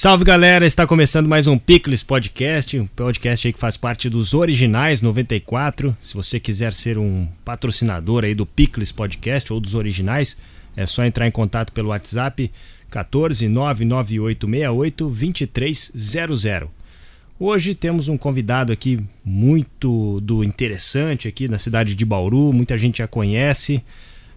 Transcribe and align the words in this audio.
Salve 0.00 0.22
galera, 0.22 0.64
está 0.64 0.86
começando 0.86 1.28
mais 1.28 1.48
um 1.48 1.58
Picles 1.58 2.04
Podcast, 2.04 2.78
um 2.78 2.86
podcast 2.86 3.52
que 3.52 3.58
faz 3.58 3.76
parte 3.76 4.08
dos 4.08 4.32
Originais 4.32 5.02
94. 5.02 5.96
Se 6.00 6.14
você 6.14 6.38
quiser 6.38 6.72
ser 6.72 6.96
um 6.96 7.26
patrocinador 7.44 8.22
aí 8.24 8.32
do 8.32 8.46
Picles 8.46 8.92
Podcast 8.92 9.52
ou 9.52 9.58
dos 9.58 9.74
Originais, 9.74 10.36
é 10.76 10.86
só 10.86 11.04
entrar 11.04 11.26
em 11.26 11.32
contato 11.32 11.72
pelo 11.72 11.88
WhatsApp 11.88 12.48
14 12.88 13.48
99868 13.48 15.08
2300. 15.08 16.68
Hoje 17.36 17.74
temos 17.74 18.06
um 18.06 18.16
convidado 18.16 18.72
aqui 18.72 19.00
muito 19.24 20.20
do 20.20 20.44
interessante 20.44 21.26
aqui 21.26 21.48
na 21.48 21.58
cidade 21.58 21.96
de 21.96 22.04
Bauru, 22.04 22.52
muita 22.52 22.76
gente 22.76 22.98
já 22.98 23.08
conhece. 23.08 23.82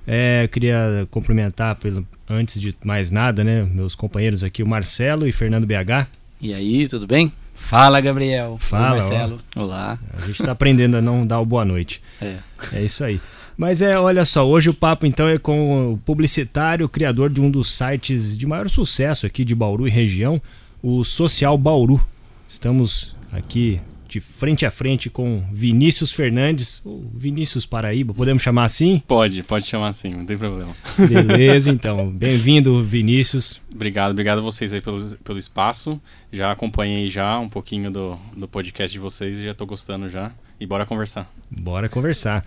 É, 0.06 0.48
queria 0.52 1.08
cumprimentar 1.12 1.76
pelo, 1.76 2.06
antes 2.30 2.60
de 2.60 2.76
mais 2.84 3.12
nada, 3.12 3.44
né, 3.44 3.64
meus 3.64 3.96
companheiros 3.96 4.44
aqui, 4.44 4.64
o 4.64 4.68
Marcelo 4.68 5.28
e 5.28 5.32
Fernando 5.32 5.66
BH. 5.66 6.08
E 6.42 6.54
aí, 6.54 6.88
tudo 6.88 7.06
bem? 7.06 7.32
Fala, 7.54 8.02
Gabriel. 8.02 8.58
Fala, 8.60 8.86
Oi, 8.86 8.92
Marcelo. 8.92 9.40
Ó. 9.56 9.62
Olá. 9.62 10.00
A 10.18 10.22
gente 10.22 10.42
está 10.42 10.52
aprendendo 10.52 10.98
a 10.98 11.02
não 11.02 11.26
dar 11.26 11.40
o 11.40 11.46
boa 11.46 11.64
noite. 11.64 12.02
É. 12.20 12.38
É 12.74 12.84
isso 12.84 13.04
aí. 13.04 13.22
Mas 13.56 13.82
é, 13.82 13.98
olha 13.98 14.26
só, 14.26 14.48
hoje 14.48 14.70
o 14.70 14.74
papo 14.74 15.06
então 15.06 15.28
é 15.28 15.38
com 15.38 15.94
o 15.94 15.98
publicitário, 16.00 16.90
criador 16.90 17.30
de 17.30 17.40
um 17.40 17.52
dos 17.52 17.70
sites 17.70 18.36
de 18.36 18.48
maior 18.48 18.68
sucesso 18.68 19.28
aqui 19.28 19.46
de 19.46 19.54
Bauru 19.54 19.88
e 19.88 19.92
região, 19.92 20.42
o 20.82 21.04
Social 21.04 21.58
Bauru. 21.58 22.04
Estamos 22.48 23.16
aqui 23.32 23.80
de 24.12 24.20
frente 24.20 24.66
a 24.66 24.72
frente 24.72 25.10
com 25.10 25.42
Vinícius 25.54 26.12
Fernandes, 26.12 26.82
ou 26.84 27.10
Vinícius 27.14 27.66
Paraíba, 27.66 28.14
podemos 28.14 28.42
chamar 28.42 28.66
assim? 28.66 29.02
Pode, 29.08 29.42
pode 29.42 29.66
chamar 29.66 29.88
assim, 29.88 30.10
não 30.10 30.26
tem 30.26 30.38
problema. 30.38 30.76
Beleza, 30.98 31.72
então. 31.72 32.10
Bem-vindo, 32.10 32.84
Vinícius. 32.84 33.62
Obrigado, 33.74 34.12
obrigado 34.12 34.40
a 34.40 34.42
vocês 34.42 34.74
aí 34.74 34.82
pelo, 34.82 35.16
pelo 35.18 35.40
espaço. 35.40 36.00
Já 36.30 36.52
acompanhei 36.52 37.08
já 37.08 37.40
um 37.40 37.48
pouquinho 37.48 37.90
do, 37.90 38.20
do 38.36 38.50
podcast 38.50 38.92
de 38.92 39.00
vocês 39.00 39.38
e 39.38 39.44
já 39.44 39.54
tô 39.54 39.66
gostando 39.66 40.10
já. 40.10 40.34
E 40.60 40.66
bora 40.66 40.86
conversar. 40.86 41.32
Bora 41.50 41.88
conversar. 41.88 42.46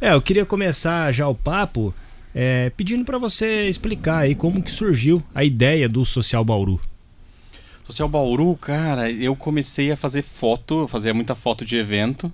É, 0.00 0.12
eu 0.12 0.22
queria 0.22 0.46
começar 0.46 1.10
já 1.10 1.26
o 1.26 1.34
papo 1.34 1.92
é, 2.32 2.70
pedindo 2.76 3.04
para 3.04 3.18
você 3.18 3.68
explicar 3.68 4.18
aí 4.18 4.36
como 4.36 4.62
que 4.62 4.70
surgiu 4.70 5.20
a 5.34 5.42
ideia 5.42 5.88
do 5.88 6.04
Social 6.04 6.44
Bauru. 6.44 6.80
Social 7.92 8.08
Bauru, 8.08 8.56
cara, 8.56 9.10
eu 9.10 9.36
comecei 9.36 9.92
a 9.92 9.96
fazer 9.98 10.22
foto, 10.22 10.88
fazia 10.88 11.12
muita 11.12 11.34
foto 11.34 11.62
de 11.62 11.76
evento. 11.76 12.32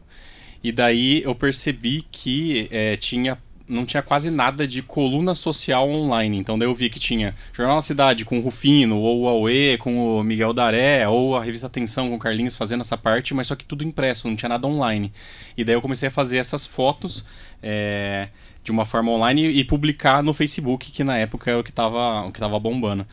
E 0.62 0.70
daí 0.70 1.20
eu 1.25 1.34
percebi 1.34 2.05
que 2.12 2.69
é, 2.70 2.97
tinha 2.97 3.37
não 3.69 3.84
tinha 3.84 4.03
quase 4.03 4.31
nada 4.31 4.67
de 4.67 4.81
coluna 4.81 5.34
social 5.34 5.91
online. 5.91 6.39
Então 6.39 6.59
daí 6.59 6.67
eu 6.67 6.75
vi 6.75 6.89
que 6.89 6.98
tinha 6.98 7.34
Jornal 7.53 7.77
da 7.77 7.83
Cidade 7.83 8.25
com 8.25 8.39
o 8.39 8.41
Rufino, 8.41 8.98
ou 8.98 9.23
o 9.23 9.29
Aue 9.29 9.77
com 9.79 10.20
o 10.20 10.23
Miguel 10.23 10.55
Daré, 10.55 11.06
ou 11.06 11.36
a 11.36 11.42
revista 11.42 11.67
Atenção 11.67 12.09
com 12.09 12.14
o 12.14 12.19
Carlinhos 12.19 12.56
fazendo 12.56 12.81
essa 12.81 12.97
parte, 12.97 13.34
mas 13.34 13.48
só 13.48 13.56
que 13.56 13.67
tudo 13.67 13.84
impresso, 13.84 14.29
não 14.29 14.36
tinha 14.36 14.48
nada 14.48 14.67
online. 14.67 15.12
E 15.56 15.64
daí 15.64 15.75
eu 15.75 15.83
comecei 15.83 16.09
a 16.09 16.11
fazer 16.11 16.39
essas 16.39 16.67
fotos 16.67 17.25
é, 17.62 18.29
de 18.64 18.70
uma 18.70 18.86
forma 18.86 19.11
online 19.11 19.48
e 19.48 19.64
publicar 19.64 20.23
no 20.23 20.33
Facebook, 20.33 20.91
que 20.91 21.05
na 21.05 21.19
época 21.19 21.51
era 21.51 21.61
o 21.61 21.64
que 21.64 21.70
estava 21.70 22.23
o 22.23 22.33
que 22.33 22.41
tava 22.41 22.59
bombando. 22.59 23.05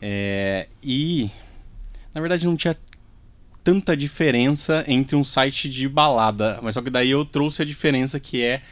É, 0.00 0.68
e 0.84 1.30
na 2.16 2.22
verdade 2.22 2.46
não 2.46 2.56
tinha 2.56 2.74
tanta 3.62 3.94
diferença 3.94 4.82
entre 4.88 5.14
um 5.14 5.22
site 5.22 5.68
de 5.68 5.86
balada, 5.86 6.58
mas 6.62 6.72
só 6.72 6.80
que 6.80 6.88
daí 6.88 7.10
eu 7.10 7.26
trouxe 7.26 7.60
a 7.60 7.64
diferença 7.64 8.18
que 8.18 8.42
é, 8.42 8.62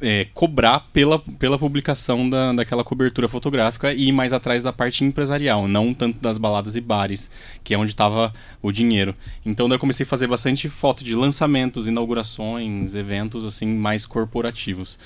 é 0.00 0.26
cobrar 0.34 0.80
pela, 0.92 1.20
pela 1.20 1.56
publicação 1.56 2.28
da, 2.28 2.52
daquela 2.52 2.82
cobertura 2.82 3.28
fotográfica 3.28 3.92
e 3.92 4.08
ir 4.08 4.12
mais 4.12 4.32
atrás 4.32 4.64
da 4.64 4.72
parte 4.72 5.04
empresarial, 5.04 5.68
não 5.68 5.94
tanto 5.94 6.18
das 6.18 6.38
baladas 6.38 6.74
e 6.74 6.80
bares, 6.80 7.30
que 7.62 7.72
é 7.72 7.78
onde 7.78 7.92
estava 7.92 8.34
o 8.60 8.72
dinheiro. 8.72 9.14
Então 9.44 9.68
daí 9.68 9.76
eu 9.76 9.80
comecei 9.80 10.04
a 10.04 10.08
fazer 10.08 10.26
bastante 10.26 10.68
foto 10.68 11.04
de 11.04 11.14
lançamentos, 11.14 11.86
inaugurações, 11.86 12.96
eventos 12.96 13.44
assim 13.44 13.68
mais 13.68 14.04
corporativos. 14.04 14.98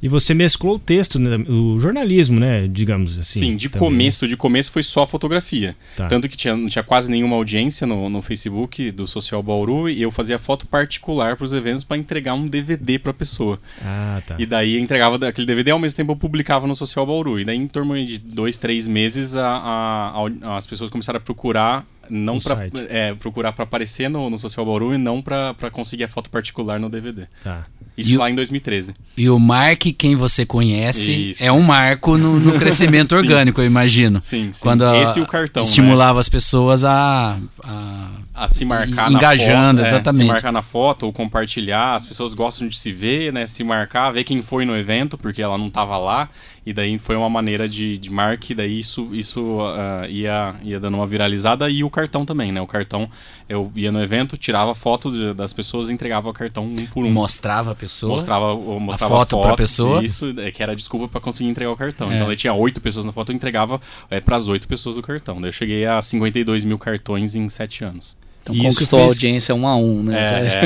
E 0.00 0.06
você 0.08 0.32
mesclou 0.32 0.76
o 0.76 0.78
texto, 0.78 1.18
né, 1.18 1.36
o 1.48 1.76
jornalismo, 1.78 2.38
né, 2.38 2.68
digamos 2.68 3.18
assim. 3.18 3.40
Sim, 3.40 3.56
de 3.56 3.68
também. 3.68 3.88
começo, 3.88 4.28
de 4.28 4.36
começo 4.36 4.70
foi 4.70 4.82
só 4.84 5.04
fotografia. 5.06 5.74
Tá. 5.96 6.06
Tanto 6.06 6.28
que 6.28 6.36
tinha, 6.36 6.56
não 6.56 6.68
tinha 6.68 6.84
quase 6.84 7.10
nenhuma 7.10 7.34
audiência 7.34 7.84
no, 7.86 8.08
no 8.08 8.22
Facebook 8.22 8.92
do 8.92 9.08
Social 9.08 9.42
Bauru 9.42 9.88
e 9.88 10.00
eu 10.00 10.10
fazia 10.12 10.38
foto 10.38 10.66
particular 10.68 11.36
para 11.36 11.44
os 11.44 11.52
eventos 11.52 11.82
para 11.82 11.96
entregar 11.96 12.34
um 12.34 12.46
DVD 12.46 12.98
para 12.98 13.10
a 13.10 13.14
pessoa. 13.14 13.58
Ah, 13.84 14.22
tá. 14.24 14.36
E 14.38 14.46
daí 14.46 14.76
eu 14.76 14.80
entregava 14.80 15.16
aquele 15.26 15.46
DVD 15.46 15.72
ao 15.72 15.78
mesmo 15.80 15.96
tempo 15.96 16.12
eu 16.12 16.16
publicava 16.16 16.66
no 16.68 16.76
Social 16.76 17.04
Bauru. 17.04 17.40
E 17.40 17.44
daí 17.44 17.56
em 17.56 17.66
torno 17.66 18.02
de 18.04 18.18
dois, 18.18 18.56
três 18.56 18.86
meses 18.86 19.36
a, 19.36 19.48
a- 19.48 20.12
a- 20.42 20.56
as 20.56 20.66
pessoas 20.66 20.90
começaram 20.90 21.16
a 21.16 21.20
procurar 21.20 21.84
não 22.10 22.38
para 22.40 22.68
é, 22.88 23.14
procurar 23.14 23.52
para 23.52 23.64
aparecer 23.64 24.08
no, 24.08 24.28
no 24.30 24.38
Social 24.38 24.64
Bauru 24.66 24.94
e 24.94 24.98
não 24.98 25.20
para 25.22 25.54
conseguir 25.72 26.04
a 26.04 26.08
foto 26.08 26.30
particular 26.30 26.78
no 26.80 26.88
DVD. 26.88 27.26
Tá. 27.42 27.66
Isso 27.96 28.10
E 28.12 28.16
o- 28.16 28.20
lá 28.20 28.30
em 28.30 28.34
2013. 28.34 28.94
E 29.16 29.28
o 29.28 29.38
Mark, 29.40 29.82
quem 29.98 30.14
você 30.14 30.46
conhece, 30.46 31.30
Isso. 31.30 31.42
é 31.44 31.50
um 31.50 31.60
marco 31.62 32.16
no, 32.16 32.38
no 32.38 32.52
crescimento 32.58 33.14
orgânico, 33.16 33.60
eu 33.60 33.66
imagino. 33.66 34.22
Sim, 34.22 34.50
sim. 34.52 34.62
Quando 34.62 34.84
a- 34.84 34.96
Esse 34.98 35.18
e 35.18 35.22
o 35.22 35.26
cartão, 35.26 35.62
né? 35.64 35.68
estimulava 35.68 36.20
as 36.20 36.28
pessoas 36.28 36.84
a, 36.84 37.38
a- 37.64 38.10
a 38.34 38.46
se 38.48 38.64
marcar 38.64 39.10
Engajando, 39.10 39.78
na 39.82 39.84
foto, 39.84 39.84
é, 39.84 39.88
exatamente. 39.88 40.22
se 40.22 40.28
marcar 40.28 40.52
na 40.52 40.62
foto 40.62 41.06
ou 41.06 41.12
compartilhar, 41.12 41.96
as 41.96 42.06
pessoas 42.06 42.34
gostam 42.34 42.68
de 42.68 42.78
se 42.78 42.92
ver, 42.92 43.32
né, 43.32 43.48
se 43.48 43.64
marcar, 43.64 44.12
ver 44.12 44.22
quem 44.22 44.40
foi 44.42 44.64
no 44.64 44.76
evento, 44.76 45.18
porque 45.18 45.42
ela 45.42 45.58
não 45.58 45.68
tava 45.68 45.98
lá, 45.98 46.28
e 46.68 46.72
daí 46.72 46.98
foi 46.98 47.16
uma 47.16 47.28
maneira 47.30 47.68
de, 47.68 47.96
de 47.96 48.10
marque, 48.10 48.54
daí 48.54 48.78
isso, 48.78 49.08
isso 49.12 49.58
ah, 49.62 50.06
ia, 50.08 50.54
ia 50.62 50.78
dando 50.78 50.94
uma 50.96 51.06
viralizada, 51.06 51.68
e 51.70 51.82
o 51.82 51.90
cartão 51.90 52.24
também, 52.26 52.52
né, 52.52 52.60
o 52.60 52.66
cartão, 52.66 53.08
eu 53.48 53.72
ia 53.74 53.90
no 53.90 54.02
evento, 54.02 54.36
tirava 54.36 54.74
foto 54.74 55.10
de- 55.10 55.32
das 55.34 55.52
pessoas 55.52 55.88
e 55.88 55.92
entregava 55.92 56.28
o 56.28 56.32
cartão 56.32 56.64
um 56.66 56.86
por 56.86 57.04
um. 57.04 57.10
mostrava 57.10 57.72
a 57.72 57.74
pessoa. 57.74 58.12
Mostrava, 58.12 58.54
mostrava 58.54 59.14
foto 59.14 59.40
pra 59.40 59.56
pessoa. 59.56 60.04
Isso, 60.04 60.34
é, 60.38 60.50
que 60.50 60.62
era 60.62 60.72
a 60.72 60.74
desculpa 60.74 61.08
pra 61.08 61.20
conseguir 61.20 61.48
entregar 61.50 61.70
o 61.72 61.76
cartão. 61.76 62.10
É. 62.10 62.14
Então, 62.16 62.26
daí 62.26 62.36
tinha 62.36 62.52
oito 62.52 62.80
pessoas 62.80 63.04
na 63.06 63.12
foto, 63.12 63.32
eu 63.32 63.36
entregava 63.36 63.80
é, 64.10 64.20
pras 64.20 64.48
oito 64.48 64.68
pessoas 64.68 64.96
o 64.96 65.02
cartão. 65.02 65.40
Daí 65.40 65.48
eu 65.48 65.52
cheguei 65.52 65.86
a 65.86 66.00
52 66.02 66.64
mil 66.64 66.78
cartões 66.78 67.34
em 67.34 67.48
sete 67.48 67.84
anos. 67.84 68.16
Então 68.48 68.54
Isso 68.66 68.74
conquistou 68.76 68.98
fez- 69.00 69.10
a 69.12 69.14
audiência 69.14 69.54
um 69.54 69.66
a 69.66 69.76
um, 69.76 70.02
né? 70.02 70.18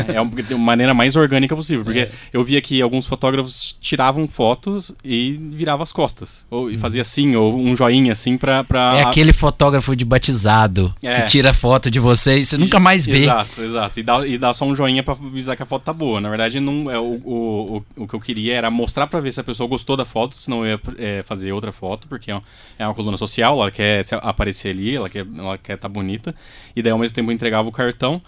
É, 0.09 0.13
é, 0.13 0.17
é 0.17 0.21
uma 0.21 0.43
de 0.43 0.55
uma 0.55 0.65
maneira 0.65 0.95
mais 0.95 1.17
orgânica 1.17 1.55
possível. 1.57 1.85
Porque 1.85 2.01
É. 2.01 2.11
eu 2.33 2.43
via 2.45 2.61
que 2.61 2.81
alguns 2.81 3.07
fotógrafos 3.07 3.77
tiravam 3.81 4.27
fotos 4.29 4.95
e 5.05 5.33
viravam 5.53 5.83
as 5.83 5.93
costas. 5.93 6.47
Ou 6.51 6.71
e 6.71 6.77
fazia 6.77 7.03
assim, 7.03 7.35
ou 7.37 7.57
um 7.59 7.77
joinha 7.77 8.13
assim 8.13 8.37
pra. 8.37 8.63
pra 8.65 8.97
É 8.99 9.03
aquele 9.05 9.33
fotógrafo 9.33 9.95
de 9.97 10.05
batizado 10.05 10.95
É. 11.03 11.21
que 11.23 11.27
tira 11.27 11.53
foto 11.53 11.91
de 11.91 11.99
você 11.99 12.39
e 12.39 12.45
você 12.45 12.57
nunca 12.57 12.79
mais 12.79 13.05
vê. 13.07 13.23
Exato, 13.25 13.63
exato. 13.63 14.01
E 14.01 14.03
dá, 14.03 14.27
e 14.27 14.39
dá 14.39 14.53
só 14.55 14.65
um 14.65 14.75
joinha 14.75 15.03
pra 15.03 15.15
avisar 15.15 15.57
que 15.57 15.63
a 15.63 15.67
foto 15.67 15.83
tá 15.85 15.93
boa. 15.93 16.21
Na 16.21 16.29
verdade, 16.29 16.61
não, 16.61 16.91
é, 16.91 16.99
o, 16.99 17.21
o, 17.25 17.85
o, 17.97 18.03
o 18.05 18.09
que 18.09 18.15
eu 18.15 18.21
queria 18.21 18.55
era 18.55 18.71
mostrar 18.71 19.07
pra 19.07 19.21
ver 19.21 19.33
se 19.33 19.41
a 19.41 19.45
pessoa 19.45 19.69
gostou 19.69 19.97
da 19.97 20.05
foto, 20.05 20.35
senão 20.37 20.65
eu 20.65 20.73
ia 20.73 20.81
é, 20.99 21.23
fazer 21.23 21.53
outra 21.53 21.73
foto, 21.73 22.07
porque 22.09 22.31
é 22.31 22.35
uma, 22.35 22.43
é 22.79 22.87
uma 22.87 22.95
coluna 22.95 23.17
social, 23.17 23.61
ela 23.61 23.71
quer 23.71 24.03
aparecer 24.23 24.71
ali, 24.71 24.95
ela 24.97 25.09
quer 25.09 25.27
ela 25.39 25.59
quer 25.59 25.77
tá 25.77 25.89
bonita. 25.89 26.35
E 26.75 26.83
daí, 26.83 26.93
ao 26.93 26.99
mesmo 26.99 27.15
tempo, 27.15 27.31
eu 27.31 27.35
entregava 27.35 27.69
o 27.73 27.75
cartão 27.75 28.21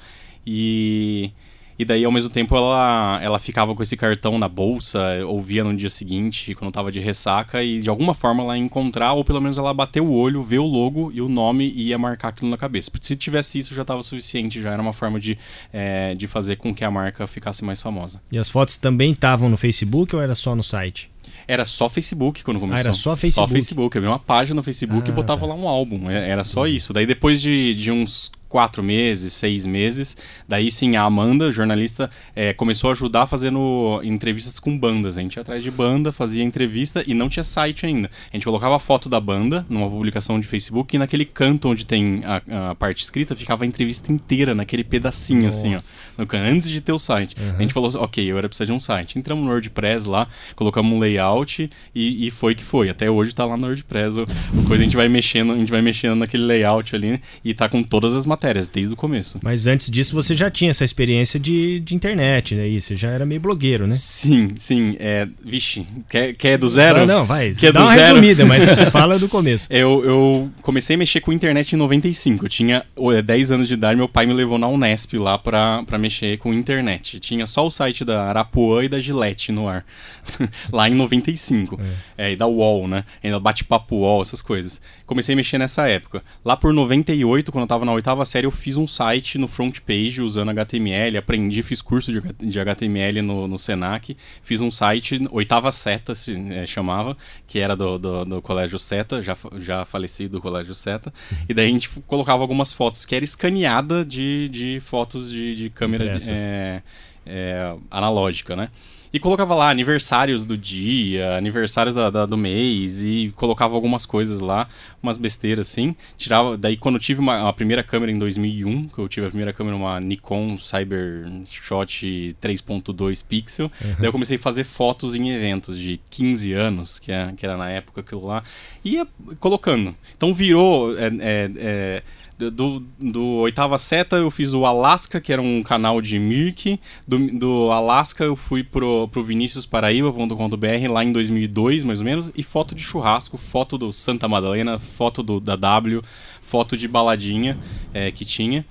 e. 0.46 1.30
E 1.76 1.84
daí, 1.84 2.04
ao 2.04 2.12
mesmo 2.12 2.30
tempo, 2.30 2.54
ela, 2.56 3.18
ela 3.20 3.36
ficava 3.36 3.74
com 3.74 3.82
esse 3.82 3.96
cartão 3.96 4.38
na 4.38 4.48
bolsa, 4.48 5.00
ouvia 5.26 5.64
no 5.64 5.74
dia 5.74 5.90
seguinte, 5.90 6.54
quando 6.54 6.70
tava 6.70 6.92
de 6.92 7.00
ressaca, 7.00 7.64
e 7.64 7.80
de 7.80 7.88
alguma 7.88 8.14
forma 8.14 8.44
ela 8.44 8.56
ia 8.56 8.62
encontrar, 8.62 9.12
ou 9.14 9.24
pelo 9.24 9.40
menos 9.40 9.58
ela 9.58 9.74
bater 9.74 10.00
o 10.00 10.12
olho, 10.12 10.40
ver 10.40 10.60
o 10.60 10.66
logo 10.66 11.10
e 11.12 11.20
o 11.20 11.28
nome 11.28 11.72
e 11.74 11.88
ia 11.88 11.98
marcar 11.98 12.28
aquilo 12.28 12.48
na 12.48 12.56
cabeça. 12.56 12.92
Porque 12.92 13.04
se 13.04 13.16
tivesse 13.16 13.58
isso, 13.58 13.74
já 13.74 13.84
tava 13.84 14.04
suficiente, 14.04 14.62
já 14.62 14.70
era 14.70 14.80
uma 14.80 14.92
forma 14.92 15.18
de, 15.18 15.36
é, 15.72 16.14
de 16.14 16.28
fazer 16.28 16.54
com 16.54 16.72
que 16.72 16.84
a 16.84 16.90
marca 16.92 17.26
ficasse 17.26 17.64
mais 17.64 17.82
famosa. 17.82 18.22
E 18.30 18.38
as 18.38 18.48
fotos 18.48 18.76
também 18.76 19.10
estavam 19.10 19.48
no 19.48 19.56
Facebook 19.56 20.14
ou 20.14 20.22
era 20.22 20.36
só 20.36 20.54
no 20.54 20.62
site? 20.62 21.10
Era 21.48 21.64
só 21.64 21.88
Facebook 21.88 22.44
quando 22.44 22.60
começou. 22.60 22.78
era 22.78 22.92
só 22.92 23.16
Facebook? 23.16 23.48
Só 23.48 23.52
Facebook. 23.52 23.96
Eu 23.96 24.00
abri 24.00 24.08
uma 24.12 24.18
página 24.20 24.54
no 24.54 24.62
Facebook 24.62 25.08
Ah, 25.08 25.10
e 25.10 25.12
botava 25.12 25.40
tá. 25.40 25.46
lá 25.46 25.54
um 25.56 25.66
álbum. 25.66 26.08
É- 26.08 26.30
Era 26.30 26.44
só 26.44 26.68
isso. 26.68 26.92
Daí 26.92 27.04
depois 27.04 27.42
de, 27.42 27.74
de 27.74 27.90
uns 27.90 28.30
quatro 28.54 28.84
meses, 28.84 29.32
seis 29.32 29.66
meses, 29.66 30.16
daí 30.46 30.70
sim 30.70 30.94
a 30.94 31.02
Amanda, 31.02 31.50
jornalista, 31.50 32.08
é, 32.36 32.52
começou 32.52 32.88
a 32.88 32.92
ajudar 32.92 33.26
fazendo 33.26 34.00
entrevistas 34.04 34.60
com 34.60 34.78
bandas. 34.78 35.18
A 35.18 35.20
gente 35.20 35.34
ia 35.34 35.42
atrás 35.42 35.60
de 35.60 35.72
banda, 35.72 36.12
fazia 36.12 36.44
entrevista 36.44 37.02
e 37.04 37.14
não 37.14 37.28
tinha 37.28 37.42
site 37.42 37.84
ainda. 37.84 38.08
A 38.32 38.36
gente 38.36 38.44
colocava 38.44 38.76
a 38.76 38.78
foto 38.78 39.08
da 39.08 39.18
banda 39.18 39.66
numa 39.68 39.90
publicação 39.90 40.38
de 40.38 40.46
Facebook 40.46 40.94
e 40.94 41.00
naquele 41.00 41.24
canto 41.24 41.68
onde 41.68 41.84
tem 41.84 42.22
a, 42.24 42.70
a 42.70 42.74
parte 42.76 43.02
escrita 43.02 43.34
ficava 43.34 43.64
a 43.64 43.66
entrevista 43.66 44.12
inteira, 44.12 44.54
naquele 44.54 44.84
pedacinho 44.84 45.48
assim, 45.48 45.74
ó. 45.74 45.80
No 46.16 46.28
antes 46.38 46.70
de 46.70 46.80
ter 46.80 46.92
o 46.92 46.98
site. 46.98 47.34
A 47.58 47.60
gente 47.60 47.74
falou 47.74 47.88
assim, 47.88 47.98
ok, 47.98 48.24
eu 48.24 48.38
era 48.38 48.48
precisar 48.48 48.66
de 48.66 48.72
um 48.72 48.78
site. 48.78 49.18
Entramos 49.18 49.44
no 49.44 49.50
WordPress 49.50 50.08
lá, 50.08 50.28
colocamos 50.54 50.92
um 50.92 51.00
layout 51.00 51.68
e, 51.92 52.26
e 52.28 52.30
foi 52.30 52.54
que 52.54 52.62
foi. 52.62 52.88
Até 52.88 53.10
hoje 53.10 53.34
tá 53.34 53.44
lá 53.44 53.56
no 53.56 53.66
WordPress. 53.66 54.20
O, 54.20 54.24
o 54.60 54.62
coisa 54.62 54.84
a 54.84 54.84
gente 54.84 54.96
vai 54.96 55.08
mexendo, 55.08 55.50
a 55.50 55.56
gente 55.56 55.72
vai 55.72 55.82
mexendo 55.82 56.14
naquele 56.14 56.44
layout 56.44 56.94
ali 56.94 57.20
e 57.44 57.52
tá 57.52 57.68
com 57.68 57.82
todas 57.82 58.14
as 58.14 58.24
matérias 58.24 58.43
matérias, 58.44 58.68
desde 58.68 58.92
o 58.92 58.96
começo. 58.96 59.38
Mas 59.42 59.66
antes 59.66 59.90
disso 59.90 60.14
você 60.14 60.34
já 60.34 60.50
tinha 60.50 60.70
essa 60.70 60.84
experiência 60.84 61.40
de, 61.40 61.80
de 61.80 61.94
internet, 61.94 62.54
né? 62.54 62.68
Isso, 62.68 62.88
você 62.88 62.96
já 62.96 63.08
era 63.08 63.24
meio 63.24 63.40
blogueiro, 63.40 63.86
né? 63.86 63.94
Sim, 63.94 64.50
sim. 64.58 64.96
É, 64.98 65.26
vixe, 65.42 65.86
quer, 66.10 66.34
quer 66.34 66.58
do 66.58 66.68
zero? 66.68 67.00
Ah, 67.00 67.06
não, 67.06 67.24
vai. 67.24 67.52
Quer 67.54 67.72
Dá 67.72 67.80
uma 67.80 67.94
zero? 67.94 68.06
resumida, 68.14 68.44
mas 68.44 68.78
fala 68.92 69.18
do 69.18 69.28
começo. 69.28 69.66
Eu, 69.70 70.04
eu 70.04 70.50
comecei 70.60 70.94
a 70.94 70.98
mexer 70.98 71.20
com 71.20 71.32
internet 71.32 71.72
em 71.72 71.76
95. 71.76 72.44
Eu 72.44 72.48
tinha 72.48 72.84
ô, 72.94 73.10
10 73.10 73.52
anos 73.52 73.68
de 73.68 73.74
idade, 73.74 73.96
meu 73.96 74.08
pai 74.08 74.26
me 74.26 74.34
levou 74.34 74.58
na 74.58 74.68
Unesp 74.68 75.14
lá 75.14 75.38
pra, 75.38 75.82
pra 75.84 75.98
mexer 75.98 76.38
com 76.38 76.52
internet. 76.52 77.18
Tinha 77.20 77.46
só 77.46 77.66
o 77.66 77.70
site 77.70 78.04
da 78.04 78.24
Arapuã 78.24 78.84
e 78.84 78.88
da 78.88 79.00
Gillette 79.00 79.50
no 79.50 79.68
ar. 79.68 79.84
lá 80.70 80.88
em 80.88 80.94
95. 80.94 81.80
É. 82.18 82.32
e 82.32 82.36
da 82.36 82.46
UOL, 82.46 82.86
né? 82.86 83.04
Ainda 83.22 83.40
bate-papo 83.40 83.96
UOL, 83.96 84.22
essas 84.22 84.42
coisas. 84.42 84.80
Comecei 85.06 85.34
a 85.34 85.36
mexer 85.36 85.58
nessa 85.58 85.86
época. 85.86 86.22
Lá 86.42 86.56
por 86.56 86.72
98, 86.72 87.52
quando 87.52 87.62
eu 87.62 87.68
tava 87.68 87.84
na 87.84 87.92
oitava 87.92 88.24
série, 88.24 88.46
eu 88.46 88.50
fiz 88.50 88.76
um 88.76 88.86
site 88.86 89.36
no 89.36 89.46
front 89.46 89.80
page 89.80 90.22
usando 90.22 90.48
HTML. 90.50 91.18
Aprendi, 91.18 91.62
fiz 91.62 91.82
curso 91.82 92.10
de, 92.40 92.58
HTML 92.58 93.20
no, 93.20 93.46
no 93.46 93.58
Senac. 93.58 94.16
Fiz 94.42 94.62
um 94.62 94.70
site, 94.70 95.20
oitava 95.30 95.70
seta 95.70 96.14
se 96.14 96.32
é, 96.50 96.64
chamava, 96.64 97.16
que 97.46 97.58
era 97.58 97.76
do, 97.76 97.98
do, 97.98 98.24
do 98.24 98.42
Colégio 98.42 98.78
Seta, 98.78 99.20
já, 99.20 99.36
já 99.58 99.84
falecido 99.84 100.38
do 100.38 100.40
Colégio 100.40 100.74
Seta. 100.74 101.12
E 101.48 101.52
daí 101.52 101.66
a 101.66 101.70
gente 101.70 101.90
colocava 102.06 102.42
algumas 102.42 102.72
fotos, 102.72 103.04
que 103.04 103.14
era 103.14 103.24
escaneada 103.24 104.04
de, 104.04 104.48
de 104.48 104.80
fotos 104.80 105.30
de, 105.30 105.54
de 105.54 105.70
câmera 105.70 106.16
é, 106.30 106.82
é, 107.26 107.74
analógica, 107.90 108.56
né? 108.56 108.70
E 109.14 109.20
colocava 109.20 109.54
lá 109.54 109.70
aniversários 109.70 110.44
do 110.44 110.58
dia, 110.58 111.36
aniversários 111.36 111.94
da, 111.94 112.10
da- 112.10 112.26
do 112.26 112.36
mês, 112.36 113.04
e 113.04 113.32
colocava 113.36 113.72
algumas 113.76 114.04
coisas 114.04 114.40
lá, 114.40 114.68
umas 115.00 115.16
besteiras 115.16 115.68
assim. 115.70 115.94
Tirava. 116.18 116.58
Daí 116.58 116.76
quando 116.76 116.96
eu 116.96 117.00
tive 117.00 117.20
uma, 117.20 117.48
a 117.48 117.52
primeira 117.52 117.84
câmera 117.84 118.10
em 118.10 118.18
2001, 118.18 118.84
que 118.88 118.98
eu 118.98 119.08
tive 119.08 119.26
a 119.26 119.28
primeira 119.30 119.52
câmera, 119.52 119.76
uma 119.76 120.00
Nikon 120.00 120.58
Cybershot 120.58 122.36
3.2 122.42 123.24
pixel, 123.24 123.70
daí 123.98 124.08
eu 124.08 124.12
comecei 124.12 124.36
a 124.36 124.40
fazer 124.40 124.64
fotos 124.64 125.14
em 125.14 125.30
eventos 125.30 125.78
de 125.78 126.00
15 126.10 126.52
anos, 126.52 126.98
que, 126.98 127.12
é, 127.12 127.32
que 127.36 127.46
era 127.46 127.56
na 127.56 127.70
época 127.70 128.00
aquilo 128.00 128.26
lá, 128.26 128.42
e 128.84 128.94
ia 128.94 129.06
colocando. 129.38 129.94
Então 130.16 130.34
virou. 130.34 130.98
é, 130.98 131.06
é, 131.20 131.50
é, 131.56 132.02
do, 132.38 132.80
do 132.98 133.24
Oitava 133.36 133.78
Seta 133.78 134.16
eu 134.16 134.30
fiz 134.30 134.52
o 134.52 134.66
Alaska, 134.66 135.20
que 135.20 135.32
era 135.32 135.40
um 135.40 135.62
canal 135.62 136.00
de 136.00 136.18
Mirk. 136.18 136.80
Do, 137.06 137.18
do 137.38 137.70
Alaska 137.70 138.24
eu 138.24 138.36
fui 138.36 138.62
pro, 138.62 139.08
pro 139.08 139.22
viniciusparaíba.com.br 139.22 140.90
lá 140.90 141.04
em 141.04 141.12
2002, 141.12 141.84
mais 141.84 142.00
ou 142.00 142.04
menos. 142.04 142.30
E 142.36 142.42
foto 142.42 142.74
de 142.74 142.82
churrasco, 142.82 143.36
foto 143.36 143.78
do 143.78 143.92
Santa 143.92 144.26
Madalena, 144.26 144.78
foto 144.78 145.22
do, 145.22 145.38
da 145.38 145.56
W, 145.56 146.02
foto 146.42 146.76
de 146.76 146.88
baladinha 146.88 147.58
é, 147.92 148.10
que 148.10 148.24
tinha. 148.24 148.64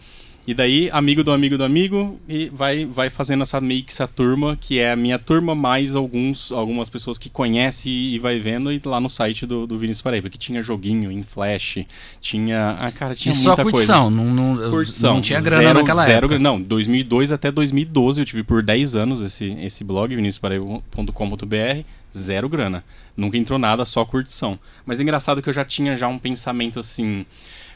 E 0.46 0.54
daí, 0.54 0.90
amigo 0.92 1.24
do 1.24 1.32
amigo 1.32 1.58
do 1.58 1.64
amigo, 1.64 2.20
e 2.28 2.50
vai, 2.50 2.86
vai 2.86 3.10
fazendo 3.10 3.44
essa 3.44 3.62
meio 3.62 3.82
que 3.82 3.94
essa 3.94 4.06
turma, 4.06 4.58
que 4.60 4.78
é 4.78 4.92
a 4.92 4.96
minha 4.96 5.18
turma, 5.18 5.56
mais 5.56 5.96
alguns, 5.96 6.52
algumas 6.52 6.90
pessoas 6.90 7.18
que 7.18 7.30
conhece 7.30 7.90
e 7.90 8.20
vai 8.20 8.38
vendo, 8.40 8.70
e 8.70 8.82
lá 8.84 9.00
no 9.00 9.10
site 9.10 9.46
do, 9.46 9.66
do 9.66 9.78
Vinícius 9.78 10.02
Paraíba, 10.02 10.30
que 10.30 10.38
tinha 10.38 10.62
joguinho 10.62 11.10
em 11.10 11.24
flash, 11.24 11.78
tinha. 12.20 12.76
Ah, 12.84 12.92
cara, 12.92 13.16
tinha 13.16 13.32
E 13.32 13.36
só 13.36 13.52
muita 13.56 13.64
coisa. 13.64 13.72
curtição, 13.78 14.10
não, 14.10 14.26
não, 14.34 14.70
Curtição. 14.70 15.14
não 15.14 15.22
tinha 15.22 15.40
grana 15.40 15.64
Zero- 15.64 15.80
naquela 15.80 16.04
zero 16.04 16.26
época. 16.26 16.40
Não, 16.40 16.62
2002 16.62 17.32
até 17.32 17.50
2012 17.50 18.20
eu 18.20 18.26
tive 18.26 18.44
por 18.44 18.62
10 18.62 18.96
anos 18.98 19.22
esse, 19.22 19.46
esse 19.62 19.82
blog, 19.86 20.14
viniciusparaíba.com.br, 20.14 21.84
zero 22.16 22.50
grana. 22.50 22.84
Nunca 23.16 23.38
entrou 23.38 23.58
nada, 23.60 23.86
só 23.86 24.04
curtição. 24.04 24.60
Mas 24.86 25.00
é 25.00 25.04
engraçado 25.04 25.42
que 25.42 25.48
eu 25.48 25.54
já 25.54 25.64
tinha 25.64 25.96
já 25.96 26.08
um 26.10 26.20
pensamento 26.20 26.80
assim... 26.80 27.26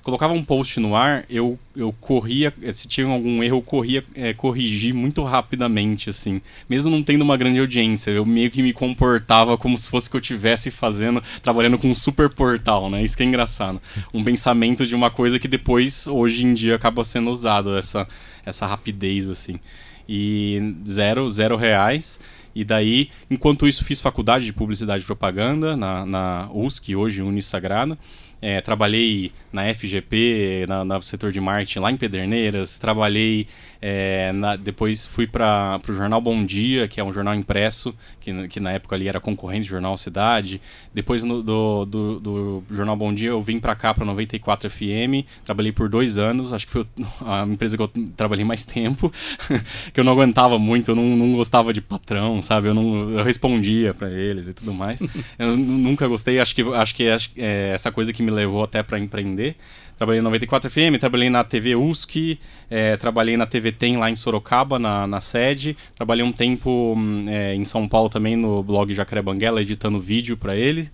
Colocava 0.08 0.32
um 0.32 0.42
post 0.42 0.80
no 0.80 0.96
ar, 0.96 1.26
eu, 1.30 1.60
eu 1.76 1.94
corria, 2.00 2.54
se 2.72 2.88
tinha 2.88 3.06
algum 3.06 3.44
erro, 3.44 3.58
eu 3.58 3.62
corria 3.62 4.06
é, 4.16 4.34
corrigir 4.34 4.94
muito 4.94 5.22
rapidamente, 5.22 6.10
assim. 6.10 6.42
Mesmo 6.70 6.90
não 6.90 7.04
tendo 7.04 7.24
uma 7.24 7.36
grande 7.36 7.60
audiência, 7.60 8.12
eu 8.12 8.26
meio 8.26 8.50
que 8.50 8.64
me 8.64 8.72
comportava 8.72 9.58
como 9.58 9.78
se 9.78 9.90
fosse 9.90 10.10
que 10.10 10.16
eu 10.16 10.22
estivesse 10.22 10.72
fazendo, 10.72 11.22
trabalhando 11.42 11.78
com 11.78 11.92
um 11.92 11.94
super 11.94 12.30
portal, 12.30 12.90
né? 12.90 13.04
Isso 13.04 13.18
que 13.18 13.24
é 13.24 13.26
engraçado. 13.26 13.82
Um 14.14 14.24
pensamento 14.24 14.86
de 14.86 14.96
uma 14.96 15.12
coisa 15.12 15.38
que 15.38 15.48
depois, 15.48 16.08
hoje 16.08 16.46
em 16.46 16.54
dia, 16.54 16.76
acaba 16.76 17.04
sendo 17.04 17.30
usado, 17.30 17.78
essa, 17.78 18.08
essa 18.46 18.66
rapidez, 18.66 19.30
assim. 19.30 19.60
E 20.08 20.74
zero, 20.88 21.28
zero 21.30 21.58
reais. 21.58 22.18
E 22.56 22.64
daí, 22.64 23.10
enquanto 23.30 23.68
isso, 23.68 23.84
fiz 23.84 24.00
faculdade 24.00 24.46
de 24.46 24.54
publicidade 24.54 25.04
e 25.04 25.06
propaganda 25.06 25.76
na, 25.76 26.06
na 26.06 26.50
USC, 26.54 26.96
hoje 26.96 27.22
Unisagrada. 27.22 27.98
É, 28.42 28.62
trabalhei 28.62 29.32
na 29.52 29.64
FGP, 29.74 30.66
na, 30.68 30.86
no 30.86 31.02
setor 31.02 31.32
de 31.32 31.40
marketing 31.42 31.80
lá 31.80 31.92
em 31.92 31.98
Pederneiras. 31.98 32.78
Trabalhei, 32.78 33.48
é, 33.82 34.32
na- 34.32 34.56
depois 34.56 35.08
fui 35.08 35.26
para 35.26 35.80
o 35.90 35.94
jornal 35.94 36.22
Bom 36.22 36.46
Dia, 36.46 36.88
que 36.88 37.00
é 37.00 37.04
um 37.04 37.12
jornal 37.12 37.34
impresso, 37.34 37.96
que, 38.20 38.32
na- 38.32 38.48
que 38.48 38.60
na 38.60 38.72
época 38.72 38.96
ali 38.96 39.08
era 39.08 39.20
concorrente 39.20 39.66
do 39.66 39.70
jornal 39.72 39.98
Cidade. 39.98 40.62
Depois 40.94 41.24
no- 41.24 41.42
do, 41.42 41.86
do, 41.86 42.20
do 42.20 42.64
jornal 42.72 42.96
Bom 42.96 43.12
Dia 43.14 43.30
eu 43.30 43.42
vim 43.42 43.60
para 43.60 43.76
cá, 43.76 43.94
para 43.94 44.06
94 44.06 44.70
FM. 44.70 45.26
Trabalhei 45.44 45.72
por 45.72 45.90
dois 45.90 46.18
anos, 46.20 46.54
acho 46.54 46.68
que 46.68 46.72
foi 46.74 46.86
a 47.26 47.44
empresa 47.44 47.76
que 47.76 47.82
eu 47.84 47.88
trabalhei 48.16 48.46
mais 48.46 48.64
tempo, 48.64 49.12
que 49.94 50.00
eu 50.00 50.04
não 50.04 50.12
aguentava 50.14 50.60
muito, 50.60 50.92
eu 50.92 50.96
não, 50.96 51.16
não 51.16 51.34
gostava 51.34 51.74
de 51.74 51.82
patrão, 51.82 52.40
sabe? 52.42 52.68
Eu, 52.68 52.74
não, 52.76 53.10
eu 53.18 53.24
respondia 53.24 53.94
para 53.96 54.10
eles 54.12 54.48
e 54.48 54.54
tudo 54.54 54.74
mais. 54.74 55.02
Eu 55.40 55.56
nu- 55.58 55.78
nunca 55.78 56.08
gostei, 56.08 56.40
acho 56.40 56.54
que, 56.56 56.62
acho 56.62 56.96
que 56.96 57.10
acho, 57.10 57.30
que 57.32 57.42
é 57.42 57.70
essa 57.74 57.92
coisa 57.92 58.12
que 58.14 58.27
me 58.28 58.32
levou 58.32 58.64
até 58.64 58.84
para 58.84 59.00
empreender. 59.00 59.56
Trabalhei 59.98 60.22
na 60.22 60.26
94 60.26 60.70
FM, 60.70 61.00
trabalhei 61.00 61.30
na 61.30 61.44
TV 61.44 61.76
USC, 61.76 62.38
eh, 62.70 62.98
trabalhei 62.98 63.36
na 63.36 63.48
TV 63.48 63.72
Tem 63.72 63.98
lá 63.98 64.12
em 64.12 64.16
Sorocaba, 64.16 64.78
na, 64.78 65.08
na 65.08 65.20
sede. 65.20 65.76
Trabalhei 65.96 66.24
um 66.24 66.32
tempo 66.32 66.94
hum, 66.96 67.26
eh, 67.28 67.56
em 67.56 67.66
São 67.66 67.88
Paulo 67.88 68.08
também 68.08 68.36
no 68.36 68.62
blog 68.62 68.94
Jacaré 68.94 69.22
Banguela, 69.24 69.62
editando 69.62 70.00
vídeo 70.00 70.38
para 70.38 70.56
ele, 70.56 70.90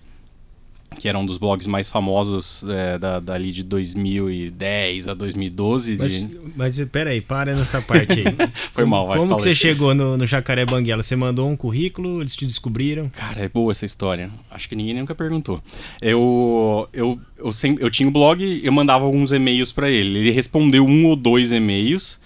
que 0.94 1.08
era 1.08 1.18
um 1.18 1.26
dos 1.26 1.38
blogs 1.38 1.66
mais 1.66 1.88
famosos 1.88 2.64
eh, 2.68 2.98
da, 2.98 3.20
dali 3.20 3.52
de 3.52 3.62
2010 3.62 5.08
a 5.08 5.14
2012. 5.14 5.96
de- 5.96 6.02
Mas, 6.02 6.30
mas 6.78 6.88
peraí, 6.90 7.20
para 7.20 7.54
nessa 7.54 7.80
parte 7.82 8.20
aí. 8.20 8.24
Foi 8.72 8.84
mal, 8.84 9.06
vai, 9.06 9.16
Como 9.18 9.30
fala 9.30 9.36
que 9.38 9.42
você 9.44 9.54
chegou 9.54 9.94
no, 9.94 10.16
no 10.16 10.26
Jacaré 10.26 10.64
Banguela? 10.64 11.02
Você 11.02 11.16
mandou 11.16 11.48
um 11.48 11.56
currículo, 11.56 12.20
eles 12.20 12.34
te 12.36 12.46
descobriram? 12.46 13.08
Cara, 13.10 13.42
é 13.42 13.48
boa 13.48 13.70
essa 13.72 13.84
história. 13.84 14.30
Acho 14.50 14.68
que 14.68 14.74
ninguém 14.76 14.94
nunca 14.94 15.14
perguntou. 15.14 15.62
Eu, 16.00 16.88
eu, 16.92 17.18
eu, 17.38 17.52
sempre, 17.52 17.84
eu 17.84 17.90
tinha 17.90 18.08
um 18.08 18.12
blog, 18.12 18.60
eu 18.62 18.72
mandava 18.72 19.04
alguns 19.04 19.32
e-mails 19.32 19.72
pra 19.72 19.90
ele. 19.90 20.18
Ele 20.20 20.30
respondeu 20.30 20.84
um 20.86 21.06
ou 21.06 21.16
dois 21.16 21.52
e-mails, 21.52 22.20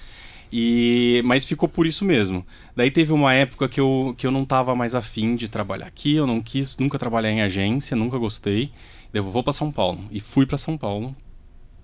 e 0.52 1.20
mas 1.24 1.44
ficou 1.44 1.68
por 1.68 1.86
isso 1.86 2.04
mesmo. 2.04 2.44
Daí 2.74 2.90
teve 2.90 3.12
uma 3.12 3.32
época 3.34 3.68
que 3.68 3.80
eu, 3.80 4.14
que 4.16 4.26
eu 4.26 4.30
não 4.30 4.44
tava 4.44 4.74
mais 4.74 4.94
afim 4.94 5.36
de 5.36 5.48
trabalhar 5.48 5.86
aqui, 5.86 6.14
eu 6.14 6.26
não 6.26 6.40
quis 6.40 6.78
nunca 6.78 6.98
trabalhar 6.98 7.30
em 7.30 7.42
agência, 7.42 7.96
nunca 7.96 8.18
gostei. 8.18 8.70
Daí 9.12 9.20
eu 9.20 9.24
vou 9.24 9.42
pra 9.42 9.52
São 9.52 9.70
Paulo. 9.70 10.00
E 10.10 10.20
fui 10.20 10.46
pra 10.46 10.58
São 10.58 10.76
Paulo 10.76 11.14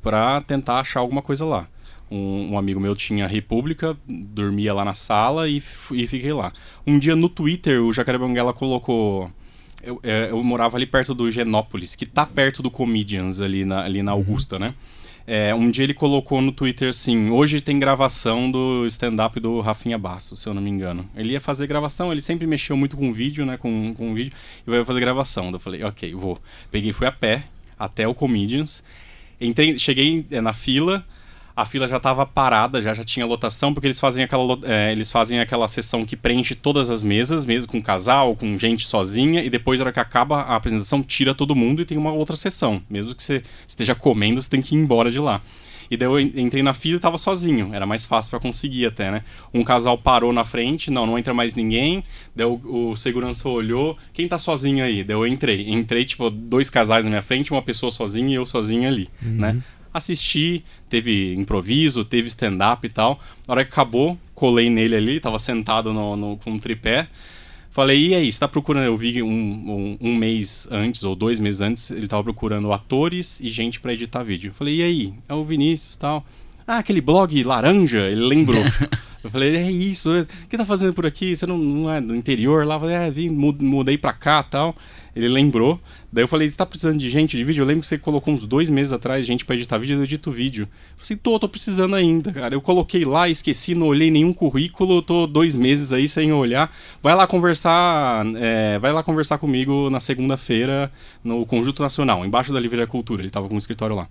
pra 0.02 0.40
tentar 0.42 0.80
achar 0.80 1.00
alguma 1.00 1.22
coisa 1.22 1.44
lá. 1.44 1.66
Um, 2.10 2.52
um 2.52 2.58
amigo 2.58 2.78
meu 2.78 2.94
tinha 2.94 3.26
República, 3.26 3.96
dormia 4.06 4.74
lá 4.74 4.84
na 4.84 4.94
sala 4.94 5.48
e, 5.48 5.62
e 5.92 6.06
fiquei 6.06 6.32
lá. 6.32 6.52
Um 6.86 6.98
dia 6.98 7.16
no 7.16 7.28
Twitter, 7.28 7.82
o 7.82 7.92
Jacaré 7.92 8.18
Banguela 8.18 8.52
colocou. 8.52 9.30
Eu, 9.82 10.00
é, 10.02 10.30
eu 10.30 10.42
morava 10.42 10.76
ali 10.76 10.86
perto 10.86 11.14
do 11.14 11.30
Genópolis, 11.30 11.94
que 11.94 12.06
tá 12.06 12.24
perto 12.24 12.62
do 12.62 12.70
Comedians, 12.70 13.40
ali 13.40 13.64
na, 13.64 13.84
ali 13.84 14.02
na 14.02 14.12
Augusta, 14.12 14.58
né? 14.58 14.74
É, 15.26 15.54
um 15.54 15.70
dia 15.70 15.84
ele 15.84 15.94
colocou 15.94 16.40
no 16.42 16.52
Twitter 16.52 16.90
assim: 16.90 17.30
hoje 17.30 17.60
tem 17.60 17.78
gravação 17.78 18.50
do 18.50 18.84
stand-up 18.86 19.40
do 19.40 19.60
Rafinha 19.60 19.96
Bastos, 19.96 20.40
se 20.40 20.48
eu 20.48 20.52
não 20.52 20.60
me 20.60 20.68
engano. 20.68 21.08
Ele 21.16 21.32
ia 21.32 21.40
fazer 21.40 21.66
gravação, 21.66 22.12
ele 22.12 22.20
sempre 22.20 22.46
mexeu 22.46 22.76
muito 22.76 22.96
com 22.96 23.12
vídeo, 23.12 23.46
né? 23.46 23.56
Com, 23.56 23.94
com 23.94 24.14
vídeo, 24.14 24.32
e 24.66 24.70
vai 24.70 24.84
fazer 24.84 25.00
gravação. 25.00 25.44
Daí 25.44 25.54
Eu 25.54 25.60
falei: 25.60 25.82
ok, 25.82 26.14
vou. 26.14 26.38
Peguei, 26.70 26.92
fui 26.92 27.06
a 27.06 27.12
pé 27.12 27.44
até 27.78 28.06
o 28.06 28.14
Comedians. 28.14 28.84
Entrei, 29.40 29.78
cheguei 29.78 30.26
é, 30.30 30.40
na 30.40 30.52
fila, 30.52 31.04
a 31.56 31.64
fila 31.64 31.86
já 31.86 31.98
estava 31.98 32.26
parada, 32.26 32.82
já, 32.82 32.92
já 32.94 33.04
tinha 33.04 33.24
lotação, 33.24 33.72
porque 33.72 33.86
eles 33.86 34.00
fazem 34.00 34.24
aquela 34.24 34.58
é, 34.64 34.90
eles 34.92 35.10
fazem 35.10 35.38
aquela 35.40 35.68
sessão 35.68 36.04
que 36.04 36.16
preenche 36.16 36.54
todas 36.54 36.90
as 36.90 37.02
mesas, 37.02 37.44
mesmo 37.44 37.70
com 37.70 37.80
casal, 37.80 38.34
com 38.34 38.58
gente 38.58 38.86
sozinha, 38.86 39.42
e 39.42 39.48
depois, 39.48 39.78
na 39.78 39.84
hora 39.84 39.92
que 39.92 40.00
acaba 40.00 40.40
a 40.42 40.56
apresentação, 40.56 41.02
tira 41.02 41.34
todo 41.34 41.54
mundo 41.54 41.80
e 41.80 41.84
tem 41.84 41.96
uma 41.96 42.12
outra 42.12 42.34
sessão. 42.36 42.82
Mesmo 42.90 43.14
que 43.14 43.22
você 43.22 43.42
esteja 43.68 43.94
comendo, 43.94 44.42
você 44.42 44.50
tem 44.50 44.60
que 44.60 44.74
ir 44.74 44.78
embora 44.78 45.10
de 45.10 45.18
lá. 45.18 45.40
E 45.90 45.98
daí 45.98 46.08
eu 46.08 46.18
en- 46.18 46.32
entrei 46.36 46.62
na 46.62 46.72
fila 46.72 46.96
e 46.96 46.98
tava 46.98 47.18
sozinho. 47.18 47.74
Era 47.74 47.84
mais 47.86 48.06
fácil 48.06 48.30
pra 48.30 48.40
conseguir 48.40 48.86
até, 48.86 49.10
né? 49.10 49.22
Um 49.52 49.62
casal 49.62 49.98
parou 49.98 50.32
na 50.32 50.42
frente, 50.42 50.90
não, 50.90 51.06
não 51.06 51.18
entra 51.18 51.34
mais 51.34 51.54
ninguém. 51.54 52.02
Daí 52.34 52.46
o, 52.46 52.90
o 52.90 52.96
segurança 52.96 53.46
olhou, 53.50 53.96
quem 54.12 54.26
tá 54.26 54.38
sozinho 54.38 54.82
aí? 54.82 55.04
Daí 55.04 55.14
eu 55.14 55.26
entrei. 55.26 55.70
Entrei, 55.70 56.04
tipo, 56.06 56.30
dois 56.30 56.70
casais 56.70 57.04
na 57.04 57.10
minha 57.10 57.20
frente, 57.22 57.52
uma 57.52 57.60
pessoa 57.62 57.92
sozinha 57.92 58.30
e 58.30 58.34
eu 58.34 58.46
sozinho 58.46 58.88
ali, 58.88 59.08
né? 59.22 59.62
Assisti, 59.94 60.64
teve 60.90 61.34
improviso, 61.34 62.04
teve 62.04 62.26
stand-up 62.26 62.84
e 62.84 62.90
tal. 62.90 63.20
Na 63.46 63.54
hora 63.54 63.64
que 63.64 63.70
acabou, 63.70 64.18
colei 64.34 64.68
nele 64.68 64.96
ali, 64.96 65.20
tava 65.20 65.38
sentado 65.38 65.92
no, 65.92 66.16
no- 66.16 66.36
com 66.36 66.50
um 66.50 66.58
tripé. 66.58 67.06
Falei, 67.70 68.08
e 68.08 68.14
aí, 68.14 68.30
você 68.30 68.38
tá 68.40 68.46
procurando? 68.48 68.84
Eu 68.86 68.96
vi 68.96 69.22
um, 69.22 69.28
um, 69.28 69.98
um 70.00 70.14
mês 70.16 70.68
antes, 70.70 71.02
ou 71.02 71.14
dois 71.16 71.40
meses 71.40 71.60
antes, 71.60 71.90
ele 71.90 72.06
tava 72.06 72.22
procurando 72.22 72.72
atores 72.72 73.40
e 73.40 73.48
gente 73.48 73.80
pra 73.80 73.92
editar 73.92 74.22
vídeo. 74.22 74.52
Falei, 74.52 74.76
e 74.76 74.82
aí? 74.82 75.14
É 75.28 75.34
o 75.34 75.44
Vinícius 75.44 75.94
e 75.94 75.98
tal. 75.98 76.24
Ah, 76.66 76.78
aquele 76.78 77.00
blog 77.00 77.42
laranja, 77.42 78.00
ele 78.08 78.24
lembrou. 78.26 78.62
eu 79.22 79.30
falei, 79.30 79.56
é 79.56 79.70
isso, 79.70 80.10
o 80.20 80.26
que 80.48 80.56
tá 80.56 80.64
fazendo 80.64 80.92
por 80.94 81.04
aqui? 81.04 81.36
Você 81.36 81.46
não, 81.46 81.58
não 81.58 81.92
é 81.92 82.00
do 82.00 82.14
interior 82.14 82.64
lá? 82.66 82.76
Eu 82.76 82.80
falei, 82.80 82.96
é, 82.96 83.10
vim, 83.10 83.28
mudei 83.28 83.98
pra 83.98 84.12
cá 84.12 84.42
tal. 84.42 84.74
Ele 85.14 85.28
lembrou. 85.28 85.80
Daí 86.12 86.24
eu 86.24 86.28
falei, 86.28 86.48
você 86.48 86.56
tá 86.56 86.66
precisando 86.66 86.98
de 86.98 87.08
gente 87.08 87.36
de 87.36 87.44
vídeo? 87.44 87.62
Eu 87.62 87.66
lembro 87.66 87.82
que 87.82 87.86
você 87.86 87.96
colocou 87.98 88.34
uns 88.34 88.46
dois 88.46 88.68
meses 88.68 88.92
atrás 88.92 89.24
gente 89.24 89.44
para 89.44 89.54
editar 89.54 89.78
vídeo, 89.78 89.96
eu 89.96 90.02
edito 90.02 90.30
vídeo. 90.30 90.64
Eu 90.64 90.68
falei 90.68 91.00
assim, 91.02 91.16
tô, 91.16 91.38
tô 91.38 91.48
precisando 91.48 91.94
ainda, 91.94 92.32
cara. 92.32 92.54
Eu 92.54 92.60
coloquei 92.60 93.04
lá, 93.04 93.28
esqueci, 93.28 93.74
não 93.74 93.86
olhei 93.86 94.10
nenhum 94.10 94.32
currículo, 94.32 95.02
tô 95.02 95.26
dois 95.26 95.54
meses 95.54 95.92
aí 95.92 96.08
sem 96.08 96.32
olhar. 96.32 96.74
Vai 97.02 97.14
lá 97.14 97.26
conversar, 97.26 98.24
é, 98.36 98.78
vai 98.78 98.92
lá 98.92 99.02
conversar 99.02 99.38
comigo 99.38 99.88
na 99.90 100.00
segunda-feira 100.00 100.90
no 101.22 101.46
Conjunto 101.46 101.82
Nacional, 101.82 102.24
embaixo 102.24 102.52
da 102.52 102.58
Livraria 102.60 102.86
Cultura. 102.86 103.22
Ele 103.22 103.30
tava 103.30 103.48
com 103.48 103.54
um 103.54 103.58
escritório 103.58 103.94
lá. 103.94 104.08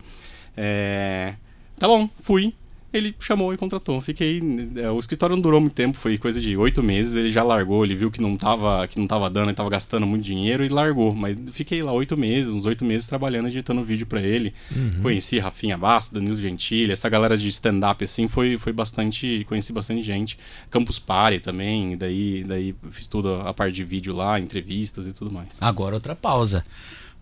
É... 0.56 1.34
Tá 1.78 1.88
bom, 1.88 2.10
fui 2.20 2.54
ele 2.94 3.16
chamou 3.20 3.54
e 3.54 3.58
contratou. 3.58 4.00
Fiquei. 4.00 4.40
É, 4.76 4.90
o 4.90 5.00
escritório 5.00 5.36
não 5.36 5.42
durou 5.42 5.60
muito 5.60 5.74
tempo, 5.74 5.98
foi 5.98 6.18
coisa 6.18 6.40
de 6.40 6.56
oito 6.56 6.84
meses. 6.84 7.16
Ele 7.16 7.32
já 7.32 7.42
largou, 7.42 7.84
ele 7.84 7.96
viu 7.96 8.12
que 8.12 8.22
não 8.22 8.38
tava, 8.38 8.88
que 8.88 9.00
não 9.00 9.08
tava 9.08 9.30
dando, 9.30 9.48
ele 9.48 9.56
tava 9.56 9.70
gastando 9.70 10.06
muito 10.06 10.24
dinheiro 10.24 10.64
e 10.64 10.70
largou. 10.70 11.16
Mas 11.16 11.36
fiquei 11.52 11.82
lá 11.82 11.92
oito 11.92 12.16
meses, 12.16 12.54
uns 12.54 12.66
oito 12.66 12.86
meses 12.86 13.08
trabalhando, 13.08 13.48
editando 13.48 13.84
vídeo 13.84 14.06
para 14.06 14.22
ele. 14.22 14.54
Uhum. 14.74 15.02
Conheci 15.02 15.40
Rafinha 15.40 15.78
Basso, 15.78 16.14
Danilo 16.14 16.38
Gentili, 16.38 16.92
essa 16.92 17.10
galera 17.10 17.36
de 17.36 17.50
stand-up 17.50 18.04
assim 18.04 18.28
foi, 18.28 18.58
foi 18.58 18.72
bastante. 18.72 19.44
Conheci 19.50 19.74
bastante 19.74 20.04
gente. 20.04 20.38
Campus 20.70 21.00
Party 21.00 21.40
também, 21.40 21.98
daí, 21.98 22.44
daí 22.44 22.76
fiz 22.92 23.08
tudo 23.08 23.34
a 23.36 23.54
parte 23.54 23.74
de 23.74 23.84
vídeo 23.84 24.14
lá, 24.14 24.40
entrevistas 24.40 25.08
e 25.08 25.14
tudo 25.14 25.32
mais. 25.32 25.58
Agora 25.60 25.96
outra 25.96 26.16
pausa. 26.16 26.64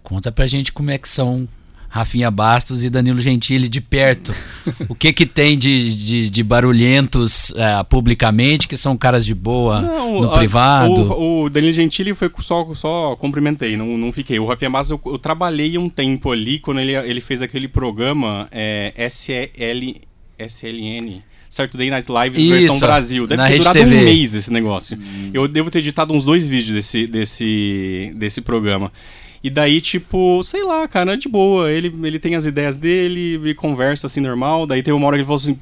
Conta 0.04 0.32
pra 0.32 0.48
gente 0.48 0.74
como 0.74 0.92
é 0.92 0.98
que 0.98 1.08
são 1.08 1.48
Rafinha 1.94 2.32
Bastos 2.32 2.86
e 2.86 2.90
Danilo 2.90 3.20
Gentili 3.20 3.68
de 3.68 3.82
perto. 3.82 4.34
o 4.88 4.96
que 4.96 5.12
que 5.12 5.26
tem 5.26 5.58
de, 5.58 5.94
de, 5.94 6.30
de 6.30 6.42
barulhentos 6.42 7.54
é, 7.58 7.84
publicamente, 7.84 8.66
que 8.66 8.78
são 8.78 8.96
caras 8.96 9.26
de 9.26 9.36
boa 9.36 9.82
não, 9.82 10.22
no 10.22 10.32
a, 10.32 10.38
privado? 10.38 11.02
O, 11.12 11.44
o, 11.44 11.50
Danilo 11.50 11.74
Gentili 11.74 12.14
foi 12.14 12.32
só, 12.40 12.74
só 12.74 13.14
cumprimentei, 13.18 13.76
não, 13.76 13.98
não 13.98 14.10
fiquei. 14.10 14.40
O 14.40 14.46
Rafinha 14.46 14.72
Bastos, 14.72 14.92
eu, 14.92 15.12
eu 15.12 15.20
trabalhei 15.20 15.78
um 15.78 15.90
tempo 15.90 16.32
ali, 16.32 16.60
quando 16.60 16.80
ele, 16.80 16.96
ele 16.96 17.20
fez 17.20 17.42
aquele 17.42 17.68
programa 17.68 18.48
é, 18.54 18.94
SL, 19.10 20.00
SLN 20.40 21.22
Saturday 21.50 21.90
Night 21.90 22.10
Live 22.10 22.42
Isso, 22.42 22.50
versão 22.50 22.80
Brasil. 22.80 23.28
Deve 23.28 23.46
ter 23.46 23.58
durado 23.58 23.80
TV. 23.80 23.96
um 23.98 24.04
mês 24.06 24.34
esse 24.34 24.54
negócio. 24.54 24.98
Hum. 24.98 25.32
Eu 25.34 25.46
devo 25.46 25.70
ter 25.70 25.80
editado 25.80 26.14
uns 26.14 26.24
dois 26.24 26.48
vídeos 26.48 26.74
desse, 26.74 27.06
desse, 27.06 28.14
desse 28.16 28.40
programa. 28.40 28.94
E 29.44 29.50
daí, 29.50 29.82
tipo, 29.82 30.44
sei 30.44 30.64
lá, 30.64 30.88
cara, 30.88 31.14
é 31.14 31.18
de 31.18 31.28
boa. 31.28 31.72
Ele, 31.72 31.94
ele 32.04 32.20
tem 32.20 32.36
as 32.36 32.46
ideias 32.46 32.78
dele, 32.78 33.36
ele 33.36 33.56
conversa 33.56 34.08
assim 34.08 34.22
normal. 34.22 34.68
Daí 34.68 34.84
tem 34.84 34.94
uma 34.94 35.08
hora 35.08 35.16
que 35.16 35.22
ele 35.22 35.26
falou 35.26 35.38
assim: 35.38 35.60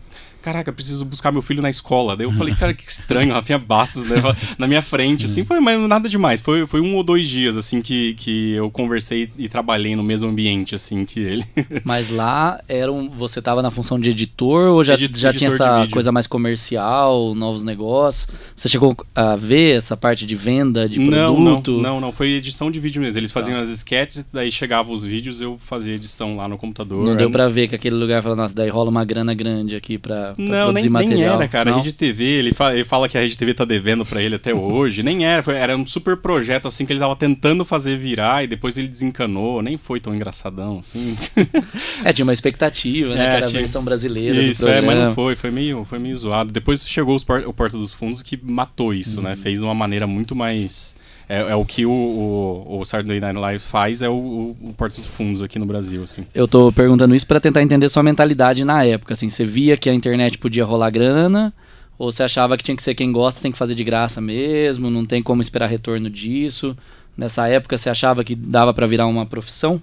caraca, 0.49 0.73
preciso 0.73 1.05
buscar 1.05 1.31
meu 1.31 1.41
filho 1.41 1.61
na 1.61 1.69
escola. 1.69 2.17
Daí 2.17 2.25
eu 2.25 2.31
falei, 2.31 2.55
cara, 2.55 2.73
que 2.73 2.89
estranho, 2.89 3.33
Rafinha 3.33 3.59
Bastos 3.59 4.09
né, 4.09 4.17
na 4.57 4.67
minha 4.67 4.81
frente, 4.81 5.25
assim, 5.25 5.45
foi 5.45 5.59
mas 5.59 5.79
nada 5.87 6.09
demais. 6.09 6.41
Foi, 6.41 6.65
foi 6.65 6.81
um 6.81 6.95
ou 6.95 7.03
dois 7.03 7.27
dias, 7.27 7.55
assim, 7.55 7.81
que, 7.81 8.15
que 8.15 8.53
eu 8.53 8.71
conversei 8.71 9.31
e 9.37 9.47
trabalhei 9.47 9.95
no 9.95 10.03
mesmo 10.03 10.27
ambiente, 10.29 10.73
assim, 10.73 11.05
que 11.05 11.19
ele. 11.19 11.45
Mas 11.83 12.09
lá 12.09 12.61
era 12.67 12.91
um, 12.91 13.09
você 13.09 13.41
tava 13.41 13.61
na 13.61 13.71
função 13.71 13.99
de 13.99 14.09
editor 14.09 14.69
ou 14.69 14.83
já, 14.83 14.95
já 14.95 15.33
tinha 15.33 15.49
essa 15.49 15.87
coisa 15.91 16.11
mais 16.11 16.27
comercial, 16.27 17.35
novos 17.35 17.63
negócios? 17.63 18.27
Você 18.55 18.67
chegou 18.67 18.95
a 19.13 19.35
ver 19.35 19.77
essa 19.77 19.95
parte 19.95 20.25
de 20.25 20.35
venda 20.35 20.87
de 20.87 20.99
não, 20.99 21.35
produto? 21.35 21.71
Não, 21.73 21.81
não, 21.81 22.01
não, 22.01 22.11
foi 22.11 22.29
edição 22.29 22.71
de 22.71 22.79
vídeo 22.79 23.01
mesmo. 23.01 23.19
Eles 23.19 23.31
faziam 23.31 23.55
tá. 23.55 23.61
as 23.61 23.69
sketches, 23.69 24.25
daí 24.31 24.51
chegavam 24.51 24.93
os 24.93 25.03
vídeos, 25.03 25.41
eu 25.41 25.57
fazia 25.59 25.95
edição 25.95 26.35
lá 26.35 26.47
no 26.47 26.57
computador. 26.57 27.03
Não 27.03 27.15
deu 27.15 27.29
pra 27.29 27.47
ver 27.47 27.67
que 27.67 27.75
aquele 27.75 27.95
lugar 27.95 28.21
falou, 28.21 28.37
nossa, 28.37 28.55
daí 28.55 28.69
rola 28.69 28.89
uma 28.89 29.05
grana 29.05 29.33
grande 29.33 29.75
aqui 29.75 29.97
pra 29.97 30.33
não, 30.39 30.71
nem, 30.71 30.89
nem 30.89 31.23
era, 31.23 31.47
cara. 31.47 31.71
Não? 31.71 31.79
A 31.79 31.81
Rede 31.81 31.93
TV, 31.93 32.23
ele 32.23 32.53
fala, 32.53 32.73
ele 32.73 32.85
fala 32.85 33.09
que 33.09 33.17
a 33.17 33.21
Rede 33.21 33.37
TV 33.37 33.53
tá 33.53 33.65
devendo 33.65 34.05
para 34.05 34.21
ele 34.21 34.35
até 34.35 34.53
hoje. 34.53 35.03
nem 35.03 35.25
era, 35.25 35.43
foi, 35.43 35.55
era 35.55 35.75
um 35.75 35.85
super 35.85 36.17
projeto 36.17 36.67
assim 36.67 36.85
que 36.85 36.93
ele 36.93 36.99
tava 36.99 37.15
tentando 37.15 37.65
fazer 37.65 37.97
virar 37.97 38.43
e 38.43 38.47
depois 38.47 38.77
ele 38.77 38.87
desencanou. 38.87 39.61
Nem 39.61 39.77
foi 39.77 39.99
tão 39.99 40.15
engraçadão 40.15 40.79
assim. 40.79 41.17
é, 42.03 42.13
tinha 42.13 42.25
uma 42.25 42.33
expectativa, 42.33 43.13
né? 43.13 43.25
É, 43.25 43.29
que 43.29 43.35
era 43.37 43.47
tinha... 43.47 43.59
a 43.59 43.61
versão 43.61 43.83
brasileira. 43.83 44.41
Isso, 44.41 44.67
é, 44.67 44.81
mas 44.81 44.97
não 44.97 45.13
foi, 45.13 45.35
foi 45.35 45.51
meio, 45.51 45.85
foi 45.85 45.99
meio 45.99 46.15
zoado. 46.15 46.51
Depois 46.51 46.83
chegou 46.85 47.17
o 47.45 47.53
Porta 47.53 47.77
dos 47.77 47.93
Fundos 47.93 48.21
que 48.21 48.39
matou 48.41 48.93
isso, 48.93 49.21
né? 49.21 49.31
Uhum. 49.31 49.37
Fez 49.37 49.59
de 49.59 49.65
uma 49.65 49.73
maneira 49.73 50.07
muito 50.07 50.35
mais. 50.35 50.95
É, 51.29 51.51
é, 51.51 51.55
o 51.55 51.63
que 51.63 51.85
o, 51.85 51.91
o, 51.91 52.79
o 52.79 52.85
Saturday 52.85 53.19
Night 53.19 53.37
Live 53.37 53.63
faz, 53.63 54.01
é 54.01 54.09
o, 54.09 54.13
o, 54.13 54.57
o 54.69 54.73
Porta 54.73 54.95
dos 54.95 55.05
Fundos 55.05 55.43
aqui 55.43 55.59
no 55.59 55.65
Brasil, 55.67 56.01
assim. 56.01 56.25
Eu 56.33 56.47
tô 56.47 56.71
perguntando 56.71 57.15
isso 57.15 57.27
para 57.27 57.39
tentar 57.39 57.61
entender 57.61 57.87
sua 57.87 58.01
mentalidade 58.01 58.65
na 58.65 58.83
época, 58.83 59.13
assim, 59.13 59.29
você 59.29 59.45
via 59.45 59.77
que 59.77 59.87
a 59.87 59.93
internet 59.93 60.39
podia 60.39 60.65
rolar 60.65 60.89
grana, 60.89 61.53
ou 61.99 62.11
você 62.11 62.23
achava 62.23 62.57
que 62.57 62.63
tinha 62.63 62.75
que 62.75 62.81
ser 62.81 62.95
quem 62.95 63.11
gosta, 63.11 63.41
tem 63.41 63.51
que 63.51 63.59
fazer 63.59 63.75
de 63.75 63.83
graça 63.83 64.19
mesmo, 64.19 64.89
não 64.89 65.05
tem 65.05 65.21
como 65.21 65.39
esperar 65.39 65.67
retorno 65.67 66.09
disso? 66.09 66.75
Nessa 67.15 67.47
época 67.47 67.77
você 67.77 67.91
achava 67.91 68.23
que 68.23 68.33
dava 68.33 68.73
para 68.73 68.87
virar 68.87 69.05
uma 69.05 69.25
profissão? 69.25 69.79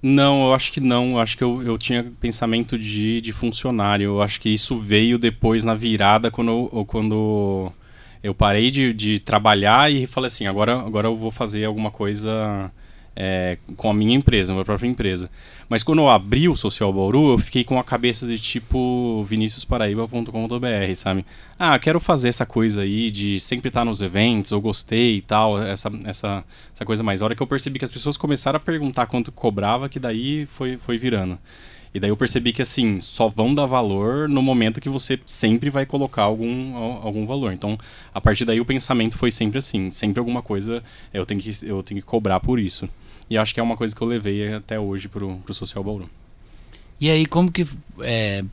Não, 0.00 0.46
eu 0.46 0.54
acho 0.54 0.70
que 0.70 0.80
não. 0.80 1.12
Eu 1.12 1.18
acho 1.18 1.36
que 1.36 1.42
eu, 1.42 1.62
eu 1.62 1.76
tinha 1.76 2.04
pensamento 2.20 2.78
de, 2.78 3.20
de 3.20 3.32
funcionário. 3.32 4.04
Eu 4.04 4.22
acho 4.22 4.40
que 4.40 4.48
isso 4.48 4.76
veio 4.76 5.18
depois 5.18 5.64
na 5.64 5.74
virada, 5.74 6.30
quando, 6.30 6.70
eu, 6.72 6.84
quando 6.84 7.72
eu 8.28 8.34
parei 8.34 8.70
de, 8.70 8.92
de 8.92 9.18
trabalhar 9.18 9.90
e 9.90 10.06
falei 10.06 10.28
assim, 10.28 10.46
agora, 10.46 10.78
agora 10.78 11.08
eu 11.08 11.16
vou 11.16 11.30
fazer 11.30 11.64
alguma 11.64 11.90
coisa 11.90 12.70
é, 13.20 13.58
com 13.76 13.90
a 13.90 13.94
minha 13.94 14.14
empresa, 14.14 14.52
a 14.52 14.54
minha 14.54 14.64
própria 14.64 14.86
empresa. 14.86 15.28
Mas 15.68 15.82
quando 15.82 15.98
eu 15.98 16.08
abri 16.08 16.48
o 16.48 16.54
Social 16.54 16.92
Bauru, 16.92 17.32
eu 17.32 17.38
fiquei 17.38 17.64
com 17.64 17.78
a 17.78 17.82
cabeça 17.82 18.26
de 18.28 18.38
tipo 18.38 19.24
viniciusparaíba.com.br, 19.24 20.94
sabe? 20.94 21.26
Ah, 21.58 21.76
quero 21.80 21.98
fazer 21.98 22.28
essa 22.28 22.46
coisa 22.46 22.82
aí 22.82 23.10
de 23.10 23.40
sempre 23.40 23.68
estar 23.68 23.84
nos 23.84 24.00
eventos, 24.00 24.52
eu 24.52 24.60
gostei 24.60 25.16
e 25.16 25.20
tal, 25.20 25.60
essa, 25.60 25.90
essa, 26.04 26.44
essa 26.72 26.84
coisa 26.84 27.02
mais. 27.02 27.20
A 27.20 27.24
hora 27.24 27.34
que 27.34 27.42
eu 27.42 27.46
percebi 27.46 27.80
que 27.80 27.84
as 27.84 27.90
pessoas 27.90 28.16
começaram 28.16 28.56
a 28.56 28.60
perguntar 28.60 29.06
quanto 29.06 29.32
cobrava, 29.32 29.88
que 29.88 29.98
daí 29.98 30.46
foi, 30.46 30.76
foi 30.76 30.96
virando. 30.96 31.36
E 31.94 32.00
daí 32.00 32.10
eu 32.10 32.16
percebi 32.16 32.52
que 32.52 32.62
assim, 32.62 33.00
só 33.00 33.28
vão 33.28 33.54
dar 33.54 33.66
valor 33.66 34.28
no 34.28 34.42
momento 34.42 34.80
que 34.80 34.88
você 34.88 35.18
sempre 35.24 35.70
vai 35.70 35.86
colocar 35.86 36.22
algum, 36.22 36.76
algum 36.76 37.26
valor. 37.26 37.52
Então, 37.52 37.78
a 38.12 38.20
partir 38.20 38.44
daí 38.44 38.60
o 38.60 38.64
pensamento 38.64 39.16
foi 39.16 39.30
sempre 39.30 39.58
assim, 39.58 39.90
sempre 39.90 40.18
alguma 40.18 40.42
coisa 40.42 40.82
eu 41.12 41.24
tenho 41.24 41.40
que, 41.40 41.50
eu 41.62 41.82
tenho 41.82 42.00
que 42.00 42.06
cobrar 42.06 42.40
por 42.40 42.58
isso. 42.58 42.88
E 43.30 43.36
acho 43.36 43.52
que 43.52 43.60
é 43.60 43.62
uma 43.62 43.76
coisa 43.76 43.94
que 43.94 44.00
eu 44.00 44.06
levei 44.06 44.54
até 44.54 44.78
hoje 44.78 45.08
pro, 45.08 45.36
pro 45.44 45.54
Social 45.54 45.84
Bauru. 45.84 46.08
E 47.00 47.08
aí, 47.10 47.26
como 47.26 47.50
que 47.50 47.66
é, 48.00 48.44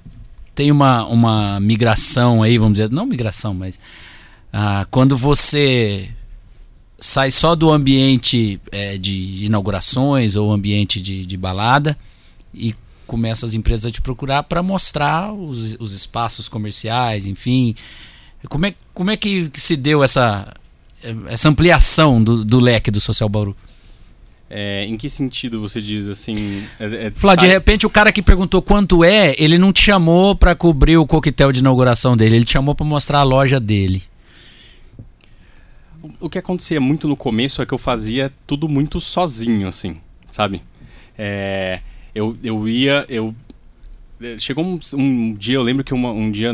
tem 0.54 0.72
uma, 0.72 1.06
uma 1.06 1.60
migração 1.60 2.44
aí, 2.44 2.58
vamos 2.58 2.78
dizer, 2.78 2.92
não 2.92 3.06
migração, 3.06 3.54
mas 3.54 3.80
ah, 4.54 4.86
quando 4.92 5.18
você 5.18 6.10
sai 6.98 7.30
só 7.30 7.56
do 7.56 7.72
ambiente 7.72 8.60
é, 8.72 8.98
de 8.98 9.46
inaugurações 9.46 10.36
ou 10.36 10.52
ambiente 10.52 11.02
de, 11.02 11.26
de 11.26 11.38
balada 11.38 11.98
e 12.54 12.74
começam 13.06 13.48
as 13.48 13.54
empresas 13.54 13.86
a 13.86 13.92
te 13.92 14.02
procurar 14.02 14.44
para 14.44 14.62
mostrar 14.62 15.32
os, 15.32 15.78
os 15.80 15.94
espaços 15.94 16.48
comerciais, 16.48 17.26
enfim. 17.26 17.76
Como 18.50 18.66
é, 18.66 18.76
como 18.94 19.12
é 19.12 19.18
que, 19.18 19.50
que 19.50 19.62
se 19.62 19.76
deu 19.76 20.04
essa, 20.04 20.54
essa 21.28 21.50
ampliação 21.50 22.24
do, 22.24 22.44
do 22.44 22.60
leque 22.60 22.92
do 22.92 23.00
Social 23.00 23.30
Bauru? 23.30 23.56
É, 24.50 24.86
em 24.86 24.96
que 24.96 25.10
sentido 25.10 25.60
você 25.60 25.82
diz 25.82 26.08
assim? 26.08 26.64
É, 26.80 27.08
é, 27.08 27.12
Flá, 27.12 27.36
de 27.36 27.48
repente 27.48 27.86
o 27.86 27.90
cara 27.90 28.12
que 28.12 28.22
perguntou 28.22 28.62
quanto 28.62 29.04
é, 29.04 29.36
ele 29.40 29.58
não 29.58 29.74
te 29.74 29.82
chamou 29.82 30.36
para 30.36 30.54
cobrir 30.54 30.98
o 30.98 31.08
coquetel 31.08 31.52
de 31.52 31.60
inauguração 31.60 32.16
dele, 32.16 32.36
ele 32.36 32.46
te 32.46 32.54
chamou 32.54 32.76
para 32.76 32.86
mostrar 32.86 33.20
a 33.20 33.24
loja 33.24 33.60
dele. 33.60 34.04
O, 36.04 36.28
o 36.28 36.30
que 36.30 36.38
acontecia 36.38 36.80
muito 36.80 37.08
no 37.08 37.16
começo 37.16 37.62
é 37.62 37.66
que 37.66 37.74
eu 37.74 37.78
fazia 37.80 38.32
tudo 38.46 38.70
muito 38.70 39.02
sozinho, 39.02 39.68
assim, 39.68 39.98
sabe? 40.30 40.62
É, 41.18 41.80
eu, 42.16 42.36
eu 42.42 42.68
ia. 42.68 43.06
Eu, 43.10 43.36
eh, 44.22 44.38
chegou 44.40 44.64
um, 44.64 44.80
um 44.94 45.34
dia, 45.34 45.56
eu 45.56 45.62
lembro 45.62 45.84
que 45.84 45.94
uma, 45.94 46.12
um 46.12 46.32
dia, 46.32 46.52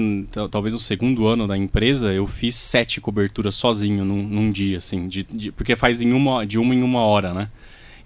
talvez 0.49 0.73
no 0.73 0.79
segundo 0.79 1.27
ano 1.27 1.47
da 1.47 1.55
empresa, 1.55 2.11
eu 2.11 2.25
fiz 2.25 2.55
sete 2.55 2.99
coberturas 2.99 3.53
sozinho 3.53 4.03
num, 4.03 4.23
num 4.23 4.51
dia, 4.51 4.77
assim, 4.77 5.07
de, 5.07 5.23
de, 5.23 5.51
porque 5.51 5.75
faz 5.75 6.01
em 6.01 6.11
uma, 6.11 6.45
de 6.45 6.57
uma 6.57 6.73
em 6.73 6.81
uma 6.81 7.01
hora, 7.01 7.33
né? 7.33 7.47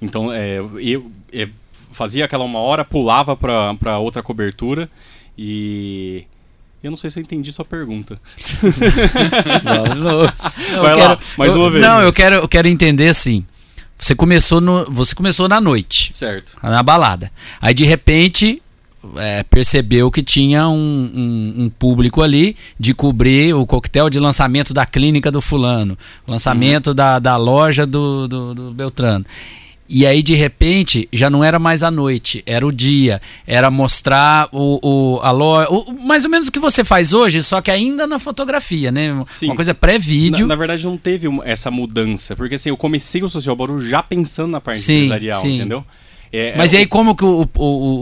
Então, 0.02 0.32
é, 0.32 0.58
eu, 0.58 1.10
eu 1.32 1.50
fazia 1.92 2.26
aquela 2.26 2.44
uma 2.44 2.60
hora, 2.60 2.84
pulava 2.84 3.36
para 3.38 3.98
outra 3.98 4.22
cobertura 4.22 4.90
e. 5.38 6.26
Eu 6.84 6.92
não 6.92 6.98
sei 6.98 7.10
se 7.10 7.18
eu 7.18 7.24
entendi 7.24 7.52
sua 7.52 7.66
pergunta. 7.66 8.22
não, 9.64 9.96
não. 9.96 10.82
Vai 10.84 10.96
lá, 10.96 11.16
quero, 11.16 11.20
mais 11.36 11.56
uma 11.56 11.66
eu, 11.66 11.72
vez. 11.72 11.84
Não, 11.84 12.02
eu 12.02 12.14
quero, 12.14 12.36
eu 12.36 12.48
quero 12.48 12.68
entender 12.68 13.08
assim. 13.08 13.44
Você 13.98 14.14
começou, 14.14 14.62
no, 14.62 14.86
você 14.92 15.16
começou 15.16 15.48
na 15.48 15.60
noite. 15.60 16.14
Certo. 16.14 16.58
Na 16.62 16.84
balada. 16.84 17.32
Aí 17.62 17.74
de 17.74 17.86
repente 17.86 18.62
é, 19.18 19.44
percebeu 19.44 20.10
que 20.10 20.24
tinha 20.24 20.68
um, 20.68 20.74
um, 20.74 21.64
um, 21.64 21.70
público 21.70 22.22
ali 22.22 22.56
de 22.80 22.94
cobrir 22.94 23.54
o 23.54 23.66
coquetel 23.66 24.10
de 24.10 24.20
lançamento 24.20 24.74
da 24.74 24.86
clínica 24.86 25.32
do 25.32 25.42
fulano, 25.42 25.98
lançamento 26.28 26.88
uhum. 26.88 26.96
da, 26.96 27.20
da 27.20 27.38
loja 27.38 27.86
do, 27.86 28.28
do, 28.28 28.56
do 28.56 28.72
Beltrano. 28.72 29.25
E 29.88 30.06
aí, 30.06 30.24
de 30.24 30.34
repente, 30.34 31.08
já 31.13 31.30
não 31.30 31.44
era 31.44 31.60
mais 31.60 31.84
a 31.84 31.92
noite, 31.92 32.42
era 32.46 32.65
o 32.65 32.72
dia. 32.72 33.22
Era 33.46 33.70
mostrar 33.70 34.50
o, 34.51 34.80
o, 34.82 35.20
a 35.22 35.30
loja. 35.30 35.70
O, 35.70 35.94
mais 35.94 36.24
ou 36.24 36.30
menos 36.30 36.48
o 36.48 36.51
que 36.51 36.58
você 36.58 36.84
faz 36.84 37.13
hoje, 37.13 37.44
só 37.44 37.62
que 37.62 37.70
ainda 37.70 38.08
na 38.08 38.18
fotografia, 38.18 38.92
né? 38.92 39.20
Sim. 39.25 39.48
Uma 39.48 39.56
coisa 39.56 39.75
pré-vídeo. 39.75 40.48
Na, 40.48 40.56
na, 40.56 40.56
verdade, 40.56 40.84
não 40.86 40.98
teve 40.98 41.27
essa 41.44 41.70
mudança. 41.70 42.36
Porque 42.36 42.56
assim, 42.56 42.70
eu 42.70 42.77
comecei 42.77 43.22
o 43.24 43.30
Social 43.30 43.56
Bauru 43.56 43.80
já 43.80 44.01
pensando 44.01 44.51
na 44.51 44.62
parte 44.62 44.80
sim, 44.80 45.04
empresarial, 45.04 45.42
sim. 45.42 45.56
entendeu? 45.56 45.86
É, 46.34 46.58
Mas 46.58 46.74
é, 46.74 46.77
e 46.77 46.80
aí, 46.80 46.86
como 46.88 47.15
que 47.15 47.24
o, 47.24 47.48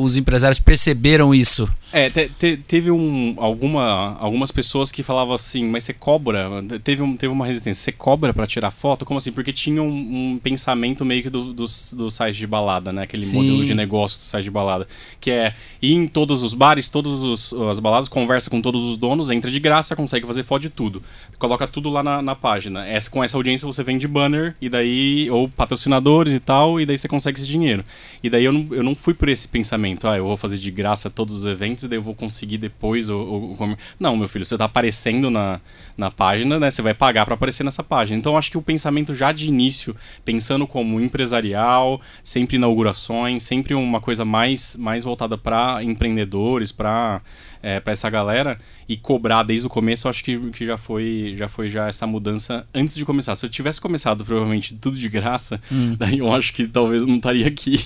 os 0.02 0.16
empresários 0.16 0.60
perceberam 0.60 1.36
isso? 1.36 1.68
É, 1.94 2.10
te, 2.10 2.28
te, 2.28 2.58
teve 2.58 2.90
um, 2.90 3.36
alguma, 3.38 4.18
algumas 4.18 4.52
pessoas 4.52 4.92
que 4.92 5.04
falavam 5.04 5.36
assim, 5.36 5.64
mas 5.64 5.84
você 5.84 5.94
cobra? 5.94 6.50
Teve, 6.84 7.04
um, 7.04 7.16
teve 7.16 7.32
uma 7.32 7.46
resistência, 7.46 7.84
você 7.84 7.92
cobra 7.92 8.34
para 8.34 8.48
tirar 8.48 8.72
foto? 8.72 9.06
Como 9.06 9.20
assim? 9.20 9.32
Porque 9.32 9.54
tinha 9.54 9.80
um, 9.80 10.34
um 10.34 10.40
pensamento 10.40 11.06
meio 11.06 11.22
que 11.22 11.30
do, 11.30 11.54
do, 11.54 11.66
do 11.94 12.10
site 12.10 12.36
de 12.36 12.48
balada, 12.48 12.92
né? 12.92 13.04
Aquele 13.04 13.22
Sim. 13.22 13.38
modelo 13.38 13.64
de 13.64 13.76
negócio 13.76 14.18
do 14.18 14.24
site 14.24 14.46
de 14.46 14.50
balada. 14.50 14.88
Que 15.22 15.30
é 15.30 15.54
ir 15.80 15.94
em 15.94 16.08
todos 16.08 16.42
os 16.42 16.56
bares, 16.56 16.90
todas 16.90 17.54
as 17.70 17.80
baladas, 17.80 18.10
conversa 18.10 18.50
com 18.50 18.60
todos 18.60 18.82
os 18.84 18.98
donos, 18.98 19.30
entra 19.30 19.52
de 19.52 19.60
graça, 19.60 19.96
consegue 19.96 20.26
fazer 20.26 20.42
foto 20.42 20.64
de 20.64 20.72
tudo. 20.72 21.00
Coloca 21.38 21.68
tudo 21.68 21.92
lá 21.92 22.02
na, 22.02 22.24
na 22.24 22.36
página. 22.36 22.88
Essa, 22.88 23.08
com 23.08 23.24
essa 23.24 23.38
audiência 23.38 23.68
você 23.68 23.84
vende 23.84 24.08
banner, 24.08 24.56
e 24.60 24.68
daí, 24.68 25.30
ou 25.30 25.48
patrocinadores 25.48 26.34
e 26.34 26.40
tal, 26.40 26.82
e 26.82 26.88
daí 26.88 26.98
você 26.98 27.08
consegue 27.08 27.40
esse 27.40 27.48
dinheiro. 27.48 27.86
E 28.24 28.32
daí 28.32 28.46
eu 28.46 28.52
não, 28.52 28.68
eu 28.72 28.82
não 28.82 28.96
fui 28.96 29.14
por 29.14 29.30
esse 29.30 29.48
pensamento, 29.48 30.08
ah, 30.08 30.18
eu 30.18 30.26
vou 30.26 30.36
fazer 30.36 30.58
de 30.58 30.72
graça 30.72 31.08
todos 31.08 31.36
os 31.36 31.46
eventos 31.46 31.83
e 31.84 31.88
daí 31.88 31.98
eu 31.98 32.02
vou 32.02 32.16
conseguir 32.16 32.58
depois 32.58 33.10
o, 33.10 33.18
o... 33.18 33.78
Não, 34.00 34.16
meu 34.16 34.28
filho, 34.28 34.46
você 34.46 34.58
tá 34.58 34.66
aparecendo 34.66 35.30
na, 35.30 35.60
na 35.98 36.10
página, 36.12 36.60
né? 36.60 36.70
Você 36.72 36.82
vai 36.82 36.94
pagar 36.94 37.26
para 37.26 37.34
aparecer 37.34 37.64
nessa 37.64 37.84
página. 37.84 38.18
Então 38.18 38.38
acho 38.38 38.52
que 38.52 38.58
o 38.58 38.62
pensamento 38.62 39.14
já 39.14 39.32
de 39.32 39.48
início, 39.48 39.96
pensando 40.24 40.66
como 40.66 41.00
empresarial, 41.00 42.02
sempre 42.24 42.58
inaugurações, 42.58 43.44
sempre 43.44 43.74
uma 43.74 44.02
coisa 44.02 44.26
mais, 44.26 44.76
mais 44.78 45.04
voltada 45.04 45.38
para 45.38 45.84
empreendedores, 45.84 46.72
para 46.72 47.22
é, 47.64 47.80
para 47.80 47.94
essa 47.94 48.10
galera 48.10 48.60
e 48.90 48.98
cobrar 48.98 49.42
desde 49.42 49.66
o 49.66 49.70
começo, 49.70 50.06
eu 50.06 50.10
acho 50.10 50.22
que, 50.22 50.38
que 50.52 50.66
já 50.66 50.78
foi 50.78 51.34
já 51.38 51.48
foi 51.48 51.70
já 51.70 51.88
essa 51.88 52.06
mudança 52.06 52.68
antes 52.76 52.96
de 52.96 53.06
começar. 53.06 53.36
Se 53.36 53.46
eu 53.46 53.50
tivesse 53.50 53.80
começado 53.80 54.26
provavelmente 54.26 54.76
tudo 54.76 54.98
de 54.98 55.08
graça, 55.08 55.62
hum. 55.72 55.96
daí 55.98 56.20
eu 56.20 56.32
acho 56.32 56.54
que 56.54 56.68
talvez 56.68 57.02
eu 57.02 57.08
não 57.08 57.16
estaria 57.16 57.48
aqui. 57.48 57.80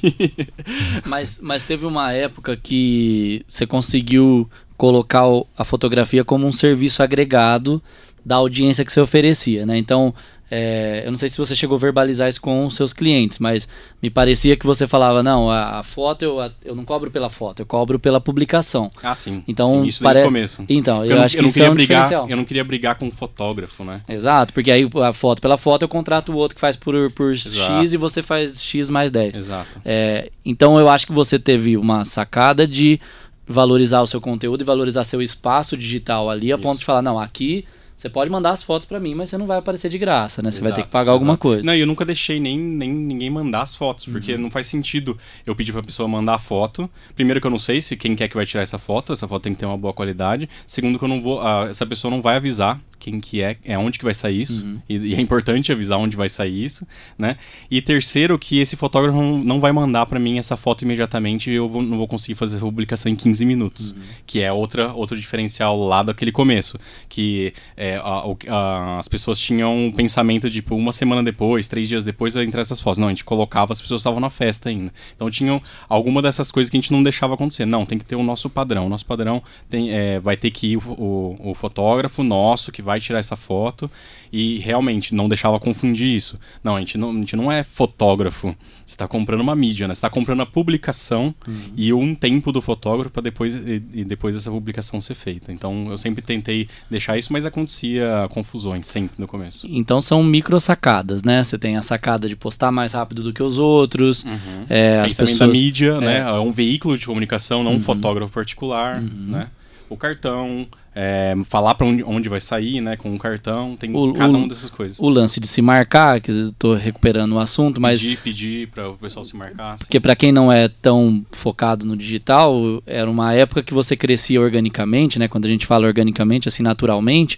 mas, 1.05 1.39
mas 1.41 1.61
teve 1.61 1.85
uma 1.85 2.11
época 2.11 2.57
que 2.57 3.45
você 3.47 3.67
conseguiu 3.67 4.49
colocar 4.75 5.23
a 5.55 5.63
fotografia 5.63 6.25
como 6.25 6.47
um 6.47 6.51
serviço 6.51 7.03
agregado 7.03 7.81
da 8.25 8.35
audiência 8.35 8.83
que 8.83 8.91
você 8.91 8.99
oferecia, 8.99 9.65
né? 9.65 9.77
Então, 9.77 10.13
é, 10.49 11.03
eu 11.05 11.11
não 11.11 11.17
sei 11.17 11.29
se 11.29 11.37
você 11.37 11.55
chegou 11.55 11.75
a 11.75 11.79
verbalizar 11.79 12.29
isso 12.29 12.39
com 12.39 12.65
os 12.65 12.75
seus 12.75 12.93
clientes, 12.93 13.37
mas 13.37 13.67
me 14.01 14.09
parecia 14.09 14.55
que 14.55 14.65
você 14.65 14.87
falava, 14.87 15.21
não, 15.21 15.51
a, 15.51 15.79
a 15.79 15.83
foto 15.83 16.23
eu, 16.23 16.39
a, 16.39 16.49
eu 16.63 16.73
não 16.73 16.85
cobro 16.85 17.11
pela 17.11 17.29
foto, 17.29 17.61
eu 17.61 17.65
cobro 17.65 17.99
pela 17.99 18.21
publicação. 18.21 18.89
Ah, 19.03 19.13
sim. 19.13 19.43
Então, 19.47 19.67
sim, 19.67 19.87
isso 19.87 20.03
pare... 20.03 20.15
desde 20.15 20.27
o 20.27 20.31
começo. 20.31 20.65
Então, 20.69 21.03
eu, 21.03 21.11
eu 21.11 21.17
não, 21.17 21.23
acho 21.23 21.35
eu 21.35 21.39
que 21.39 21.41
não 21.43 21.49
isso 21.49 21.63
é 21.63 21.69
um 21.69 21.73
brigar, 21.73 22.11
Eu 22.29 22.37
não 22.37 22.45
queria 22.45 22.63
brigar 22.63 22.95
com 22.95 23.07
o 23.07 23.11
fotógrafo, 23.11 23.83
né? 23.83 24.01
Exato, 24.07 24.53
porque 24.53 24.71
aí 24.71 24.89
a 25.03 25.11
foto 25.11 25.41
pela 25.41 25.57
foto 25.57 25.81
eu 25.81 25.89
contrato 25.89 26.31
o 26.31 26.35
outro 26.35 26.55
que 26.55 26.61
faz 26.61 26.77
por, 26.77 27.11
por 27.11 27.35
X 27.35 27.93
e 27.93 27.97
você 27.97 28.21
faz 28.21 28.61
X 28.61 28.89
mais 28.89 29.11
10. 29.11 29.35
Exato. 29.35 29.81
É, 29.83 30.31
então 30.45 30.79
eu 30.79 30.87
acho 30.87 31.05
que 31.05 31.13
você 31.13 31.37
teve 31.37 31.75
uma 31.75 32.05
sacada 32.05 32.65
de 32.65 32.99
valorizar 33.45 34.01
o 34.01 34.07
seu 34.07 34.21
conteúdo 34.21 34.61
e 34.61 34.65
valorizar 34.65 35.03
seu 35.03 35.21
espaço 35.21 35.77
digital 35.77 36.29
ali, 36.29 36.51
a 36.51 36.55
isso. 36.55 36.61
ponto 36.61 36.79
de 36.79 36.85
falar, 36.85 37.01
não, 37.01 37.19
aqui 37.19 37.65
você 37.97 38.09
pode 38.09 38.29
mandar 38.29 38.51
as 38.51 38.61
fotos 38.61 38.87
para 38.87 38.99
mim, 38.99 39.15
mas 39.15 39.31
você 39.31 39.39
não 39.39 39.47
vai 39.47 39.57
aparecer 39.57 39.89
de 39.89 39.97
graça, 39.97 40.43
né? 40.43 40.51
Você 40.51 40.59
exato, 40.59 40.69
vai 40.69 40.81
ter 40.83 40.85
que 40.85 40.91
pagar 40.91 41.13
exato. 41.13 41.23
alguma 41.23 41.35
coisa. 41.35 41.63
Não, 41.63 41.73
eu 41.73 41.87
nunca 41.87 42.05
deixei 42.05 42.39
nem, 42.39 42.55
nem 42.55 42.93
ninguém 42.93 43.27
mandar 43.27 43.63
as 43.63 43.75
fotos, 43.75 44.05
porque 44.05 44.33
uhum. 44.33 44.41
não 44.41 44.51
faz 44.51 44.67
sentido 44.67 45.17
eu 45.47 45.55
pedir 45.55 45.71
pra 45.71 45.81
pessoa 45.81 46.07
mandar 46.07 46.35
a 46.35 46.39
foto. 46.39 46.87
Primeiro 47.15 47.41
que 47.41 47.47
eu 47.47 47.51
não 47.51 47.57
sei 47.57 47.81
se 47.81 47.97
quem 47.97 48.15
quer 48.15 48.27
que 48.27 48.35
vai 48.35 48.45
tirar 48.45 48.61
essa 48.61 48.77
foto, 48.77 49.13
essa 49.13 49.27
foto 49.27 49.41
tem 49.41 49.53
que 49.53 49.59
ter 49.59 49.65
uma 49.65 49.77
boa 49.77 49.93
qualidade. 49.93 50.47
Segundo 50.67 50.99
que 50.99 51.05
eu 51.05 51.09
não 51.09 51.19
vou, 51.19 51.41
uh, 51.41 51.67
essa 51.69 51.87
pessoa 51.87 52.11
não 52.11 52.21
vai 52.21 52.35
avisar 52.35 52.79
quem 52.99 53.19
que 53.19 53.41
é, 53.41 53.57
é 53.63 53.77
onde 53.77 53.97
que 53.99 54.05
vai 54.05 54.13
sair 54.13 54.41
isso, 54.41 54.65
uhum. 54.65 54.81
e, 54.89 54.97
e, 54.97 55.15
é 55.15 55.21
importante 55.21 55.71
avisar 55.71 55.99
onde 55.99 56.15
vai 56.15 56.29
sair 56.29 56.65
isso, 56.65 56.85
né? 57.17 57.37
E 57.69 57.81
terceiro, 57.81 58.37
que 58.37 58.59
esse 58.59 58.75
fotógrafo 58.75 59.17
não 59.21 59.59
vai 59.59 59.71
mandar 59.71 60.05
para 60.05 60.19
mim 60.19 60.37
essa 60.37 60.57
foto 60.57 60.83
imediatamente 60.83 61.51
e 61.51 61.55
eu 61.55 61.69
vou, 61.69 61.81
não 61.81 61.97
vou 61.97 62.07
conseguir 62.07 62.35
fazer 62.35 62.57
a 62.57 62.59
publicação 62.59 63.11
em 63.11 63.15
15 63.15 63.45
minutos, 63.45 63.91
uhum. 63.91 63.97
que 64.25 64.41
é 64.41 64.51
outra, 64.51 64.91
outro 64.93 65.17
diferencial 65.17 65.79
lá 65.79 66.03
daquele 66.03 66.31
começo, 66.31 66.79
que 67.07 67.53
é, 67.75 67.86
a, 67.95 68.23
a, 68.49 68.99
as 68.99 69.07
pessoas 69.07 69.39
tinham 69.39 69.75
um 69.75 69.91
pensamento 69.91 70.49
de, 70.49 70.61
tipo, 70.61 70.75
uma 70.75 70.91
semana 70.91 71.23
depois, 71.23 71.67
três 71.67 71.87
dias 71.87 72.03
depois 72.03 72.33
vai 72.33 72.43
entrar 72.43 72.61
essas 72.61 72.79
fotos. 72.79 72.97
Não, 72.97 73.07
a 73.07 73.11
gente 73.11 73.23
colocava, 73.23 73.73
as 73.73 73.81
pessoas 73.81 74.01
estavam 74.01 74.19
na 74.19 74.29
festa 74.29 74.69
ainda. 74.69 74.91
Então 75.15 75.29
tinham 75.29 75.61
alguma 75.87 76.21
dessas 76.21 76.51
coisas 76.51 76.69
que 76.69 76.77
a 76.77 76.79
gente 76.81 76.91
não 76.91 77.01
deixava 77.01 77.33
acontecer. 77.33 77.65
Não, 77.65 77.85
tem 77.85 77.97
que 77.97 78.05
ter 78.05 78.15
o 78.15 78.23
nosso 78.23 78.49
padrão. 78.49 78.85
O 78.85 78.89
nosso 78.89 79.05
padrão 79.05 79.41
tem, 79.69 79.91
é, 79.91 80.19
vai 80.19 80.35
ter 80.35 80.51
que 80.51 80.73
ir 80.73 80.77
o, 80.77 80.81
o, 80.91 81.51
o 81.51 81.53
fotógrafo 81.53 82.23
nosso, 82.23 82.71
que 82.71 82.81
vai 82.81 82.99
tirar 82.99 83.19
essa 83.19 83.35
foto 83.35 83.89
e 84.31 84.57
realmente 84.59 85.15
não 85.15 85.27
deixava 85.27 85.59
confundir 85.59 86.07
isso. 86.07 86.39
Não, 86.63 86.75
a 86.75 86.79
gente 86.79 86.97
não, 86.97 87.11
a 87.11 87.13
gente 87.13 87.35
não 87.35 87.51
é 87.51 87.63
fotógrafo. 87.63 88.55
Você 88.85 88.93
está 88.93 89.07
comprando 89.07 89.41
uma 89.41 89.55
mídia, 89.55 89.87
né? 89.87 89.93
Você 89.93 89.99
está 89.99 90.09
comprando 90.09 90.41
a 90.41 90.45
publicação 90.45 91.33
uhum. 91.47 91.73
e 91.75 91.93
um 91.93 92.15
tempo 92.15 92.51
do 92.51 92.61
fotógrafo 92.61 93.11
para 93.11 93.21
depois 93.21 93.53
e, 93.55 93.83
e, 93.93 94.03
depois 94.05 94.35
dessa 94.35 94.51
publicação 94.51 95.01
ser 95.01 95.15
feita. 95.15 95.51
Então 95.51 95.87
eu 95.89 95.97
sempre 95.97 96.21
tentei 96.21 96.67
deixar 96.89 97.17
isso, 97.17 97.31
mas 97.33 97.45
acontecia 97.45 98.27
confusões 98.31 98.87
sempre 98.87 99.19
no 99.19 99.27
começo. 99.27 99.67
Então 99.69 100.01
são 100.01 100.23
micro 100.23 100.59
sacadas, 100.59 101.23
né? 101.23 101.43
Você 101.43 101.57
tem 101.57 101.77
a 101.77 101.81
sacada 101.81 102.27
de 102.27 102.35
postar 102.35 102.71
mais 102.71 102.93
rápido 102.93 103.23
do 103.23 103.33
que 103.33 103.43
os 103.43 103.59
outros. 103.59 104.23
Uhum. 104.23 104.65
É, 104.69 104.99
as 105.01 105.13
pessoas... 105.13 105.39
da 105.39 105.47
mídia, 105.47 105.93
é. 105.93 105.99
né? 105.99 106.19
É 106.19 106.39
um 106.39 106.51
veículo 106.51 106.97
de 106.97 107.05
comunicação, 107.05 107.63
não 107.63 107.71
uhum. 107.71 107.77
um 107.77 107.81
fotógrafo 107.81 108.31
particular, 108.31 109.01
uhum. 109.01 109.31
né? 109.31 109.47
O 109.89 109.95
cartão, 109.95 110.67
é, 110.93 111.35
falar 111.45 111.75
para 111.75 111.85
onde, 111.85 112.03
onde 112.03 112.27
vai 112.27 112.41
sair, 112.41 112.81
né, 112.81 112.97
com 112.97 113.09
um 113.09 113.17
cartão, 113.17 113.75
tem 113.77 113.95
o, 113.95 114.13
cada 114.13 114.35
uma 114.35 114.47
dessas 114.47 114.69
coisas. 114.69 114.99
O 114.99 115.07
lance 115.07 115.39
de 115.39 115.47
se 115.47 115.61
marcar, 115.61 116.19
que 116.19 116.31
eu 116.31 116.51
tô 116.57 116.73
recuperando 116.73 117.33
o 117.33 117.39
assunto, 117.39 117.79
mas 117.79 118.01
pedir, 118.01 118.17
pedir 118.17 118.67
para 118.69 118.89
o 118.89 118.97
pessoal 118.97 119.23
se 119.23 119.35
marcar. 119.35 119.73
Assim. 119.73 119.85
Porque 119.85 119.99
para 119.99 120.15
quem 120.15 120.31
não 120.31 120.51
é 120.51 120.67
tão 120.67 121.25
focado 121.31 121.85
no 121.85 121.95
digital, 121.95 122.81
era 122.85 123.09
uma 123.09 123.33
época 123.33 123.61
que 123.61 123.73
você 123.73 123.95
crescia 123.95 124.41
organicamente, 124.41 125.19
né, 125.19 125.27
quando 125.27 125.45
a 125.45 125.49
gente 125.49 125.65
fala 125.65 125.85
organicamente, 125.85 126.47
assim, 126.47 126.63
naturalmente, 126.63 127.37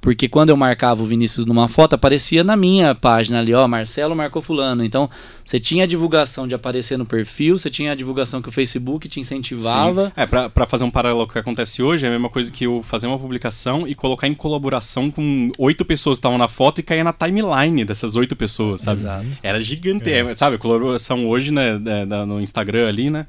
porque 0.00 0.28
quando 0.28 0.48
eu 0.48 0.56
marcava 0.56 1.02
o 1.02 1.06
Vinícius 1.06 1.44
numa 1.44 1.68
foto, 1.68 1.94
aparecia 1.94 2.42
na 2.42 2.56
minha 2.56 2.94
página 2.94 3.38
ali, 3.38 3.52
ó, 3.52 3.68
Marcelo 3.68 4.16
marcou 4.16 4.40
fulano. 4.40 4.82
Então, 4.82 5.10
você 5.44 5.60
tinha 5.60 5.84
a 5.84 5.86
divulgação 5.86 6.48
de 6.48 6.54
aparecer 6.54 6.96
no 6.96 7.04
perfil, 7.04 7.58
você 7.58 7.70
tinha 7.70 7.92
a 7.92 7.94
divulgação 7.94 8.40
que 8.40 8.48
o 8.48 8.52
Facebook 8.52 9.08
te 9.08 9.20
incentivava. 9.20 10.06
Sim. 10.06 10.12
É, 10.16 10.26
pra, 10.26 10.48
pra 10.48 10.66
fazer 10.66 10.84
um 10.84 10.90
paralelo 10.90 11.26
com 11.26 11.30
o 11.30 11.32
que 11.34 11.38
acontece 11.38 11.82
hoje, 11.82 12.06
é 12.06 12.08
a 12.08 12.12
mesma 12.12 12.30
coisa 12.30 12.50
que 12.50 12.64
eu 12.64 12.82
fazer 12.82 13.06
uma 13.06 13.18
publicação 13.18 13.86
e 13.86 13.94
colocar 13.94 14.26
em 14.26 14.34
colaboração 14.34 15.10
com 15.10 15.52
oito 15.58 15.84
pessoas 15.84 16.16
que 16.16 16.20
estavam 16.20 16.38
na 16.38 16.48
foto 16.48 16.80
e 16.80 16.82
cair 16.82 17.04
na 17.04 17.12
timeline 17.12 17.84
dessas 17.84 18.16
oito 18.16 18.34
pessoas, 18.34 18.80
sabe? 18.80 19.00
Exato. 19.00 19.26
Era 19.42 19.60
gigante, 19.60 20.10
é. 20.10 20.34
sabe? 20.34 20.56
A 20.56 20.58
colaboração 20.58 21.28
hoje, 21.28 21.52
né, 21.52 21.78
no 22.26 22.40
Instagram 22.40 22.88
ali, 22.88 23.10
né? 23.10 23.26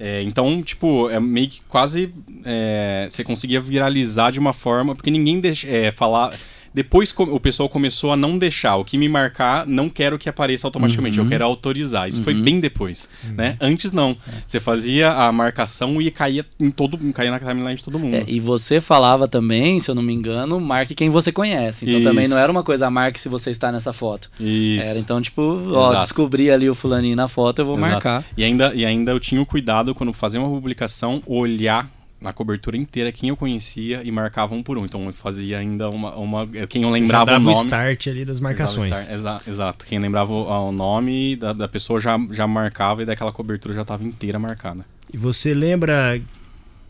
É, 0.00 0.22
então, 0.22 0.62
tipo, 0.62 1.10
é 1.10 1.18
meio 1.18 1.48
que 1.48 1.60
quase 1.68 2.14
é, 2.44 3.06
você 3.08 3.24
conseguia 3.24 3.60
viralizar 3.60 4.30
de 4.30 4.38
uma 4.38 4.52
forma, 4.52 4.94
porque 4.94 5.10
ninguém 5.10 5.40
deixa, 5.40 5.68
é, 5.68 5.90
falar 5.90 6.32
depois 6.78 7.12
o 7.18 7.40
pessoal 7.40 7.68
começou 7.68 8.12
a 8.12 8.16
não 8.16 8.38
deixar. 8.38 8.76
O 8.76 8.84
que 8.84 8.96
me 8.96 9.08
marcar, 9.08 9.66
não 9.66 9.90
quero 9.90 10.16
que 10.16 10.28
apareça 10.28 10.64
automaticamente. 10.64 11.18
Uhum. 11.18 11.26
Eu 11.26 11.28
quero 11.28 11.44
autorizar. 11.44 12.06
Isso 12.06 12.18
uhum. 12.18 12.24
foi 12.24 12.34
bem 12.34 12.60
depois. 12.60 13.08
Uhum. 13.24 13.34
Né? 13.34 13.56
Antes 13.60 13.90
não. 13.90 14.16
É. 14.28 14.30
Você 14.46 14.60
fazia 14.60 15.10
a 15.10 15.32
marcação 15.32 16.00
e 16.00 16.08
caía 16.08 16.46
em 16.60 16.70
todo 16.70 16.96
caía 17.12 17.32
na 17.32 17.40
timeline 17.40 17.74
de 17.74 17.82
todo 17.82 17.98
mundo. 17.98 18.14
É, 18.14 18.24
e 18.28 18.38
você 18.38 18.80
falava 18.80 19.26
também, 19.26 19.80
se 19.80 19.90
eu 19.90 19.94
não 19.96 20.04
me 20.04 20.12
engano, 20.12 20.60
marque 20.60 20.94
quem 20.94 21.10
você 21.10 21.32
conhece. 21.32 21.84
Então 21.84 21.98
Isso. 21.98 22.08
também 22.08 22.28
não 22.28 22.38
era 22.38 22.52
uma 22.52 22.62
coisa, 22.62 22.88
marque 22.88 23.20
se 23.20 23.28
você 23.28 23.50
está 23.50 23.72
nessa 23.72 23.92
foto. 23.92 24.30
Isso. 24.38 24.88
Era 24.88 25.00
então, 25.00 25.20
tipo, 25.20 25.42
ó, 25.72 25.90
Exato. 25.90 26.02
descobri 26.02 26.48
ali 26.48 26.70
o 26.70 26.76
fulaninho 26.76 27.16
na 27.16 27.26
foto, 27.26 27.58
eu 27.58 27.66
vou 27.66 27.76
Exato. 27.76 27.92
marcar. 27.92 28.24
E 28.36 28.44
ainda, 28.44 28.72
e 28.72 28.84
ainda 28.86 29.10
eu 29.10 29.18
tinha 29.18 29.42
o 29.42 29.46
cuidado 29.46 29.96
quando 29.96 30.12
fazia 30.12 30.40
uma 30.40 30.48
publicação, 30.48 31.20
olhar 31.26 31.90
na 32.20 32.32
cobertura 32.32 32.76
inteira 32.76 33.12
quem 33.12 33.28
eu 33.28 33.36
conhecia 33.36 34.02
e 34.04 34.10
marcava 34.10 34.54
um 34.54 34.62
por 34.62 34.76
um. 34.76 34.84
Então 34.84 35.06
eu 35.06 35.12
fazia 35.12 35.58
ainda 35.58 35.88
uma. 35.88 36.16
uma 36.16 36.46
quem 36.68 36.82
eu 36.82 36.90
lembrava 36.90 37.36
o 37.36 37.38
nome. 37.38 37.56
o 37.56 37.62
start 37.62 38.06
ali 38.08 38.24
das 38.24 38.40
marcações. 38.40 38.92
Start, 38.92 39.46
exato. 39.46 39.86
Quem 39.86 39.98
lembrava 39.98 40.32
o, 40.32 40.68
o 40.68 40.72
nome 40.72 41.36
da, 41.36 41.52
da, 41.52 41.68
pessoa 41.68 42.00
já, 42.00 42.18
já 42.30 42.46
marcava 42.46 43.02
e 43.02 43.06
daquela 43.06 43.32
cobertura 43.32 43.74
já 43.74 43.82
estava 43.82 44.04
inteira 44.04 44.38
marcada. 44.38 44.84
E 45.12 45.16
você 45.16 45.54
lembra 45.54 46.20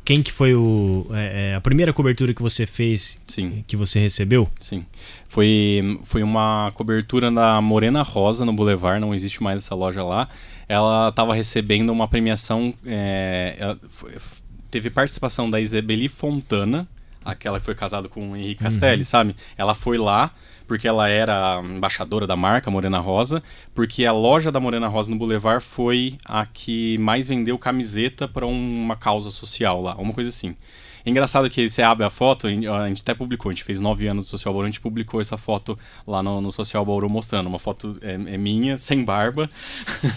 quem 0.09 0.23
que 0.23 0.33
foi 0.33 0.55
o, 0.55 1.07
é, 1.13 1.51
é, 1.51 1.55
a 1.55 1.61
primeira 1.61 1.93
cobertura 1.93 2.33
que 2.33 2.41
você 2.41 2.65
fez 2.65 3.21
Sim. 3.29 3.63
que 3.67 3.77
você 3.77 3.99
recebeu? 3.99 4.49
Sim. 4.59 4.87
Foi, 5.29 6.01
foi 6.05 6.23
uma 6.23 6.73
cobertura 6.75 7.31
da 7.31 7.61
Morena 7.61 8.01
Rosa 8.01 8.47
no 8.47 8.53
Boulevard, 8.55 8.99
não 8.99 9.15
existe 9.15 9.43
mais 9.43 9.59
essa 9.59 9.75
loja 9.75 10.03
lá. 10.03 10.27
Ela 10.67 11.11
estava 11.11 11.35
recebendo 11.35 11.91
uma 11.91 12.09
premiação. 12.09 12.73
É, 12.87 13.77
foi, 13.91 14.15
teve 14.71 14.91
participação 14.91 15.49
da 15.51 15.61
Isabeli 15.61 16.09
Fontana, 16.09 16.87
aquela 17.25 17.59
que 17.59 17.65
foi 17.65 17.75
casada 17.75 18.09
com 18.09 18.33
o 18.33 18.37
Henrique 18.37 18.63
Castelli, 18.63 19.03
uhum. 19.03 19.05
sabe? 19.05 19.37
Ela 19.57 19.75
foi 19.75 19.99
lá 19.99 20.33
porque 20.69 20.87
ela 20.87 21.09
era 21.09 21.63
embaixadora 21.65 22.27
da 22.27 22.37
marca 22.37 22.71
Morena 22.71 22.99
Rosa, 22.99 23.43
porque 23.75 24.05
a 24.05 24.13
loja 24.13 24.53
da 24.53 24.61
Morena 24.61 24.87
Rosa 24.87 25.11
no 25.11 25.17
Boulevard 25.17 25.65
foi 25.65 26.19
a 26.27 26.45
que 26.45 26.99
mais 26.99 27.27
vendeu 27.27 27.59
camiseta 27.59 28.29
para 28.29 28.47
uma 28.47 28.95
causa 28.95 29.31
social 29.31 29.81
lá, 29.81 29.95
uma 29.97 30.13
coisa 30.13 30.29
assim. 30.29 30.55
Engraçado 31.07 31.49
que 31.49 31.69
você 31.69 31.81
abre 31.81 32.05
a 32.05 32.11
foto, 32.11 32.47
a 32.47 32.51
gente 32.89 33.01
até 33.01 33.15
publicou, 33.15 33.51
a 33.51 33.55
gente 33.55 33.65
fez 33.65 33.81
nove 33.81 34.07
anos 34.07 34.25
do 34.25 34.29
Social 34.29 34.53
Bauru, 34.53 34.67
a 34.67 34.71
gente 34.71 34.81
publicou 34.81 35.23
essa 35.23 35.39
foto 35.39 35.79
lá 36.07 36.23
no, 36.23 36.41
no 36.41 36.53
Social 36.53 36.85
Bauru 36.85 37.09
mostrando. 37.09 37.47
Uma 37.47 37.59
foto 37.59 37.97
é, 38.03 38.13
é 38.13 38.37
minha, 38.37 38.77
sem 38.77 39.03
barba, 39.03 39.49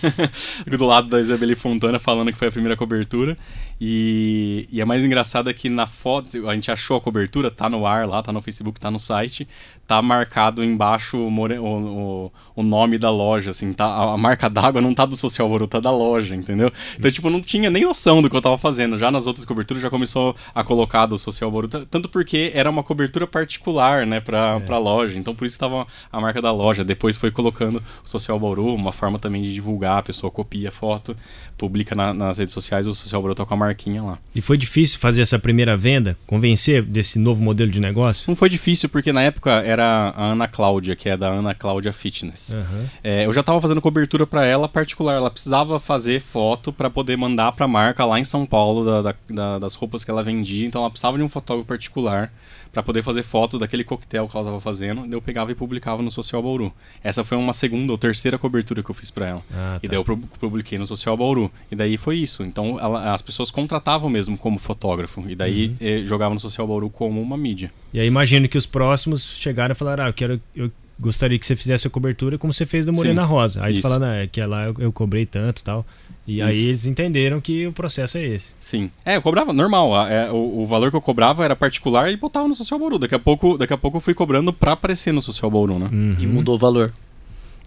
do 0.68 0.86
lado 0.86 1.08
da 1.08 1.22
Isabelle 1.22 1.56
Fontana 1.56 1.98
falando 1.98 2.32
que 2.32 2.38
foi 2.38 2.50
a 2.50 2.52
primeira 2.52 2.76
cobertura. 2.76 3.38
E, 3.84 4.68
e 4.72 4.80
a 4.80 4.86
mais 4.86 5.04
engraçada 5.04 5.50
é 5.50 5.54
que 5.56 5.68
na 5.68 5.88
foto, 5.88 6.48
a 6.48 6.54
gente 6.54 6.70
achou 6.70 6.98
a 6.98 7.02
cobertura, 7.02 7.50
tá 7.50 7.68
no 7.68 7.88
ar 7.88 8.08
lá, 8.08 8.22
tá 8.22 8.32
no 8.32 8.40
Facebook, 8.40 8.80
tá 8.80 8.92
no 8.92 9.00
site, 9.00 9.48
tá 9.88 10.00
marcado 10.04 10.64
embaixo 10.64 11.18
o, 11.18 11.30
o, 11.58 12.32
o 12.56 12.62
nome 12.62 13.00
da 13.00 13.10
loja, 13.10 13.50
assim, 13.50 13.74
tá, 13.74 13.86
a 13.86 14.16
marca 14.16 14.48
d'água 14.48 14.82
não 14.82 14.94
tá 14.94 15.04
do 15.04 15.16
Social 15.16 15.50
Bauru, 15.50 15.68
tá 15.68 15.80
da 15.80 15.90
loja, 15.90 16.36
entendeu? 16.36 16.72
Então, 16.96 17.10
tipo, 17.10 17.28
não 17.32 17.42
tinha 17.42 17.72
nem 17.72 17.84
noção 17.84 18.22
do 18.22 18.30
que 18.30 18.36
eu 18.36 18.42
tava 18.42 18.56
fazendo. 18.56 19.00
Já 19.00 19.10
nas 19.10 19.26
outras 19.26 19.48
coberturas 19.48 19.82
já 19.82 19.90
começou 19.90 20.36
a 20.54 20.64
colocar 20.64 21.08
do 21.08 21.18
Social 21.18 21.50
Bauru, 21.50 21.68
tanto 21.68 22.08
porque 22.08 22.52
era 22.54 22.70
uma 22.70 22.84
cobertura 22.84 23.26
particular, 23.26 24.06
né, 24.06 24.20
pra, 24.20 24.58
é. 24.58 24.60
pra 24.60 24.78
loja. 24.78 25.18
Então, 25.18 25.34
por 25.34 25.46
isso 25.48 25.58
tava 25.58 25.88
a 26.12 26.22
marca 26.22 26.40
da 26.40 26.52
loja. 26.52 26.86
Depois 26.86 27.18
foi 27.18 27.32
colocando 27.32 27.82
o 28.06 28.08
Social 28.08 28.40
Bauru, 28.40 28.76
uma 28.76 28.92
forma 28.92 29.18
também 29.18 29.42
de 29.42 29.52
divulgar, 29.52 29.98
a 29.98 30.04
pessoa 30.04 30.30
copia 30.30 30.70
a 30.70 30.72
foto, 30.72 31.18
publica 31.58 31.96
na, 31.96 32.14
nas 32.14 32.38
redes 32.38 32.54
sociais, 32.54 32.86
o 32.86 32.94
Social 32.94 33.20
Bauru 33.24 33.34
tá 33.34 33.44
com 33.44 33.56
a 33.56 33.58
marquinha 33.72 34.04
lá. 34.04 34.18
E 34.36 34.42
foi 34.42 34.58
difícil 34.58 35.00
fazer 35.00 35.22
essa 35.22 35.40
primeira 35.40 35.76
venda? 35.76 36.18
Convencer 36.28 36.84
desse 36.84 37.18
novo 37.18 37.42
modelo 37.42 37.72
de 37.72 37.80
negócio? 37.80 38.26
Não 38.28 38.36
foi 38.36 38.50
difícil, 38.50 38.88
porque 38.90 39.12
na 39.12 39.22
época 39.22 39.52
era 39.64 40.14
a 40.16 40.28
Ana 40.28 40.48
Cláudia, 40.48 40.96
que 40.96 41.10
é 41.10 41.18
da 41.18 41.28
Ana 41.28 41.54
Cláudia 41.54 41.92
Fitness. 41.92 42.50
Uhum. 42.50 42.86
É, 43.04 43.26
eu 43.26 43.34
já 43.34 43.42
tava 43.42 43.60
fazendo 43.60 43.82
cobertura 43.82 44.28
para 44.28 44.46
ela 44.46 44.70
particular. 44.70 45.16
Ela 45.16 45.32
precisava 45.32 45.80
fazer 45.80 46.22
foto 46.22 46.72
para 46.72 46.90
poder 46.90 47.18
mandar 47.18 47.52
pra 47.54 47.68
marca 47.68 48.06
lá 48.06 48.20
em 48.20 48.26
São 48.26 48.46
Paulo 48.46 48.86
da, 48.86 49.02
da, 49.02 49.16
da, 49.30 49.60
das 49.60 49.76
roupas 49.76 50.04
que 50.04 50.12
ela 50.12 50.24
vendia. 50.24 50.66
Então 50.66 50.82
ela 50.82 50.90
precisava 50.90 51.18
de 51.18 51.24
um 51.24 51.30
fotógrafo 51.30 51.68
particular 51.68 52.32
para 52.72 52.82
poder 52.82 53.02
fazer 53.02 53.24
foto 53.24 53.60
daquele 53.60 53.84
coquetel 53.84 54.28
que 54.28 54.36
ela 54.36 54.46
tava 54.46 54.62
fazendo. 54.62 55.06
Eu 55.12 55.22
pegava 55.22 55.52
e 55.52 55.56
publicava 55.56 56.02
no 56.02 56.10
Social 56.10 56.42
Bauru. 56.42 56.72
Essa 57.04 57.24
foi 57.24 57.38
uma 57.38 57.54
segunda 57.54 57.92
ou 57.92 57.98
terceira 57.98 58.38
cobertura 58.38 58.82
que 58.82 58.90
eu 58.90 58.96
fiz 58.96 59.12
para 59.12 59.28
ela. 59.28 59.44
Ah, 59.52 59.74
tá. 59.74 59.80
E 59.84 59.88
daí 59.88 59.98
eu 59.98 60.06
publiquei 60.40 60.78
no 60.78 60.88
Social 60.88 61.18
Bauru. 61.18 61.52
E 61.70 61.76
daí 61.76 61.98
foi 61.98 62.18
isso. 62.18 62.44
Então 62.44 62.80
ela, 62.80 63.14
as 63.14 63.22
pessoas 63.22 63.52
contratavam 63.62 64.10
mesmo 64.10 64.38
como 64.38 64.60
fotógrafo. 64.60 65.24
E 65.28 65.36
daí 65.36 65.68
uhum. 65.68 65.76
eh, 65.80 66.02
jogavam 66.06 66.34
no 66.34 66.40
Social 66.40 66.68
Bauru 66.68 66.90
como 66.90 67.22
uma 67.22 67.38
mídia. 67.38 67.72
E 67.94 68.00
aí 68.00 68.08
imagino 68.08 68.48
que 68.48 68.58
os 68.58 68.66
próximos 68.66 69.38
chegaram 69.38 69.74
e 69.74 69.76
falaram: 69.76 70.06
ah, 70.06 70.10
eu 70.10 70.14
quero. 70.14 70.42
Eu 70.56 70.72
gostaria 71.00 71.40
que 71.40 71.46
você 71.46 71.56
fizesse 71.56 71.88
a 71.88 71.90
cobertura 71.90 72.38
como 72.38 72.54
você 72.54 72.66
fez 72.66 72.86
da 72.86 72.92
Morena 72.92 73.24
Sim, 73.24 73.30
Rosa. 73.30 73.64
Aí 73.64 73.72
isso. 73.72 73.82
você 73.82 73.88
fala, 73.88 74.00
né, 74.00 74.28
que 74.28 74.44
lá 74.44 74.66
eu, 74.66 74.76
eu 74.78 74.92
cobrei 74.92 75.26
tanto 75.26 75.64
tal. 75.64 75.86
E 76.28 76.38
Isso. 76.38 76.48
aí 76.48 76.68
eles 76.68 76.86
entenderam 76.86 77.42
que 77.42 77.66
o 77.66 77.74
processo 77.74 78.18
é 78.18 78.24
esse. 78.24 78.54
Sim. 78.60 78.92
É, 79.04 79.16
eu 79.16 79.22
cobrava 79.22 79.52
normal. 79.52 80.08
É, 80.08 80.32
o, 80.32 80.62
o, 80.62 80.66
valor 80.66 80.92
que 80.92 80.96
eu 80.96 81.02
cobrava 81.02 81.44
era 81.44 81.56
particular 81.56 82.12
e 82.12 82.16
botava 82.16 82.48
no 82.48 82.54
Social 82.54 82.80
Bauru. 82.80 83.00
Daqui 83.00 83.16
a 83.16 83.20
pouco, 83.20 83.58
daqui 83.58 83.74
a 83.74 83.78
pouco 83.78 83.98
eu 83.98 84.02
fui 84.02 84.14
cobrando 84.14 84.54
pra 84.54 84.74
aparecer 84.74 85.12
no 85.12 85.22
Social 85.22 85.50
Bauru, 85.50 85.80
né? 85.80 85.90
Uhum. 85.92 86.16
E 86.20 86.28
mudou 86.28 86.56
o 86.56 86.58
valor? 86.60 86.94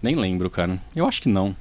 Nem 0.01 0.15
lembro, 0.15 0.49
cara. 0.49 0.79
Eu 0.95 1.05
acho 1.05 1.21
que 1.21 1.29
não. 1.29 1.55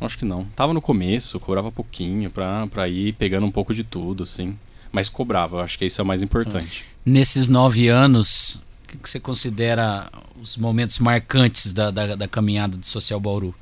Acho 0.00 0.18
que 0.18 0.24
não. 0.24 0.44
Tava 0.56 0.72
no 0.72 0.80
começo, 0.80 1.40
cobrava 1.40 1.72
pouquinho 1.72 2.30
pra, 2.30 2.66
pra 2.66 2.88
ir 2.88 3.14
pegando 3.14 3.46
um 3.46 3.50
pouco 3.50 3.74
de 3.74 3.82
tudo, 3.82 4.22
assim. 4.22 4.56
Mas 4.92 5.08
cobrava, 5.08 5.56
eu 5.56 5.60
acho 5.60 5.78
que 5.78 5.84
isso 5.84 6.00
é 6.00 6.04
o 6.04 6.06
mais 6.06 6.22
importante. 6.22 6.84
Nesses 7.04 7.48
nove 7.48 7.88
anos, 7.88 8.54
o 8.84 8.88
que, 8.88 8.96
que 8.98 9.10
você 9.10 9.20
considera 9.20 10.10
os 10.40 10.56
momentos 10.56 10.98
marcantes 10.98 11.72
da, 11.72 11.90
da, 11.90 12.14
da 12.14 12.28
caminhada 12.28 12.76
do 12.76 12.86
Social 12.86 13.20
Bauru? 13.20 13.54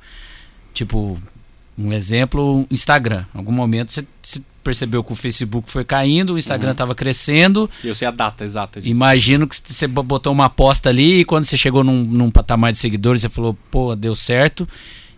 Tipo, 0.73 1.19
um 1.77 1.91
exemplo, 1.91 2.65
Instagram. 2.71 3.25
Em 3.33 3.37
algum 3.37 3.51
momento 3.51 3.91
você, 3.91 4.05
você 4.21 4.41
percebeu 4.63 5.03
que 5.03 5.13
o 5.13 5.15
Facebook 5.15 5.71
foi 5.71 5.85
caindo, 5.85 6.33
o 6.33 6.37
Instagram 6.37 6.71
estava 6.71 6.91
uhum. 6.91 6.95
crescendo. 6.95 7.69
Eu 7.83 7.95
sei 7.95 8.07
a 8.07 8.11
data 8.11 8.43
exata 8.43 8.81
disso. 8.81 8.91
Imagino 8.91 9.47
que 9.47 9.55
você 9.55 9.87
botou 9.87 10.33
uma 10.33 10.45
aposta 10.45 10.89
ali 10.89 11.21
e 11.21 11.25
quando 11.25 11.45
você 11.45 11.55
chegou 11.55 11.83
num, 11.83 12.03
num 12.03 12.29
patamar 12.29 12.73
de 12.73 12.77
seguidores, 12.77 13.21
você 13.21 13.29
falou, 13.29 13.57
pô, 13.71 13.95
deu 13.95 14.15
certo. 14.15 14.67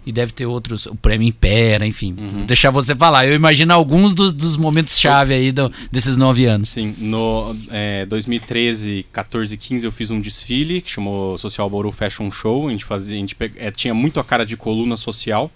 E 0.09 0.11
deve 0.11 0.33
ter 0.33 0.47
outros, 0.47 0.87
o 0.87 0.95
prêmio 0.95 1.27
Impera, 1.27 1.85
enfim. 1.85 2.15
Uhum. 2.17 2.27
Vou 2.27 2.43
deixar 2.45 2.71
você 2.71 2.95
falar. 2.95 3.27
Eu 3.27 3.35
imagino 3.35 3.71
alguns 3.71 4.15
dos, 4.15 4.33
dos 4.33 4.57
momentos-chave 4.57 5.35
aí 5.35 5.51
do, 5.51 5.71
desses 5.91 6.17
nove 6.17 6.45
anos. 6.45 6.69
Sim, 6.69 6.95
no 6.97 7.55
é, 7.69 8.07
2013, 8.07 9.05
14 9.11 9.55
15 9.55 9.85
eu 9.85 9.91
fiz 9.91 10.09
um 10.09 10.19
desfile 10.19 10.81
que 10.81 10.89
chamou 10.89 11.37
Social 11.37 11.69
Bauru 11.69 11.91
Fashion 11.91 12.31
Show. 12.31 12.69
A 12.69 12.71
gente, 12.71 12.85
fazia, 12.85 13.17
a 13.17 13.19
gente 13.19 13.37
é, 13.57 13.69
tinha 13.69 13.93
muito 13.93 14.19
a 14.19 14.23
cara 14.23 14.43
de 14.43 14.57
coluna 14.57 14.97
social 14.97 15.51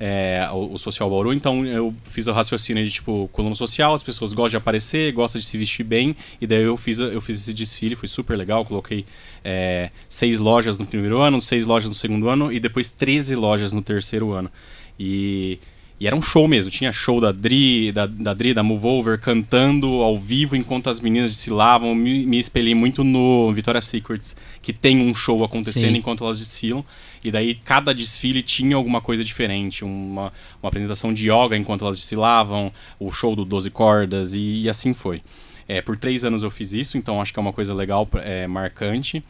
é, 0.00 0.48
o, 0.52 0.74
o, 0.74 0.78
Social 0.78 1.10
Bauru, 1.10 1.32
então 1.32 1.64
eu 1.66 1.94
fiz 2.04 2.26
o 2.26 2.32
raciocínio 2.32 2.84
de 2.84 2.90
tipo, 2.90 3.28
coluna 3.32 3.54
social, 3.54 3.94
as 3.94 4.02
pessoas 4.02 4.32
gostam 4.32 4.50
de 4.50 4.56
aparecer, 4.56 5.12
gostam 5.12 5.40
de 5.40 5.46
se 5.46 5.58
vestir 5.58 5.84
bem, 5.84 6.14
e 6.40 6.46
daí 6.46 6.62
eu 6.62 6.76
fiz, 6.76 7.00
eu 7.00 7.20
fiz 7.20 7.40
esse 7.40 7.52
desfile, 7.52 7.96
foi 7.96 8.08
super 8.08 8.36
legal, 8.36 8.64
coloquei 8.64 9.04
é, 9.44 9.90
seis 10.08 10.38
lojas 10.38 10.78
no 10.78 10.86
primeiro 10.86 11.18
ano, 11.20 11.40
seis 11.40 11.66
lojas 11.66 11.88
no 11.88 11.94
segundo 11.94 12.28
ano 12.28 12.52
e 12.52 12.60
depois 12.60 12.88
13 12.88 13.34
lojas 13.34 13.72
no 13.72 13.82
terceiro 13.82 14.32
ano. 14.32 14.50
E 14.98 15.58
e 16.00 16.06
era 16.06 16.14
um 16.14 16.22
show 16.22 16.46
mesmo, 16.46 16.70
tinha 16.70 16.92
show 16.92 17.20
da 17.20 17.32
Dri, 17.32 17.90
da, 17.90 18.06
da 18.06 18.32
Dri, 18.32 18.54
da 18.54 18.62
Move 18.62 18.86
Over, 18.86 19.18
cantando 19.18 19.88
ao 20.02 20.16
vivo 20.16 20.54
enquanto 20.54 20.88
as 20.88 21.00
meninas 21.00 21.32
desfilavam. 21.32 21.92
Me, 21.92 22.24
me 22.24 22.38
espelhei 22.38 22.74
muito 22.74 23.02
no 23.02 23.52
Victoria's 23.52 23.86
Secrets, 23.86 24.36
que 24.62 24.72
tem 24.72 25.00
um 25.00 25.12
show 25.12 25.42
acontecendo 25.42 25.92
Sim. 25.92 25.98
enquanto 25.98 26.22
elas 26.22 26.38
desfilam. 26.38 26.84
E 27.24 27.32
daí 27.32 27.56
cada 27.56 27.92
desfile 27.92 28.44
tinha 28.44 28.76
alguma 28.76 29.00
coisa 29.00 29.24
diferente. 29.24 29.84
Uma, 29.84 30.32
uma 30.62 30.68
apresentação 30.68 31.12
de 31.12 31.28
yoga 31.28 31.56
enquanto 31.56 31.84
elas 31.84 31.98
desfilavam, 31.98 32.72
o 33.00 33.10
show 33.10 33.34
do 33.34 33.44
12 33.44 33.68
cordas, 33.70 34.34
e, 34.34 34.62
e 34.62 34.68
assim 34.68 34.94
foi. 34.94 35.20
É, 35.66 35.82
por 35.82 35.96
três 35.96 36.24
anos 36.24 36.44
eu 36.44 36.50
fiz 36.50 36.72
isso, 36.72 36.96
então 36.96 37.20
acho 37.20 37.32
que 37.32 37.40
é 37.40 37.42
uma 37.42 37.52
coisa 37.52 37.74
legal, 37.74 38.08
é, 38.22 38.46
marcante. 38.46 39.22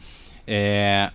É, 0.45 1.11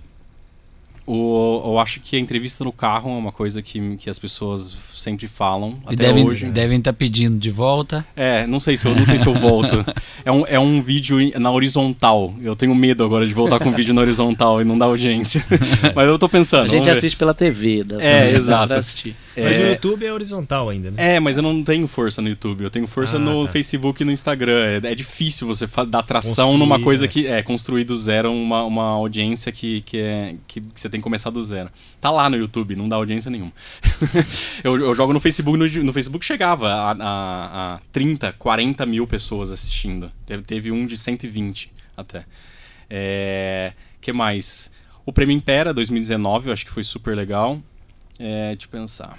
o, 1.07 1.63
eu 1.67 1.79
acho 1.79 2.01
que 2.01 2.17
a 2.17 2.19
entrevista 2.19 2.65
no 2.65 2.73
carro 2.73 3.11
é 3.11 3.15
uma 3.15 3.33
coisa 3.33 3.61
que, 3.61 3.97
que 3.97 4.09
as 4.09 4.19
pessoas 4.19 4.77
sempre 4.95 5.27
falam. 5.27 5.79
E 5.85 5.95
até 5.95 6.07
devem, 6.07 6.27
hoje. 6.27 6.47
Devem 6.47 6.79
estar 6.79 6.93
tá 6.93 6.97
pedindo 6.97 7.37
de 7.37 7.51
volta. 7.51 8.07
É, 8.17 8.47
não 8.47 8.59
sei 8.59 8.77
se 8.77 8.87
eu, 8.87 8.95
não 8.95 9.05
sei 9.05 9.19
se 9.19 9.27
eu 9.27 9.35
volto. 9.35 9.85
é, 10.25 10.33
um, 10.33 10.45
é 10.47 10.59
um 10.59 10.81
vídeo 10.81 11.19
na 11.39 11.51
horizontal. 11.51 12.35
Eu 12.43 12.57
tenho 12.57 12.75
medo 12.75 13.05
agora 13.05 13.27
de 13.27 13.35
voltar 13.35 13.59
com 13.59 13.69
um 13.69 13.73
vídeo 13.75 13.93
na 13.93 14.01
horizontal 14.01 14.63
e 14.63 14.65
não 14.65 14.79
dar 14.79 14.87
audiência. 14.87 15.45
Mas 15.95 16.09
eu 16.09 16.19
tô 16.19 16.29
pensando. 16.29 16.67
A 16.67 16.69
gente 16.69 16.89
assiste 16.89 17.17
pela 17.17 17.35
TV. 17.35 17.85
Dá 17.85 18.03
é, 18.03 18.31
exato. 18.31 18.73
Assistir. 18.73 19.15
Mas 19.37 19.59
é... 19.59 19.63
o 19.63 19.69
YouTube 19.73 20.07
é 20.07 20.13
horizontal 20.13 20.69
ainda, 20.69 20.91
né? 20.91 21.17
É, 21.17 21.21
mas 21.21 21.37
eu 21.37 21.43
não 21.43 21.63
tenho 21.63 21.87
força 21.87 22.23
no 22.23 22.29
YouTube. 22.29 22.65
Eu 22.65 22.71
tenho 22.71 22.87
força 22.87 23.17
ah, 23.17 23.19
no 23.19 23.45
tá. 23.47 23.53
Facebook 23.53 24.03
e 24.03 24.07
no 24.07 24.13
Instagram. 24.13 24.81
É, 24.83 24.93
é 24.93 24.95
difícil 24.95 25.47
você 25.47 25.67
dar 25.89 26.03
tração 26.03 26.53
Construir, 26.53 26.59
numa 26.59 26.81
coisa 26.81 27.03
né? 27.03 27.09
que 27.09 27.27
é 27.27 27.43
construir 27.43 27.85
do 27.85 27.97
zero 27.97 28.33
uma, 28.33 28.65
uma 28.65 28.85
audiência 28.91 29.51
que, 29.51 29.81
que, 29.83 29.99
é, 29.99 30.37
que, 30.47 30.61
que, 30.61 30.81
você 30.81 30.89
tem 30.89 31.01
que 31.01 31.05
começar 31.05 31.31
do 31.31 31.43
zero. 31.43 31.71
Tá 32.01 32.11
lá 32.11 32.31
no 32.31 32.37
YouTube, 32.37 32.77
não 32.77 32.89
dá 32.89 32.97
audiência 32.97 33.31
nenhuma. 33.31 33.53
eu, 34.63 34.77
eu, 34.77 34.95
jogo 34.95 35.13
no 35.13 35.21
Facebook, 35.21 35.59
no, 35.59 35.85
no 35.85 35.93
Facebook 35.93 36.25
chegava 36.25 36.73
a, 36.73 36.91
a, 36.93 37.75
a 37.75 37.81
30, 37.93 38.33
40 38.33 38.87
mil 38.87 39.07
pessoas 39.07 39.51
assistindo. 39.51 40.13
Teve, 40.25 40.43
teve 40.43 40.71
um 40.71 40.87
de 40.87 40.97
120 40.97 41.71
até. 41.97 42.25
É, 42.89 43.73
que 44.01 44.13
mais? 44.13 44.71
O 45.07 45.13
Prêmio 45.13 45.37
Impera 45.37 45.75
2019, 45.75 46.49
eu 46.49 46.53
acho 46.53 46.65
que 46.65 46.71
foi 46.71 46.85
super 46.85 47.17
legal. 47.17 47.61
É, 48.19 48.55
de 48.55 48.69
pensar. 48.69 49.19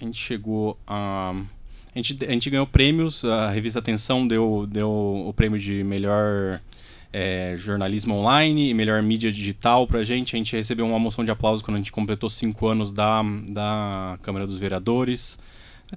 A 0.00 0.04
gente 0.04 0.18
chegou 0.18 0.78
a. 0.86 1.34
A 1.94 1.98
gente, 1.98 2.24
a 2.24 2.30
gente 2.30 2.50
ganhou 2.50 2.66
prêmios, 2.66 3.24
a 3.24 3.50
revista 3.50 3.78
Atenção 3.78 4.26
deu, 4.26 4.66
deu 4.68 4.90
o 4.90 5.32
prêmio 5.32 5.60
de 5.60 5.84
melhor 5.84 6.60
é, 7.12 7.54
jornalismo 7.56 8.16
online 8.16 8.70
e 8.70 8.74
melhor 8.74 9.00
mídia 9.00 9.30
digital 9.30 9.86
pra 9.86 10.02
gente. 10.02 10.34
A 10.34 10.38
gente 10.38 10.56
recebeu 10.56 10.84
uma 10.84 10.98
moção 10.98 11.24
de 11.24 11.30
aplauso 11.30 11.62
quando 11.62 11.76
a 11.76 11.78
gente 11.78 11.92
completou 11.92 12.28
cinco 12.28 12.66
anos 12.66 12.92
da, 12.92 13.22
da 13.48 14.18
Câmara 14.22 14.44
dos 14.44 14.58
Vereadores. 14.58 15.38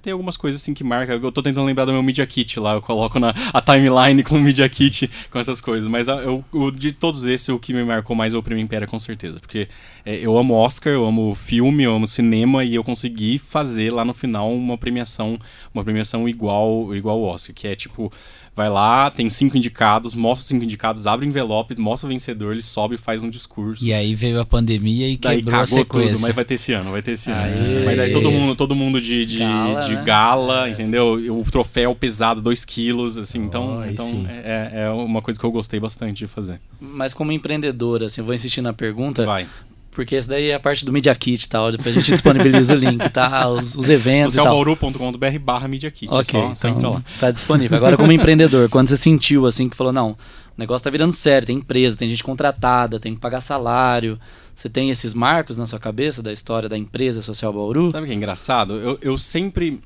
Tem 0.02 0.12
algumas 0.12 0.36
coisas 0.36 0.60
assim 0.60 0.74
que 0.74 0.84
marca. 0.84 1.14
Eu 1.14 1.32
tô 1.32 1.42
tentando 1.42 1.64
lembrar 1.64 1.84
do 1.84 1.92
meu 1.92 2.02
Media 2.02 2.26
Kit 2.26 2.60
lá. 2.60 2.74
Eu 2.74 2.82
coloco 2.82 3.18
na 3.18 3.34
a 3.52 3.60
timeline 3.60 4.22
com 4.22 4.36
o 4.36 4.40
Media 4.40 4.68
Kit, 4.68 5.10
com 5.30 5.38
essas 5.38 5.60
coisas. 5.60 5.88
Mas 5.88 6.08
eu, 6.08 6.44
o, 6.52 6.70
de 6.70 6.92
todos 6.92 7.24
esses, 7.26 7.48
o 7.48 7.58
que 7.58 7.72
me 7.72 7.82
marcou 7.82 8.14
mais 8.14 8.34
é 8.34 8.38
o 8.38 8.42
Prêmio 8.42 8.62
Império, 8.62 8.86
com 8.86 8.98
certeza. 8.98 9.40
Porque 9.40 9.68
é, 10.04 10.16
eu 10.16 10.36
amo 10.38 10.54
Oscar, 10.54 10.92
eu 10.92 11.04
amo 11.04 11.34
filme, 11.34 11.84
eu 11.84 11.94
amo 11.94 12.06
cinema 12.06 12.64
e 12.64 12.74
eu 12.74 12.84
consegui 12.84 13.38
fazer 13.38 13.92
lá 13.92 14.04
no 14.04 14.12
final 14.12 14.52
uma 14.52 14.78
premiação, 14.78 15.38
uma 15.74 15.82
premiação 15.82 16.28
igual 16.28 16.94
igual 16.94 17.18
ao 17.18 17.34
Oscar, 17.34 17.54
que 17.54 17.66
é 17.66 17.74
tipo 17.74 18.12
vai 18.58 18.68
lá, 18.68 19.08
tem 19.08 19.30
cinco 19.30 19.56
indicados, 19.56 20.16
mostra 20.16 20.40
os 20.40 20.48
cinco 20.48 20.64
indicados, 20.64 21.06
abre 21.06 21.24
o 21.24 21.28
envelope, 21.28 21.78
mostra 21.78 22.08
o 22.08 22.10
vencedor, 22.10 22.50
ele 22.52 22.62
sobe 22.62 22.96
e 22.96 22.98
faz 22.98 23.22
um 23.22 23.30
discurso. 23.30 23.84
E 23.84 23.92
aí 23.92 24.16
veio 24.16 24.40
a 24.40 24.44
pandemia 24.44 25.08
e 25.08 25.16
daí 25.16 25.36
quebrou 25.36 25.60
a 25.60 25.66
sequência. 25.66 26.14
Tudo, 26.14 26.22
mas 26.22 26.34
vai 26.34 26.44
ter 26.44 26.54
esse 26.54 26.72
ano, 26.72 26.90
vai 26.90 27.00
ter 27.00 27.12
esse 27.12 27.30
ano. 27.30 27.40
Aê. 27.40 27.84
Mas 27.84 27.96
daí 27.96 28.10
todo 28.10 28.32
mundo, 28.32 28.56
todo 28.56 28.74
mundo 28.74 29.00
de, 29.00 29.24
de, 29.24 29.38
gala, 29.80 29.86
de 29.88 29.94
né? 29.96 30.02
gala, 30.04 30.70
entendeu? 30.70 31.14
O 31.38 31.44
troféu 31.50 31.94
pesado 31.94 32.40
2 32.42 32.64
quilos, 32.64 33.16
assim. 33.16 33.38
Então, 33.44 33.78
Oh, 33.80 33.84
então 33.84 34.26
é, 34.28 34.84
é 34.84 34.90
uma 34.90 35.20
coisa 35.22 35.38
que 35.38 35.44
eu 35.44 35.50
gostei 35.50 35.78
bastante 35.80 36.18
de 36.18 36.26
fazer. 36.26 36.60
Mas 36.80 37.12
como 37.14 37.32
empreendedor, 37.32 38.02
assim, 38.02 38.22
vou 38.22 38.34
insistir 38.34 38.60
na 38.62 38.72
pergunta, 38.72 39.24
Vai. 39.24 39.46
porque 39.90 40.14
esse 40.14 40.28
daí 40.28 40.50
é 40.50 40.54
a 40.54 40.60
parte 40.60 40.84
do 40.84 40.92
Media 40.92 41.14
Kit 41.14 41.44
e 41.44 41.48
tal, 41.48 41.70
depois 41.72 41.96
a 41.96 41.98
gente 42.00 42.10
disponibiliza 42.12 42.74
o 42.74 42.76
link, 42.76 43.08
tá? 43.10 43.48
Os, 43.50 43.74
os 43.74 43.88
eventos 43.88 44.34
socialbauru.com.br 44.34 45.38
barra 45.40 45.68
Media 45.68 45.90
Kit. 45.90 46.12
Ok, 46.12 46.38
é 46.40 46.48
só, 46.48 46.54
só 46.54 46.68
então 46.68 46.94
lá. 46.94 47.02
tá 47.20 47.30
disponível. 47.30 47.76
Agora, 47.76 47.96
como 47.96 48.12
empreendedor, 48.12 48.68
quando 48.68 48.88
você 48.88 48.96
sentiu 48.96 49.46
assim 49.46 49.68
que 49.68 49.76
falou, 49.76 49.92
não, 49.92 50.16
o 50.58 50.60
negócio 50.60 50.82
tá 50.82 50.90
virando 50.90 51.12
sério, 51.12 51.46
tem 51.46 51.58
empresa, 51.58 51.96
tem 51.96 52.08
gente 52.08 52.24
contratada, 52.24 52.98
tem 52.98 53.14
que 53.14 53.20
pagar 53.20 53.40
salário. 53.40 54.18
Você 54.52 54.68
tem 54.68 54.90
esses 54.90 55.14
marcos 55.14 55.56
na 55.56 55.68
sua 55.68 55.78
cabeça 55.78 56.20
da 56.20 56.32
história 56.32 56.68
da 56.68 56.76
empresa 56.76 57.22
Social 57.22 57.52
Bauru? 57.52 57.92
Sabe 57.92 58.02
o 58.02 58.06
que 58.08 58.12
é 58.12 58.16
engraçado? 58.16 58.74
Eu, 58.74 58.98
eu 59.00 59.16
sempre. 59.16 59.80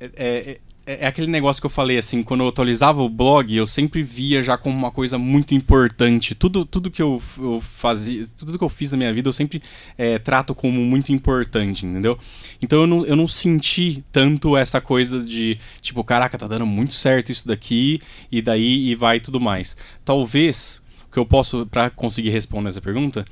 É, 0.00 0.08
é, 0.16 0.60
é 0.86 1.06
aquele 1.06 1.26
negócio 1.26 1.62
que 1.62 1.66
eu 1.66 1.70
falei, 1.70 1.96
assim, 1.96 2.22
quando 2.22 2.42
eu 2.42 2.48
atualizava 2.48 3.02
o 3.02 3.08
blog, 3.08 3.54
eu 3.54 3.66
sempre 3.66 4.02
via 4.02 4.42
já 4.42 4.58
como 4.58 4.76
uma 4.76 4.90
coisa 4.90 5.16
muito 5.16 5.54
importante. 5.54 6.34
Tudo, 6.34 6.64
tudo 6.64 6.90
que 6.90 7.00
eu, 7.00 7.22
eu 7.38 7.60
fazia, 7.60 8.24
tudo 8.36 8.58
que 8.58 8.64
eu 8.64 8.68
fiz 8.68 8.90
na 8.90 8.98
minha 8.98 9.12
vida, 9.12 9.28
eu 9.28 9.32
sempre 9.32 9.62
é, 9.96 10.18
trato 10.18 10.54
como 10.54 10.80
muito 10.82 11.12
importante, 11.12 11.86
entendeu? 11.86 12.18
Então 12.62 12.80
eu 12.80 12.86
não, 12.86 13.06
eu 13.06 13.16
não 13.16 13.26
senti 13.26 14.04
tanto 14.12 14.56
essa 14.56 14.80
coisa 14.80 15.22
de, 15.22 15.58
tipo, 15.80 16.04
caraca, 16.04 16.36
tá 16.36 16.46
dando 16.46 16.66
muito 16.66 16.92
certo 16.92 17.32
isso 17.32 17.48
daqui, 17.48 17.98
e 18.30 18.42
daí 18.42 18.90
e 18.90 18.94
vai 18.94 19.20
tudo 19.20 19.40
mais. 19.40 19.76
Talvez, 20.04 20.82
o 21.06 21.12
que 21.12 21.18
eu 21.18 21.24
posso, 21.24 21.66
para 21.66 21.88
conseguir 21.88 22.30
responder 22.30 22.68
essa 22.68 22.80
pergunta, 22.80 23.24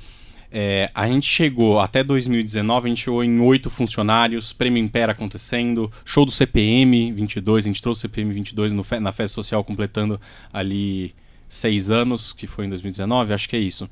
é, 0.55 0.87
a 0.93 1.07
gente 1.07 1.27
chegou 1.27 1.79
até 1.79 2.03
2019, 2.03 2.85
a 2.85 2.89
gente 2.89 3.03
chegou 3.03 3.23
em 3.23 3.39
oito 3.39 3.71
funcionários, 3.71 4.53
Prêmio 4.53 4.83
Impera 4.83 5.11
acontecendo, 5.11 5.91
show 6.05 6.23
do 6.23 6.31
CPM 6.31 7.11
22, 7.11 7.65
a 7.65 7.67
gente 7.67 7.81
trouxe 7.81 8.01
o 8.01 8.01
CPM 8.03 8.31
22 8.31 8.71
no, 8.71 8.85
na 9.01 9.11
festa 9.11 9.33
social 9.33 9.63
completando 9.63 10.21
ali 10.53 11.15
seis 11.49 11.89
anos, 11.89 12.33
que 12.33 12.45
foi 12.45 12.67
em 12.67 12.69
2019, 12.69 13.33
acho 13.33 13.49
que 13.49 13.55
é 13.55 13.59
isso. 13.59 13.89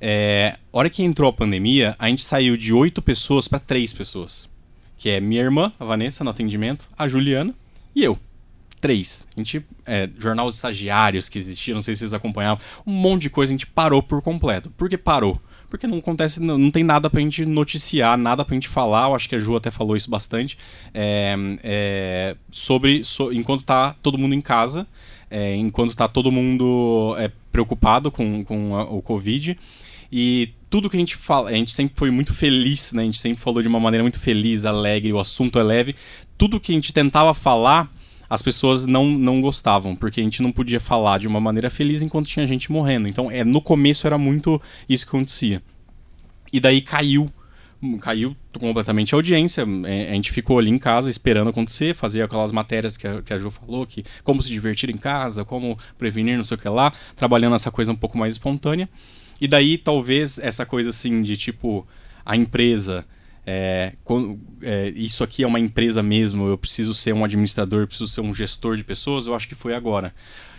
É, 0.00 0.56
hora 0.72 0.90
que 0.90 1.04
entrou 1.04 1.30
a 1.30 1.32
pandemia, 1.32 1.94
a 1.96 2.08
gente 2.08 2.24
saiu 2.24 2.56
de 2.56 2.74
oito 2.74 3.00
pessoas 3.00 3.46
para 3.46 3.60
três 3.60 3.92
pessoas, 3.92 4.48
que 4.98 5.10
é 5.10 5.20
minha 5.20 5.42
irmã, 5.42 5.72
a 5.78 5.84
Vanessa, 5.84 6.24
no 6.24 6.30
atendimento, 6.30 6.88
a 6.98 7.06
Juliana 7.06 7.54
e 7.94 8.02
eu. 8.02 8.18
Três. 8.80 9.24
A 9.36 9.40
gente, 9.40 9.64
é, 9.86 10.10
jornal 10.18 10.48
estagiários 10.48 11.28
que 11.28 11.38
existia, 11.38 11.72
não 11.72 11.82
sei 11.82 11.94
se 11.94 12.00
vocês 12.00 12.14
acompanhavam, 12.14 12.64
um 12.84 12.92
monte 12.92 13.22
de 13.22 13.30
coisa 13.30 13.52
a 13.52 13.54
gente 13.54 13.66
parou 13.66 14.02
por 14.02 14.20
completo. 14.22 14.70
Por 14.70 14.88
que 14.88 14.98
parou? 14.98 15.40
Porque 15.70 15.86
não 15.86 15.98
acontece, 15.98 16.42
não, 16.42 16.58
não 16.58 16.70
tem 16.70 16.82
nada 16.84 17.08
pra 17.08 17.20
gente 17.20 17.46
noticiar, 17.46 18.18
nada 18.18 18.44
pra 18.44 18.54
gente 18.54 18.68
falar. 18.68 19.08
Eu 19.08 19.14
acho 19.14 19.28
que 19.28 19.36
a 19.36 19.38
Ju 19.38 19.54
até 19.56 19.70
falou 19.70 19.96
isso 19.96 20.10
bastante. 20.10 20.58
é, 20.92 21.34
é, 21.62 22.36
sobre, 22.50 23.04
so- 23.04 23.32
enquanto 23.32 23.62
tá 23.64 23.94
todo 24.02 24.18
mundo 24.18 24.34
em 24.34 24.40
casa, 24.40 24.86
é, 25.30 25.54
enquanto 25.54 25.94
tá 25.94 26.08
todo 26.08 26.32
mundo 26.32 27.14
é, 27.18 27.30
preocupado 27.52 28.10
com, 28.10 28.44
com 28.44 28.76
a- 28.76 28.84
o 28.84 29.00
Covid. 29.00 29.56
E 30.12 30.50
tudo 30.68 30.90
que 30.90 30.96
a 30.96 31.00
gente 31.00 31.14
fala, 31.14 31.50
a 31.50 31.52
gente 31.52 31.70
sempre 31.70 31.94
foi 31.96 32.10
muito 32.10 32.34
feliz, 32.34 32.92
né? 32.92 33.02
A 33.02 33.04
gente 33.04 33.18
sempre 33.18 33.40
falou 33.40 33.62
de 33.62 33.68
uma 33.68 33.78
maneira 33.78 34.02
muito 34.02 34.18
feliz, 34.18 34.64
alegre, 34.66 35.12
o 35.12 35.20
assunto 35.20 35.56
é 35.58 35.62
leve. 35.62 35.94
Tudo 36.36 36.58
que 36.58 36.72
a 36.72 36.74
gente 36.74 36.92
tentava 36.92 37.32
falar, 37.32 37.88
as 38.30 38.40
pessoas 38.40 38.86
não, 38.86 39.04
não 39.06 39.40
gostavam, 39.40 39.96
porque 39.96 40.20
a 40.20 40.22
gente 40.22 40.40
não 40.40 40.52
podia 40.52 40.78
falar 40.78 41.18
de 41.18 41.26
uma 41.26 41.40
maneira 41.40 41.68
feliz 41.68 42.00
enquanto 42.00 42.28
tinha 42.28 42.46
gente 42.46 42.70
morrendo. 42.70 43.08
Então, 43.08 43.28
é, 43.28 43.42
no 43.42 43.60
começo 43.60 44.06
era 44.06 44.16
muito 44.16 44.62
isso 44.88 45.04
que 45.04 45.10
acontecia. 45.10 45.60
E 46.52 46.60
daí 46.60 46.80
caiu. 46.80 47.28
Caiu 48.00 48.36
completamente 48.56 49.14
a 49.14 49.18
audiência. 49.18 49.64
é, 49.84 50.10
A 50.10 50.14
gente 50.14 50.30
ficou 50.30 50.60
ali 50.60 50.70
em 50.70 50.78
casa 50.78 51.10
esperando 51.10 51.50
acontecer, 51.50 51.92
fazia 51.92 52.24
aquelas 52.24 52.52
matérias 52.52 52.96
que 52.96 53.06
a, 53.06 53.20
que 53.20 53.32
a 53.32 53.38
Ju 53.38 53.50
falou, 53.50 53.84
que 53.84 54.04
como 54.22 54.40
se 54.40 54.48
divertir 54.48 54.90
em 54.90 54.98
casa, 54.98 55.44
como 55.44 55.76
prevenir, 55.98 56.36
não 56.36 56.44
sei 56.44 56.56
o 56.56 56.60
que 56.60 56.68
lá, 56.68 56.92
trabalhando 57.16 57.56
essa 57.56 57.70
coisa 57.70 57.90
um 57.90 57.96
pouco 57.96 58.16
mais 58.16 58.34
espontânea. 58.34 58.88
E 59.40 59.48
daí, 59.48 59.76
talvez, 59.76 60.38
essa 60.38 60.64
coisa 60.64 60.90
assim 60.90 61.20
de 61.22 61.36
tipo, 61.36 61.84
a 62.24 62.36
empresa. 62.36 63.04
É, 63.52 63.90
quan- 64.04 64.36
é, 64.62 64.92
isso 64.94 65.24
aqui 65.24 65.42
é 65.42 65.46
uma 65.46 65.58
empresa 65.58 66.02
mesmo, 66.04 66.46
eu 66.46 66.56
preciso 66.56 66.94
ser 66.94 67.12
um 67.12 67.24
administrador, 67.24 67.80
eu 67.80 67.86
preciso 67.88 68.08
ser 68.08 68.20
um 68.20 68.32
gestor 68.32 68.76
de 68.76 68.84
pessoas, 68.84 69.26
eu 69.26 69.34
acho 69.34 69.48
que 69.48 69.56
foi 69.56 69.74
agora. 69.74 70.14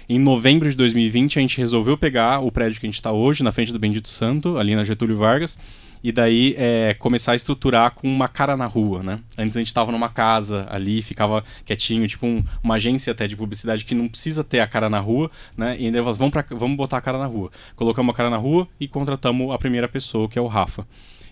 Em 0.10 0.20
novembro 0.20 0.70
de 0.70 0.76
2020, 0.76 1.40
a 1.40 1.42
gente 1.42 1.58
resolveu 1.58 1.98
pegar 1.98 2.40
o 2.42 2.52
prédio 2.52 2.82
que 2.82 2.86
a 2.86 2.90
gente 2.90 2.96
está 2.96 3.14
hoje, 3.14 3.44
na 3.44 3.52
frente 3.54 3.72
do 3.72 3.80
Bendito 3.80 4.10
Santo, 4.10 4.58
ali 4.58 4.76
na 4.76 4.84
Getúlio 4.84 5.16
Vargas, 5.16 5.58
e 6.04 6.12
daí 6.12 6.54
é, 6.58 6.94
começar 7.00 7.32
a 7.32 7.36
estruturar 7.36 7.92
com 7.92 8.08
uma 8.14 8.28
cara 8.28 8.58
na 8.58 8.66
rua, 8.66 9.02
né? 9.04 9.20
Antes 9.38 9.56
a 9.56 9.60
gente 9.62 9.68
estava 9.68 9.90
numa 9.92 10.10
casa 10.10 10.68
ali, 10.70 11.02
ficava 11.02 11.44
quietinho, 11.64 12.06
tipo 12.10 12.26
um- 12.26 12.44
uma 12.62 12.76
agência 12.76 13.12
até 13.12 13.26
de 13.26 13.38
publicidade 13.38 13.86
que 13.86 13.96
não 13.96 14.10
precisa 14.10 14.44
ter 14.44 14.60
a 14.60 14.68
cara 14.68 14.90
na 14.90 15.00
rua, 15.00 15.32
né? 15.56 15.78
E 15.80 15.86
ainda 15.86 16.02
vamos, 16.02 16.34
vamos 16.50 16.76
botar 16.76 16.98
a 16.98 17.02
cara 17.02 17.18
na 17.20 17.28
rua. 17.28 17.50
Colocamos 17.78 18.14
a 18.14 18.18
cara 18.18 18.30
na 18.30 18.38
rua 18.38 18.68
e 18.80 18.88
contratamos 18.90 19.52
a 19.54 19.58
primeira 19.58 19.88
pessoa, 19.88 20.28
que 20.28 20.38
é 20.38 20.42
o 20.42 20.48
Rafa. 20.48 20.86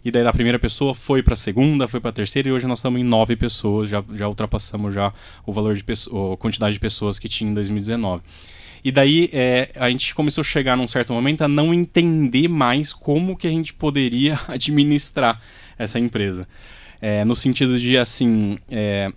E 0.04 0.12
daí 0.12 0.24
da 0.24 0.32
primeira 0.32 0.58
pessoa 0.58 0.94
foi 0.94 1.22
pra 1.22 1.36
segunda, 1.36 1.88
foi 1.88 2.00
pra 2.00 2.12
terceira 2.12 2.50
e 2.50 2.52
hoje 2.52 2.66
nós 2.66 2.80
estamos 2.80 3.00
em 3.00 3.04
nove 3.04 3.36
pessoas, 3.36 3.90
já, 3.90 4.04
já 4.14 4.28
ultrapassamos 4.28 4.94
já 4.94 5.14
o 5.46 5.52
valor 5.52 5.76
de 5.76 5.84
pessoas, 5.84 6.34
a 6.34 6.38
quantidade 6.38 6.74
de 6.74 6.80
pessoas 6.80 7.20
que 7.20 7.28
tinha 7.28 7.50
em 7.50 7.54
2019. 7.54 8.24
E 8.84 8.92
daí 8.92 9.30
é, 9.34 9.72
a 9.76 9.90
gente 9.90 10.16
começou 10.16 10.42
a 10.42 10.46
chegar 10.46 10.78
num 10.78 10.88
certo 10.88 11.12
momento 11.14 11.42
a 11.42 11.48
não 11.48 11.74
entender 11.74 12.48
mais 12.48 12.94
como 12.94 13.36
que 13.36 13.48
a 13.48 13.52
gente 13.52 13.74
poderia 13.74 14.40
administrar 14.48 15.42
essa 15.78 16.00
empresa. 16.00 16.48
É, 17.02 17.24
no 17.24 17.36
sentido 17.36 17.80
de 17.80 17.98
assim. 17.98 18.58
é, 18.70 19.12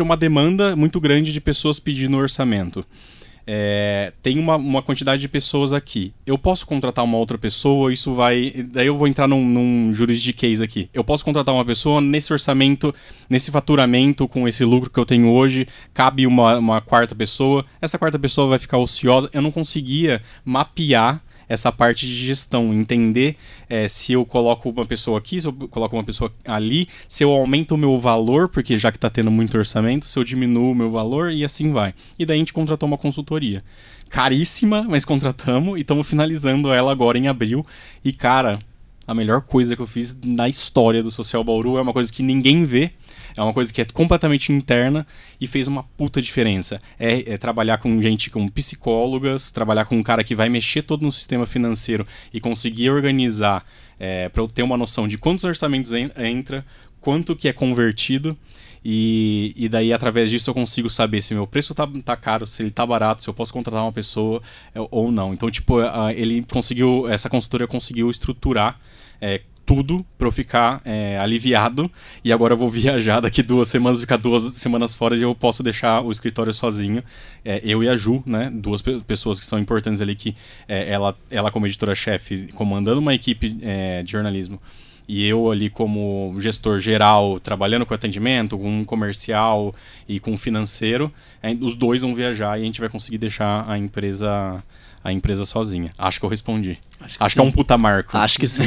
uma 0.00 0.16
demanda 0.16 0.74
muito 0.76 1.00
grande 1.00 1.32
de 1.32 1.40
pessoas 1.40 1.78
pedindo 1.78 2.16
orçamento. 2.16 2.86
É, 3.46 4.12
tem 4.22 4.38
uma, 4.38 4.56
uma 4.56 4.82
quantidade 4.82 5.20
de 5.20 5.28
pessoas 5.28 5.72
aqui. 5.72 6.12
Eu 6.26 6.38
posso 6.38 6.66
contratar 6.66 7.04
uma 7.04 7.18
outra 7.18 7.36
pessoa, 7.36 7.92
isso 7.92 8.14
vai. 8.14 8.50
Daí 8.72 8.86
eu 8.86 8.96
vou 8.96 9.08
entrar 9.08 9.26
num, 9.26 9.44
num 9.44 9.92
juridiquês 9.92 10.60
aqui. 10.60 10.88
Eu 10.92 11.02
posso 11.02 11.24
contratar 11.24 11.54
uma 11.54 11.64
pessoa 11.64 12.00
nesse 12.00 12.32
orçamento, 12.32 12.94
nesse 13.28 13.50
faturamento, 13.50 14.28
com 14.28 14.46
esse 14.46 14.64
lucro 14.64 14.90
que 14.90 14.98
eu 14.98 15.06
tenho 15.06 15.28
hoje, 15.28 15.66
cabe 15.92 16.26
uma, 16.26 16.58
uma 16.58 16.80
quarta 16.80 17.14
pessoa. 17.14 17.64
Essa 17.80 17.98
quarta 17.98 18.18
pessoa 18.18 18.48
vai 18.48 18.58
ficar 18.58 18.78
ociosa. 18.78 19.28
Eu 19.32 19.42
não 19.42 19.50
conseguia 19.50 20.22
mapear 20.44 21.20
essa 21.52 21.70
parte 21.70 22.06
de 22.06 22.14
gestão, 22.14 22.72
entender 22.72 23.36
é, 23.68 23.86
se 23.86 24.14
eu 24.14 24.24
coloco 24.24 24.70
uma 24.70 24.86
pessoa 24.86 25.18
aqui, 25.18 25.38
se 25.38 25.46
eu 25.46 25.52
coloco 25.52 25.94
uma 25.94 26.02
pessoa 26.02 26.32
ali, 26.46 26.88
se 27.06 27.22
eu 27.22 27.30
aumento 27.30 27.74
o 27.74 27.78
meu 27.78 27.98
valor, 27.98 28.48
porque 28.48 28.78
já 28.78 28.90
que 28.90 28.96
está 28.96 29.10
tendo 29.10 29.30
muito 29.30 29.56
orçamento, 29.58 30.06
se 30.06 30.18
eu 30.18 30.24
diminuo 30.24 30.72
o 30.72 30.74
meu 30.74 30.90
valor 30.90 31.30
e 31.30 31.44
assim 31.44 31.70
vai. 31.70 31.92
E 32.18 32.24
daí 32.24 32.36
a 32.36 32.38
gente 32.38 32.54
contratou 32.54 32.86
uma 32.86 32.96
consultoria. 32.96 33.62
Caríssima, 34.08 34.86
mas 34.88 35.04
contratamos 35.04 35.76
e 35.76 35.82
estamos 35.82 36.08
finalizando 36.08 36.72
ela 36.72 36.90
agora 36.90 37.18
em 37.18 37.28
abril. 37.28 37.66
E 38.02 38.14
cara, 38.14 38.58
a 39.06 39.14
melhor 39.14 39.42
coisa 39.42 39.76
que 39.76 39.82
eu 39.82 39.86
fiz 39.86 40.18
na 40.24 40.48
história 40.48 41.02
do 41.02 41.10
Social 41.10 41.44
Bauru 41.44 41.76
é 41.76 41.82
uma 41.82 41.92
coisa 41.92 42.10
que 42.10 42.22
ninguém 42.22 42.64
vê, 42.64 42.92
é 43.36 43.42
uma 43.42 43.52
coisa 43.52 43.72
que 43.72 43.80
é 43.80 43.84
completamente 43.84 44.52
interna 44.52 45.06
e 45.40 45.46
fez 45.46 45.66
uma 45.66 45.82
puta 45.82 46.20
diferença. 46.20 46.78
É, 46.98 47.32
é 47.34 47.38
trabalhar 47.38 47.78
com 47.78 48.00
gente, 48.00 48.30
com 48.30 48.46
psicólogas, 48.48 49.50
trabalhar 49.50 49.84
com 49.84 49.96
um 49.96 50.02
cara 50.02 50.22
que 50.22 50.34
vai 50.34 50.48
mexer 50.48 50.82
todo 50.82 51.02
no 51.02 51.12
sistema 51.12 51.46
financeiro 51.46 52.06
e 52.32 52.40
conseguir 52.40 52.90
organizar 52.90 53.64
é, 53.98 54.28
para 54.28 54.42
eu 54.42 54.46
ter 54.46 54.62
uma 54.62 54.76
noção 54.76 55.06
de 55.06 55.16
quantos 55.18 55.44
orçamentos 55.44 55.92
en 55.92 56.10
entra, 56.16 56.64
quanto 57.00 57.36
que 57.36 57.48
é 57.48 57.52
convertido. 57.52 58.36
E, 58.84 59.54
e 59.56 59.68
daí, 59.68 59.92
através 59.92 60.28
disso, 60.28 60.50
eu 60.50 60.54
consigo 60.54 60.90
saber 60.90 61.22
se 61.22 61.34
meu 61.34 61.46
preço 61.46 61.72
tá, 61.72 61.88
tá 62.04 62.16
caro, 62.16 62.44
se 62.44 62.64
ele 62.64 62.70
tá 62.70 62.84
barato, 62.84 63.22
se 63.22 63.28
eu 63.28 63.34
posso 63.34 63.52
contratar 63.52 63.82
uma 63.82 63.92
pessoa 63.92 64.42
é, 64.74 64.80
ou 64.90 65.12
não. 65.12 65.32
Então, 65.32 65.48
tipo, 65.50 65.76
ele 66.14 66.44
conseguiu, 66.50 67.08
essa 67.08 67.30
consultoria 67.30 67.68
conseguiu 67.68 68.10
estruturar 68.10 68.80
é, 69.20 69.40
tudo 69.64 70.04
para 70.18 70.26
eu 70.26 70.32
ficar 70.32 70.80
é, 70.84 71.18
aliviado. 71.18 71.90
E 72.24 72.32
agora 72.32 72.54
eu 72.54 72.58
vou 72.58 72.68
viajar 72.70 73.20
daqui 73.20 73.42
duas 73.42 73.68
semanas, 73.68 74.00
ficar 74.00 74.16
duas 74.16 74.42
semanas 74.54 74.94
fora 74.94 75.16
e 75.16 75.22
eu 75.22 75.34
posso 75.34 75.62
deixar 75.62 76.00
o 76.02 76.10
escritório 76.10 76.52
sozinho. 76.52 77.02
É, 77.44 77.60
eu 77.64 77.82
e 77.82 77.88
a 77.88 77.96
Ju, 77.96 78.22
né? 78.26 78.50
Duas 78.52 78.82
pe- 78.82 79.00
pessoas 79.00 79.40
que 79.40 79.46
são 79.46 79.58
importantes 79.58 80.00
ali, 80.00 80.14
que 80.14 80.34
é, 80.68 80.90
ela, 80.92 81.16
ela 81.30 81.50
como 81.50 81.66
editora-chefe, 81.66 82.48
comandando 82.54 83.00
uma 83.00 83.14
equipe 83.14 83.56
é, 83.62 84.02
de 84.02 84.12
jornalismo. 84.12 84.60
E 85.08 85.26
eu 85.26 85.50
ali 85.50 85.68
como 85.68 86.34
gestor 86.38 86.78
geral, 86.78 87.40
trabalhando 87.40 87.84
com 87.84 87.92
atendimento, 87.92 88.56
com 88.56 88.84
comercial 88.84 89.74
e 90.08 90.20
com 90.20 90.36
financeiro, 90.38 91.12
é, 91.42 91.56
os 91.60 91.74
dois 91.74 92.02
vão 92.02 92.14
viajar 92.14 92.56
e 92.58 92.62
a 92.62 92.64
gente 92.64 92.80
vai 92.80 92.88
conseguir 92.88 93.18
deixar 93.18 93.68
a 93.68 93.76
empresa 93.76 94.62
a 95.04 95.12
empresa 95.12 95.44
sozinha. 95.44 95.90
Acho 95.98 96.20
que 96.20 96.26
eu 96.26 96.30
respondi. 96.30 96.78
Acho 97.00 97.16
Acho 97.18 97.34
que 97.34 97.40
é 97.40 97.44
um 97.44 97.50
puta 97.50 97.76
marco. 97.76 98.16
Acho 98.16 98.38
que 98.38 98.46
sim. 98.46 98.62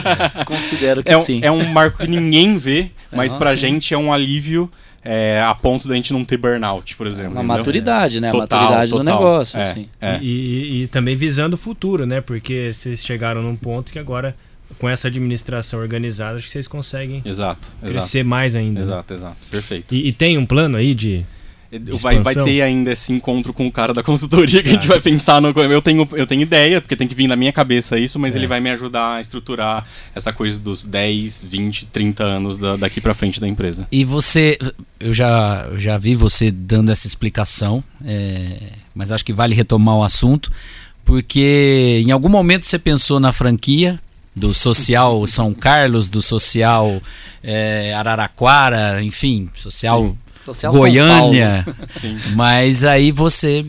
Considero 0.46 1.02
que 1.02 1.10
É, 1.10 1.16
um- 1.16 1.20
sim. 1.22 1.40
é 1.42 1.50
um 1.50 1.64
marco 1.72 1.98
que 1.98 2.08
ninguém 2.08 2.56
vê, 2.58 2.90
mas 3.12 3.32
Nossa, 3.32 3.44
pra 3.44 3.50
sim. 3.56 3.62
gente 3.62 3.94
é 3.94 3.98
um 3.98 4.12
alívio 4.12 4.70
é, 5.02 5.42
a 5.42 5.54
ponto 5.54 5.88
da 5.88 5.94
gente 5.94 6.12
não 6.12 6.24
ter 6.24 6.36
burnout, 6.36 6.94
por 6.94 7.06
exemplo. 7.06 7.32
Uma 7.32 7.40
entendeu? 7.40 7.56
maturidade, 7.56 8.20
né? 8.20 8.28
A 8.28 8.32
Total, 8.32 8.58
maturidade 8.60 8.90
do 8.90 8.96
total. 8.98 9.18
negócio, 9.18 9.58
É, 9.58 9.62
assim. 9.62 9.88
é. 10.00 10.18
E, 10.20 10.26
e- 10.26 10.82
e 10.82 10.86
também 10.88 11.16
visando 11.16 11.54
o 11.54 11.58
futuro, 11.58 12.04
né? 12.04 12.20
Porque 12.20 12.70
vocês 12.72 13.02
chegaram 13.04 13.42
num 13.42 13.56
ponto 13.56 13.90
que 13.92 13.98
agora 13.98 14.36
com 14.78 14.88
essa 14.88 15.08
administração 15.08 15.80
organizada, 15.80 16.36
acho 16.36 16.46
que 16.46 16.52
vocês 16.52 16.68
conseguem 16.68 17.22
Exato, 17.24 17.68
exato. 17.78 17.92
crescer 17.92 18.22
mais 18.24 18.54
ainda. 18.54 18.78
né? 18.80 18.84
Exato, 18.86 19.14
exato. 19.14 19.36
Perfeito. 19.50 19.94
E, 19.94 20.08
e 20.08 20.12
tem 20.12 20.36
um 20.38 20.46
plano 20.46 20.76
aí 20.76 20.94
de. 20.94 21.24
Vai, 22.00 22.18
vai 22.18 22.34
ter 22.34 22.62
ainda 22.62 22.90
esse 22.90 23.12
encontro 23.12 23.52
com 23.52 23.64
o 23.66 23.70
cara 23.70 23.94
da 23.94 24.02
consultoria 24.02 24.60
que 24.62 24.68
a 24.70 24.72
gente 24.72 24.88
vai 24.88 25.00
pensar 25.00 25.40
no. 25.40 25.50
Eu 25.50 25.80
tenho, 25.80 26.08
eu 26.12 26.26
tenho 26.26 26.42
ideia, 26.42 26.80
porque 26.80 26.96
tem 26.96 27.06
que 27.06 27.14
vir 27.14 27.28
na 27.28 27.36
minha 27.36 27.52
cabeça 27.52 27.96
isso, 27.98 28.18
mas 28.18 28.34
É. 28.34 28.38
ele 28.38 28.48
vai 28.48 28.58
me 28.58 28.70
ajudar 28.70 29.14
a 29.16 29.20
estruturar 29.20 29.86
essa 30.14 30.32
coisa 30.32 30.58
dos 30.60 30.84
10, 30.84 31.44
20, 31.44 31.86
30 31.86 32.24
anos 32.24 32.58
da- 32.58 32.74
daqui 32.76 33.00
pra 33.00 33.14
frente 33.14 33.40
da 33.40 33.46
empresa. 33.46 33.86
E 33.92 34.04
você, 34.04 34.58
eu 34.98 35.12
já, 35.12 35.68
eu 35.70 35.78
já 35.78 35.96
vi 35.96 36.16
você 36.16 36.50
dando 36.50 36.90
essa 36.90 37.06
explicação, 37.06 37.84
é, 38.04 38.56
mas 38.92 39.12
acho 39.12 39.24
que 39.24 39.32
vale 39.32 39.54
retomar 39.54 39.94
o 39.96 40.02
assunto, 40.02 40.50
porque 41.04 42.02
em 42.06 42.10
algum 42.10 42.28
momento 42.28 42.64
você 42.66 42.78
pensou 42.78 43.20
na 43.20 43.32
franquia 43.32 43.98
do 44.34 44.52
social 44.54 45.26
São 45.26 45.52
Carlos, 45.54 46.08
do 46.08 46.22
social 46.22 47.00
é, 47.42 47.94
Araraquara, 47.94 49.02
enfim, 49.02 49.48
social 49.54 50.02
São 50.04 50.29
Goiânia. 50.78 51.66
Mas 52.34 52.84
aí 52.84 53.10
você, 53.12 53.64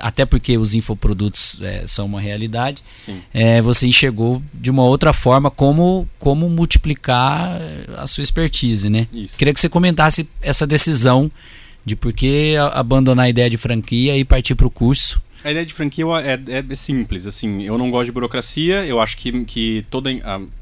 até 0.00 0.24
porque 0.24 0.56
os 0.58 0.74
infoprodutos 0.74 1.58
é, 1.62 1.84
são 1.86 2.06
uma 2.06 2.20
realidade, 2.20 2.82
Sim. 3.00 3.20
é, 3.32 3.60
você 3.62 3.86
enxergou 3.86 4.42
de 4.52 4.70
uma 4.70 4.82
outra 4.84 5.12
forma 5.12 5.50
como, 5.50 6.08
como 6.18 6.48
multiplicar 6.48 7.60
a 7.96 8.06
sua 8.06 8.22
expertise, 8.22 8.88
né? 8.88 9.06
Isso. 9.14 9.36
Queria 9.36 9.52
que 9.54 9.60
você 9.60 9.68
comentasse 9.68 10.28
essa 10.42 10.66
decisão 10.66 11.30
de 11.84 11.96
por 11.96 12.12
que 12.12 12.56
a- 12.56 12.68
abandonar 12.80 13.26
a 13.26 13.28
ideia 13.30 13.48
de 13.48 13.56
franquia 13.56 14.16
e 14.16 14.24
partir 14.24 14.54
para 14.54 14.66
o 14.66 14.70
curso. 14.70 15.20
A 15.42 15.50
ideia 15.50 15.64
de 15.64 15.72
franquia 15.72 16.04
é, 16.22 16.38
é- 16.58 16.64
é 16.68 16.74
simples, 16.74 17.26
assim, 17.26 17.62
eu 17.62 17.78
não 17.78 17.90
gosto 17.90 18.06
de 18.06 18.12
burocracia, 18.12 18.84
eu 18.84 19.00
acho 19.00 19.16
que, 19.16 19.44
que 19.44 19.86
toda 19.90 20.10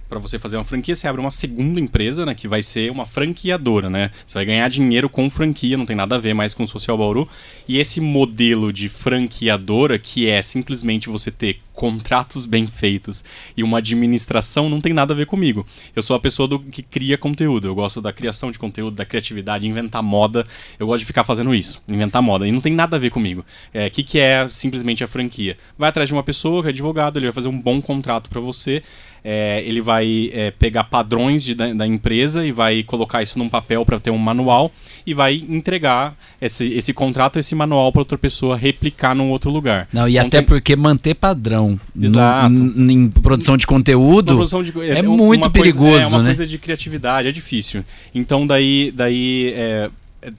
para 0.08 0.18
você 0.18 0.38
fazer 0.38 0.56
uma 0.56 0.64
franquia, 0.64 0.96
você 0.96 1.06
abre 1.06 1.20
uma 1.20 1.30
segunda 1.30 1.78
empresa, 1.78 2.24
né, 2.24 2.34
que 2.34 2.48
vai 2.48 2.62
ser 2.62 2.90
uma 2.90 3.04
franqueadora, 3.04 3.90
né? 3.90 4.10
Você 4.26 4.34
vai 4.34 4.44
ganhar 4.44 4.68
dinheiro 4.68 5.08
com 5.08 5.28
franquia, 5.28 5.76
não 5.76 5.84
tem 5.84 5.94
nada 5.94 6.16
a 6.16 6.18
ver 6.18 6.34
mais 6.34 6.54
com 6.54 6.62
o 6.64 6.68
Social 6.68 6.96
Bauru. 6.96 7.28
E 7.66 7.78
esse 7.78 8.00
modelo 8.00 8.72
de 8.72 8.88
franqueadora, 8.88 9.98
que 9.98 10.28
é 10.28 10.40
simplesmente 10.40 11.08
você 11.08 11.30
ter 11.30 11.60
contratos 11.78 12.44
bem 12.44 12.66
feitos 12.66 13.24
e 13.56 13.62
uma 13.62 13.78
administração, 13.78 14.68
não 14.68 14.80
tem 14.80 14.92
nada 14.92 15.14
a 15.14 15.16
ver 15.16 15.26
comigo. 15.26 15.64
Eu 15.94 16.02
sou 16.02 16.16
a 16.16 16.18
pessoa 16.18 16.48
do, 16.48 16.58
que 16.58 16.82
cria 16.82 17.16
conteúdo, 17.16 17.68
eu 17.68 17.74
gosto 17.74 18.00
da 18.00 18.12
criação 18.12 18.50
de 18.50 18.58
conteúdo, 18.58 18.96
da 18.96 19.04
criatividade, 19.04 19.64
inventar 19.64 20.02
moda, 20.02 20.44
eu 20.76 20.88
gosto 20.88 21.00
de 21.00 21.04
ficar 21.04 21.22
fazendo 21.22 21.54
isso, 21.54 21.80
inventar 21.88 22.20
moda, 22.20 22.48
e 22.48 22.50
não 22.50 22.60
tem 22.60 22.74
nada 22.74 22.96
a 22.96 22.98
ver 22.98 23.10
comigo. 23.10 23.42
O 23.42 23.44
é, 23.72 23.88
que, 23.88 24.02
que 24.02 24.18
é 24.18 24.48
simplesmente 24.48 25.04
a 25.04 25.06
franquia? 25.06 25.56
Vai 25.78 25.88
atrás 25.88 26.08
de 26.08 26.12
uma 26.12 26.24
pessoa 26.24 26.62
que 26.62 26.68
é 26.68 26.70
advogado, 26.70 27.16
ele 27.16 27.26
vai 27.26 27.32
fazer 27.32 27.48
um 27.48 27.60
bom 27.60 27.80
contrato 27.80 28.28
para 28.28 28.40
você, 28.40 28.82
é, 29.24 29.62
ele 29.64 29.80
vai 29.80 30.30
é, 30.32 30.50
pegar 30.50 30.84
padrões 30.84 31.44
de, 31.44 31.54
da, 31.54 31.72
da, 31.72 31.86
empresa 31.86 32.46
e 32.46 32.52
vai 32.52 32.82
colocar 32.82 33.22
isso 33.22 33.38
num 33.38 33.48
papel 33.48 33.84
para 33.84 33.98
ter 33.98 34.10
um 34.10 34.18
manual 34.18 34.70
e 35.06 35.14
vai 35.14 35.44
entregar 35.48 36.16
esse, 36.40 36.68
esse 36.68 36.92
contrato, 36.92 37.38
esse 37.38 37.54
manual 37.54 37.92
para 37.92 38.00
outra 38.00 38.18
pessoa 38.18 38.56
replicar 38.56 39.14
num 39.14 39.30
outro 39.30 39.50
lugar. 39.50 39.88
Não, 39.92 40.08
e 40.08 40.16
então, 40.16 40.26
até 40.26 40.38
tem... 40.38 40.46
porque 40.46 40.76
manter 40.76 41.14
padrão 41.14 41.78
Exato. 41.98 42.50
No, 42.50 42.90
em 42.90 43.08
produção 43.08 43.56
de 43.56 43.66
conteúdo 43.66 44.34
produção 44.34 44.62
de, 44.62 44.72
é, 44.80 44.98
é, 44.98 45.02
muito 45.02 45.50
perigoso, 45.50 45.90
coisa, 45.90 46.06
é 46.06 46.16
uma 46.16 46.22
né? 46.22 46.28
coisa 46.28 46.46
de 46.46 46.58
criatividade, 46.58 47.28
é 47.28 47.32
difícil. 47.32 47.84
Então 48.14 48.46
daí, 48.46 48.92
daí 48.94 49.52
é, 49.54 49.90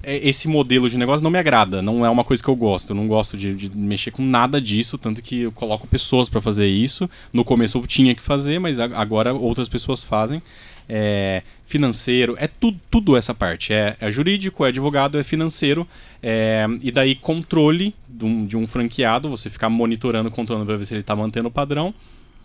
esse 0.03 0.47
modelo 0.47 0.89
de 0.89 0.97
negócio 0.97 1.23
não 1.23 1.31
me 1.31 1.39
agrada, 1.39 1.81
não 1.81 2.05
é 2.05 2.09
uma 2.09 2.23
coisa 2.23 2.43
que 2.43 2.49
eu 2.49 2.55
gosto. 2.55 2.91
Eu 2.91 2.95
não 2.95 3.07
gosto 3.07 3.37
de, 3.37 3.55
de 3.55 3.77
mexer 3.77 4.11
com 4.11 4.23
nada 4.23 4.59
disso, 4.59 4.97
tanto 4.97 5.21
que 5.21 5.41
eu 5.41 5.51
coloco 5.51 5.87
pessoas 5.87 6.27
para 6.27 6.41
fazer 6.41 6.67
isso. 6.67 7.09
No 7.31 7.45
começo 7.45 7.77
eu 7.77 7.87
tinha 7.87 8.13
que 8.13 8.21
fazer, 8.21 8.59
mas 8.59 8.79
agora 8.79 9.33
outras 9.33 9.69
pessoas 9.69 10.03
fazem. 10.03 10.41
É, 10.91 11.43
financeiro, 11.63 12.35
é 12.39 12.47
tudo, 12.47 12.79
tudo 12.89 13.15
essa 13.15 13.33
parte. 13.33 13.71
É, 13.71 13.95
é 14.01 14.11
jurídico, 14.11 14.65
é 14.65 14.69
advogado, 14.69 15.17
é 15.17 15.23
financeiro. 15.23 15.87
É, 16.21 16.65
e 16.81 16.91
daí 16.91 17.15
controle 17.15 17.95
de 18.07 18.25
um, 18.25 18.45
de 18.45 18.57
um 18.57 18.67
franqueado, 18.67 19.29
você 19.29 19.49
ficar 19.49 19.69
monitorando, 19.69 20.29
controlando 20.29 20.65
para 20.65 20.75
ver 20.75 20.85
se 20.85 20.93
ele 20.93 21.01
está 21.01 21.15
mantendo 21.15 21.47
o 21.47 21.51
padrão. 21.51 21.93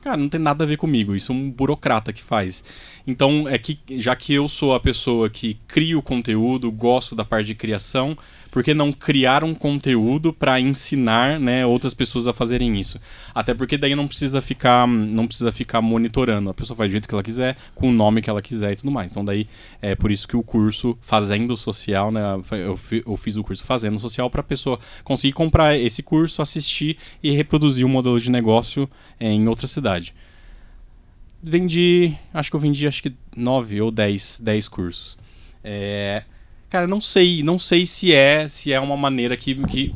Cara, 0.04 0.18
não 0.18 0.28
tem 0.28 0.38
nada 0.38 0.64
a 0.64 0.66
ver 0.66 0.76
comigo. 0.76 1.16
Isso 1.16 1.32
é 1.32 1.34
um 1.34 1.50
burocrata 1.50 2.12
que 2.12 2.22
faz. 2.22 2.62
Então, 3.06 3.48
é 3.48 3.56
que 3.56 3.78
já 3.92 4.14
que 4.14 4.34
eu 4.34 4.46
sou 4.48 4.74
a 4.74 4.80
pessoa 4.80 5.30
que 5.30 5.56
cria 5.66 5.98
o 5.98 6.02
conteúdo, 6.02 6.70
gosto 6.70 7.16
da 7.16 7.24
parte 7.24 7.46
de 7.46 7.54
criação, 7.54 8.14
por 8.54 8.62
que 8.62 8.72
não 8.72 8.92
criar 8.92 9.42
um 9.42 9.52
conteúdo 9.52 10.32
para 10.32 10.60
ensinar, 10.60 11.40
né, 11.40 11.66
outras 11.66 11.92
pessoas 11.92 12.28
a 12.28 12.32
fazerem 12.32 12.78
isso? 12.78 13.00
Até 13.34 13.52
porque 13.52 13.76
daí 13.76 13.96
não 13.96 14.06
precisa 14.06 14.40
ficar, 14.40 14.86
não 14.86 15.26
precisa 15.26 15.50
ficar 15.50 15.82
monitorando. 15.82 16.50
A 16.50 16.54
pessoa 16.54 16.76
faz 16.76 16.88
do 16.88 16.92
jeito 16.92 17.08
que 17.08 17.14
ela 17.16 17.22
quiser, 17.24 17.56
com 17.74 17.88
o 17.88 17.92
nome 17.92 18.22
que 18.22 18.30
ela 18.30 18.40
quiser 18.40 18.70
e 18.70 18.76
tudo 18.76 18.92
mais. 18.92 19.10
Então 19.10 19.24
daí 19.24 19.48
é 19.82 19.96
por 19.96 20.08
isso 20.08 20.28
que 20.28 20.36
o 20.36 20.42
curso 20.44 20.96
Fazendo 21.00 21.56
Social, 21.56 22.12
né, 22.12 22.20
eu, 22.52 22.78
eu 23.04 23.16
fiz 23.16 23.34
o 23.34 23.42
curso 23.42 23.64
Fazendo 23.64 23.98
Social 23.98 24.30
para 24.30 24.40
a 24.40 24.44
pessoa 24.44 24.78
conseguir 25.02 25.32
comprar 25.32 25.76
esse 25.76 26.00
curso, 26.00 26.40
assistir 26.40 26.96
e 27.20 27.32
reproduzir 27.32 27.84
o 27.84 27.88
um 27.88 27.90
modelo 27.90 28.20
de 28.20 28.30
negócio 28.30 28.88
é, 29.18 29.32
em 29.32 29.48
outra 29.48 29.66
cidade 29.66 30.14
vendi, 31.42 32.14
acho 32.32 32.48
que 32.48 32.56
eu 32.56 32.60
vendi 32.60 32.86
acho 32.86 33.02
que 33.02 33.12
9 33.36 33.82
ou 33.82 33.90
10, 33.90 34.40
10 34.42 34.68
cursos. 34.68 35.18
É, 35.62 36.24
cara, 36.74 36.88
não 36.88 37.00
sei, 37.00 37.40
não 37.40 37.56
sei 37.56 37.86
se 37.86 38.12
é, 38.12 38.48
se 38.48 38.72
é 38.72 38.80
uma 38.80 38.96
maneira 38.96 39.36
que, 39.36 39.54
que 39.66 39.94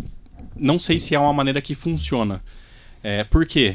não 0.56 0.78
sei 0.78 0.96
se 0.96 1.12
é 1.12 1.18
uma 1.18 1.32
maneira 1.32 1.60
que 1.60 1.74
funciona. 1.74 2.40
É, 3.02 3.24
por 3.24 3.44
quê? 3.44 3.74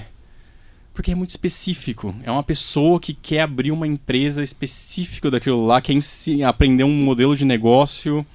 Porque 0.94 1.12
é 1.12 1.16
muito 1.16 1.32
específico. 1.32 2.16
É 2.24 2.32
uma 2.32 2.44
pessoa 2.44 3.02
que 3.02 3.14
quer 3.14 3.42
abrir 3.42 3.74
uma 3.74 3.86
empresa 3.86 4.42
específica 4.42 5.30
daquilo 5.30 5.66
lá, 5.66 5.82
quer 5.82 5.98
aprender 6.48 6.86
um 6.86 7.04
modelo 7.04 7.36
de 7.36 7.44
negócio 7.44 8.26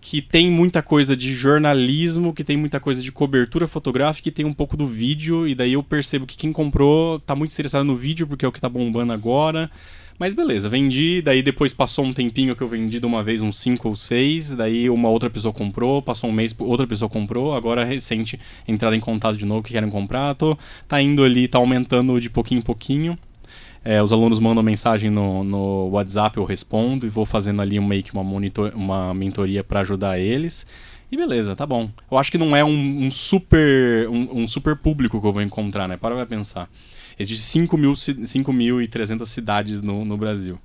que 0.00 0.20
tem 0.20 0.50
muita 0.50 0.82
coisa 0.82 1.16
de 1.16 1.32
jornalismo, 1.32 2.34
que 2.34 2.42
tem 2.42 2.56
muita 2.56 2.80
coisa 2.80 3.00
de 3.00 3.12
cobertura 3.12 3.68
fotográfica, 3.68 4.28
e 4.28 4.32
tem 4.32 4.44
um 4.44 4.52
pouco 4.52 4.76
do 4.76 4.86
vídeo, 4.86 5.46
e 5.46 5.54
daí 5.54 5.74
eu 5.74 5.82
percebo 5.82 6.26
que 6.26 6.36
quem 6.36 6.52
comprou 6.52 7.20
tá 7.20 7.36
muito 7.36 7.52
interessado 7.52 7.84
no 7.84 7.94
vídeo, 7.94 8.26
porque 8.26 8.44
é 8.44 8.48
o 8.48 8.52
que 8.52 8.60
tá 8.60 8.68
bombando 8.68 9.12
agora. 9.12 9.70
Mas 10.18 10.34
beleza, 10.34 10.68
vendi, 10.68 11.22
daí 11.22 11.42
depois 11.42 11.72
passou 11.72 12.04
um 12.04 12.12
tempinho 12.12 12.56
que 12.56 12.62
eu 12.62 12.66
vendi 12.66 12.98
de 12.98 13.06
uma 13.06 13.22
vez 13.22 13.40
uns 13.40 13.56
5 13.58 13.88
ou 13.88 13.94
6, 13.94 14.56
daí 14.56 14.90
uma 14.90 15.08
outra 15.08 15.30
pessoa 15.30 15.54
comprou, 15.54 16.02
passou 16.02 16.28
um 16.28 16.32
mês, 16.32 16.52
outra 16.58 16.88
pessoa 16.88 17.08
comprou, 17.08 17.54
agora 17.54 17.84
recente 17.84 18.38
entraram 18.66 18.96
em 18.96 19.00
contato 19.00 19.36
de 19.36 19.46
novo 19.46 19.62
que 19.62 19.72
querem 19.72 19.88
comprar, 19.88 20.34
tô, 20.34 20.58
tá 20.88 21.00
indo 21.00 21.22
ali, 21.22 21.46
tá 21.46 21.58
aumentando 21.58 22.20
de 22.20 22.28
pouquinho 22.28 22.58
em 22.58 22.62
pouquinho. 22.62 23.16
É, 23.84 24.02
os 24.02 24.12
alunos 24.12 24.40
mandam 24.40 24.62
mensagem 24.62 25.08
no, 25.08 25.44
no 25.44 25.88
WhatsApp, 25.90 26.36
eu 26.36 26.44
respondo 26.44 27.06
e 27.06 27.08
vou 27.08 27.24
fazendo 27.24 27.62
ali 27.62 27.78
meio 27.78 28.02
que 28.02 28.12
uma, 28.12 28.24
monitor, 28.24 28.72
uma 28.74 29.14
mentoria 29.14 29.62
para 29.62 29.80
ajudar 29.80 30.18
eles. 30.18 30.66
E 31.10 31.16
beleza, 31.16 31.56
tá 31.56 31.64
bom. 31.64 31.88
Eu 32.10 32.18
acho 32.18 32.30
que 32.30 32.36
não 32.36 32.54
é 32.54 32.62
um, 32.62 33.06
um 33.06 33.10
super 33.10 34.08
um, 34.08 34.42
um, 34.42 34.46
super 34.46 34.76
público 34.76 35.20
que 35.20 35.26
eu 35.26 35.32
vou 35.32 35.40
encontrar, 35.40 35.88
né? 35.88 35.96
Para 35.96 36.14
vai 36.14 36.26
pensar. 36.26 36.68
Existem 37.18 37.66
5.300 37.66 39.26
cidades 39.26 39.82
no, 39.82 40.04
no 40.04 40.16
Brasil. 40.16 40.58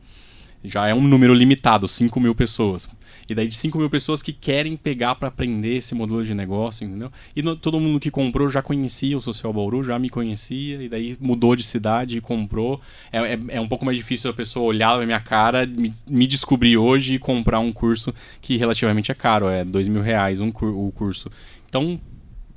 Já 0.64 0.88
é 0.88 0.94
um 0.94 1.02
número 1.06 1.34
limitado, 1.34 1.90
5 1.90 2.18
mil 2.22 2.34
pessoas. 2.34 2.88
E 3.28 3.36
daí 3.36 3.48
de 3.48 3.54
5 3.54 3.78
mil 3.78 3.90
pessoas 3.90 4.22
que 4.22 4.32
querem 4.32 4.78
pegar 4.78 5.16
para 5.16 5.28
aprender 5.28 5.76
esse 5.76 5.94
modelo 5.94 6.24
de 6.24 6.34
negócio, 6.34 6.86
entendeu? 6.86 7.12
E 7.36 7.42
no, 7.42 7.54
todo 7.56 7.80
mundo 7.82 8.00
que 8.00 8.10
comprou 8.10 8.50
já 8.50 8.62
conhecia 8.62 9.18
o 9.18 9.22
Social 9.22 9.52
Bauru, 9.52 9.84
já 9.84 10.00
me 10.00 10.10
conhecia, 10.10 10.82
e 10.82 10.88
daí 10.88 11.18
mudou 11.20 11.54
de 11.54 11.64
cidade 11.64 12.18
e 12.18 12.22
comprou. 12.22 12.80
É, 13.12 13.34
é, 13.34 13.40
é 13.50 13.62
um 13.62 13.68
pouco 13.68 13.84
mais 13.84 13.98
difícil 13.98 14.32
a 14.32 14.34
pessoa 14.34 14.66
olhar 14.66 14.98
na 14.98 15.06
minha 15.06 15.20
cara, 15.20 15.66
me, 15.66 15.92
me, 16.10 16.26
descobrir 16.26 16.78
hoje 16.78 17.16
e 17.16 17.20
comprar 17.20 17.60
um 17.60 17.72
curso 17.72 18.14
que 18.42 18.56
relativamente 18.56 19.12
é 19.12 19.16
caro, 19.16 19.50
é 19.50 19.66
dois 19.66 19.90
mil 19.90 20.02
reais 20.02 20.40
um 20.40 20.48
o 20.48 20.94
curso. 20.96 21.30
Então, 21.68 22.00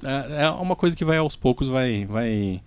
é, 0.04 0.44
é 0.44 0.50
uma 0.50 0.76
coisa 0.76 0.96
que 0.96 1.04
vai 1.04 1.16
aos 1.16 1.35
poucos, 1.35 1.66
vai... 1.66 2.04
vai 2.04 2.62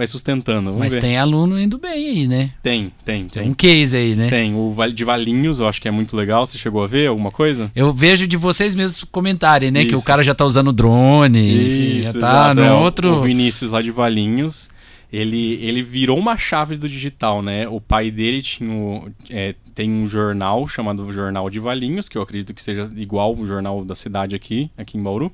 vai 0.00 0.06
sustentando. 0.06 0.70
Vamos 0.70 0.78
Mas 0.78 0.94
ver. 0.94 1.00
tem 1.00 1.18
aluno 1.18 1.60
indo 1.60 1.78
bem 1.78 1.92
aí, 1.92 2.28
né? 2.28 2.50
Tem, 2.62 2.90
tem, 3.04 3.28
tem. 3.28 3.42
Tem 3.42 3.50
um 3.50 3.54
case 3.54 3.94
aí, 3.96 4.14
né? 4.14 4.28
Tem. 4.30 4.54
O 4.54 4.74
de 4.92 5.04
Valinhos, 5.04 5.60
eu 5.60 5.68
acho 5.68 5.80
que 5.80 5.88
é 5.88 5.90
muito 5.90 6.16
legal. 6.16 6.46
Você 6.46 6.56
chegou 6.56 6.82
a 6.82 6.86
ver 6.86 7.08
alguma 7.08 7.30
coisa? 7.30 7.70
Eu 7.76 7.92
vejo 7.92 8.26
de 8.26 8.36
vocês 8.36 8.74
mesmos 8.74 9.04
comentarem, 9.04 9.70
né? 9.70 9.80
Isso. 9.80 9.88
Que 9.90 9.94
o 9.96 10.02
cara 10.02 10.22
já 10.22 10.34
tá 10.34 10.44
usando 10.44 10.72
drone, 10.72 11.98
Isso, 11.98 12.04
já 12.04 12.12
tá 12.12 12.18
exato. 12.18 12.60
no 12.60 12.66
é, 12.66 12.72
outro. 12.72 13.12
O 13.12 13.20
Vinícius 13.20 13.70
lá 13.70 13.82
de 13.82 13.90
Valinhos. 13.90 14.70
Ele, 15.12 15.58
ele 15.60 15.82
virou 15.82 16.16
uma 16.16 16.36
chave 16.36 16.76
do 16.76 16.88
digital, 16.88 17.42
né? 17.42 17.68
O 17.68 17.80
pai 17.80 18.12
dele 18.12 18.40
tinha 18.40 18.72
o, 18.72 19.10
é, 19.28 19.56
tem 19.74 19.90
um 19.90 20.06
jornal 20.06 20.66
chamado 20.68 21.12
Jornal 21.12 21.50
de 21.50 21.58
Valinhos, 21.58 22.08
que 22.08 22.16
eu 22.16 22.22
acredito 22.22 22.54
que 22.54 22.62
seja 22.62 22.90
igual 22.96 23.36
o 23.36 23.44
jornal 23.44 23.84
da 23.84 23.96
cidade 23.96 24.36
aqui, 24.36 24.70
aqui 24.78 24.96
em 24.96 25.02
Bauru. 25.02 25.32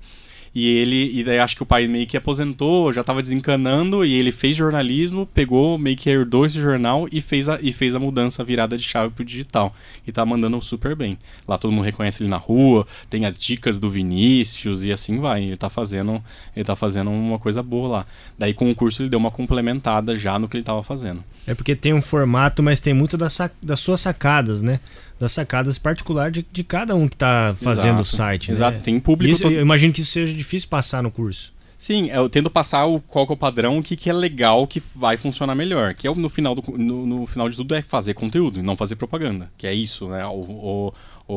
E 0.59 0.71
ele, 0.71 1.11
e 1.12 1.23
daí 1.23 1.38
acho 1.38 1.55
que 1.55 1.62
o 1.62 1.66
pai 1.66 1.87
meio 1.87 2.07
que 2.07 2.16
aposentou, 2.16 2.90
já 2.90 3.05
tava 3.05 3.21
desencanando, 3.21 4.03
e 4.07 4.14
ele 4.14 4.33
fez 4.33 4.57
jornalismo, 4.57 5.27
pegou, 5.27 5.77
meio 5.77 5.99
que 5.99 6.09
herdou 6.09 6.47
esse 6.47 6.59
jornal 6.59 7.07
e 7.12 7.21
fez 7.21 7.47
a, 7.47 7.59
e 7.61 7.75
fez 7.75 7.95
a 7.95 7.99
mudança, 7.99 8.42
virada 8.42 8.75
de 8.75 8.83
chave 8.83 9.12
pro 9.12 9.23
digital. 9.23 9.75
E 10.07 10.11
tá 10.11 10.24
mandando 10.24 10.59
super 10.62 10.97
bem. 10.97 11.18
Lá 11.47 11.59
todo 11.59 11.72
mundo 11.72 11.85
reconhece 11.85 12.22
ele 12.22 12.30
na 12.30 12.39
rua, 12.39 12.87
tem 13.11 13.26
as 13.26 13.39
dicas 13.39 13.78
do 13.78 13.91
Vinícius 13.91 14.83
e 14.83 14.91
assim 14.91 15.18
vai. 15.18 15.45
Ele 15.45 15.59
tá 15.59 15.68
fazendo, 15.68 16.24
ele 16.57 16.64
tá 16.64 16.74
fazendo 16.74 17.11
uma 17.11 17.39
coisa 17.39 17.62
boa 17.62 17.89
lá. 17.89 18.07
Daí 18.39 18.55
com 18.55 18.70
o 18.70 18.74
curso 18.74 19.03
ele 19.03 19.11
deu 19.11 19.18
uma 19.18 19.30
complementada 19.30 20.16
já 20.16 20.39
no 20.39 20.49
que 20.49 20.57
ele 20.57 20.64
tava 20.64 20.83
fazendo. 20.83 21.22
É 21.47 21.55
porque 21.55 21.76
tem 21.76 21.93
um 21.93 22.01
formato, 22.01 22.62
mas 22.62 22.80
tem 22.80 22.95
muito 22.95 23.18
das, 23.18 23.39
das 23.62 23.78
suas 23.78 24.01
sacadas, 24.01 24.62
né? 24.62 24.80
Das 25.19 25.33
sacadas 25.33 25.79
particulares 25.79 26.33
de, 26.35 26.47
de 26.53 26.62
cada 26.62 26.95
um 26.95 27.09
que 27.09 27.17
tá 27.17 27.55
fazendo 27.62 28.01
Exato, 28.01 28.03
o 28.03 28.05
site. 28.05 28.51
Exato, 28.51 28.77
né? 28.79 28.83
tem 28.85 29.01
público 29.01 29.33
Isso, 29.33 29.43
todo- 29.43 29.53
Eu 29.55 29.62
imagino 29.62 29.93
que 29.93 30.01
isso 30.01 30.12
seja 30.12 30.35
difícil 30.35 30.69
passar 30.69 31.03
no 31.03 31.11
curso. 31.11 31.55
Sim, 31.79 32.09
eu 32.11 32.29
tento 32.29 32.49
passar 32.51 32.87
o, 32.87 33.01
qual 33.01 33.27
é 33.29 33.33
o 33.33 33.37
padrão, 33.37 33.79
o 33.79 33.83
que, 33.83 33.97
que 33.97 34.09
é 34.09 34.12
legal, 34.12 34.67
que 34.67 34.83
vai 34.95 35.17
funcionar 35.17 35.55
melhor. 35.55 35.95
Que 35.95 36.07
é 36.07 36.11
o- 36.11 36.14
no 36.14 36.29
final, 36.29 36.55
do, 36.55 36.62
no, 36.79 37.07
no 37.07 37.27
final 37.27 37.49
de 37.49 37.57
tudo 37.57 37.75
é 37.75 37.83
fazer 37.83 38.14
conteúdo 38.14 38.59
e 38.59 38.62
não 38.62 38.77
fazer 38.77 38.97
propaganda. 38.97 39.51
Que 39.59 39.67
é 39.67 39.75
isso, 39.75 40.09
né? 40.09 40.27
O, 40.27 40.31
o, 40.33 40.95
o, 41.29 41.35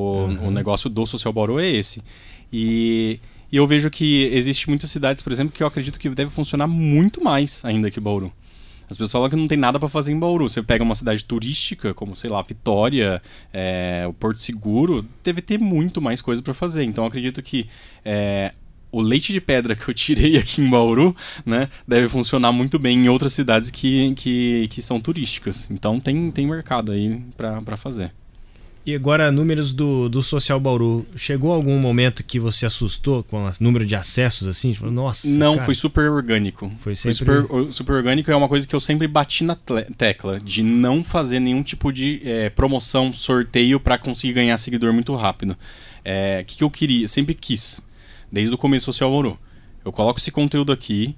o 0.48 0.52
negócio 0.52 0.90
do 0.90 1.06
Social 1.06 1.34
Bauru 1.34 1.60
é 1.60 1.68
esse. 1.70 2.02
E, 2.52 3.20
e 3.52 3.58
eu 3.58 3.68
vejo 3.68 3.90
que 3.90 4.30
existe 4.34 4.70
muitas 4.70 4.90
cidades, 4.92 5.22
por 5.22 5.32
exemplo, 5.32 5.52
que 5.54 5.62
eu 5.62 5.68
acredito 5.68 6.00
que 6.00 6.10
deve 6.10 6.30
funcionar 6.32 6.68
muito 6.68 7.24
mais 7.24 7.64
ainda 7.66 7.92
que 7.92 8.00
Bauru. 8.00 8.32
As 8.90 8.98
pessoas 8.98 9.12
falam 9.12 9.30
que 9.30 9.36
não 9.36 9.48
tem 9.48 9.58
nada 9.58 9.80
pra 9.80 9.88
fazer 9.88 10.12
em 10.12 10.20
Bauru. 10.20 10.50
Você 10.50 10.64
pega 10.64 10.84
uma 10.84 10.96
cidade 10.96 11.24
turística, 11.24 11.94
como, 11.94 12.16
sei 12.16 12.30
lá, 12.30 12.42
Vitória, 12.42 13.22
é, 13.54 14.06
o 14.08 14.14
Porto 14.14 14.40
Seguro, 14.40 15.06
deve 15.24 15.42
ter 15.42 15.60
muito 15.60 16.02
mais 16.02 16.22
coisa 16.22 16.42
pra 16.42 16.54
fazer. 16.54 16.84
Então 16.84 17.06
acredito 17.06 17.42
que 17.44 17.70
é, 18.04 18.52
o 18.92 19.00
leite 19.00 19.32
de 19.32 19.40
pedra 19.40 19.76
que 19.76 19.88
eu 19.88 19.94
tirei 19.94 20.38
aqui 20.40 20.62
em 20.62 20.70
Bauru, 20.70 21.16
né, 21.46 21.70
deve 21.88 22.08
funcionar 22.08 22.52
muito 22.52 22.80
bem 22.80 22.98
em 23.06 23.10
outras 23.10 23.34
cidades 23.34 23.70
que, 23.70 24.14
que, 24.16 24.68
que 24.70 24.82
são 24.82 25.00
turísticas. 25.00 25.70
Então 25.70 26.00
tem, 26.00 26.32
tem 26.32 26.48
mercado 26.48 26.92
aí 26.92 27.22
pra 27.38 27.78
fazer. 27.78 28.12
E 28.90 28.96
agora, 28.96 29.32
números 29.32 29.72
do, 29.72 30.10
do 30.10 30.24
Social 30.24 30.60
Bauru. 30.60 31.06
Chegou 31.16 31.54
algum 31.54 31.78
momento 31.78 32.24
que 32.24 32.40
você 32.40 32.66
assustou 32.66 33.24
com 33.24 33.46
o 33.46 33.52
número 33.62 33.86
de 33.86 33.96
acessos 33.96 34.48
assim? 34.48 34.72
Tipo, 34.72 34.90
nossa. 34.90 35.28
Não, 35.28 35.54
cara, 35.54 35.66
foi 35.66 35.76
super 35.76 36.10
orgânico. 36.10 36.70
Foi 36.80 36.96
Foi 36.96 37.14
sempre- 37.14 37.42
super, 37.44 37.56
o- 37.56 37.72
super 37.72 37.94
orgânico 37.98 38.32
é 38.32 38.36
uma 38.36 38.48
coisa 38.48 38.66
que 38.68 38.76
eu 38.76 38.80
sempre 38.80 39.08
bati 39.08 39.44
na 39.44 39.56
tecla, 39.96 40.40
de 40.40 40.64
não 40.64 41.04
fazer 41.04 41.40
nenhum 41.40 41.62
tipo 41.62 41.92
de 41.94 42.20
é, 42.24 42.50
promoção, 42.50 43.14
sorteio 43.14 43.80
pra 43.80 43.96
conseguir 44.00 44.34
ganhar 44.34 44.58
seguidor 44.58 44.92
muito 44.92 45.14
rápido. 45.16 45.56
É, 46.04 46.40
O 46.42 46.46
que, 46.46 46.58
que 46.58 46.64
eu 46.64 46.72
queria? 46.72 47.08
Sempre 47.08 47.36
quis, 47.36 47.80
desde 48.32 48.56
o 48.56 48.58
começo 48.58 48.86
do 48.88 48.94
Social 48.94 49.12
Bauru. 49.12 49.38
Eu 49.86 49.92
coloco 49.92 50.20
esse 50.20 50.32
conteúdo 50.32 50.72
aqui. 50.72 51.16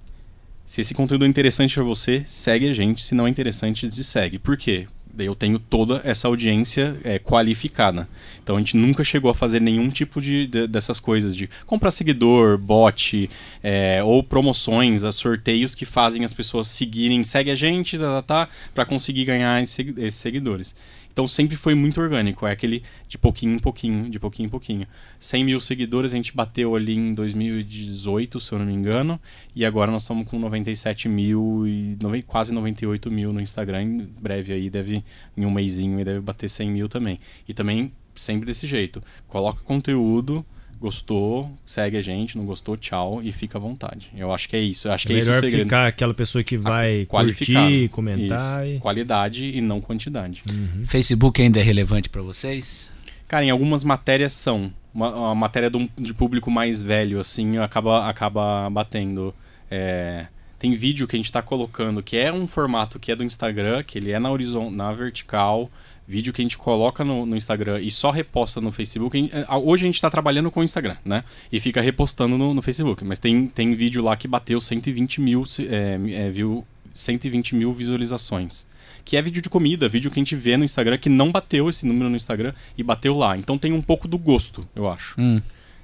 Se 0.65 0.82
esse 0.82 0.93
conteúdo 0.93 1.24
é 1.24 1.28
interessante 1.30 1.74
pra 1.76 1.84
você, 1.84 2.22
segue 2.26 2.69
a 2.69 2.74
gente. 2.74 3.01
Se 3.01 3.15
não 3.15 3.28
é 3.28 3.30
interessante, 3.30 3.88
dessegue. 3.88 4.38
Por 4.39 4.57
quê? 4.57 4.88
Eu 5.18 5.36
tenho 5.36 5.59
toda 5.59 6.01
essa 6.03 6.28
audiência 6.28 6.97
é, 7.03 7.20
qualificada. 7.20 8.07
Então 8.43 8.55
a 8.55 8.59
gente 8.59 8.76
nunca 8.78 9.03
chegou 9.03 9.30
a 9.30 9.36
fazer 9.36 9.59
nenhum 9.62 9.89
tipo 9.89 10.20
de, 10.22 10.47
de- 10.47 10.68
dessas 10.68 10.99
coisas 10.99 11.36
de 11.36 11.49
comprar 11.66 11.91
seguidor, 11.91 12.57
bot, 12.57 13.30
é, 13.62 14.03
ou 14.03 14.24
promoções, 14.24 15.03
sorteios 15.16 15.76
que 15.76 15.86
fazem 15.86 16.24
as 16.24 16.34
pessoas 16.34 16.68
seguirem, 16.68 17.24
segue 17.24 17.51
a 17.51 17.55
gente, 17.55 17.97
tá, 17.97 18.22
tá, 18.22 18.45
tá, 18.45 18.49
para 18.74 18.86
conseguir 18.86 19.26
ganhar 19.26 19.62
esse- 19.62 19.93
esses 19.97 20.16
seguidores. 20.16 20.76
Então 21.12 21.28
sempre 21.28 21.55
foi 21.55 21.76
muito 21.76 21.99
orgânico, 21.99 22.47
é 22.47 22.51
aquele 22.51 22.84
de 23.07 23.18
pouquinho 23.18 23.55
em 23.55 23.59
pouquinho, 23.59 24.09
de 24.09 24.20
pouquinho 24.20 24.47
em 24.47 24.49
pouquinho. 24.49 24.88
100 25.20 25.43
mil 25.43 25.59
seguidores 25.59 26.14
a 26.14 26.16
gente 26.16 26.36
bateu 26.36 26.76
ali 26.76 26.95
em 26.95 27.14
2018, 27.14 28.39
se 28.39 28.51
eu 28.51 28.59
não 28.59 28.66
me 28.66 28.74
engano, 28.74 29.20
e 29.55 29.66
agora 29.66 29.91
nós 29.91 30.03
estamos 30.03 30.28
com 30.28 30.39
97 30.39 31.09
mil 31.09 31.68
e 31.68 31.97
quase 32.26 32.53
98 32.53 33.12
mil 33.12 33.34
no 33.34 33.41
Instagram. 33.41 33.84
Em 33.84 33.97
breve 34.20 34.53
aí 34.53 34.70
deve, 34.70 35.03
em 35.36 35.45
um 35.45 35.51
mêsinho, 35.51 36.03
deve 36.03 36.22
bater 36.22 36.49
100 36.49 36.72
mil 36.72 36.88
também. 36.88 37.20
E 37.47 37.53
também 37.53 37.91
sempre 38.16 38.45
desse 38.45 38.68
jeito. 38.68 39.03
Coloca 39.28 39.62
conteúdo, 39.64 40.45
gostou, 40.82 41.49
segue 41.65 41.95
a 41.95 42.01
gente, 42.01 42.36
não 42.38 42.43
gostou, 42.45 42.75
tchau 42.75 43.21
e 43.23 43.32
fica 43.32 43.57
à 43.57 43.61
vontade. 43.61 44.09
Eu 44.17 44.34
acho 44.34 44.49
que 44.49 44.55
é 44.55 44.59
isso. 44.59 44.88
Eu 44.88 44.91
acho 44.93 45.05
que 45.07 45.13
É 45.13 45.15
é 45.15 45.19
esse 45.19 45.29
o 45.29 45.32
melhor 45.32 45.41
segredo. 45.43 45.63
ficar 45.65 45.88
aquela 45.88 46.13
pessoa 46.13 46.43
que 46.43 46.57
vai 46.57 47.05
curtir, 47.05 47.88
comentar. 47.89 48.67
E... 48.67 48.79
Qualidade 48.79 49.45
e 49.45 49.61
não 49.61 49.79
quantidade. 49.79 50.43
Facebook 50.86 51.41
ainda 51.41 51.59
é 51.59 51.63
relevante 51.63 52.09
pra 52.09 52.21
vocês? 52.21 52.91
Cara, 53.27 53.45
em 53.45 53.49
algumas 53.51 53.84
matérias 53.84 54.34
são. 54.34 54.73
Uma, 54.93 55.32
a 55.32 55.36
matéria 55.36 55.69
de, 55.69 55.77
um- 55.77 55.88
de 55.97 56.13
público 56.13 56.51
mais 56.51 56.84
velho, 56.84 57.19
assim, 57.21 57.57
acaba, 57.59 58.09
acaba 58.09 58.69
batendo. 58.69 59.34
É, 59.69 60.25
tem 60.59 60.73
vídeo 60.73 61.07
que 61.07 61.15
a 61.15 61.19
gente 61.19 61.32
tá 61.32 61.41
colocando 61.41 62.03
que 62.03 62.17
é 62.17 62.32
um 62.34 62.45
formato 62.45 62.99
que 62.99 63.09
é 63.09 63.15
do 63.15 63.23
Instagram, 63.23 63.84
que 63.84 63.97
ele 63.97 64.11
é 64.11 64.19
na 64.19 64.29
horizontal, 64.29 64.71
na 64.71 64.91
vertical. 64.91 65.71
Vídeo 66.12 66.34
que 66.34 66.41
a 66.41 66.45
gente 66.45 66.57
coloca 66.57 67.05
no, 67.05 67.26
no 67.26 67.38
Instagram 67.38 67.80
e 67.80 67.89
só 67.89 68.12
reposta 68.12 68.59
no 68.59 68.70
Facebook. 68.70 69.30
A- 69.47 69.57
Hoje 69.57 69.86
a 69.86 69.88
gente 69.88 70.01
tá 70.01 70.09
trabalhando 70.09 70.51
com 70.51 70.59
o 70.59 70.64
Instagram, 70.64 70.97
né? 71.05 71.24
E 71.51 71.57
fica 71.59 71.80
repostando 71.80 72.38
no, 72.38 72.53
no 72.53 72.62
Facebook. 72.62 73.03
Mas 73.05 73.18
tem, 73.18 73.47
tem 73.47 73.74
vídeo 73.74 74.03
lá 74.03 74.18
que 74.18 74.28
bateu 74.28 74.59
120 74.59 75.22
mil, 75.22 75.43
é, 75.70 75.99
é, 76.26 76.30
viu, 76.30 76.66
120 76.93 77.55
mil 77.55 77.72
visualizações 77.72 78.66
que 79.03 79.18
é 79.18 79.22
vídeo 79.22 79.41
de 79.41 79.49
comida, 79.49 79.89
vídeo 79.89 80.12
que 80.12 80.20
a 80.20 80.22
gente 80.22 80.36
vê 80.36 80.55
no 80.57 80.64
Instagram 80.64 80.95
que 80.97 81.09
não 81.09 81.32
bateu 81.32 81.68
esse 81.68 81.88
número 81.88 82.07
no 82.09 82.16
Instagram 82.16 82.53
e 82.78 82.84
bateu 82.84 83.18
lá. 83.18 83.36
Então 83.36 83.57
tem 83.57 83.72
um 83.74 83.82
pouco 83.82 84.07
do 84.07 84.16
gosto, 84.18 84.68
eu 84.76 84.88
acho. 84.88 85.16
Hum. 85.20 85.41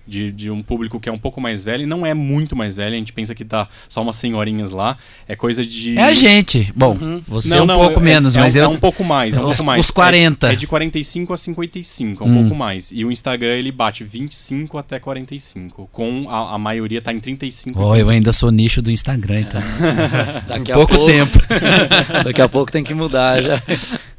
De, 0.07 0.31
de 0.31 0.49
um 0.49 0.63
público 0.63 0.99
que 0.99 1.09
é 1.09 1.11
um 1.11 1.17
pouco 1.17 1.41
mais 1.41 1.63
velho, 1.63 1.83
e 1.83 1.85
não 1.85 2.05
é 2.05 2.13
muito 2.13 2.55
mais 2.55 2.77
velho, 2.77 2.95
a 2.95 2.97
gente 2.97 3.11
pensa 3.11 3.35
que 3.35 3.43
tá 3.43 3.67
só 3.89 4.01
umas 4.01 4.15
senhorinhas 4.15 4.71
lá. 4.71 4.97
É 5.27 5.35
coisa 5.35 5.65
de. 5.65 5.97
É 5.97 6.03
a 6.03 6.13
gente. 6.13 6.71
Bom, 6.75 6.97
você 7.27 7.49
Não, 7.55 7.63
um 7.63 7.65
não, 7.65 7.79
pouco 7.79 7.99
é- 7.99 8.03
menos, 8.03 8.35
é, 8.35 8.39
mas 8.39 8.55
é 8.55 8.61
eu. 8.63 8.69
um 8.69 8.77
pouco 8.77 9.03
mais, 9.03 9.35
é 9.35 9.41
um 9.41 9.47
Os- 9.49 9.57
pouco 9.57 9.63
mais. 9.67 9.79
os 9.85 9.91
40. 9.91 10.49
É, 10.49 10.53
é 10.53 10.55
de 10.55 10.65
45 10.65 11.33
a 11.33 11.37
55, 11.37 12.23
é 12.23 12.27
um 12.27 12.29
Hum. 12.29 12.41
pouco 12.43 12.55
mais. 12.55 12.91
E 12.91 13.03
o 13.03 13.11
Instagram 13.11 13.55
ele 13.55 13.71
bate 13.71 14.03
25 14.03 14.77
até 14.77 14.97
45, 14.99 15.89
com 15.91 16.27
a, 16.29 16.55
a 16.55 16.57
maioria 16.57 17.01
tá 17.01 17.11
em 17.11 17.19
35. 17.19 17.77
e 17.77 17.81
Oh, 17.81 17.85
eu 17.95 18.05
45. 18.05 18.11
ainda 18.11 18.31
sou 18.31 18.49
nicho 18.51 18.81
do 18.81 18.89
Instagram, 18.89 19.41
então. 19.41 19.61
Daqui 20.47 20.71
pouco 20.71 20.93
pouco, 20.95 21.05
tempo. 21.05 21.39
Daqui 22.23 22.41
a 22.41 22.47
pouco 22.47 22.71
tem 22.71 22.83
que 22.83 22.93
mudar 22.93 23.41
já. 23.43 23.61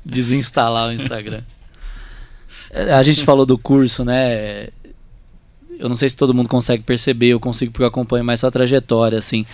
Desinstalar 0.05 0.89
o 0.89 0.93
Instagram. 0.93 1.41
É, 2.71 2.93
A 2.95 3.03
gente 3.03 3.25
falou 3.25 3.47
do 3.47 3.57
curso, 3.59 4.05
né? 4.05 4.69
Eu 5.79 5.89
não 5.89 5.97
sei 5.97 6.09
se 6.11 6.17
todo 6.17 6.35
mundo 6.35 6.49
consegue 6.49 6.83
perceber, 6.83 7.29
eu 7.29 7.41
consigo 7.41 7.73
porque 7.73 7.85
eu 7.85 7.89
acompanho 7.89 8.25
mais 8.25 8.41
sua 8.41 8.51
trajetória, 8.51 9.19
assim. 9.19 9.47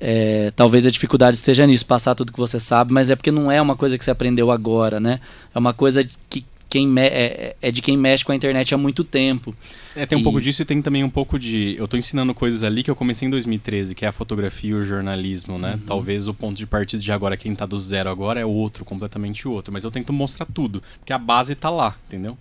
É, 0.00 0.52
talvez 0.54 0.86
a 0.86 0.90
dificuldade 0.90 1.36
esteja 1.36 1.66
nisso, 1.66 1.84
passar 1.84 2.14
tudo 2.14 2.32
que 2.32 2.38
você 2.38 2.60
sabe, 2.60 2.92
mas 2.92 3.10
é 3.10 3.16
porque 3.16 3.32
não 3.32 3.50
é 3.50 3.60
uma 3.60 3.76
coisa 3.76 3.98
que 3.98 4.04
você 4.04 4.10
aprendeu 4.10 4.50
agora, 4.50 5.00
né? 5.00 5.20
É 5.54 5.58
uma 5.58 5.74
coisa 5.74 6.08
que 6.30 6.44
quem 6.70 6.86
me- 6.86 7.00
é, 7.06 7.56
é 7.62 7.70
de 7.72 7.80
quem 7.82 7.96
mexe 7.96 8.22
com 8.24 8.30
a 8.30 8.34
internet 8.36 8.72
há 8.74 8.78
muito 8.78 9.02
tempo. 9.02 9.56
É, 9.96 10.04
tem 10.06 10.16
um 10.16 10.20
E- 10.20 10.24
pouco 10.24 10.40
disso 10.40 10.62
e 10.62 10.64
tem 10.64 10.80
também 10.82 11.02
um 11.02 11.08
pouco 11.10 11.38
de. 11.38 11.74
Eu 11.78 11.88
tô 11.88 11.96
ensinando 11.96 12.32
coisas 12.34 12.62
ali 12.62 12.82
que 12.82 12.90
eu 12.90 12.94
comecei 12.94 13.26
em 13.26 13.30
2013, 13.30 13.94
que 13.94 14.04
é 14.04 14.08
a 14.08 14.12
fotografia 14.12 14.70
e 14.70 14.74
o 14.74 14.84
jornalismo, 14.84 15.58
né? 15.58 15.80
Talvez 15.86 16.28
o 16.28 16.34
ponto 16.34 16.56
de 16.58 16.66
partida 16.66 17.02
de 17.02 17.10
agora, 17.10 17.36
quem 17.36 17.54
tá 17.54 17.66
do 17.66 17.78
zero 17.78 18.08
agora, 18.10 18.38
é 18.38 18.44
outro, 18.46 18.84
completamente 18.84 19.48
outro. 19.48 19.72
Mas 19.72 19.82
eu 19.82 19.90
tento 19.90 20.12
mostrar 20.12 20.46
tudo, 20.46 20.80
porque 21.00 21.12
a 21.12 21.18
base 21.18 21.54
tá 21.54 21.70
lá, 21.70 21.96
entendeu? 22.06 22.36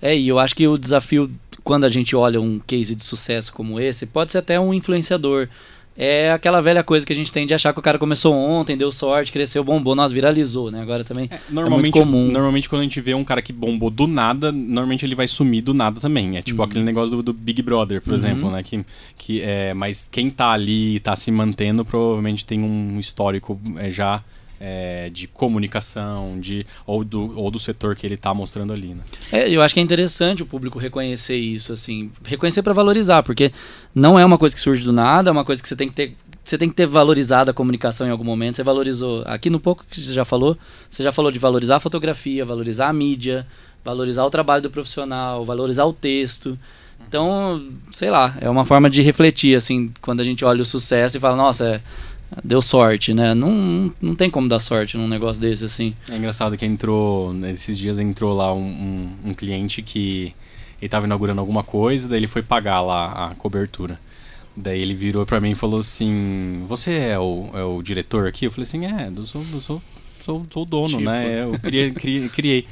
É, 0.00 0.16
e 0.16 0.28
eu 0.28 0.38
acho 0.38 0.54
que 0.54 0.66
o 0.66 0.78
desafio, 0.78 1.30
quando 1.64 1.84
a 1.84 1.88
gente 1.88 2.14
olha 2.14 2.40
um 2.40 2.58
case 2.66 2.94
de 2.94 3.02
sucesso 3.04 3.52
como 3.52 3.80
esse, 3.80 4.06
pode 4.06 4.32
ser 4.32 4.38
até 4.38 4.58
um 4.58 4.72
influenciador. 4.72 5.48
É 6.00 6.30
aquela 6.30 6.60
velha 6.60 6.84
coisa 6.84 7.04
que 7.04 7.12
a 7.12 7.16
gente 7.16 7.32
tem 7.32 7.44
de 7.44 7.52
achar 7.52 7.72
que 7.72 7.80
o 7.80 7.82
cara 7.82 7.98
começou 7.98 8.32
ontem, 8.32 8.76
deu 8.76 8.92
sorte, 8.92 9.32
cresceu, 9.32 9.64
bombou, 9.64 9.96
nós 9.96 10.12
viralizou, 10.12 10.70
né? 10.70 10.80
Agora 10.80 11.02
também 11.02 11.28
é, 11.28 11.40
Normalmente, 11.50 11.92
muito 11.92 12.06
comum. 12.06 12.30
normalmente 12.30 12.68
quando 12.68 12.82
a 12.82 12.84
gente 12.84 13.00
vê 13.00 13.14
um 13.14 13.24
cara 13.24 13.42
que 13.42 13.52
bombou 13.52 13.90
do 13.90 14.06
nada, 14.06 14.52
normalmente 14.52 15.04
ele 15.04 15.16
vai 15.16 15.26
sumir 15.26 15.60
do 15.60 15.74
nada 15.74 16.00
também. 16.00 16.36
É 16.36 16.42
tipo 16.42 16.62
aquele 16.62 16.84
negócio 16.84 17.16
do, 17.16 17.22
do 17.24 17.32
Big 17.32 17.60
Brother, 17.62 18.00
por 18.00 18.10
Uhum. 18.10 18.16
exemplo, 18.16 18.48
né? 18.48 18.62
Que, 18.62 18.84
que 19.16 19.40
é, 19.42 19.74
mas 19.74 20.06
quem 20.10 20.30
tá 20.30 20.52
ali 20.52 20.94
e 20.94 21.00
tá 21.00 21.16
se 21.16 21.32
mantendo 21.32 21.84
provavelmente 21.84 22.46
tem 22.46 22.62
um 22.62 23.00
histórico 23.00 23.60
é, 23.76 23.90
já 23.90 24.22
é, 24.60 25.08
de 25.10 25.28
comunicação, 25.28 26.38
de, 26.40 26.66
ou, 26.86 27.04
do, 27.04 27.38
ou 27.38 27.50
do 27.50 27.58
setor 27.58 27.94
que 27.94 28.06
ele 28.06 28.16
tá 28.16 28.34
mostrando 28.34 28.72
ali, 28.72 28.94
né? 28.94 29.02
É, 29.30 29.48
eu 29.48 29.62
acho 29.62 29.74
que 29.74 29.80
é 29.80 29.82
interessante 29.82 30.42
o 30.42 30.46
público 30.46 30.78
reconhecer 30.78 31.36
isso, 31.36 31.72
assim. 31.72 32.10
Reconhecer 32.24 32.62
pra 32.62 32.72
valorizar, 32.72 33.22
porque 33.22 33.52
não 33.94 34.18
é 34.18 34.24
uma 34.24 34.38
coisa 34.38 34.54
que 34.54 34.60
surge 34.60 34.84
do 34.84 34.92
nada, 34.92 35.30
é 35.30 35.32
uma 35.32 35.44
coisa 35.44 35.62
que 35.62 35.68
você 35.68 35.76
tem 35.76 35.88
que 35.88 35.94
ter. 35.94 36.16
Você 36.42 36.56
tem 36.56 36.68
que 36.68 36.74
ter 36.74 36.86
valorizado 36.86 37.50
a 37.50 37.54
comunicação 37.54 38.06
em 38.06 38.10
algum 38.10 38.24
momento. 38.24 38.56
Você 38.56 38.62
valorizou. 38.62 39.22
Aqui 39.26 39.50
no 39.50 39.60
pouco 39.60 39.84
que 39.88 40.00
você 40.00 40.14
já 40.14 40.24
falou, 40.24 40.56
você 40.90 41.02
já 41.02 41.12
falou 41.12 41.30
de 41.30 41.38
valorizar 41.38 41.76
a 41.76 41.80
fotografia, 41.80 42.42
valorizar 42.42 42.88
a 42.88 42.92
mídia, 42.92 43.46
valorizar 43.84 44.24
o 44.24 44.30
trabalho 44.30 44.62
do 44.62 44.70
profissional, 44.70 45.44
valorizar 45.44 45.84
o 45.84 45.92
texto. 45.92 46.58
Então, 47.06 47.62
sei 47.92 48.10
lá, 48.10 48.36
é 48.40 48.50
uma 48.50 48.64
forma 48.64 48.90
de 48.90 49.00
refletir, 49.02 49.56
assim, 49.56 49.92
quando 50.00 50.20
a 50.20 50.24
gente 50.24 50.44
olha 50.44 50.60
o 50.60 50.64
sucesso 50.64 51.16
e 51.16 51.20
fala, 51.20 51.36
nossa, 51.36 51.66
é, 51.66 51.80
deu 52.44 52.60
sorte, 52.62 53.12
né? 53.14 53.34
Não, 53.34 53.50
não, 53.50 53.92
não 54.00 54.14
tem 54.14 54.30
como 54.30 54.48
dar 54.48 54.60
sorte 54.60 54.96
num 54.96 55.08
negócio 55.08 55.40
desse, 55.40 55.64
assim. 55.64 55.94
É 56.08 56.16
engraçado 56.16 56.56
que 56.56 56.66
entrou, 56.66 57.34
esses 57.46 57.76
dias 57.78 57.98
entrou 57.98 58.34
lá 58.36 58.52
um, 58.54 58.60
um, 59.24 59.30
um 59.30 59.34
cliente 59.34 59.82
que 59.82 60.34
ele 60.80 60.88
tava 60.88 61.06
inaugurando 61.06 61.40
alguma 61.40 61.62
coisa, 61.64 62.08
daí 62.08 62.18
ele 62.20 62.26
foi 62.26 62.42
pagar 62.42 62.80
lá 62.80 63.30
a 63.30 63.34
cobertura. 63.34 63.98
Daí 64.56 64.80
ele 64.80 64.94
virou 64.94 65.24
pra 65.24 65.40
mim 65.40 65.52
e 65.52 65.54
falou 65.54 65.80
assim: 65.80 66.64
Você 66.68 66.94
é 66.94 67.18
o, 67.18 67.50
é 67.54 67.62
o 67.62 67.80
diretor 67.82 68.26
aqui? 68.26 68.46
Eu 68.46 68.50
falei 68.50 68.64
assim: 68.64 68.86
É, 68.86 69.08
eu 69.14 69.24
sou, 69.24 69.44
eu 69.52 69.60
sou, 69.60 69.82
sou, 70.24 70.46
sou 70.52 70.62
o 70.64 70.66
dono, 70.66 70.88
Tipo. 70.98 71.02
né? 71.02 71.42
Eu 71.44 71.58
criei, 71.60 71.90
criei, 71.92 72.28
criei. 72.28 72.66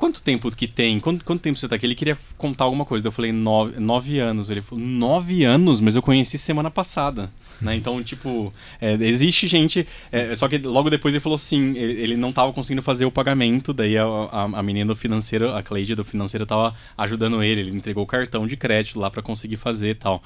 Quanto 0.00 0.22
tempo 0.22 0.50
que 0.56 0.66
tem? 0.66 0.98
Quanto, 0.98 1.22
quanto 1.22 1.42
tempo 1.42 1.58
você 1.58 1.68
tá 1.68 1.76
aqui? 1.76 1.84
Ele 1.84 1.94
queria 1.94 2.16
contar 2.38 2.64
alguma 2.64 2.86
coisa. 2.86 3.06
Eu 3.06 3.12
falei, 3.12 3.32
nove, 3.32 3.78
nove 3.78 4.18
anos. 4.18 4.48
Ele 4.48 4.62
falou, 4.62 4.82
nove 4.82 5.44
anos? 5.44 5.78
Mas 5.78 5.94
eu 5.94 6.00
conheci 6.00 6.38
semana 6.38 6.70
passada. 6.70 7.30
Né? 7.60 7.74
Então, 7.74 8.02
tipo, 8.02 8.50
é, 8.80 8.94
existe 8.94 9.46
gente. 9.46 9.86
é, 10.10 10.34
só 10.34 10.48
que 10.48 10.56
logo 10.56 10.88
depois 10.88 11.12
ele 11.12 11.20
falou 11.20 11.34
assim: 11.34 11.76
ele, 11.76 12.16
não 12.16 12.32
tava 12.32 12.50
conseguindo 12.50 12.80
fazer 12.80 13.04
o 13.04 13.10
pagamento. 13.10 13.74
Daí 13.74 13.98
a, 13.98 14.06
a, 14.06 14.44
a 14.44 14.62
menina 14.62 14.88
do 14.88 14.96
financeiro, 14.96 15.54
a 15.54 15.62
Cleide 15.62 15.94
do 15.94 16.02
financeiro, 16.02 16.46
tava 16.46 16.74
ajudando 16.96 17.42
ele. 17.42 17.60
Ele 17.60 17.70
entregou 17.70 18.02
o 18.02 18.06
cartão 18.06 18.46
de 18.46 18.56
crédito 18.56 18.98
lá 18.98 19.10
pra 19.10 19.20
conseguir 19.20 19.58
fazer 19.58 19.90
e 19.90 19.94
tal. 19.94 20.22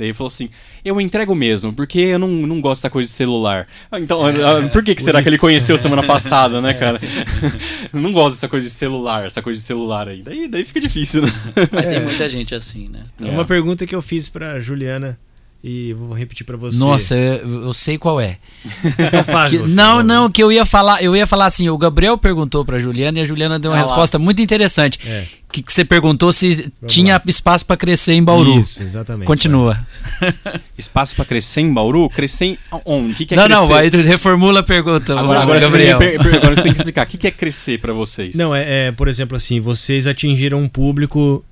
Daí 0.00 0.08
ele 0.08 0.14
falou 0.14 0.28
assim: 0.28 0.48
Eu 0.82 0.98
entrego 0.98 1.34
mesmo, 1.34 1.74
porque 1.74 2.00
eu 2.00 2.18
não, 2.18 2.26
não 2.28 2.58
gosto 2.58 2.80
dessa 2.80 2.88
coisa 2.90 3.06
de 3.06 3.14
celular. 3.14 3.66
Ah, 3.92 4.00
Então, 4.00 4.18
ah, 4.26 4.66
por 4.72 4.82
que, 4.82 4.94
que 4.94 5.02
será 5.02 5.22
que 5.22 5.28
ele 5.28 5.36
conheceu 5.36 5.76
semana 5.76 6.02
passada, 6.08 6.58
né, 6.62 6.72
cara? 6.72 6.98
não 7.92 8.10
gosto 8.10 8.36
dessa 8.36 8.48
coisa 8.48 8.66
de 8.66 8.72
celular, 8.72 9.26
essa 9.26 9.42
coisa 9.42 9.60
de 9.60 9.64
celular 9.66 10.08
aí. 10.08 10.22
Daí, 10.22 10.48
daí 10.48 10.64
fica 10.64 10.80
difícil, 10.80 11.20
né? 11.20 11.28
Mas 11.70 11.84
É. 11.84 11.90
tem 11.90 12.02
muita 12.02 12.28
gente 12.30 12.54
assim, 12.54 12.88
né? 12.88 13.02
É 13.20 13.26
uma 13.30 13.44
pergunta 13.44 13.86
que 13.86 13.94
eu 13.94 14.00
fiz 14.00 14.28
pra 14.30 14.58
Juliana 14.58 15.18
e 15.62 15.92
vou 15.92 16.12
repetir 16.14 16.44
pra 16.46 16.56
você. 16.56 16.78
Nossa, 16.78 17.14
eu, 17.14 17.64
eu 17.64 17.72
sei 17.74 17.98
qual 17.98 18.20
é. 18.20 18.38
então 18.98 19.22
faz 19.24 19.50
Que- 19.50 19.58
você, 19.58 19.74
não, 19.74 20.02
não, 20.02 20.30
que 20.30 20.42
eu 20.42 20.50
ia 20.50 20.64
falar, 20.64 21.02
eu 21.02 21.14
ia 21.14 21.26
falar 21.26 21.46
assim, 21.46 21.68
o 21.68 21.76
Gabriel 21.76 22.16
perguntou 22.16 22.64
pra 22.64 22.78
Juliana 22.78 23.18
e 23.18 23.22
a 23.22 23.24
Juliana 23.24 23.58
deu 23.58 23.70
uma 23.70 23.76
Ah 23.76 23.80
lá. 23.82 23.86
resposta 23.86 24.18
muito 24.18 24.40
interessante. 24.40 24.98
É. 25.04 25.26
Que, 25.52 25.62
que 25.62 25.72
você 25.72 25.84
perguntou 25.84 26.32
se 26.32 26.72
tinha 26.86 27.14
lá. 27.14 27.22
espaço 27.26 27.66
pra 27.66 27.76
crescer 27.76 28.12
em 28.12 28.22
Bauru. 28.22 28.60
Isso, 28.60 28.82
exatamente. 28.82 29.26
Continua. 29.26 29.84
Espaço 30.78 31.14
pra 31.16 31.24
crescer 31.24 31.60
em 31.62 31.72
Bauru? 31.74 32.08
Crescer 32.08 32.44
em 32.44 32.58
onde? 32.84 33.12
O 33.12 33.16
que, 33.16 33.26
que 33.26 33.34
é 33.34 33.36
não, 33.36 33.44
crescer? 33.46 33.60
não, 33.60 33.66
vai, 33.68 33.88
reformula 33.90 34.60
a 34.60 34.62
pergunta, 34.62 35.18
Agora, 35.18 35.40
agora, 35.40 35.60
você 35.60 35.70
tem, 35.72 35.86
Gabriel. 35.88 35.98
que 35.98 36.18
per- 36.30 36.36
agora 36.36 36.54
você 36.54 36.62
tem 36.62 36.72
que 36.72 36.78
explicar. 36.80 37.04
O 37.04 37.08
que, 37.10 37.18
que 37.18 37.26
é 37.26 37.30
crescer 37.32 37.80
pra 37.80 37.92
vocês? 37.92 38.34
Não, 38.36 38.54
é, 38.54 38.86
é, 38.88 38.92
por 38.92 39.08
exemplo, 39.08 39.36
assim, 39.36 39.58
vocês 39.60 40.06
atingiram 40.06 40.58
um 40.62 40.68
público 40.68 41.44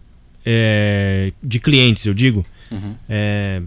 é, 0.47 1.33
de 1.43 1.59
clientes, 1.59 2.07
eu 2.07 2.15
digo, 2.15 2.45
Uhum. 2.71 2.95
é, 3.09 3.63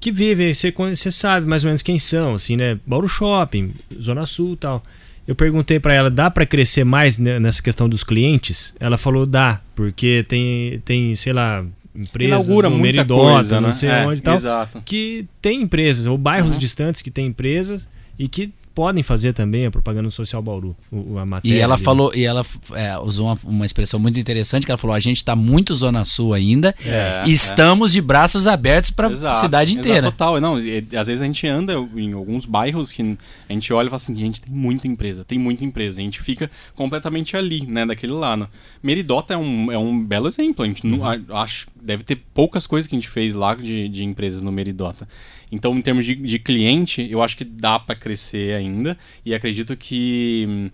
que 0.00 0.12
vivem, 0.12 0.52
você, 0.54 0.72
sabe 1.10 1.46
mais 1.46 1.64
ou 1.64 1.68
menos 1.68 1.82
quem 1.82 1.98
são, 1.98 2.34
assim, 2.34 2.56
né? 2.56 2.78
Bauru 2.86 3.08
Shopping, 3.08 3.72
Zona 4.00 4.24
Sul 4.26 4.54
e 4.54 4.56
tal. 4.56 4.84
Eu 5.26 5.34
perguntei 5.34 5.78
pra 5.78 5.92
ela, 5.94 6.10
dá 6.10 6.30
pra 6.30 6.46
crescer 6.46 6.84
mais 6.84 7.18
ne- 7.18 7.38
nessa 7.38 7.62
questão 7.62 7.88
dos 7.88 8.02
clientes? 8.02 8.74
Ela 8.80 8.96
falou, 8.96 9.26
dá, 9.26 9.60
porque 9.74 10.24
tem, 10.28 10.80
tem 10.84 11.14
sei 11.14 11.32
lá, 11.34 11.64
empresas 11.94 12.32
Inaugura 12.32 12.70
no 12.70 12.76
muita 12.78 12.96
Meridota, 12.98 13.32
coisa, 13.34 13.60
não 13.60 13.68
né? 13.68 13.74
sei 13.74 13.88
É, 13.90 14.06
onde 14.06 14.20
e 14.20 14.22
tal, 14.22 14.34
Exato. 14.36 14.82
que 14.84 15.26
tem 15.42 15.62
empresas, 15.62 16.06
ou 16.06 16.16
bairros 16.16 16.52
Uhum. 16.52 16.58
distantes 16.58 17.02
que 17.02 17.10
tem 17.10 17.26
empresas 17.26 17.86
e 18.18 18.26
que 18.28 18.50
podem 18.78 19.02
fazer 19.02 19.32
também 19.32 19.66
a 19.66 19.72
propaganda 19.72 20.08
social 20.08 20.40
Bauru, 20.40 20.76
o- 20.92 21.18
a 21.18 21.26
matéria. 21.26 21.56
E 21.56 21.58
ela 21.58 21.74
ali, 21.74 21.80
né? 21.82 21.84
falou, 21.84 22.12
e 22.14 22.24
ela 22.24 22.42
é, 22.74 22.96
usou 22.98 23.26
uma, 23.26 23.36
uma 23.44 23.66
expressão 23.66 23.98
muito 23.98 24.20
interessante, 24.20 24.64
que 24.64 24.70
ela 24.70 24.78
falou: 24.78 24.94
a 24.94 25.00
gente 25.00 25.16
está 25.16 25.34
muito 25.34 25.74
Zona 25.74 26.04
Sul 26.04 26.32
ainda. 26.32 26.72
É, 26.86 27.24
e 27.26 27.32
estamos 27.32 27.90
de 27.90 28.00
braços 28.00 28.46
abertos 28.46 28.92
para 28.92 29.08
a 29.08 29.10
Exato, 29.10 29.40
cidade 29.40 29.72
exato, 29.72 29.88
inteira. 29.88 30.12
total. 30.12 30.40
Não, 30.40 30.60
e- 30.60 30.86
às 30.96 31.08
vezes 31.08 31.20
a 31.22 31.26
gente 31.26 31.44
anda 31.48 31.72
em 31.96 32.12
alguns 32.12 32.46
bairros 32.46 32.92
que 32.92 33.16
a 33.48 33.52
gente 33.52 33.72
olha 33.72 33.86
e 33.88 33.90
fala 33.90 33.96
assim, 33.96 34.14
gente, 34.16 34.40
tem 34.42 34.54
muita 34.54 34.86
empresa, 34.86 35.24
tem 35.24 35.38
muita 35.40 35.64
empresa. 35.64 35.98
A 36.00 36.02
gente 36.04 36.20
fica 36.22 36.48
completamente 36.76 37.36
ali, 37.36 37.66
né, 37.66 37.84
daquele 37.84 38.12
lado. 38.12 38.48
Meridota 38.80 39.34
é 39.34 39.36
um, 39.36 39.72
é 39.72 39.78
um 39.78 39.98
belo 40.04 40.28
exemplo. 40.28 40.64
A 40.64 40.68
gente 40.68 40.86
não, 40.86 41.04
a- 41.04 41.18
acho 41.42 41.66
deve 41.82 42.04
ter 42.04 42.16
poucas 42.32 42.64
coisas 42.64 42.86
que 42.88 42.94
a 42.94 42.98
gente 42.98 43.08
fez 43.08 43.34
lá 43.34 43.56
de, 43.56 43.88
de 43.88 44.04
empresas 44.04 44.40
no 44.40 44.52
Meridota. 44.52 45.08
Então, 45.50 45.76
em 45.76 45.82
termos 45.82 46.04
de, 46.04 46.14
de 46.14 46.38
cliente, 46.38 47.06
eu 47.10 47.22
acho 47.22 47.36
que 47.36 47.44
dá 47.44 47.78
para 47.78 47.94
crescer 47.94 48.54
ainda 48.54 48.96
e 49.24 49.34
acredito 49.34 49.76
que 49.76 50.70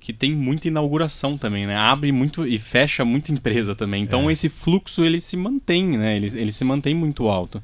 que 0.00 0.14
tem 0.14 0.34
muita 0.34 0.66
inauguração 0.66 1.36
também, 1.36 1.66
né? 1.66 1.76
Abre 1.76 2.10
muito 2.10 2.46
e 2.46 2.58
fecha 2.58 3.04
muita 3.04 3.30
empresa 3.30 3.74
também. 3.74 4.02
Então 4.02 4.30
É. 4.30 4.32
esse 4.32 4.48
fluxo 4.48 5.04
ele 5.04 5.20
se 5.20 5.36
mantém, 5.36 5.98
né? 5.98 6.16
Ele, 6.16 6.26
ele 6.40 6.52
se 6.52 6.64
mantém 6.64 6.94
muito 6.94 7.28
alto. 7.28 7.62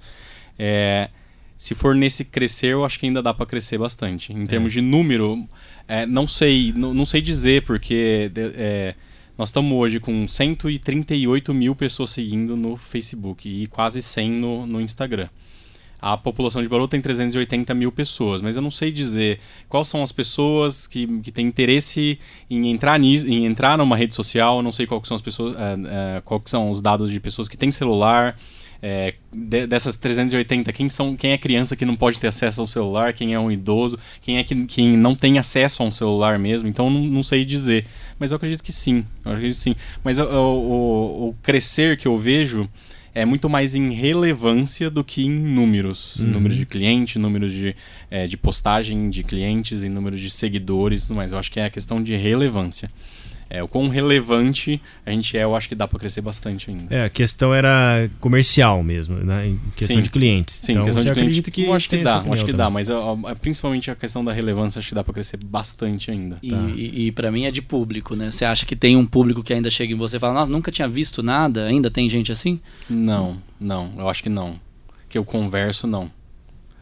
É, 0.59 1.09
se 1.57 1.75
for 1.75 1.95
nesse 1.95 2.27
crescer, 2.27 2.69
eu 2.69 2.85
acho 2.85 3.01
que 3.01 3.07
ainda 3.07 3.23
dá 3.23 3.33
para 3.33 3.47
crescer 3.47 3.79
bastante. 3.79 4.33
Em 4.35 4.47
termos 4.47 4.73
de 4.75 4.83
número, 4.83 5.49
é, 5.89 6.05
não 6.05 6.29
sei, 6.29 6.75
não, 6.77 6.93
não 6.93 7.07
sei 7.07 7.23
dizer 7.23 7.63
porque 7.63 8.31
é, 8.37 8.95
nós 9.39 9.49
estamos 9.49 9.73
hoje 9.73 9.99
com 9.99 10.29
138 10.29 11.55
mil 11.55 11.75
pessoas 11.75 12.11
seguindo 12.11 12.55
no 12.55 12.77
Facebook 12.77 13.49
e 13.49 13.67
quase 13.67 14.03
100 14.03 14.31
no, 14.31 14.67
no 14.67 14.81
Instagram. 14.81 15.29
A 16.01 16.17
população 16.17 16.63
de 16.63 16.69
Bauru 16.69 16.87
tem 16.87 17.01
380 17.01 17.73
mil 17.75 17.91
pessoas, 17.91 18.43
mas 18.43 18.55
eu 18.57 18.63
não 18.63 18.71
sei 18.71 18.93
dizer 18.93 19.41
quais 19.69 19.89
são 19.89 20.03
as 20.03 20.13
pessoas 20.13 20.87
que, 20.87 21.07
que 21.21 21.33
têm 21.33 21.47
interesse 21.47 22.19
em 22.51 22.71
entrar 22.71 22.99
nisso, 22.99 23.27
em 23.27 23.47
entrar 23.47 23.79
numa 23.79 23.97
rede 23.97 24.15
social. 24.15 24.59
Eu 24.59 24.63
não 24.63 24.71
sei 24.73 24.87
quais 24.87 25.09
são 25.09 25.15
as 25.15 25.23
pessoas, 25.23 25.57
é, 25.57 26.17
é, 26.19 26.21
quais 26.21 26.43
são 26.47 26.71
os 26.71 26.81
dados 26.83 27.11
de 27.11 27.19
pessoas 27.19 27.49
que 27.49 27.57
têm 27.57 27.73
celular. 27.73 28.37
é, 28.83 29.15
de- 29.33 29.67
dessas 29.67 29.97
380, 29.97 30.71
quem 30.71 30.89
são, 30.91 31.17
quem 31.17 31.33
é 31.33 31.39
criança 31.39 31.75
que 31.75 31.85
não 31.87 31.97
pode 31.97 32.21
ter 32.21 32.27
acesso 32.29 32.61
ao 32.61 32.67
celular, 32.67 33.15
quem 33.15 33.33
é 33.33 33.41
um 33.41 33.51
idoso, 33.51 33.99
quem 34.21 34.37
é 34.37 34.45
que 34.45 34.55
quem 34.67 34.99
não 34.99 35.15
tem 35.15 35.39
acesso 35.39 35.83
a 35.83 35.87
um 35.87 35.91
celular 35.91 36.39
mesmo. 36.39 36.69
Então 36.69 36.91
não, 36.91 37.01
não 37.01 37.23
sei 37.23 37.43
dizer, 37.43 37.87
mas 38.19 38.31
eu 38.33 38.37
acredito 38.37 38.63
que 38.63 38.71
sim. 38.71 39.03
Eu 39.25 39.33
acredito 39.33 39.57
que 39.57 39.63
sim. 39.63 39.75
Mas 40.05 40.19
o, 40.19 40.25
o- 40.25 41.29
o 41.31 41.35
crescer 41.43 41.97
que 41.97 42.07
eu 42.07 42.19
vejo 42.19 42.69
é 43.17 43.25
muito 43.25 43.49
mais 43.49 43.75
em 43.75 43.93
relevância 43.95 44.91
do 44.91 45.03
que 45.03 45.25
em 45.25 45.31
números. 45.31 46.17
Uhum. 46.17 46.27
Números 46.27 46.59
de 46.59 46.67
cliente, 46.67 47.19
números 47.19 47.51
de, 47.51 47.75
eh, 48.11 48.27
de 48.27 48.37
postagem 48.37 49.09
de 49.09 49.25
clientes 49.25 49.83
e 49.83 49.89
números 49.89 50.21
de 50.21 50.29
seguidores 50.29 51.05
e 51.05 51.07
tudo 51.07 51.17
mais. 51.17 51.33
Eu 51.33 51.39
acho 51.39 51.51
que 51.51 51.59
é 51.59 51.65
a 51.65 51.71
questão 51.71 52.03
de 52.03 52.15
relevância. 52.15 52.91
É, 53.49 53.63
o 53.63 53.69
quão 53.69 53.89
relevante 53.89 54.81
a 55.05 55.11
gente 55.11 55.37
é, 55.39 55.45
eu 55.45 55.55
acho 55.55 55.69
que 55.69 55.75
dá 55.75 55.87
para 55.87 55.99
crescer 55.99 56.21
bastante 56.21 56.69
ainda. 56.71 56.95
É, 56.95 57.05
a 57.05 57.09
questão 57.09 57.55
era 57.55 58.11
comercial 58.21 58.83
mesmo, 58.83 59.17
né? 59.19 59.49
Em 59.49 59.61
questão 59.77 59.97
Sim. 59.97 60.03
de 60.03 60.11
clientes. 60.11 60.57
Sim, 60.57 60.73
então, 60.73 60.85
questão 60.85 61.03
você 61.03 61.09
de 61.11 61.15
cliente, 61.21 61.51
que 61.51 61.65
eu 61.65 61.73
acho 61.73 61.89
que 61.89 61.99
dá, 61.99 62.19
acho 62.19 62.45
que 62.45 62.53
dá, 62.53 62.65
também. 62.65 62.75
mas 62.75 62.91
ó, 62.91 63.17
ó, 63.23 63.35
principalmente 63.37 63.91
a 63.91 63.95
questão 63.95 64.25
da 64.25 64.33
relevância 64.33 64.81
acho 64.81 64.89
que 64.89 64.95
dá 64.95 65.05
para 65.05 65.15
crescer 65.15 65.39
bastante 65.45 66.11
ainda. 66.11 66.39
E, 66.43 66.49
Tá. 66.49 66.57
e, 66.75 67.07
e 67.07 67.13
para 67.13 67.31
mim 67.31 67.45
é 67.45 67.51
de 67.51 67.63
público, 67.63 68.17
né? 68.17 68.31
Você 68.31 68.45
acha 68.45 68.67
que 68.67 68.75
tem 68.75 68.97
um 68.97 69.07
público 69.07 69.43
que 69.45 69.53
ainda 69.53 69.71
chega 69.71 69.93
em 69.93 69.97
você 69.97 70.17
e 70.17 70.21
fala, 70.21 70.35
nossa, 70.35 70.51
nunca 70.51 70.73
tinha 70.73 70.89
visto 70.89 71.23
nada? 71.23 71.67
Ainda 71.67 71.91
tem 71.91 72.11
gente 72.11 72.33
assim? 72.33 72.61
Não, 72.91 73.37
não, 73.61 73.93
eu 73.97 74.09
acho 74.09 74.23
que 74.23 74.29
não. 74.29 74.59
Que 75.09 75.17
eu 75.19 75.25
converso, 75.25 75.87
não. 75.87 76.11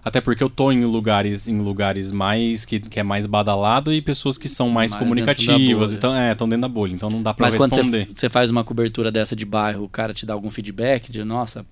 Até 0.04 0.20
porque 0.20 0.44
eu 0.44 0.50
tô 0.50 0.70
em 0.70 0.84
lugares, 0.84 1.48
em 1.48 1.60
lugares 1.60 2.12
mais 2.12 2.64
que, 2.64 2.78
que 2.78 3.00
é 3.00 3.02
mais 3.02 3.26
badalado 3.26 3.92
e 3.92 4.02
pessoas 4.02 4.36
que 4.36 4.48
são 4.48 4.68
mais, 4.68 4.92
Mais 4.92 5.02
comunicativas, 5.02 5.92
então 5.94 6.14
é, 6.14 6.32
estão 6.32 6.46
dentro 6.48 6.62
da 6.62 6.68
bolha, 6.68 6.92
então 6.92 7.08
não 7.08 7.22
dá 7.22 7.32
pra 7.32 7.46
Mas 7.46 7.54
eu 7.54 7.60
quando 7.60 7.72
responder. 7.72 8.08
você 8.14 8.28
faz 8.28 8.50
uma 8.50 8.62
cobertura 8.62 9.10
dessa 9.10 9.34
de 9.34 9.46
bairro, 9.46 9.84
o 9.84 9.88
cara 9.88 10.12
te 10.12 10.26
dá 10.26 10.34
algum 10.34 10.50
feedback 10.50 11.10
de, 11.10 11.24
nossa, 11.24 11.64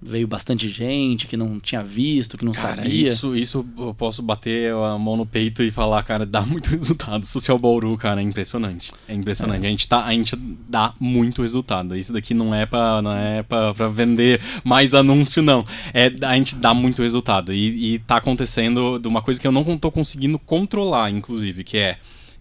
veio 0.00 0.26
bastante 0.26 0.68
gente 0.68 1.26
que 1.26 1.36
não 1.36 1.58
tinha 1.58 1.82
visto, 1.82 2.36
que 2.36 2.44
não 2.44 2.52
Cara, 2.52 2.76
sabia. 2.76 2.92
isso, 2.92 3.36
isso 3.36 3.66
eu 3.78 3.94
posso 3.94 4.22
bater 4.22 4.72
a 4.72 4.98
mão 4.98 5.16
no 5.16 5.26
peito 5.26 5.62
e 5.62 5.70
falar, 5.70 6.02
cara, 6.02 6.26
dá 6.26 6.42
muito 6.46 6.70
resultado. 6.70 7.24
Social 7.24 7.58
Bauru, 7.58 7.96
cara, 7.96 8.20
é 8.20 8.24
impressionante. 8.24 8.92
É 9.08 9.14
impressionante. 9.14 9.66
A, 9.66 9.68
gente 9.70 9.88
tá, 9.88 10.04
a 10.04 10.12
gente 10.12 10.36
dá 10.68 10.92
muito 11.00 11.42
resultado. 11.42 11.96
Isso 11.96 12.12
daqui 12.12 12.34
não 12.34 12.54
é 12.54 12.66
pra, 12.66 13.00
não 13.00 13.12
é 13.12 13.42
pra, 13.42 13.74
pra 13.74 13.88
vender 13.88 14.40
mais 14.62 14.94
anúncio, 14.94 15.42
não. 15.42 15.64
É, 15.92 16.12
a 16.22 16.34
gente 16.34 16.56
dá 16.56 16.74
muito 16.74 17.02
resultado. 17.02 17.52
E, 17.52 17.94
e 17.94 17.98
tá 18.00 18.16
acontecendo 18.16 18.98
de 18.98 19.08
uma 19.08 19.22
coisa 19.22 19.40
que 19.40 19.46
eu 19.46 19.52
não 19.52 19.76
tô 19.76 19.90
conseguindo 19.90 20.38
controlar, 20.38 21.10
inclusive, 21.10 21.64
que 21.64 21.78
é. 21.78 21.98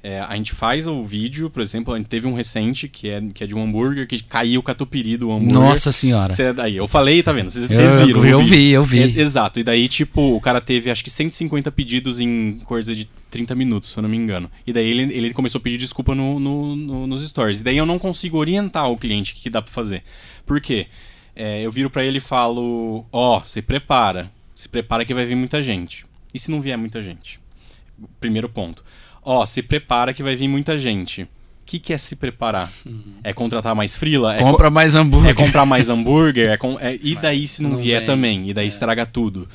É, 0.07 0.19
a 0.19 0.35
gente 0.35 0.51
faz 0.53 0.87
o 0.87 1.03
vídeo, 1.03 1.49
por 1.49 1.61
exemplo, 1.63 1.91
a 1.93 1.97
gente 1.97 2.05
teve 2.07 2.27
um 2.27 2.33
recente 2.35 2.87
que 2.87 3.09
é, 3.09 3.19
que 3.33 3.43
é 3.43 3.47
de 3.47 3.55
um 3.55 3.63
hambúrguer 3.63 4.07
que 4.07 4.21
caiu 4.21 4.59
o 4.59 4.63
catupiry 4.63 5.17
do 5.17 5.31
hambúrguer. 5.31 5.53
Nossa 5.53 5.91
senhora. 5.91 6.31
Cê, 6.31 6.53
daí, 6.53 6.75
eu 6.75 6.87
falei, 6.87 7.23
tá 7.23 7.31
vendo? 7.31 7.49
Vocês 7.49 7.71
Eu- 7.71 8.05
viram. 8.05 8.25
eu 8.25 8.39
vídeo. 8.41 8.55
vi, 8.55 8.69
eu 8.69 8.83
vi. 8.83 8.99
É, 9.01 9.21
exato. 9.21 9.59
E 9.59 9.63
daí, 9.63 9.87
tipo, 9.87 10.21
o 10.35 10.39
cara 10.39 10.61
teve 10.61 10.91
acho 10.91 11.03
que 11.03 11.09
150 11.09 11.71
pedidos 11.71 12.19
em 12.19 12.59
coisa 12.65 12.93
de 12.93 13.09
30 13.31 13.55
minutos, 13.55 13.89
se 13.91 13.97
eu 13.97 14.03
não 14.03 14.09
me 14.09 14.15
engano. 14.15 14.49
E 14.67 14.71
daí 14.71 14.87
ele, 14.87 15.11
ele 15.13 15.33
começou 15.33 15.57
a 15.57 15.61
pedir 15.61 15.77
desculpa 15.79 16.13
no, 16.13 16.39
no- 16.39 16.75
no- 16.75 17.07
nos 17.07 17.27
stories. 17.27 17.61
E 17.61 17.63
daí 17.63 17.77
eu 17.77 17.85
não 17.85 17.97
consigo 17.97 18.37
orientar 18.37 18.87
o 18.91 18.97
cliente 18.97 19.33
o 19.33 19.35
que, 19.37 19.49
dá 19.49 19.61
pra 19.61 19.71
fazer. 19.73 20.03
Por 20.45 20.61
quê? 20.61 20.85
É, 21.35 21.61
eu 21.63 21.71
viro 21.71 21.89
pra 21.89 22.05
ele 22.05 22.19
e 22.19 22.21
falo: 22.21 23.03
Ó, 23.11 23.41
se 23.43 23.61
prepara. 23.61 24.31
Se 24.53 24.69
prepara 24.69 25.03
que 25.03 25.13
vai 25.15 25.25
vir 25.25 25.35
muita 25.35 25.61
gente. 25.63 26.05
E 26.31 26.37
se 26.39 26.51
não 26.51 26.61
vier 26.61 26.77
muita 26.77 27.01
gente? 27.01 27.39
Primeiro 28.19 28.47
ponto. 28.49 28.83
Ó, 29.25 29.45
se 29.45 29.61
prepara 29.63 30.13
que 30.13 30.21
vai 30.23 30.35
vir 30.35 30.47
muita 30.47 30.77
gente. 30.77 31.23
O 31.23 31.27
que, 31.65 31.79
que 31.79 31.91
é 31.91 31.97
se 31.97 32.15
preparar? 32.15 32.71
É 33.23 33.33
contratar 33.33 33.73
mais 33.73 33.97
frila? 33.97 34.35
É 34.35 34.39
co- 34.39 34.51
Compra 34.51 34.69
mais 34.69 34.95
hambúrguer. 34.95 35.31
é 35.31 35.33
comprar 35.33 35.65
mais 35.65 35.89
hambúrguer, 35.89 36.51
é 36.51 36.57
com- 36.57 36.77
é- 36.79 36.99
e 37.01 37.15
daí 37.15 37.47
se 37.47 37.63
não, 37.63 37.71
não 37.71 37.77
vier 37.79 38.01
vem. 38.01 38.05
também, 38.05 38.49
e 38.49 38.53
daí 38.53 38.67
estraga 38.67 39.03
tudo. 39.05 39.47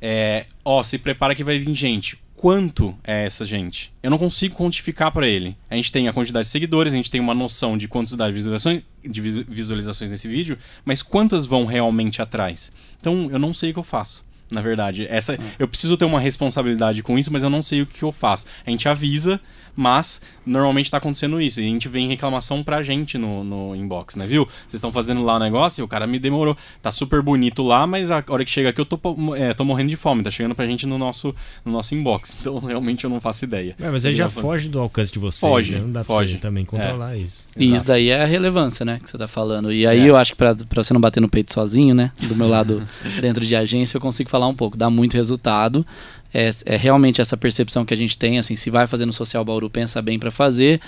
É, 0.00 0.46
ó, 0.64 0.80
se 0.84 0.98
prepara 0.98 1.34
que 1.34 1.42
vai 1.42 1.58
vir 1.58 1.74
gente. 1.74 2.16
quanto 2.36 2.96
é 3.02 3.24
essa 3.26 3.44
gente. 3.44 3.90
Eu 4.00 4.12
não 4.12 4.16
consigo 4.16 4.54
quantificar 4.54 5.10
para 5.10 5.26
ele. 5.26 5.56
A 5.68 5.74
gente 5.74 5.90
tem 5.90 6.06
a 6.06 6.12
quantidade 6.12 6.44
de 6.46 6.52
seguidores, 6.52 6.92
a 6.92 6.96
gente 6.96 7.10
tem 7.10 7.20
uma 7.20 7.34
noção 7.34 7.76
de 7.76 7.88
quantidade 7.88 8.30
de 8.30 8.34
visualizações, 8.36 8.82
de 9.04 9.20
visualizações 9.20 10.12
nesse 10.12 10.28
vídeo, 10.28 10.56
mas 10.84 11.02
quantas 11.02 11.44
vão 11.44 11.66
realmente 11.66 12.22
atrás? 12.22 12.70
Então 13.00 13.28
eu 13.32 13.40
não 13.40 13.52
sei 13.52 13.70
o 13.70 13.72
que 13.72 13.78
eu 13.80 13.82
faço 13.82 14.24
na 14.50 14.60
verdade. 14.60 15.06
Essa, 15.08 15.34
ah. 15.34 15.54
Eu 15.58 15.68
preciso 15.68 15.96
ter 15.96 16.04
uma 16.04 16.20
responsabilidade 16.20 17.02
com 17.02 17.18
isso, 17.18 17.32
mas 17.32 17.42
eu 17.42 17.50
não 17.50 17.62
sei 17.62 17.82
o 17.82 17.86
que 17.86 18.02
eu 18.02 18.12
faço. 18.12 18.46
A 18.66 18.70
gente 18.70 18.88
avisa, 18.88 19.40
mas 19.78 20.20
normalmente 20.44 20.86
está 20.86 20.96
acontecendo 20.96 21.40
isso. 21.40 21.60
E 21.60 21.64
a 21.64 21.68
gente 21.68 21.88
vem 21.88 22.08
reclamação 22.08 22.64
pra 22.64 22.82
gente 22.82 23.16
no, 23.16 23.44
no 23.44 23.76
inbox, 23.76 24.16
né? 24.16 24.26
Viu? 24.26 24.44
Vocês 24.44 24.74
estão 24.74 24.90
fazendo 24.90 25.22
lá 25.22 25.36
o 25.36 25.38
negócio 25.38 25.80
e 25.80 25.84
o 25.84 25.88
cara 25.88 26.04
me 26.04 26.18
demorou. 26.18 26.56
Tá 26.82 26.90
super 26.90 27.22
bonito 27.22 27.62
lá, 27.62 27.86
mas 27.86 28.10
a 28.10 28.24
hora 28.28 28.44
que 28.44 28.50
chega 28.50 28.70
aqui 28.70 28.80
eu 28.80 28.84
tô, 28.84 28.98
é, 29.36 29.54
tô 29.54 29.64
morrendo 29.64 29.90
de 29.90 29.96
fome. 29.96 30.24
Tá 30.24 30.32
chegando 30.32 30.54
pra 30.54 30.66
gente 30.66 30.84
no 30.84 30.98
nosso, 30.98 31.32
no 31.64 31.70
nosso 31.70 31.94
inbox. 31.94 32.34
Então 32.48 32.58
realmente 32.58 33.04
eu 33.04 33.10
não 33.10 33.20
faço 33.20 33.44
ideia. 33.44 33.74
É, 33.78 33.90
mas 33.90 34.06
aí 34.06 34.14
já 34.14 34.28
foge 34.28 34.68
do 34.68 34.80
alcance 34.80 35.12
de 35.12 35.18
vocês. 35.18 35.40
Foge. 35.40 35.74
Né? 35.74 35.80
Não 35.80 35.92
dá 35.92 36.04
foge. 36.04 36.34
pra 36.34 36.48
também 36.48 36.64
controlar 36.64 37.14
é. 37.14 37.18
isso. 37.18 37.46
E 37.56 37.74
isso 37.74 37.84
daí 37.84 38.08
é 38.08 38.22
a 38.22 38.26
relevância, 38.26 38.86
né? 38.86 39.00
Que 39.02 39.10
você 39.10 39.18
tá 39.18 39.28
falando. 39.28 39.72
E 39.72 39.86
aí 39.86 40.00
é. 40.00 40.10
eu 40.10 40.16
acho 40.16 40.32
que 40.32 40.38
pra, 40.38 40.54
pra 40.54 40.82
você 40.82 40.94
não 40.94 41.00
bater 41.00 41.20
no 41.20 41.28
peito 41.28 41.52
sozinho, 41.52 41.94
né? 41.94 42.10
Do 42.22 42.34
meu 42.34 42.48
lado 42.48 42.86
dentro 43.20 43.44
de 43.44 43.54
agência, 43.54 43.96
eu 43.96 44.00
consigo 44.00 44.30
falar 44.30 44.37
um 44.46 44.54
pouco. 44.54 44.76
Dá 44.76 44.88
muito 44.88 45.14
resultado. 45.14 45.84
É, 46.32 46.50
é, 46.66 46.76
realmente 46.76 47.20
essa 47.20 47.36
percepção 47.36 47.84
que 47.84 47.94
a 47.94 47.96
gente 47.96 48.18
tem, 48.18 48.38
assim, 48.38 48.54
se 48.54 48.70
vai 48.70 48.86
fazer 48.86 49.06
no 49.06 49.12
Social 49.12 49.44
Bauru, 49.44 49.70
pensa 49.70 50.02
bem 50.02 50.18
para 50.18 50.30
fazer, 50.30 50.80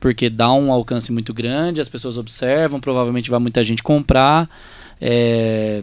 porque 0.00 0.28
dá 0.28 0.52
um 0.52 0.72
alcance 0.72 1.12
muito 1.12 1.32
grande, 1.32 1.80
as 1.80 1.88
pessoas 1.88 2.18
observam, 2.18 2.80
provavelmente 2.80 3.30
vai 3.30 3.38
muita 3.38 3.64
gente 3.64 3.82
comprar. 3.82 4.50
É... 5.00 5.82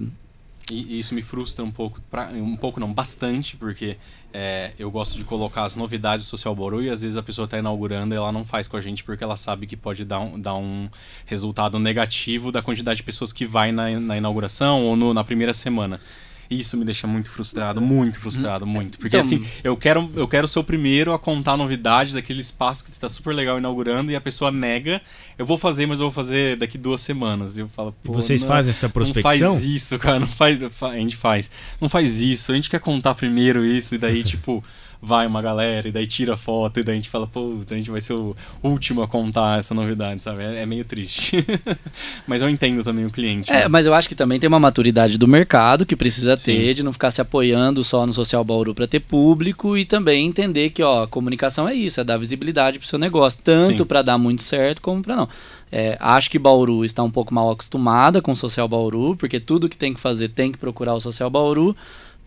E, 0.72 1.00
isso 1.00 1.14
me 1.14 1.22
frustra 1.22 1.64
um 1.64 1.72
pouco, 1.72 2.02
pra, 2.10 2.28
um 2.34 2.58
pouco 2.58 2.80
não, 2.80 2.92
bastante, 2.92 3.56
porque 3.56 3.98
é, 4.34 4.72
eu 4.78 4.92
gosto 4.92 5.16
de 5.16 5.24
colocar 5.24 5.64
as 5.64 5.76
novidades 5.76 6.26
do 6.26 6.30
Social 6.30 6.54
Bauru 6.56 6.82
e 6.84 6.90
às 6.90 7.02
vezes 7.02 7.16
a 7.16 7.24
pessoa 7.24 7.46
está 7.46 7.58
inaugurando 7.58 8.14
e 8.14 8.18
ela 8.18 8.32
não 8.32 8.44
faz 8.44 8.68
com 8.68 8.76
a 8.76 8.82
gente 8.82 9.04
porque 9.04 9.24
ela 9.24 9.38
sabe 9.38 9.68
que 9.68 9.78
pode 9.78 10.04
dar 10.04 10.20
um, 10.20 10.38
dar 10.38 10.56
um 10.56 10.90
resultado 11.26 11.80
negativo 11.80 12.52
da 12.52 12.62
quantidade 12.62 12.98
de 12.98 13.04
pessoas 13.04 13.32
que 13.32 13.46
vai 13.46 13.72
na, 13.72 13.98
na 14.00 14.18
inauguração 14.18 14.84
ou 14.84 14.96
no, 14.96 15.14
na 15.14 15.24
primeira 15.24 15.54
semana. 15.54 16.02
Isso 16.50 16.78
me 16.78 16.86
deixa 16.86 17.08
muito 17.08 17.30
frustrado, 17.30 17.82
muito 17.82 18.20
frustrado, 18.20 18.66
muito. 18.66 18.98
Porque 18.98 19.16
então, 19.16 19.20
assim, 19.20 19.46
eu 19.64 19.76
quero, 19.76 20.10
eu 20.16 20.28
quero 20.28 20.48
ser 20.48 20.60
o 20.60 20.64
primeiro 20.64 21.14
a 21.14 21.20
contar 21.20 21.54
a 21.54 21.58
novidade 21.58 22.14
daquele 22.14 22.42
espaço 22.42 22.84
que 22.84 22.92
está 22.92 23.10
super 23.10 23.34
legal 23.34 23.58
inaugurando 23.58 24.12
e 24.12 24.16
a 24.16 24.22
pessoa 24.22 24.52
nega. 24.52 25.02
Eu 25.38 25.46
vou 25.46 25.58
fazer, 25.58 25.86
mas 25.86 26.00
eu 26.00 26.06
vou 26.06 26.12
fazer 26.12 26.58
daqui 26.58 26.78
duas 26.78 27.02
semanas. 27.02 27.58
E 27.58 27.62
eu 27.62 27.68
falo, 27.68 27.96
pô. 28.04 28.14
Vocês 28.14 28.42
não, 28.42 28.48
fazem 28.48 28.70
essa 28.70 28.90
prospecção? 28.90 29.54
Não 29.54 29.60
faz 29.60 29.64
isso, 29.64 30.00
cara. 30.00 30.20
Não 30.20 30.28
faz. 30.28 30.60
A 30.82 30.96
gente 30.96 31.16
faz. 31.16 31.52
Não 31.82 31.90
faz 31.90 32.22
isso. 32.22 32.52
A 32.52 32.56
gente 32.56 32.70
quer 32.70 32.80
contar 32.80 33.16
primeiro 33.16 33.66
isso 33.66 33.96
e 33.96 33.98
daí, 33.98 34.22
tipo 34.24 34.64
vai 35.02 35.28
uma 35.28 35.42
galera 35.42 35.88
e 35.88 35.92
daí 35.92 36.08
tira 36.08 36.36
foto 36.36 36.80
e 36.80 36.84
daí 36.84 36.94
a 36.94 36.96
gente 36.98 37.10
fala, 37.10 37.28
pô, 37.28 37.60
a 37.70 37.74
gente 37.74 37.92
vai 37.92 38.02
ser 38.02 38.14
o 38.14 38.36
último 38.64 39.02
a 39.02 39.08
contar 39.08 39.60
essa 39.60 39.74
novidade, 39.74 40.24
sabe? 40.24 40.44
É, 40.44 40.62
é 40.62 40.66
meio 40.66 40.86
triste. 40.86 41.46
mas 42.28 42.42
eu 42.42 42.50
entendo 42.50 42.84
também 42.84 43.06
o 43.06 43.12
cliente. 43.12 43.52
É, 43.52 43.62
né? 43.62 43.68
mas 43.68 43.86
eu 43.86 43.94
acho 43.94 44.10
que 44.10 44.16
também 44.16 44.40
tem 44.40 44.48
uma 44.48 44.60
maturidade 44.60 45.18
do 45.18 45.28
mercado 45.28 45.86
que 45.86 45.96
precisa 45.96 46.38
Sim. 46.38 46.56
ter, 46.56 46.74
de 46.74 46.84
não 46.84 46.94
ficar 46.94 47.12
se 47.12 47.22
apoiando 47.22 47.84
só 47.84 48.06
no 48.06 48.14
Social 48.14 48.44
Bauru 48.44 48.74
para 48.74 48.88
ter 48.88 49.00
público 49.00 49.78
e 49.78 49.86
também 49.86 50.26
entender 50.26 50.70
que, 50.72 50.84
ó, 50.84 51.08
comunicação 51.08 51.68
é 51.68 51.74
isso, 51.74 52.02
é 52.02 52.04
dar 52.04 52.18
visibilidade 52.18 52.80
pro 52.80 52.88
seu 52.88 53.00
negócio, 53.00 53.42
tanto 53.44 53.86
para 53.86 54.02
dar 54.02 54.18
muito 54.18 54.44
certo 54.44 54.82
como 54.82 55.02
para 55.02 55.16
não. 55.16 55.30
É, 55.72 55.98
acho 56.00 56.30
que 56.30 56.40
Bauru 56.40 56.86
está 56.86 57.04
um 57.04 57.12
pouco 57.12 57.34
mal 57.34 57.52
acostumada 57.52 58.22
com 58.22 58.32
o 58.32 58.36
Social 58.36 58.68
Bauru, 58.68 59.16
porque 59.18 59.40
tudo 59.40 59.68
que 59.68 59.78
tem 59.78 59.94
que 59.94 60.00
fazer 60.00 60.30
tem 60.30 60.52
que 60.52 60.58
procurar 60.58 60.94
o 60.94 61.02
Social 61.02 61.30
Bauru. 61.30 61.76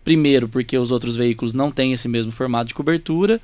Primeiro, 0.03 0.47
porque 0.47 0.77
os 0.77 0.91
outros 0.91 1.15
veículos 1.15 1.53
não 1.53 1.71
têm 1.71 1.93
esse 1.93 2.07
mesmo 2.07 2.31
formato 2.31 2.67
de 2.67 2.73
cobertura. 2.73 3.39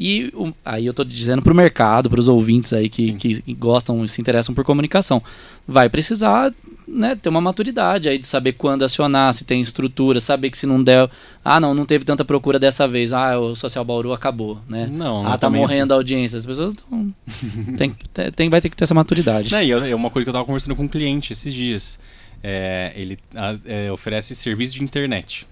E 0.00 0.32
um, 0.36 0.52
aí 0.64 0.86
eu 0.86 0.92
estou 0.92 1.04
dizendo 1.04 1.42
para 1.42 1.52
o 1.52 1.56
mercado, 1.56 2.08
para 2.08 2.20
os 2.20 2.28
ouvintes 2.28 2.72
aí 2.72 2.88
que, 2.88 3.14
que 3.14 3.42
gostam 3.54 4.04
e 4.04 4.08
se 4.08 4.20
interessam 4.20 4.54
por 4.54 4.64
comunicação. 4.64 5.20
Vai 5.66 5.88
precisar 5.88 6.54
né, 6.86 7.16
ter 7.16 7.28
uma 7.28 7.40
maturidade 7.40 8.08
aí 8.08 8.16
de 8.16 8.26
saber 8.26 8.52
quando 8.52 8.84
acionar, 8.84 9.34
se 9.34 9.44
tem 9.44 9.60
estrutura, 9.60 10.20
saber 10.20 10.50
que 10.50 10.58
se 10.58 10.66
não 10.66 10.80
der. 10.80 11.10
Ah, 11.44 11.58
não, 11.58 11.74
não 11.74 11.84
teve 11.84 12.04
tanta 12.04 12.24
procura 12.24 12.60
dessa 12.60 12.86
vez. 12.86 13.12
Ah, 13.12 13.40
o 13.40 13.56
Social 13.56 13.84
Bauru 13.84 14.12
acabou, 14.12 14.60
né? 14.68 14.86
Não, 14.88 15.24
não 15.24 15.32
Ah, 15.32 15.36
tá 15.36 15.50
morrendo 15.50 15.92
assim. 15.92 15.92
a 15.92 15.96
audiência. 15.96 16.38
As 16.38 16.46
pessoas 16.46 16.74
tão, 16.74 17.12
tem, 17.76 17.92
tem, 18.36 18.48
vai 18.48 18.60
ter 18.60 18.68
que 18.68 18.76
ter 18.76 18.84
essa 18.84 18.94
maturidade. 18.94 19.50
Não, 19.50 19.60
e 19.60 19.72
é 19.72 19.96
uma 19.96 20.10
coisa 20.10 20.24
que 20.24 20.28
eu 20.28 20.32
estava 20.32 20.44
conversando 20.44 20.76
com 20.76 20.84
um 20.84 20.88
cliente 20.88 21.32
esses 21.32 21.52
dias. 21.52 21.98
É, 22.40 22.92
ele 22.94 23.18
é, 23.66 23.90
oferece 23.90 24.36
serviço 24.36 24.74
de 24.74 24.84
internet. 24.84 25.44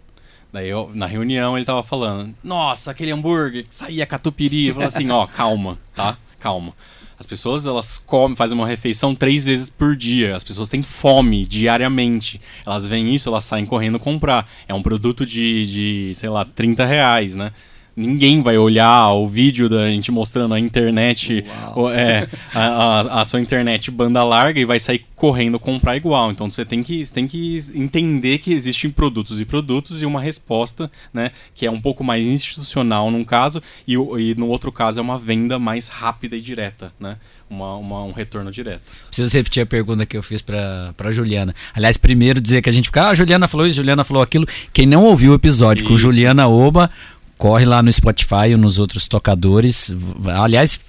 Daí 0.57 0.71
eu, 0.71 0.91
na 0.95 1.05
reunião 1.05 1.55
ele 1.55 1.67
tava 1.67 1.83
falando, 1.83 2.35
nossa, 2.43 2.91
aquele 2.91 3.11
hambúrguer 3.11 3.63
que 3.63 3.75
saía 3.75 4.07
catupiry. 4.07 4.69
Eu 4.69 4.73
falei 4.73 4.89
assim, 4.89 5.11
ó, 5.11 5.27
calma, 5.29 5.79
tá? 5.95 6.17
Calma. 6.39 6.73
As 7.19 7.27
pessoas, 7.27 7.67
elas 7.67 7.99
comem, 7.99 8.35
fazem 8.35 8.57
uma 8.57 8.67
refeição 8.67 9.15
três 9.15 9.45
vezes 9.45 9.69
por 9.69 9.95
dia. 9.95 10.35
As 10.35 10.43
pessoas 10.43 10.71
têm 10.71 10.83
fome 10.83 11.45
diariamente. 11.45 12.41
Elas 12.65 12.87
veem 12.87 13.15
isso, 13.15 13.29
elas 13.29 13.45
saem 13.45 13.67
correndo 13.67 13.99
comprar. 13.99 14.49
É 14.67 14.73
um 14.73 14.81
produto 14.81 15.27
de, 15.27 15.67
de 15.67 16.15
sei 16.15 16.31
lá, 16.31 16.47
30 16.47 16.87
reais, 16.87 17.35
né? 17.35 17.53
Ninguém 17.97 18.43
vai 18.43 18.59
olhar 18.59 19.13
o 19.13 19.27
vídeo 19.27 19.69
da 19.69 19.89
gente 19.89 20.13
mostrando 20.13 20.53
a 20.53 20.61
internet, 20.61 21.43
o, 21.75 21.89
é, 21.89 22.29
a, 22.53 22.61
a, 22.61 23.21
a, 23.23 23.25
sua 23.25 23.41
internet 23.41 23.91
banda 23.91 24.23
larga 24.23 24.61
e 24.61 24.65
vai 24.67 24.79
sair 24.79 25.05
correndo 25.15 25.59
comprar 25.59 25.97
igual. 25.97 26.31
Então 26.31 26.51
você 26.51 26.65
tem 26.65 26.83
que, 26.83 27.07
tem 27.11 27.27
que 27.27 27.59
entender 27.75 28.39
que 28.39 28.53
existem 28.53 28.91
produtos 28.91 29.41
e 29.41 29.47
produtos 29.47 30.03
e 30.03 30.07
uma 30.07 30.21
resposta, 30.21 30.91
né, 31.13 31.31
que 31.55 31.65
é 31.65 31.71
um 31.71 31.81
pouco 31.81 32.05
mais 32.05 32.27
institucional 32.27 33.11
num 33.11 33.25
caso 33.25 33.63
e, 33.89 33.95
e 33.95 34.35
no 34.35 34.49
outro 34.49 34.71
caso 34.71 35.01
é 35.01 35.03
uma 35.03 35.17
venda 35.17 35.59
mais 35.59 35.89
rápida 35.89 36.37
e 36.37 36.41
direta, 36.41 36.93
né? 37.01 37.17
Uma, 37.49 37.77
uma, 37.77 38.03
um 38.03 38.11
retorno 38.11 38.51
direto. 38.51 38.93
Preciso 39.07 39.33
repetir 39.33 39.63
a 39.63 39.67
pergunta 39.67 40.05
que 40.05 40.17
eu 40.17 40.23
fiz 40.23 40.43
para 40.43 41.13
Juliana. 41.13 41.55
Aliás, 41.73 41.97
primeiro 41.97 42.41
dizer 42.41 42.61
que 42.61 42.69
a 42.69 42.73
gente 42.73 42.87
fica, 42.87 43.05
ah, 43.05 43.11
a 43.11 43.15
Juliana 43.15 43.47
falou 43.47 43.69
isso, 43.69 43.77
Juliana 43.77 44.03
falou 44.03 44.21
aquilo. 44.21 44.49
Quem 44.73 44.85
não 44.85 45.05
ouviu 45.05 45.31
o 45.31 45.35
episódio 45.37 45.83
isso. 45.83 45.93
com 45.93 45.97
Juliana 45.97 46.49
Oba, 46.49 46.91
corre 47.39 47.65
lá 47.65 47.83
no 47.83 47.93
Spotify 47.93 48.53
ou 48.53 48.59
nos 48.59 48.79
outros 48.79 49.09
tocadores. 49.09 49.95
Aliás, 50.27 50.81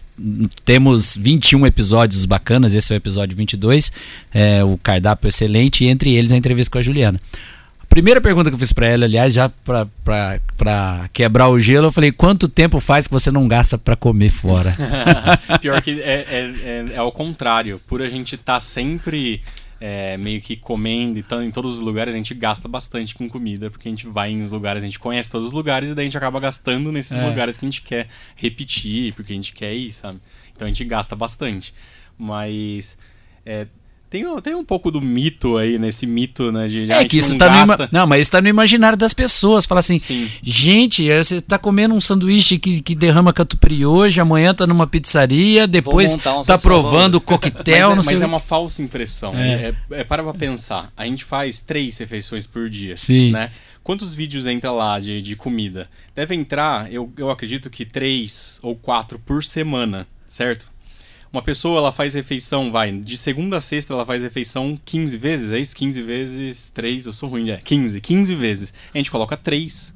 temos 0.66 1.16
21 1.16 1.68
episódios 1.68 2.26
bacanas, 2.26 2.74
esse 2.74 2.92
é 2.92 2.96
o 2.96 2.98
episódio 2.98 3.38
22, 3.38 3.92
é, 4.34 4.64
o 4.64 4.78
cardápio 4.78 5.28
excelente, 5.28 5.86
e 5.86 5.88
entre 5.88 6.14
eles 6.14 6.32
a 6.32 6.38
entrevista 6.38 6.72
com 6.72 6.80
a 6.80 6.82
Juliana. 6.82 7.20
A 7.82 7.86
primeira 7.88 8.20
pergunta 8.20 8.50
que 8.50 8.56
eu 8.56 8.60
fiz 8.60 8.74
para 8.74 8.88
ela, 8.88 9.06
aliás, 9.06 9.34
já 9.34 9.50
para 9.50 11.10
quebrar 11.14 11.48
o 11.50 11.60
gelo, 11.60 11.88
eu 11.88 11.92
falei: 11.92 12.12
quanto 12.12 12.50
tempo 12.50 12.80
faz 12.80 13.08
que 13.08 13.14
você 13.14 13.32
não 13.32 13.48
gasta 13.48 13.78
para 13.78 13.96
comer 13.96 14.30
fora? 14.30 14.76
Pior 15.62 15.82
que 15.82 16.02
é, 16.02 16.26
é, 16.30 16.54
é, 16.64 16.86
é 16.94 16.98
ao 16.98 17.12
contrário, 17.12 17.80
por 17.88 18.02
a 18.02 18.10
gente 18.10 18.36
estar 18.36 18.56
tá 18.56 18.60
sempre 18.60 19.42
é, 19.80 20.18
meio 20.18 20.42
que 20.42 20.58
comendo 20.58 21.20
e 21.20 21.24
tão, 21.24 21.44
em 21.44 21.52
todos 21.52 21.76
os 21.76 21.82
lugares, 21.82 22.14
a 22.14 22.18
gente 22.18 22.34
gasta 22.34 22.68
bastante 22.68 23.16
com 23.16 23.30
comida, 23.30 23.70
porque 23.70 23.88
a 23.88 23.92
gente 23.92 24.08
vai 24.08 24.32
em 24.32 24.46
lugares, 24.48 24.84
a 24.84 24.86
gente 24.86 25.00
conhece 25.00 25.30
todos 25.30 25.48
os 25.48 25.54
lugares 25.54 25.90
e 25.90 25.96
daí 25.96 26.04
a 26.04 26.08
gente 26.08 26.18
acaba 26.18 26.40
gastando 26.40 26.92
nesses 26.92 27.18
é. 27.18 27.28
lugares 27.28 27.58
que 27.58 27.66
a 27.66 27.68
gente 27.68 27.82
quer 27.82 28.08
repetir, 28.36 29.14
porque 29.14 29.34
a 29.34 29.36
gente 29.36 29.54
quer 29.54 29.74
ir, 29.74 29.92
sabe? 29.92 30.20
Então 30.56 30.66
a 30.66 30.70
gente 30.70 30.84
gasta 30.84 31.16
bastante. 31.16 31.74
Mas 32.18 32.98
é, 33.46 33.68
tem, 34.10 34.24
tem 34.42 34.56
um 34.56 34.64
pouco 34.64 34.90
do 34.90 35.02
mito 35.02 35.58
aí, 35.58 35.78
nesse 35.78 36.08
mito, 36.08 36.52
né? 36.52 36.68
De, 36.68 36.90
é 36.92 37.06
que 37.06 37.18
isso 37.18 37.32
não 37.32 37.38
tá 37.40 37.48
gasta. 37.48 37.90
no 37.92 38.00
Não, 38.00 38.08
mas 38.08 38.22
isso 38.22 38.32
tá 38.32 38.42
no 38.42 38.48
imaginário 38.48 38.98
das 38.98 39.14
pessoas. 39.14 39.66
Fala 39.66 39.80
assim, 39.80 39.98
Sim. 39.98 40.30
gente, 40.42 41.10
é, 41.10 41.22
você 41.22 41.42
tá 41.42 41.58
comendo 41.58 41.94
um 41.94 42.00
sanduíche 42.00 42.58
que, 42.58 42.82
que 42.82 42.96
derrama 42.96 43.34
catupiry 43.34 43.86
hoje, 43.86 44.22
amanhã 44.22 44.54
tá 44.54 44.66
numa 44.66 44.88
pizzaria, 44.88 45.68
depois 45.68 46.16
um 46.16 46.44
tá 46.44 46.58
provando 46.58 47.20
coquetel, 47.22 47.96
mas, 47.98 48.08
é, 48.08 48.12
mas 48.14 48.22
é, 48.22 48.26
uma 48.26 48.40
falsa 48.40 48.82
impressão. 48.82 49.36
É. 49.36 49.74
É, 49.92 50.00
é, 50.00 50.04
para 50.06 50.24
pra 50.24 50.34
pensar. 50.34 50.92
A 50.96 51.04
gente 51.06 51.26
faz 51.26 51.60
três 51.60 51.98
refeições 51.98 52.48
por 52.48 52.70
dia, 52.70 52.96
Sim. 52.96 53.32
né? 53.32 53.52
Quantos 53.84 54.14
vídeos 54.14 54.48
entra 54.48 54.72
lá 54.72 55.00
de, 55.00 55.22
de 55.22 55.36
comida? 55.36 55.90
Deve 56.16 56.36
entrar, 56.36 56.92
eu, 56.92 57.12
eu 57.18 57.30
acredito 57.30 57.70
que 57.70 57.86
três 57.86 58.60
ou 58.62 58.76
quatro 58.76 59.20
por 59.20 59.44
semana, 59.44 60.08
certo? 60.26 60.77
Uma 61.32 61.42
pessoa, 61.42 61.80
ela 61.80 61.92
faz 61.92 62.14
refeição, 62.14 62.72
vai, 62.72 62.92
de 62.92 63.18
segunda 63.18 63.58
a 63.58 63.62
sexta 63.62 63.94
ela 63.94 64.06
faz 64.06 64.24
refeição 64.24 64.80
15 64.84 65.18
vezes, 65.18 65.52
é 65.52 65.60
isso? 65.60 65.76
15 65.76 66.02
vezes 66.02 66.70
3, 66.70 67.06
eu 67.06 67.14
sou 67.14 67.30
ruim, 67.30 67.50
é, 67.50 67.58
15, 67.58 68.00
15 68.00 68.36
vezes. 68.36 68.74
A 68.94 68.98
gente 68.98 69.12
coloca 69.12 69.36
3 69.36 69.94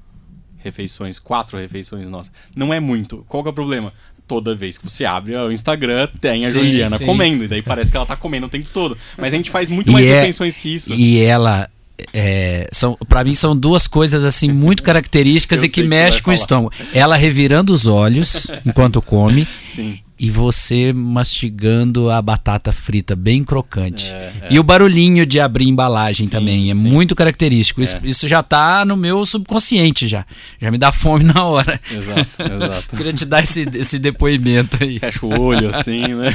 refeições, 0.57 1.19
4 1.19 1.57
refeições 1.57 2.09
nossa. 2.09 2.31
Não 2.55 2.73
é 2.73 2.79
muito. 2.79 3.25
Qual 3.27 3.43
que 3.43 3.49
é 3.49 3.51
o 3.51 3.53
problema? 3.53 3.93
Toda 4.27 4.55
vez 4.55 4.77
que 4.77 4.83
você 4.87 5.03
abre 5.03 5.35
o 5.35 5.51
Instagram, 5.51 6.07
tem 6.19 6.45
a 6.45 6.49
sim, 6.49 6.53
Juliana 6.53 6.97
sim. 6.97 7.05
comendo, 7.05 7.43
e 7.43 7.47
daí 7.47 7.61
parece 7.61 7.91
que 7.91 7.97
ela 7.97 8.05
tá 8.05 8.15
comendo 8.15 8.47
o 8.47 8.49
tempo 8.49 8.69
todo. 8.71 8.97
Mas 9.17 9.33
a 9.33 9.37
gente 9.37 9.49
faz 9.49 9.69
muito 9.69 9.91
mais 9.91 10.05
é, 10.07 10.17
refeições 10.17 10.57
que 10.57 10.73
isso. 10.73 10.93
E 10.93 11.19
ela 11.19 11.69
é, 12.13 12.67
são 12.71 12.97
para 13.07 13.23
mim 13.23 13.33
são 13.33 13.57
duas 13.57 13.87
coisas 13.87 14.23
assim 14.23 14.51
muito 14.51 14.83
características 14.83 15.63
e 15.63 15.69
que, 15.69 15.81
que 15.81 15.87
mexem 15.87 16.21
com 16.21 16.31
o 16.31 16.33
estômago. 16.33 16.73
Ela 16.93 17.15
revirando 17.15 17.73
os 17.73 17.87
olhos 17.87 18.47
enquanto 18.65 19.01
come. 19.01 19.47
Sim 19.67 19.99
e 20.23 20.29
você 20.29 20.93
mastigando 20.93 22.11
a 22.11 22.21
batata 22.21 22.71
frita 22.71 23.15
bem 23.15 23.43
crocante. 23.43 24.05
É, 24.05 24.33
é. 24.43 24.47
E 24.51 24.59
o 24.59 24.63
barulhinho 24.63 25.25
de 25.25 25.39
abrir 25.39 25.67
embalagem 25.67 26.27
Sim, 26.27 26.31
também 26.31 26.69
é 26.69 26.75
sim. 26.75 26.83
muito 26.87 27.15
característico. 27.15 27.81
Isso, 27.81 27.95
É. 27.95 28.01
isso 28.03 28.27
já 28.27 28.43
tá 28.43 28.85
no 28.85 28.95
meu 28.95 29.25
subconsciente 29.25 30.07
já. 30.07 30.23
Já 30.61 30.69
me 30.69 30.77
dá 30.77 30.91
fome 30.91 31.23
na 31.33 31.43
hora. 31.43 31.81
Exato, 31.91 32.29
exato. 32.39 32.87
Queria 32.95 33.13
te 33.13 33.25
dar 33.25 33.43
esse, 33.43 33.61
esse 33.73 33.97
depoimento 33.97 34.77
aí. 34.79 34.99
Fecha 34.99 35.25
o 35.25 35.39
olho 35.41 35.69
assim, 35.69 36.01
né? 36.13 36.29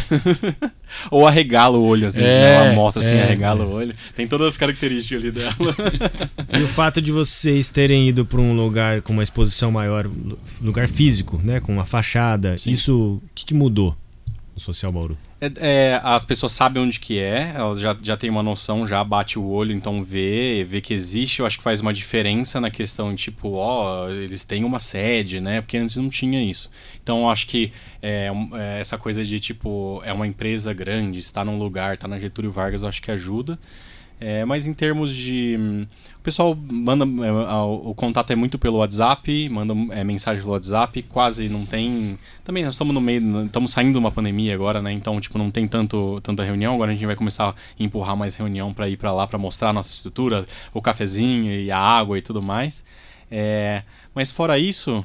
Ou 1.10 1.26
arregala 1.26 1.76
o 1.76 1.82
olho, 1.84 2.08
às 2.08 2.16
vezes, 2.16 2.30
É, 2.30 2.34
né? 2.34 2.66
Ela 2.66 2.74
mostra 2.74 3.02
assim, 3.02 3.14
é, 3.14 3.22
arregala 3.22 3.64
o 3.64 3.72
olho. 3.72 3.94
Tem 4.16 4.26
todas 4.26 4.48
as 4.48 4.56
características 4.56 5.22
ali 5.22 5.30
dela. 5.30 5.54
E 6.58 6.62
o 6.62 6.68
fato 6.68 7.00
de 7.00 7.12
vocês 7.12 7.70
terem 7.70 8.08
ido 8.08 8.24
para 8.24 8.40
um 8.40 8.52
lugar 8.54 9.00
com 9.02 9.12
uma 9.12 9.22
exposição 9.22 9.70
maior, 9.70 10.08
lugar 10.60 10.88
físico, 10.88 11.40
né, 11.44 11.60
com 11.60 11.72
uma 11.72 11.84
fachada, 11.84 12.56
Sim. 12.58 12.70
isso 12.70 12.96
o 12.96 13.22
que, 13.34 13.46
que 13.46 13.54
mudou 13.54 13.75
no 13.84 14.60
Social 14.60 14.90
Bauru? 14.90 15.16
É, 15.38 15.52
é, 15.58 16.00
as 16.02 16.24
pessoas 16.24 16.52
sabem 16.52 16.82
onde 16.82 16.98
que 16.98 17.18
é, 17.18 17.52
elas 17.54 17.78
já, 17.78 17.94
já 18.00 18.16
têm 18.16 18.30
uma 18.30 18.42
noção, 18.42 18.86
já 18.86 19.04
bate 19.04 19.38
o 19.38 19.46
olho, 19.46 19.72
então 19.72 20.02
vê, 20.02 20.64
vê 20.64 20.80
que 20.80 20.94
existe, 20.94 21.40
eu 21.40 21.46
acho 21.46 21.58
que 21.58 21.62
faz 21.62 21.82
uma 21.82 21.92
diferença 21.92 22.58
na 22.58 22.70
questão, 22.70 23.14
tipo, 23.14 23.52
ó, 23.52 24.08
eles 24.08 24.44
têm 24.44 24.64
uma 24.64 24.78
sede, 24.78 25.40
né? 25.40 25.60
Porque 25.60 25.76
antes 25.76 25.96
não 25.96 26.08
tinha 26.08 26.42
isso. 26.42 26.70
Então 27.02 27.20
eu 27.20 27.28
acho 27.28 27.46
que 27.46 27.70
é, 28.00 28.30
é, 28.54 28.80
essa 28.80 28.96
coisa 28.96 29.22
de, 29.22 29.38
tipo, 29.38 30.00
é 30.04 30.12
uma 30.12 30.26
empresa 30.26 30.72
grande, 30.72 31.18
está 31.18 31.44
num 31.44 31.58
lugar, 31.58 31.94
está 31.94 32.08
na 32.08 32.18
Getúlio 32.18 32.50
Vargas, 32.50 32.82
eu 32.82 32.88
acho 32.88 33.02
que 33.02 33.10
ajuda. 33.10 33.58
É, 34.18 34.44
mas 34.46 34.66
em 34.66 34.72
termos 34.72 35.14
de. 35.14 35.86
O 36.18 36.20
pessoal 36.20 36.56
manda. 36.56 37.04
é, 37.04 37.30
o 37.30 37.94
contato 37.94 38.30
é 38.30 38.36
muito 38.36 38.58
pelo 38.58 38.78
WhatsApp, 38.78 39.48
manda 39.50 39.74
é, 39.94 40.02
mensagem 40.04 40.40
pelo 40.40 40.54
WhatsApp, 40.54 41.02
quase 41.02 41.48
não 41.48 41.66
tem. 41.66 42.18
Também 42.42 42.64
nós 42.64 42.74
estamos 42.74 42.94
no 42.94 43.00
meio. 43.00 43.44
Estamos 43.44 43.72
saindo 43.72 43.92
de 43.92 43.98
uma 43.98 44.10
pandemia 44.10 44.54
agora, 44.54 44.80
né? 44.80 44.90
Então, 44.90 45.20
tipo, 45.20 45.36
não 45.36 45.50
tem 45.50 45.68
tanto, 45.68 46.18
tanta 46.22 46.42
reunião. 46.42 46.74
Agora 46.74 46.92
a 46.92 46.94
gente 46.94 47.04
vai 47.04 47.14
começar 47.14 47.50
a 47.50 47.54
empurrar 47.78 48.16
mais 48.16 48.36
reunião 48.36 48.72
para 48.72 48.88
ir 48.88 48.96
para 48.96 49.12
lá, 49.12 49.26
para 49.26 49.38
mostrar 49.38 49.68
a 49.68 49.72
nossa 49.74 49.92
estrutura, 49.92 50.46
o 50.72 50.80
cafezinho 50.80 51.52
e 51.52 51.70
a 51.70 51.78
água 51.78 52.16
e 52.16 52.22
tudo 52.22 52.40
mais. 52.40 52.84
É, 53.30 53.82
mas 54.14 54.30
fora 54.30 54.58
isso. 54.58 55.04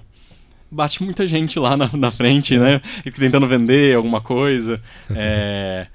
Bate 0.74 1.04
muita 1.04 1.28
gente 1.28 1.60
lá 1.60 1.76
na, 1.76 1.90
na 1.92 2.12
frente, 2.12 2.58
né? 2.58 2.80
Tentando 3.14 3.46
vender 3.46 3.94
alguma 3.94 4.22
coisa. 4.22 4.82
É, 5.14 5.88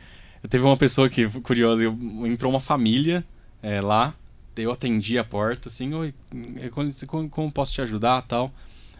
Teve 0.48 0.64
uma 0.64 0.76
pessoa 0.76 1.08
que, 1.08 1.28
curiosa, 1.40 1.84
entrou 2.26 2.50
uma 2.52 2.60
família 2.60 3.24
é, 3.62 3.80
lá, 3.80 4.14
eu 4.56 4.70
atendi 4.70 5.18
a 5.18 5.24
porta, 5.24 5.68
assim, 5.68 5.92
oi, 5.94 6.14
é, 6.60 6.68
como- 7.06 7.28
como 7.28 7.52
posso 7.52 7.72
te 7.74 7.82
ajudar 7.82 8.22
tal? 8.22 8.52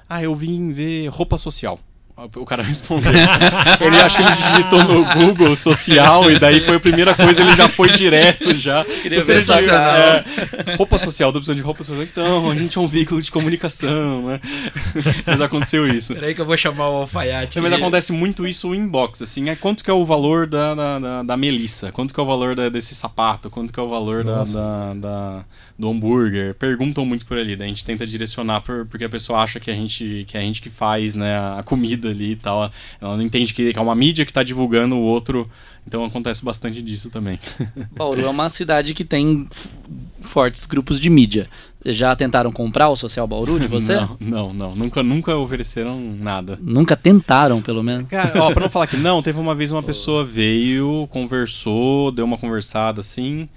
Ah, 0.08 0.22
eu 0.22 0.34
vim 0.34 0.70
ver 0.70 1.06
roupa 1.08 1.38
social. 1.38 1.80
O 2.36 2.46
cara 2.46 2.62
respondeu. 2.64 3.12
ele 3.12 3.96
acho 4.00 4.16
que 4.16 4.22
ele 4.22 4.32
digitou 4.32 4.82
no 4.84 5.04
Google 5.14 5.54
social 5.54 6.30
e 6.30 6.38
daí 6.38 6.60
foi 6.60 6.76
a 6.76 6.80
primeira 6.80 7.14
coisa, 7.14 7.42
ele 7.42 7.54
já 7.54 7.68
foi 7.68 7.90
direto 7.92 8.54
já. 8.54 8.84
Queria 8.86 9.22
ver 9.22 9.42
Você 9.42 9.70
é, 9.70 10.24
roupa 10.76 10.98
social, 10.98 11.30
tô 11.30 11.38
precisando 11.38 11.56
de 11.56 11.62
roupa 11.62 11.84
social. 11.84 12.02
Então, 12.02 12.50
a 12.50 12.54
gente 12.54 12.78
é 12.78 12.80
um 12.80 12.86
veículo 12.88 13.20
de 13.20 13.30
comunicação, 13.30 14.22
né? 14.28 14.40
Mas 15.26 15.40
aconteceu 15.42 15.86
isso. 15.86 16.14
Peraí 16.14 16.34
que 16.34 16.40
eu 16.40 16.46
vou 16.46 16.56
chamar 16.56 16.88
o 16.88 16.94
alfaiate. 16.96 17.60
Mas 17.60 17.72
acontece 17.74 18.12
muito 18.12 18.46
isso 18.46 18.74
em 18.74 18.78
inbox, 18.78 19.20
assim, 19.20 19.50
é 19.50 19.56
quanto 19.56 19.84
que 19.84 19.90
é 19.90 19.94
o 19.94 20.04
valor 20.04 20.46
da, 20.46 20.74
da, 20.74 20.98
da, 20.98 21.22
da 21.22 21.36
melissa, 21.36 21.92
quanto 21.92 22.14
que 22.14 22.20
é 22.20 22.22
o 22.22 22.26
valor 22.26 22.54
da- 22.54 22.68
desse 22.70 22.94
sapato, 22.94 23.50
quanto 23.50 23.72
que 23.72 23.78
é 23.78 23.82
o 23.82 23.88
valor 23.88 24.24
da, 24.24 24.42
da, 24.44 24.94
da- 24.94 25.44
do 25.78 25.90
hambúrguer, 25.90 26.54
perguntam 26.54 27.04
muito 27.04 27.26
por 27.26 27.36
ali, 27.36 27.54
daí 27.56 27.66
a 27.66 27.68
gente 27.68 27.84
tenta 27.84 28.06
direcionar 28.06 28.62
por- 28.62 28.86
porque 28.86 29.04
a 29.04 29.08
pessoa 29.08 29.40
acha 29.40 29.60
que 29.60 29.70
a 29.70 29.74
gente 29.74 30.24
que, 30.26 30.38
a 30.38 30.40
gente 30.40 30.62
que 30.62 30.70
faz, 30.70 31.14
né, 31.14 31.36
a 31.58 31.62
comida 31.62 32.05
ali 32.08 32.32
e 32.32 32.36
tal, 32.36 32.70
ela 33.00 33.16
não 33.16 33.22
entende 33.22 33.52
que 33.52 33.72
é 33.74 33.80
uma 33.80 33.94
mídia 33.94 34.24
que 34.24 34.30
está 34.30 34.42
divulgando 34.42 34.96
o 34.96 35.00
outro, 35.00 35.48
então 35.86 36.04
acontece 36.04 36.44
bastante 36.44 36.82
disso 36.82 37.10
também. 37.10 37.38
Bauru 37.92 38.22
é 38.22 38.28
uma 38.28 38.48
cidade 38.48 38.94
que 38.94 39.04
tem 39.04 39.48
fortes 40.20 40.66
grupos 40.66 40.98
de 41.00 41.08
mídia. 41.08 41.48
Já 41.84 42.16
tentaram 42.16 42.50
comprar 42.50 42.88
o 42.88 42.96
Social 42.96 43.28
Bauru 43.28 43.60
de 43.60 43.68
você? 43.68 43.94
Não, 43.94 44.16
não, 44.18 44.52
não, 44.52 44.74
nunca, 44.74 45.02
nunca 45.04 45.36
ofereceram 45.36 46.00
nada. 46.00 46.58
Nunca 46.60 46.96
tentaram, 46.96 47.62
pelo 47.62 47.82
menos. 47.84 48.08
Cara, 48.08 48.42
ó, 48.42 48.52
pra 48.52 48.64
não 48.64 48.70
falar 48.70 48.88
que 48.88 48.96
não, 48.96 49.22
teve 49.22 49.38
uma 49.38 49.54
vez 49.54 49.70
uma 49.70 49.82
pessoa 49.82 50.24
veio, 50.24 51.06
conversou, 51.10 52.10
deu 52.10 52.24
uma 52.24 52.36
conversada 52.36 53.00
assim. 53.00 53.48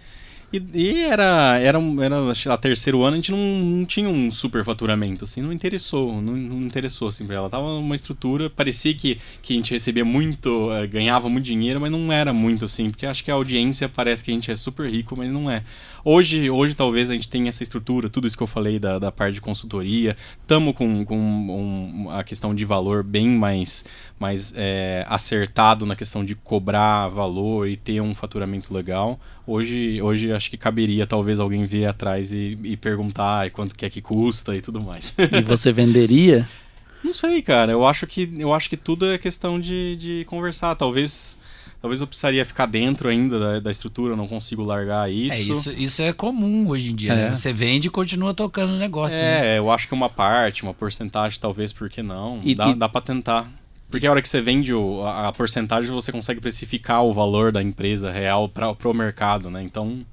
E, 0.52 0.64
e 0.74 1.04
era, 1.06 1.60
era, 1.60 1.80
era 2.02 2.20
lá, 2.48 2.58
terceiro 2.58 3.04
ano, 3.04 3.14
a 3.14 3.16
gente 3.18 3.32
não, 3.32 3.38
não 3.38 3.86
tinha 3.86 4.10
um 4.10 4.32
super 4.32 4.64
faturamento, 4.64 5.24
assim, 5.24 5.42
não 5.42 5.54
interessou, 5.54 6.20
não, 6.22 6.36
não 6.36 6.62
interessou 6.62 7.08
assim 7.08 7.26
pra 7.28 7.36
ela. 7.36 7.50
Tava 7.50 7.66
uma 7.66 7.96
estrutura, 7.96 8.50
parecia 8.50 8.94
que, 8.96 9.20
que 9.44 9.54
a 9.54 9.56
gente 9.56 9.72
recebia 9.72 10.04
muito, 10.04 10.72
eh, 10.74 10.88
ganhava 10.88 11.30
muito 11.30 11.46
dinheiro, 11.46 11.80
mas 11.80 11.92
não 11.92 12.12
era 12.12 12.34
muito 12.34 12.66
assim, 12.66 12.90
porque 12.90 13.06
acho 13.06 13.24
que 13.24 13.30
a 13.30 13.36
audiência 13.36 13.88
parece 13.88 14.24
que 14.24 14.32
a 14.32 14.34
gente 14.34 14.50
é 14.50 14.56
super 14.56 14.90
rico, 14.90 15.16
mas 15.16 15.32
não 15.32 15.50
é. 15.52 15.64
Hoje, 16.12 16.50
hoje 16.50 16.74
talvez 16.74 17.08
a 17.08 17.14
gente 17.14 17.30
tenha 17.30 17.50
essa 17.50 17.62
estrutura, 17.62 18.10
tudo 18.10 18.26
isso 18.26 18.36
que 18.36 18.42
eu 18.42 18.48
falei 18.48 18.80
da, 18.80 18.98
da 18.98 19.12
parte 19.12 19.36
de 19.36 19.42
consultoria, 19.42 20.18
estamos 20.42 20.76
com, 20.76 21.06
com 21.06 21.16
um- 21.16 22.10
a 22.10 22.24
questão 22.24 22.56
de 22.56 22.66
valor 22.66 23.04
bem 23.04 23.28
mais, 23.28 23.86
mais 24.20 24.52
é, 24.58 25.06
acertado 25.08 25.86
na 25.86 25.96
questão 25.96 26.26
de 26.26 26.34
cobrar 26.34 27.10
valor 27.10 27.68
e 27.68 27.78
ter 27.78 28.02
um 28.02 28.16
faturamento 28.16 28.74
legal. 28.74 29.20
Hoje, 29.46 30.02
hoje 30.02 30.32
acho 30.32 30.50
que 30.50 30.58
caberia 30.58 31.06
talvez 31.06 31.40
alguém 31.40 31.64
vir 31.64 31.86
atrás 31.86 32.34
e, 32.34 32.58
e 32.64 32.76
perguntar 32.76 33.42
"Ai, 33.42 33.52
quanto 33.52 33.76
que 33.76 33.86
é 33.86 33.90
que 33.92 34.02
custa 34.02 34.56
e 34.56 34.62
tudo 34.62 34.84
mais. 34.84 35.14
E 35.32 35.44
você 35.44 35.72
venderia? 35.72 36.50
Não 37.04 37.14
sei, 37.14 37.40
cara. 37.44 37.72
Eu 37.72 37.86
acho 37.86 38.08
que, 38.08 38.28
eu 38.38 38.52
acho 38.52 38.68
que 38.68 38.76
tudo 38.76 39.06
é 39.06 39.18
questão 39.20 39.60
de, 39.60 39.96
de 39.96 40.26
conversar. 40.26 40.76
Talvez, 40.76 41.38
talvez 41.82 42.02
eu 42.02 42.08
precisaria 42.08 42.46
ficar 42.46 42.66
dentro 42.66 43.10
ainda 43.10 43.40
da, 43.40 43.60
da 43.60 43.72
estrutura, 43.72 44.14
eu 44.14 44.18
não 44.18 44.28
consigo 44.28 44.64
largar 44.64 45.12
isso. 45.12 45.36
É, 45.36 45.40
isso, 45.42 45.72
isso 45.72 46.02
é 46.02 46.12
comum 46.14 46.68
hoje 46.68 46.92
em 46.92 46.96
dia. 46.96 47.16
né? 47.16 47.28
É. 47.28 47.36
Você 47.36 47.52
vende 47.54 47.88
e 47.88 47.92
continua 47.92 48.34
tocando 48.34 48.74
o 48.74 48.78
negócio. 48.78 49.18
né? 49.20 49.56
É, 49.56 49.58
eu 49.60 49.70
acho 49.72 49.88
que 49.88 49.94
uma 49.94 50.10
parte, 50.10 50.64
uma 50.64 50.74
porcentagem, 50.74 51.40
talvez, 51.40 51.72
por 51.74 51.90
que 51.90 52.02
não? 52.02 52.40
E- 52.44 52.54
dá, 52.56 52.70
e- 52.70 52.76
dá 52.76 52.88
pra 52.90 53.02
tentar. 53.02 53.50
Porque 53.92 54.06
a 54.06 54.12
hora 54.12 54.22
que 54.22 54.30
você 54.30 54.40
vende 54.40 54.72
o- 54.74 55.02
a, 55.04 55.30
a 55.30 55.32
porcentagem, 55.32 55.90
você 55.92 56.12
consegue 56.12 56.40
precificar 56.40 57.04
o 57.04 57.12
valor 57.12 57.52
da 57.52 57.62
empresa 57.64 58.12
real 58.12 58.48
para 58.48 58.74
pro 58.76 58.94
mercado, 58.94 59.50
né? 59.50 59.64
Então, 59.64 60.06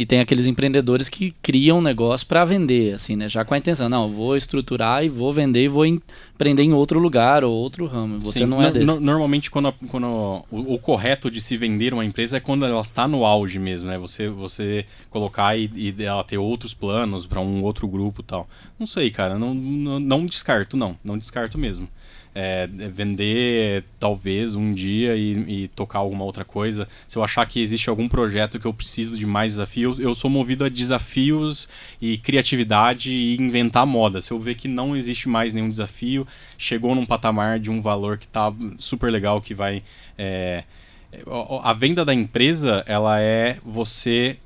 E 0.00 0.06
tem 0.06 0.18
aqueles 0.18 0.46
empreendedores 0.46 1.10
que 1.10 1.34
criam 1.42 1.76
um 1.76 1.82
negócio 1.82 2.26
para 2.26 2.42
vender, 2.46 2.94
assim, 2.94 3.16
né? 3.16 3.28
Já 3.28 3.44
com 3.44 3.52
a 3.52 3.58
intenção, 3.58 3.86
não, 3.86 4.10
vou 4.10 4.34
estruturar 4.34 5.04
e 5.04 5.10
vou 5.10 5.30
vender 5.30 5.64
e 5.64 5.68
vou 5.68 5.84
empreender 5.84 6.62
em 6.62 6.72
outro 6.72 6.98
lugar 6.98 7.44
ou 7.44 7.52
outro 7.52 7.84
ramo. 7.84 8.18
Você 8.20 8.38
sim, 8.38 8.46
não 8.46 8.62
é 8.62 8.70
desse. 8.72 8.86
no- 8.86 8.98
normalmente, 8.98 9.50
quando, 9.50 9.68
a- 9.68 9.74
quando 9.88 10.06
o, 10.50 10.74
o 10.74 10.78
correto 10.78 11.30
de 11.30 11.38
se 11.38 11.54
vender 11.58 11.92
uma 11.92 12.02
empresa 12.02 12.38
é 12.38 12.40
quando 12.40 12.64
ela 12.64 12.80
está 12.80 13.06
no 13.06 13.26
auge 13.26 13.58
mesmo, 13.58 13.90
né? 13.90 13.98
Você, 13.98 14.26
você 14.30 14.86
colocar 15.10 15.54
e, 15.54 15.70
e 15.74 15.94
ela 16.02 16.24
ter 16.24 16.38
outros 16.38 16.72
planos 16.72 17.26
para 17.26 17.38
um 17.42 17.62
outro 17.62 17.86
grupo 17.86 18.22
tal. 18.22 18.48
Não 18.78 18.86
sei, 18.86 19.10
cara. 19.10 19.38
Não, 19.38 19.52
não, 19.52 20.00
não 20.00 20.24
descarto, 20.24 20.78
não. 20.78 20.96
Não 21.04 21.18
descarto 21.18 21.58
mesmo. 21.58 21.86
É, 22.32 22.62
é 22.62 22.88
vender 22.88 23.84
talvez 23.98 24.54
um 24.54 24.72
dia 24.72 25.16
e, 25.16 25.64
e 25.64 25.68
tocar 25.68 25.98
alguma 25.98 26.24
outra 26.24 26.44
coisa. 26.44 26.86
Se 27.08 27.18
eu 27.18 27.24
achar 27.24 27.44
que 27.46 27.60
existe 27.60 27.90
algum 27.90 28.08
projeto 28.08 28.60
que 28.60 28.66
eu 28.66 28.72
preciso 28.72 29.18
de 29.18 29.26
mais 29.26 29.54
desafios, 29.54 29.98
eu 29.98 30.14
sou 30.14 30.30
movido 30.30 30.64
a 30.64 30.68
desafios 30.68 31.68
e 32.00 32.16
criatividade 32.16 33.10
e 33.10 33.36
inventar 33.36 33.84
moda. 33.84 34.20
Se 34.20 34.32
eu 34.32 34.38
ver 34.38 34.54
que 34.54 34.68
não 34.68 34.96
existe 34.96 35.28
mais 35.28 35.52
nenhum 35.52 35.68
desafio, 35.68 36.26
chegou 36.56 36.94
num 36.94 37.04
patamar 37.04 37.58
de 37.58 37.70
um 37.70 37.82
valor 37.82 38.16
que 38.16 38.28
tá 38.28 38.52
super 38.78 39.10
legal, 39.10 39.40
que 39.40 39.52
vai. 39.52 39.82
é, 40.16 40.64
é, 41.12 41.22
a 41.62 41.72
venda 41.72 42.04
da 42.04 42.14
empresa, 42.14 42.84
ela 42.86 43.20
é 43.20 43.58
você. 43.64 44.36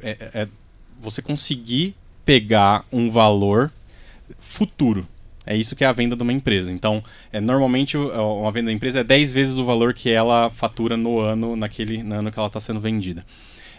É, 0.00 0.16
é 0.32 0.48
você 1.00 1.22
conseguir 1.22 1.94
pegar 2.24 2.84
um 2.92 3.08
valor 3.10 3.72
futuro. 4.38 5.06
É 5.50 5.56
isso 5.56 5.74
que 5.74 5.82
é 5.82 5.86
a 5.86 5.92
venda 5.92 6.14
de 6.14 6.22
uma 6.22 6.32
empresa. 6.32 6.70
Então, 6.70 7.02
é, 7.32 7.40
normalmente 7.40 7.96
o- 7.96 8.40
uma 8.42 8.50
venda 8.50 8.66
da 8.66 8.72
empresa 8.72 9.00
é 9.00 9.04
10 9.04 9.32
vezes 9.32 9.56
o 9.56 9.64
valor 9.64 9.94
que 9.94 10.10
ela 10.10 10.50
fatura 10.50 10.94
no 10.96 11.18
ano, 11.20 11.56
naquele 11.56 12.02
no 12.02 12.16
ano 12.16 12.30
que 12.30 12.38
ela 12.38 12.48
está 12.48 12.60
sendo 12.60 12.78
vendida. 12.80 13.24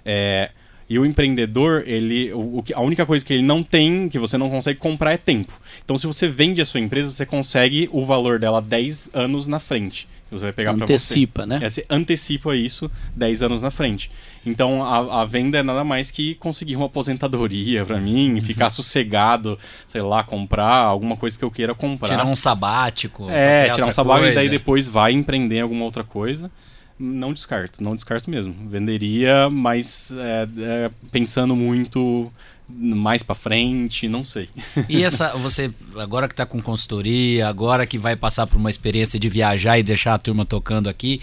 É, 0.04 0.50
e 0.90 0.98
o 0.98 1.06
empreendedor, 1.06 1.84
ele, 1.86 2.34
o, 2.34 2.64
a 2.74 2.82
única 2.82 3.06
coisa 3.06 3.24
que 3.24 3.32
ele 3.32 3.44
não 3.44 3.62
tem, 3.62 4.10
que 4.10 4.18
você 4.18 4.36
não 4.38 4.50
consegue 4.50 4.80
comprar, 4.80 5.14
é 5.14 5.18
tempo. 5.18 5.54
Então, 5.86 5.96
se 5.96 6.08
você 6.08 6.28
vende 6.28 6.60
a 6.60 6.66
sua 6.66 6.80
empresa, 6.80 7.12
você 7.12 7.26
consegue 7.28 7.88
o 7.92 8.04
valor 8.04 8.40
dela 8.40 8.60
10 8.60 9.12
anos 9.14 9.46
na 9.48 9.60
frente. 9.60 10.08
Você 10.32 10.46
vai 10.46 10.54
pegar 10.54 10.74
para 10.74 10.86
você. 10.86 10.94
Antecipa, 10.94 11.46
né? 11.46 11.60
É, 11.62 11.70
você 11.70 11.86
antecipa 11.90 12.56
isso 12.56 12.90
10 13.16 13.44
anos 13.44 13.62
na 13.62 13.72
frente. 13.72 14.12
Então 14.46 14.84
a, 14.84 15.22
a 15.22 15.26
venda 15.26 15.58
é 15.58 15.64
nada 15.64 15.84
mais 15.84 16.12
que 16.12 16.36
conseguir 16.36 16.76
uma 16.76 16.86
aposentadoria 16.86 17.86
pra 17.86 18.00
mim, 18.00 18.40
ficar 18.42 18.70
sossegado, 18.70 19.58
sei 19.88 20.02
lá, 20.02 20.24
comprar 20.24 20.76
alguma 20.76 21.18
coisa 21.18 21.38
que 21.38 21.44
eu 21.44 21.52
queira 21.52 21.74
comprar. 21.74 22.10
Tirar 22.10 22.26
um 22.26 22.36
sabático. 22.36 23.28
É, 23.30 23.70
tirar 23.70 23.88
um 23.88 23.92
sabático 23.92 24.28
e 24.28 24.36
daí 24.36 24.46
coisa. 24.46 24.52
depois 24.52 24.88
vai 24.88 25.12
empreender 25.12 25.58
em 25.58 25.62
alguma 25.62 25.86
outra 25.86 26.04
coisa. 26.04 26.52
Não 26.98 27.32
descarto, 27.32 27.82
não 27.82 27.96
descarto 27.96 28.30
mesmo. 28.30 28.54
Venderia, 28.68 29.50
mas 29.50 30.12
é, 30.18 30.48
é, 30.60 30.92
pensando 31.12 31.56
muito 31.56 32.32
mais 32.70 33.24
para 33.24 33.36
frente, 33.36 34.08
não 34.08 34.24
sei. 34.24 34.48
E 34.88 35.04
essa, 35.04 35.34
você, 35.34 35.72
agora 35.98 36.28
que 36.28 36.34
está 36.34 36.46
com 36.46 36.62
consultoria, 36.62 37.48
agora 37.48 37.86
que 37.86 37.98
vai 37.98 38.16
passar 38.16 38.48
por 38.48 38.58
uma 38.58 38.70
experiência 38.70 39.20
de 39.20 39.28
viajar 39.28 39.78
e 39.80 39.84
deixar 39.84 40.14
a 40.14 40.20
turma 40.20 40.46
tocando 40.46 40.88
aqui, 40.88 41.22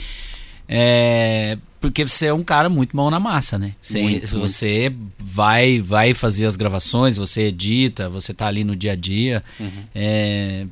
é, 0.69 1.57
porque 1.81 2.05
você 2.05 2.27
é 2.27 2.35
um 2.35 2.43
cara 2.43 2.69
muito 2.69 2.97
mão 2.97 3.11
na 3.11 3.21
massa, 3.21 3.59
né? 3.59 3.75
Você, 3.81 4.03
Muito, 4.03 4.39
você 4.39 4.93
vai 5.19 5.81
vai 5.81 6.13
fazer 6.13 6.47
as 6.47 6.57
gravações, 6.57 7.17
você 7.17 7.43
edita, 7.43 8.09
você 8.09 8.35
tá 8.35 8.47
ali 8.47 8.65
no 8.65 8.75
dia 8.75 8.93
a 8.93 8.97
dia. 8.97 9.45
Uhum. 9.61 9.85
É, 9.95 10.67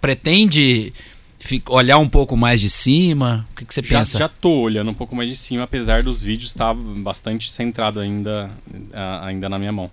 pretende 0.00 0.92
olhar 1.68 1.98
um 1.98 2.08
pouco 2.08 2.36
mais 2.36 2.60
de 2.60 2.70
cima? 2.70 3.46
O 3.52 3.56
que, 3.56 3.64
que 3.64 3.74
você 3.74 3.82
Já, 3.82 3.98
pensa? 3.98 4.18
já 4.18 4.28
tô 4.28 4.60
olhando 4.60 4.90
um 4.90 4.94
pouco 4.94 5.14
mais 5.14 5.28
de 5.28 5.36
cima, 5.36 5.64
apesar 5.64 6.02
dos 6.02 6.22
vídeos 6.22 6.50
estar 6.50 6.74
bastante 6.74 7.50
centrado 7.50 8.00
ainda, 8.00 8.50
ainda 9.22 9.48
na 9.48 9.58
minha 9.58 9.72
mão. 9.72 9.90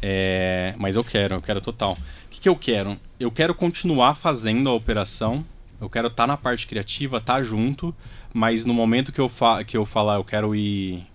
É, 0.00 0.74
mas 0.78 0.96
eu 0.96 1.04
quero, 1.04 1.36
eu 1.36 1.42
quero 1.42 1.60
total. 1.60 1.92
O 1.92 2.28
que, 2.30 2.40
que 2.40 2.48
eu 2.48 2.56
quero? 2.56 2.96
Eu 3.18 3.30
quero 3.30 3.54
continuar 3.54 4.14
fazendo 4.14 4.68
a 4.68 4.72
operação. 4.72 5.44
Eu 5.80 5.88
quero 5.88 6.08
estar 6.08 6.26
na 6.26 6.36
parte 6.36 6.66
criativa, 6.66 7.18
estar 7.18 7.42
junto, 7.42 7.94
mas 8.34 8.64
no 8.64 8.74
momento 8.74 9.12
que 9.12 9.20
eu, 9.20 9.28
fa 9.28 9.62
que 9.62 9.76
eu 9.76 9.86
falar 9.86 10.16
eu 10.16 10.24
quero 10.24 10.54
ir 10.54 11.06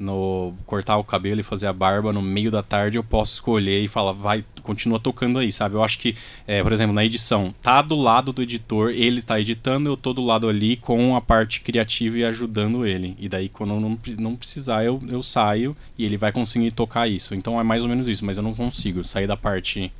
no 0.00 0.54
cortar 0.64 0.96
o 0.96 1.04
cabelo 1.04 1.40
e 1.40 1.44
fazer 1.44 1.66
a 1.66 1.72
barba 1.72 2.12
no 2.12 2.22
meio 2.22 2.50
da 2.50 2.62
tarde, 2.62 2.96
eu 2.96 3.04
posso 3.04 3.34
escolher 3.34 3.84
e 3.84 3.86
falar, 3.86 4.12
vai, 4.12 4.44
continua 4.62 4.98
tocando 4.98 5.38
aí, 5.38 5.52
sabe? 5.52 5.74
Eu 5.74 5.84
acho 5.84 5.98
que, 5.98 6.16
é, 6.46 6.62
por 6.62 6.72
exemplo, 6.72 6.94
na 6.94 7.04
edição, 7.04 7.48
tá 7.62 7.82
do 7.82 7.94
lado 7.94 8.32
do 8.32 8.42
editor, 8.42 8.90
ele 8.90 9.20
tá 9.20 9.38
editando, 9.38 9.90
eu 9.90 9.96
tô 9.96 10.14
do 10.14 10.22
lado 10.22 10.48
ali 10.48 10.76
com 10.76 11.14
a 11.14 11.20
parte 11.20 11.60
criativa 11.60 12.18
e 12.18 12.24
ajudando 12.24 12.86
ele. 12.86 13.14
E 13.18 13.28
daí, 13.28 13.48
quando 13.50 13.78
não, 13.78 13.98
não 14.18 14.34
precisar, 14.34 14.84
eu, 14.84 14.98
eu 15.06 15.22
saio 15.22 15.76
e 15.98 16.04
ele 16.04 16.16
vai 16.16 16.32
conseguir 16.32 16.70
tocar 16.72 17.06
isso. 17.06 17.34
Então 17.34 17.60
é 17.60 17.62
mais 17.62 17.82
ou 17.82 17.88
menos 17.88 18.08
isso, 18.08 18.24
mas 18.24 18.38
eu 18.38 18.42
não 18.42 18.54
consigo 18.54 19.04
sair 19.04 19.26
da 19.26 19.36
parte 19.36 19.92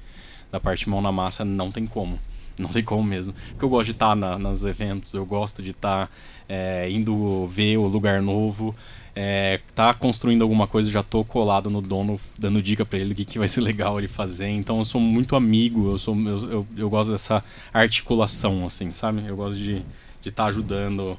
da 0.50 0.58
parte 0.58 0.88
mão 0.88 1.00
na 1.00 1.12
massa, 1.12 1.44
não 1.44 1.70
tem 1.70 1.86
como. 1.86 2.18
Não 2.58 2.68
tem 2.68 2.82
como 2.82 3.02
mesmo. 3.02 3.32
Porque 3.50 3.64
eu 3.64 3.70
gosto 3.70 3.86
de 3.86 3.92
estar 3.92 4.14
na, 4.14 4.38
nos 4.38 4.66
eventos, 4.66 5.14
eu 5.14 5.24
gosto 5.24 5.62
de 5.62 5.70
estar 5.70 6.10
é, 6.46 6.90
indo 6.90 7.46
ver 7.46 7.78
o 7.78 7.86
lugar 7.86 8.20
novo, 8.20 8.74
é, 9.14 9.60
tá 9.74 9.92
construindo 9.92 10.42
alguma 10.42 10.66
coisa, 10.66 10.90
já 10.90 11.02
tô 11.02 11.24
colado 11.24 11.68
no 11.68 11.80
dono, 11.80 12.18
dando 12.38 12.62
dica 12.62 12.84
pra 12.84 12.98
ele 12.98 13.12
o 13.12 13.16
que, 13.16 13.24
que 13.24 13.38
vai 13.38 13.48
ser 13.48 13.60
legal 13.60 13.98
ele 13.98 14.08
fazer. 14.08 14.48
Então 14.48 14.78
eu 14.78 14.84
sou 14.84 15.00
muito 15.00 15.36
amigo, 15.36 15.90
eu 15.90 15.98
sou 15.98 16.16
eu, 16.16 16.50
eu, 16.50 16.66
eu 16.76 16.90
gosto 16.90 17.12
dessa 17.12 17.42
articulação, 17.72 18.64
assim, 18.64 18.90
sabe? 18.92 19.26
Eu 19.26 19.36
gosto 19.36 19.58
de 19.58 19.82
estar 20.24 20.44
tá 20.44 20.46
ajudando. 20.46 21.18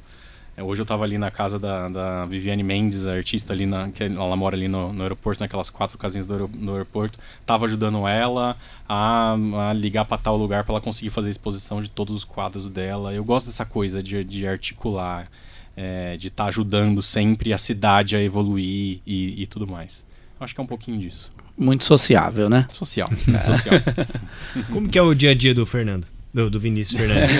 É, 0.56 0.64
Hoje 0.64 0.82
eu 0.82 0.86
tava 0.86 1.04
ali 1.04 1.18
na 1.18 1.32
casa 1.32 1.58
da, 1.58 1.88
da 1.89 2.26
Viviane 2.26 2.64
Mendes, 2.64 3.08
a 3.08 3.14
artista 3.14 3.54
ali, 3.54 3.66
na, 3.66 3.89
que 3.89 4.04
ela 4.04 4.36
mora 4.36 4.56
ali 4.56 4.68
no, 4.68 4.92
no 4.94 5.04
aeroporto, 5.04 5.42
naquelas 5.42 5.70
quatro 5.70 5.98
casinhas 5.98 6.28
do, 6.28 6.48
do 6.48 6.72
aeroporto. 6.72 7.20
Tava 7.46 7.66
ajudando 7.66 8.08
ela 8.08 8.58
a, 8.88 9.36
a 9.70 9.74
ligar 9.74 10.06
pra 10.06 10.18
tal 10.18 10.38
lugar 10.38 10.64
pra 10.64 10.74
ela 10.74 10.82
conseguir 10.82 11.10
fazer 11.10 11.30
a 11.30 11.32
exposição 11.32 11.82
de 11.82 11.89
todos 11.89 12.16
os 12.16 12.24
quadros 12.24 12.70
dela. 12.70 13.14
Eu 13.14 13.24
gosto 13.24 13.48
dessa 13.48 13.66
coisa 13.66 14.04
de, 14.04 14.24
de 14.24 14.48
articular, 14.48 15.30
é, 15.76 16.17
de 16.17 16.28
estar 16.28 16.45
ajudando 16.45 17.01
sempre 17.01 17.53
a 17.53 17.57
cidade 17.57 18.15
a 18.15 18.24
evoluir 18.24 18.99
e, 19.05 19.41
e 19.41 19.47
tudo 19.47 19.67
mais. 19.67 20.05
Eu 20.39 20.43
acho 20.43 20.53
que 20.53 20.61
é 20.61 20.63
um 20.63 20.67
pouquinho 20.67 20.99
disso. 20.99 21.32
Muito 21.57 21.84
sociável, 21.86 22.49
né? 22.49 22.65
Social. 22.69 23.09
social. 23.15 23.76
Como 24.72 24.89
que 24.89 24.97
é 24.97 25.01
o 25.01 25.13
dia 25.13 25.32
a 25.32 25.36
dia 25.36 25.53
do 25.53 25.65
Fernando? 25.65 26.07
Do, 26.34 26.49
do 26.49 26.59
Vinícius 26.59 26.99
Fernandes. 26.99 27.36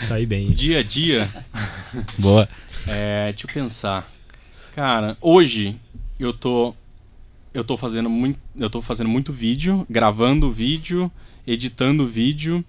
Saí 0.00 0.24
bem. 0.24 0.50
Dia 0.52 0.80
a 0.80 0.82
dia, 0.82 1.30
Boa. 2.18 2.48
É, 2.86 3.30
deixa 3.30 3.46
eu 3.46 3.52
pensar. 3.52 4.10
Cara, 4.74 5.16
hoje 5.20 5.76
eu 6.18 6.32
tô 6.32 6.74
eu 7.52 7.64
tô 7.64 7.76
fazendo 7.76 8.08
muito 8.08 8.38
eu 8.56 8.70
tô 8.70 8.80
fazendo 8.80 9.08
muito 9.08 9.32
vídeo, 9.32 9.86
gravando 9.88 10.50
vídeo, 10.50 11.10
editando 11.46 12.06
vídeo 12.06 12.64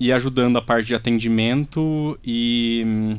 e 0.00 0.12
ajudando 0.12 0.56
a 0.56 0.62
parte 0.62 0.86
de 0.86 0.94
atendimento 0.94 2.18
e 2.24 2.82
hum, 2.86 3.18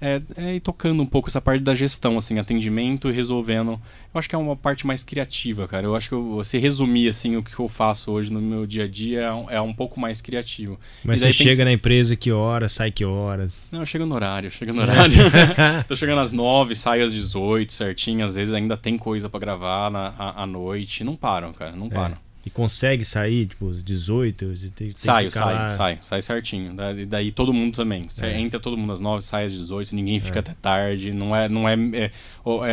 é, 0.00 0.22
é, 0.34 0.54
e 0.54 0.60
tocando 0.60 1.02
um 1.02 1.06
pouco 1.06 1.28
essa 1.28 1.42
parte 1.42 1.62
da 1.62 1.74
gestão, 1.74 2.16
assim, 2.16 2.38
atendimento 2.38 3.10
e 3.10 3.12
resolvendo. 3.12 3.72
Eu 3.72 4.18
acho 4.18 4.28
que 4.28 4.34
é 4.34 4.38
uma 4.38 4.56
parte 4.56 4.86
mais 4.86 5.04
criativa, 5.04 5.68
cara. 5.68 5.86
Eu 5.86 5.94
acho 5.94 6.08
que 6.08 6.14
eu, 6.14 6.42
se 6.42 6.56
resumir, 6.56 7.08
assim, 7.08 7.36
o 7.36 7.42
que 7.42 7.58
eu 7.58 7.68
faço 7.68 8.10
hoje 8.10 8.32
no 8.32 8.40
meu 8.40 8.66
dia 8.66 8.84
a 8.84 8.88
dia 8.88 9.20
é 9.20 9.32
um, 9.32 9.50
é 9.50 9.60
um 9.60 9.74
pouco 9.74 10.00
mais 10.00 10.22
criativo. 10.22 10.80
Mas 11.04 11.20
você 11.20 11.32
chega 11.32 11.66
na 11.66 11.72
empresa 11.72 12.16
que 12.16 12.32
horas, 12.32 12.72
sai 12.72 12.90
que 12.90 13.04
horas. 13.04 13.68
Não, 13.72 13.80
eu 13.80 13.86
chego 13.86 14.06
no 14.06 14.14
horário, 14.14 14.50
chego 14.50 14.72
no 14.72 14.80
horário. 14.80 15.14
Tô 15.86 15.94
chegando 15.94 16.20
às 16.20 16.32
9, 16.32 16.74
saio 16.74 17.04
às 17.04 17.12
18, 17.12 17.70
certinho. 17.70 18.24
Às 18.24 18.36
vezes 18.36 18.54
ainda 18.54 18.78
tem 18.78 18.96
coisa 18.96 19.28
pra 19.28 19.38
gravar 19.38 19.90
na, 19.90 20.14
à, 20.18 20.44
à 20.44 20.46
noite. 20.46 21.04
Não 21.04 21.14
param, 21.14 21.52
cara, 21.52 21.72
não 21.72 21.90
param. 21.90 22.16
E 22.44 22.48
consegue 22.48 23.04
sair, 23.04 23.46
tipo, 23.46 23.68
às 23.68 23.82
18, 23.82 24.56
você 24.56 24.70
tem, 24.70 24.88
tem 24.88 24.96
Saio, 24.96 25.30
ficar 25.30 25.44
saio, 25.44 25.56
lá. 25.56 25.70
saio, 25.70 25.98
sai 26.00 26.22
certinho. 26.22 26.74
Daí, 26.74 27.04
daí 27.04 27.32
todo 27.32 27.52
mundo 27.52 27.76
também. 27.76 28.06
É. 28.22 28.40
Entra 28.40 28.58
todo 28.58 28.78
mundo 28.78 28.92
às 28.92 29.00
9, 29.00 29.22
sai 29.22 29.44
às 29.44 29.52
18, 29.52 29.94
ninguém 29.94 30.18
fica 30.18 30.40
até 30.40 30.54
tarde. 30.54 31.12
Não 31.12 31.36
é, 31.36 31.48
não 31.50 31.68
é, 31.68 31.74
é, 31.74 32.10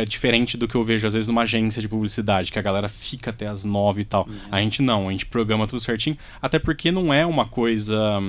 é 0.00 0.04
diferente 0.06 0.56
do 0.56 0.66
que 0.66 0.74
eu 0.74 0.82
vejo 0.82 1.06
às 1.06 1.12
vezes 1.12 1.28
numa 1.28 1.42
agência 1.42 1.82
de 1.82 1.88
publicidade, 1.88 2.50
que 2.50 2.58
a 2.58 2.62
galera 2.62 2.88
fica 2.88 3.28
até 3.28 3.46
às 3.46 3.62
9 3.62 4.00
e 4.00 4.04
tal. 4.04 4.26
A 4.50 4.58
gente 4.58 4.80
não, 4.80 5.08
a 5.08 5.10
gente 5.10 5.26
programa 5.26 5.66
tudo 5.66 5.80
certinho, 5.80 6.16
até 6.40 6.58
porque 6.58 6.90
não 6.90 7.12
é 7.12 7.26
uma 7.26 7.46
coisa. 7.46 8.20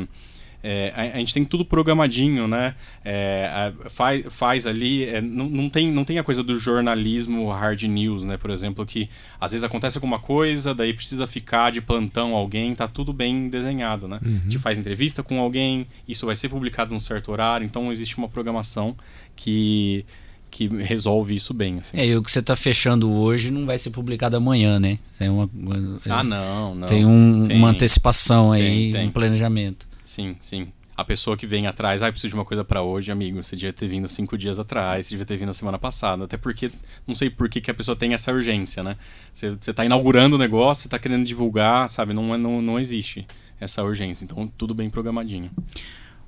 É, 0.61 0.91
a, 0.95 1.01
a 1.15 1.19
gente 1.19 1.33
tem 1.33 1.45
tudo 1.45 1.63
programadinho, 1.63 2.47
né? 2.47 2.75
É, 3.05 3.49
a- 3.85 3.89
faz, 3.89 4.25
faz 4.29 4.67
ali. 4.67 5.05
é, 5.05 5.21
não, 5.21 5.49
não, 5.49 5.69
tem, 5.69 5.91
não 5.91 6.03
tem 6.03 6.19
a 6.19 6.23
coisa 6.23 6.43
do 6.43 6.59
jornalismo 6.59 7.49
hard 7.49 7.81
news, 7.83 8.25
né? 8.25 8.35
Por 8.37 8.51
exemplo, 8.51 8.85
que 8.85 9.09
às 9.39 9.51
vezes 9.51 9.63
acontece 9.63 9.97
alguma 9.97 10.19
coisa, 10.19 10.75
daí 10.75 10.93
precisa 10.93 11.25
ficar 11.25 11.71
de 11.71 11.79
plantão 11.81 12.33
alguém, 12.35 12.75
tá 12.75 12.87
tudo 12.87 13.13
bem 13.13 13.47
desenhado, 13.49 14.07
né? 14.07 14.19
A 14.21 14.27
gente 14.43 14.59
faz 14.59 14.77
entrevista 14.77 15.23
com 15.23 15.39
alguém, 15.39 15.87
isso 16.07 16.25
vai 16.25 16.35
ser 16.35 16.49
publicado 16.49 16.93
num 16.93 16.99
certo 16.99 17.31
horário, 17.31 17.65
então 17.65 17.91
existe 17.91 18.17
uma 18.17 18.27
programação 18.27 18.95
que, 19.35 20.05
que 20.51 20.67
resolve 20.67 21.35
isso 21.35 21.53
bem. 21.53 21.77
Assim. 21.77 21.97
É, 21.97 22.05
e 22.07 22.15
o 22.15 22.21
que 22.23 22.31
você 22.31 22.41
tá 22.41 22.55
fechando 22.55 23.09
hoje 23.11 23.51
não 23.51 23.65
vai 23.65 23.77
ser 23.77 23.91
publicado 23.91 24.35
amanhã, 24.35 24.79
né? 24.79 24.97
Tem 25.17 25.29
uma, 25.29 25.49
uma- 25.53 25.99
Ah, 26.09 26.23
não, 26.23 26.75
não. 26.75 26.87
tem 26.87 27.05
um- 27.05 27.43
Tem. 27.45 27.57
uma 27.57 27.69
antecipação 27.69 28.51
aí, 28.51 28.61
Tem, 28.61 28.91
tem. 28.91 29.07
um 29.07 29.11
planejamento. 29.11 29.87
Sim, 30.09 30.35
sim. 30.41 30.69
A 30.97 31.03
pessoa 31.03 31.37
que 31.37 31.45
vem 31.45 31.67
atrás, 31.67 32.01
ah, 32.01 32.11
preciso 32.11 32.29
de 32.31 32.33
uma 32.35 32.43
coisa 32.43 32.63
pra 32.65 32.81
hoje, 32.81 33.11
amigo. 33.11 33.43
Você 33.43 33.55
devia 33.55 33.71
ter 33.71 33.87
vindo 33.87 34.07
cinco 34.07 34.35
dias 34.35 34.57
atrás, 34.57 35.05
você 35.05 35.11
devia 35.11 35.25
ter 35.25 35.37
vindo 35.37 35.49
na 35.49 35.53
semana 35.53 35.77
passada. 35.77 36.23
Até 36.23 36.35
porque, 36.35 36.71
não 37.05 37.13
sei 37.13 37.29
por 37.29 37.47
que, 37.47 37.61
que 37.61 37.69
a 37.69 37.75
pessoa 37.75 37.95
tem 37.95 38.11
essa 38.15 38.31
urgência, 38.31 38.81
né? 38.81 38.97
Você, 39.31 39.51
você 39.51 39.71
tá 39.71 39.85
inaugurando 39.85 40.35
o 40.35 40.39
negócio, 40.39 40.81
você 40.81 40.89
tá 40.89 40.97
querendo 40.97 41.23
divulgar, 41.23 41.87
sabe? 41.89 42.11
Não, 42.11 42.33
é- 42.33 42.39
não, 42.39 42.59
não 42.59 42.79
existe 42.79 43.27
essa 43.61 43.83
urgência. 43.83 44.25
Então, 44.25 44.47
tudo 44.57 44.73
bem 44.73 44.89
programadinho. 44.89 45.51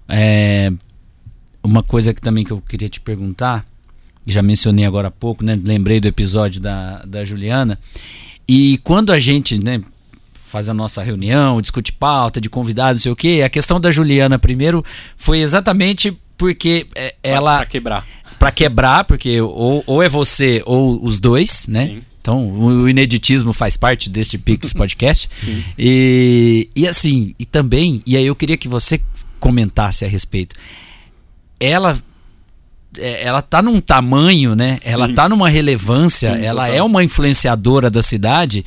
É, 0.07 0.71
uma 1.63 1.81
coisa 1.81 2.13
que 2.13 2.21
também 2.21 2.43
que 2.43 2.51
eu 2.51 2.61
queria 2.61 2.87
te 2.87 3.01
perguntar, 3.01 3.65
já 4.27 4.43
mencionei 4.43 4.85
agora 4.85 5.07
há 5.07 5.11
pouco, 5.11 5.43
né? 5.43 5.59
Lembrei 5.61 5.99
do 5.99 6.07
episódio 6.07 6.61
da, 6.61 7.03
da 7.03 7.25
Juliana. 7.25 7.79
E 8.47 8.77
quando 8.83 9.11
a 9.11 9.17
gente, 9.17 9.57
né, 9.57 9.81
faz 10.51 10.67
a 10.67 10.73
nossa 10.73 11.01
reunião, 11.01 11.61
discute 11.61 11.93
pauta 11.93 12.41
de 12.41 12.49
convidados, 12.49 12.97
não 12.97 13.03
sei 13.03 13.11
o 13.11 13.15
quê, 13.15 13.41
a 13.45 13.49
questão 13.49 13.79
da 13.79 13.89
Juliana 13.89 14.37
primeiro 14.37 14.83
foi 15.15 15.39
exatamente 15.39 16.15
porque 16.37 16.85
é, 16.93 17.15
ela 17.23 17.57
Pra 17.59 17.65
quebrar. 17.65 18.07
para 18.37 18.51
quebrar, 18.51 19.03
porque 19.05 19.39
ou, 19.39 19.83
ou 19.87 20.03
é 20.03 20.09
você 20.09 20.61
ou 20.65 21.03
os 21.03 21.19
dois, 21.19 21.67
né? 21.67 21.87
Sim. 21.87 21.99
Então 22.21 22.49
o, 22.51 22.87
ineditismo 22.89 23.53
faz 23.53 23.77
parte 23.77 24.09
deste 24.09 24.37
Pix 24.37 24.73
Podcast. 24.73 25.29
E, 25.77 26.69
e 26.75 26.87
assim, 26.87 27.33
e 27.39 27.45
também, 27.45 28.03
e 28.05 28.17
aí 28.17 28.25
eu 28.27 28.35
queria 28.35 28.57
que 28.57 28.67
você 28.67 29.01
comentasse 29.39 30.03
a 30.05 30.07
respeito. 30.07 30.55
Ela 31.59 31.97
é, 32.97 33.23
ela 33.23 33.41
tá 33.41 33.61
num 33.61 33.79
tamanho, 33.79 34.55
né? 34.55 34.79
Ela 34.83 35.07
Sim. 35.07 35.13
tá 35.13 35.29
numa 35.29 35.47
relevância, 35.49 36.35
Sim, 36.37 36.43
ela 36.43 36.63
total. 36.65 36.77
é 36.77 36.83
uma 36.83 37.03
influenciadora 37.03 37.89
da 37.89 38.03
cidade 38.03 38.65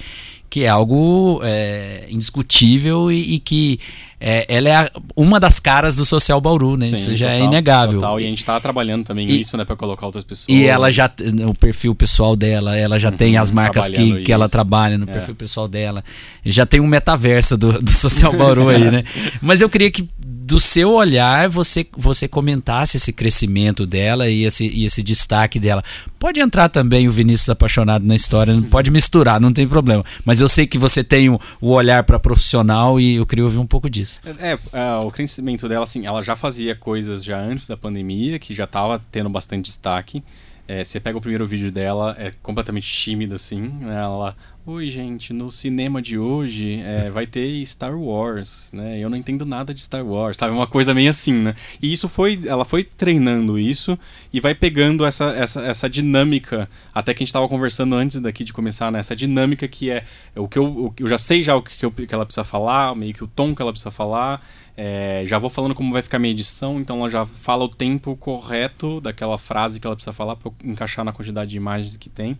que 0.54 0.62
é 0.62 0.68
algo 0.68 1.40
é, 1.42 2.06
indiscutível 2.08 3.10
e, 3.10 3.34
e 3.34 3.38
que 3.40 3.80
é, 4.20 4.46
ela 4.48 4.68
é 4.68 4.76
a- 4.76 4.90
uma 5.16 5.40
das 5.40 5.58
caras 5.58 5.96
do 5.96 6.04
Social 6.06 6.40
Bauru, 6.40 6.76
né? 6.76 6.86
Sim, 6.86 6.94
Isso 6.94 7.14
já 7.16 7.30
é 7.30 7.32
total, 7.38 7.48
inegável. 7.48 8.00
total. 8.00 8.20
E 8.20 8.26
a 8.26 8.30
gente 8.30 8.44
tá 8.44 8.58
trabalhando 8.60 9.04
também 9.04 9.26
E- 9.28 9.40
isso, 9.40 9.56
né? 9.56 9.64
Pra 9.64 9.74
colocar 9.74 10.06
outras 10.06 10.22
pessoas. 10.22 10.48
E 10.56 10.64
ela 10.64 10.92
já, 10.92 11.10
o 11.48 11.54
perfil 11.54 11.92
pessoal 11.94 12.36
dela, 12.36 12.76
ela 12.76 12.98
já 13.00 13.10
Uhum, 13.10 13.16
tem 13.16 13.36
as 13.36 13.50
marcas 13.50 13.90
que, 13.90 14.22
que 14.22 14.32
ela 14.32 14.48
trabalha 14.48 14.96
no 14.96 15.04
É. 15.10 15.12
perfil 15.12 15.34
pessoal 15.34 15.66
dela. 15.66 16.04
Já 16.46 16.64
tem 16.64 16.78
um 16.80 16.86
metaverso 16.86 17.56
do, 17.58 17.82
do 17.82 17.90
Social 17.90 18.32
Bauru 18.38 18.68
aí, 18.68 18.88
né? 18.92 19.02
Mas 19.42 19.60
eu 19.60 19.68
queria 19.68 19.90
que, 19.90 20.08
do 20.46 20.60
seu 20.60 20.92
olhar, 20.92 21.48
você, 21.48 21.86
você 21.96 22.28
comentasse 22.28 22.98
esse 22.98 23.14
crescimento 23.14 23.86
dela 23.86 24.28
e 24.28 24.44
esse, 24.44 24.66
e 24.66 24.84
esse 24.84 25.02
destaque 25.02 25.58
dela. 25.58 25.82
Pode 26.18 26.38
entrar 26.38 26.68
também 26.68 27.08
o 27.08 27.10
Vinícius 27.10 27.48
apaixonado 27.48 28.04
na 28.04 28.14
história, 28.14 28.54
pode 28.70 28.90
misturar, 28.90 29.40
não 29.40 29.54
tem 29.54 29.66
problema. 29.66 30.04
Mas 30.22 30.40
eu 30.40 30.48
sei 30.48 30.66
que 30.66 30.76
você 30.76 31.02
tem 31.02 31.30
o, 31.30 31.40
o 31.62 31.70
olhar 31.70 32.04
para 32.04 32.18
profissional 32.18 33.00
e 33.00 33.14
eu 33.14 33.24
queria 33.24 33.44
ouvir 33.44 33.56
um 33.56 33.66
pouco 33.66 33.88
disso. 33.88 34.20
É, 34.38 34.58
é, 34.74 34.96
o 34.96 35.10
crescimento 35.10 35.66
dela, 35.66 35.84
assim, 35.84 36.04
ela 36.04 36.22
já 36.22 36.36
fazia 36.36 36.76
coisas 36.76 37.24
já 37.24 37.40
antes 37.40 37.64
da 37.64 37.76
pandemia, 37.76 38.38
que 38.38 38.52
já 38.52 38.66
tava 38.66 39.02
tendo 39.10 39.30
bastante 39.30 39.64
destaque. 39.64 40.22
É, 40.66 40.82
você 40.82 40.98
pega 40.98 41.18
o 41.18 41.20
primeiro 41.20 41.46
vídeo 41.46 41.70
dela, 41.70 42.14
é 42.18 42.32
completamente 42.42 42.90
tímida, 42.90 43.34
assim. 43.34 43.60
Né? 43.60 44.00
Ela, 44.00 44.34
oi 44.64 44.88
gente, 44.88 45.30
no 45.30 45.52
cinema 45.52 46.00
de 46.00 46.18
hoje 46.18 46.80
é, 46.80 47.10
vai 47.12 47.26
ter 47.26 47.64
Star 47.66 47.94
Wars, 47.94 48.70
né? 48.72 48.98
Eu 48.98 49.10
não 49.10 49.16
entendo 49.16 49.44
nada 49.44 49.74
de 49.74 49.82
Star 49.82 50.04
Wars, 50.04 50.38
sabe? 50.38 50.54
Uma 50.54 50.66
coisa 50.66 50.94
meio 50.94 51.10
assim, 51.10 51.34
né? 51.34 51.54
E 51.82 51.92
isso 51.92 52.08
foi, 52.08 52.40
ela 52.46 52.64
foi 52.64 52.82
treinando 52.82 53.58
isso 53.58 53.98
e 54.32 54.40
vai 54.40 54.54
pegando 54.54 55.04
essa, 55.04 55.26
essa, 55.32 55.60
essa 55.62 55.88
dinâmica, 55.88 56.68
até 56.94 57.12
que 57.12 57.18
a 57.18 57.22
gente 57.22 57.28
estava 57.28 57.46
conversando 57.46 57.94
antes 57.94 58.18
daqui 58.18 58.42
de 58.42 58.52
começar, 58.54 58.90
né? 58.90 59.00
Essa 59.00 59.14
dinâmica 59.14 59.68
que 59.68 59.90
é 59.90 60.02
o 60.34 60.48
que 60.48 60.58
eu, 60.58 60.94
eu 60.98 61.08
já 61.08 61.18
sei 61.18 61.42
já 61.42 61.54
o 61.54 61.62
que, 61.62 61.84
eu, 61.84 61.90
que 61.90 62.14
ela 62.14 62.24
precisa 62.24 62.44
falar, 62.44 62.96
meio 62.96 63.12
que 63.12 63.22
o 63.22 63.28
tom 63.28 63.54
que 63.54 63.60
ela 63.60 63.70
precisa 63.70 63.90
falar. 63.90 64.42
É, 64.76 65.22
já 65.26 65.38
vou 65.38 65.48
falando 65.48 65.74
como 65.74 65.92
vai 65.92 66.02
ficar 66.02 66.16
a 66.16 66.20
minha 66.20 66.32
edição, 66.32 66.80
então 66.80 66.98
ela 66.98 67.08
já 67.08 67.24
fala 67.24 67.64
o 67.64 67.68
tempo 67.68 68.16
correto 68.16 69.00
daquela 69.00 69.38
frase 69.38 69.78
que 69.78 69.86
ela 69.86 69.94
precisa 69.94 70.12
falar 70.12 70.36
para 70.36 70.50
encaixar 70.64 71.04
na 71.04 71.12
quantidade 71.12 71.50
de 71.50 71.56
imagens 71.56 71.96
que 71.96 72.08
tem. 72.08 72.36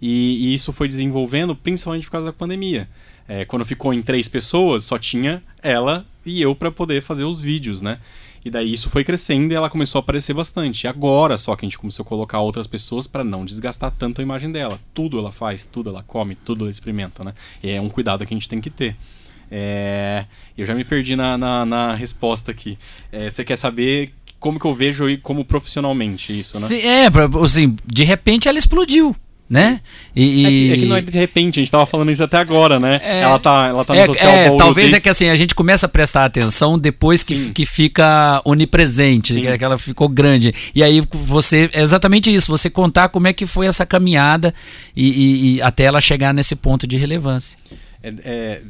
E, 0.00 0.50
e, 0.50 0.54
isso 0.54 0.72
foi 0.72 0.88
desenvolvendo 0.88 1.56
principalmente 1.56 2.04
por 2.06 2.12
causa 2.12 2.26
da 2.26 2.32
pandemia. 2.32 2.88
É, 3.26 3.44
quando 3.44 3.64
ficou 3.64 3.92
em 3.92 4.02
três 4.02 4.28
pessoas, 4.28 4.84
só 4.84 4.98
tinha 4.98 5.42
ela 5.62 6.06
e 6.24 6.42
eu 6.42 6.54
para 6.54 6.70
poder 6.70 7.00
fazer 7.02 7.24
os 7.24 7.40
vídeos, 7.40 7.80
né? 7.80 7.98
E 8.44 8.50
daí 8.50 8.74
isso 8.74 8.90
foi 8.90 9.02
crescendo 9.02 9.50
e 9.50 9.56
ela 9.56 9.70
começou 9.70 9.98
a 9.98 10.02
aparecer 10.02 10.34
bastante. 10.34 10.86
Agora 10.86 11.38
só 11.38 11.56
que 11.56 11.64
a 11.64 11.68
gente 11.68 11.78
começou 11.78 12.04
a 12.04 12.06
colocar 12.06 12.40
outras 12.40 12.66
pessoas 12.66 13.06
para 13.06 13.24
não 13.24 13.44
desgastar 13.44 13.90
tanto 13.90 14.20
a 14.20 14.22
imagem 14.22 14.52
dela. 14.52 14.78
Tudo 14.92 15.18
ela 15.18 15.32
faz, 15.32 15.64
tudo 15.64 15.88
ela 15.88 16.02
come, 16.02 16.34
tudo 16.34 16.64
ela 16.64 16.70
experimenta, 16.70 17.24
né? 17.24 17.32
E 17.62 17.70
é 17.70 17.80
um 17.80 17.88
cuidado 17.88 18.26
que 18.26 18.34
a 18.34 18.36
gente 18.36 18.48
tem 18.48 18.60
que 18.60 18.68
ter. 18.68 18.94
É, 19.50 20.24
eu 20.56 20.64
já 20.64 20.74
me 20.74 20.84
perdi 20.84 21.16
na, 21.16 21.36
na, 21.36 21.66
na 21.66 21.94
resposta 21.94 22.50
aqui. 22.50 22.78
É, 23.12 23.30
você 23.30 23.44
quer 23.44 23.56
saber 23.56 24.12
como 24.38 24.60
que 24.60 24.66
eu 24.66 24.74
vejo 24.74 25.06
como 25.22 25.44
profissionalmente 25.44 26.38
isso, 26.38 26.60
né? 26.60 26.66
Sim, 26.66 26.78
é, 26.80 27.06
assim, 27.42 27.74
de 27.86 28.04
repente 28.04 28.48
ela 28.48 28.58
explodiu. 28.58 29.16
Né? 29.48 29.80
E, 30.16 30.44
é, 30.44 30.48
que, 30.48 30.72
é, 30.72 30.76
que, 30.76 30.86
não 30.86 30.96
é 30.96 31.02
de 31.02 31.18
repente, 31.18 31.60
a 31.60 31.62
gente 31.62 31.70
tava 31.70 31.84
falando 31.84 32.10
isso 32.10 32.24
até 32.24 32.38
agora, 32.38 32.80
né? 32.80 32.98
É, 33.04 33.20
ela 33.20 33.38
tá, 33.38 33.66
ela 33.68 33.84
tá 33.84 33.92
no 33.92 34.00
é, 34.00 34.06
social 34.06 34.32
é, 34.32 34.56
Talvez 34.56 34.92
é 34.94 35.00
que 35.00 35.08
assim, 35.08 35.28
a 35.28 35.36
gente 35.36 35.54
começa 35.54 35.84
a 35.84 35.88
prestar 35.88 36.24
atenção 36.24 36.78
depois 36.78 37.22
que, 37.22 37.52
que 37.52 37.66
fica 37.66 38.40
onipresente, 38.44 39.34
que, 39.34 39.58
que 39.58 39.64
ela 39.64 39.76
ficou 39.76 40.08
grande. 40.08 40.52
E 40.74 40.82
aí 40.82 41.02
você, 41.12 41.68
é 41.74 41.82
exatamente 41.82 42.34
isso, 42.34 42.50
você 42.50 42.70
contar 42.70 43.10
como 43.10 43.28
é 43.28 43.34
que 43.34 43.46
foi 43.46 43.66
essa 43.66 43.84
caminhada 43.84 44.52
e, 44.96 45.08
e, 45.08 45.56
e 45.56 45.62
até 45.62 45.84
ela 45.84 46.00
chegar 46.00 46.32
nesse 46.32 46.56
ponto 46.56 46.86
de 46.86 46.96
relevância. 46.96 47.56
É, 48.02 48.14
é 48.24 48.60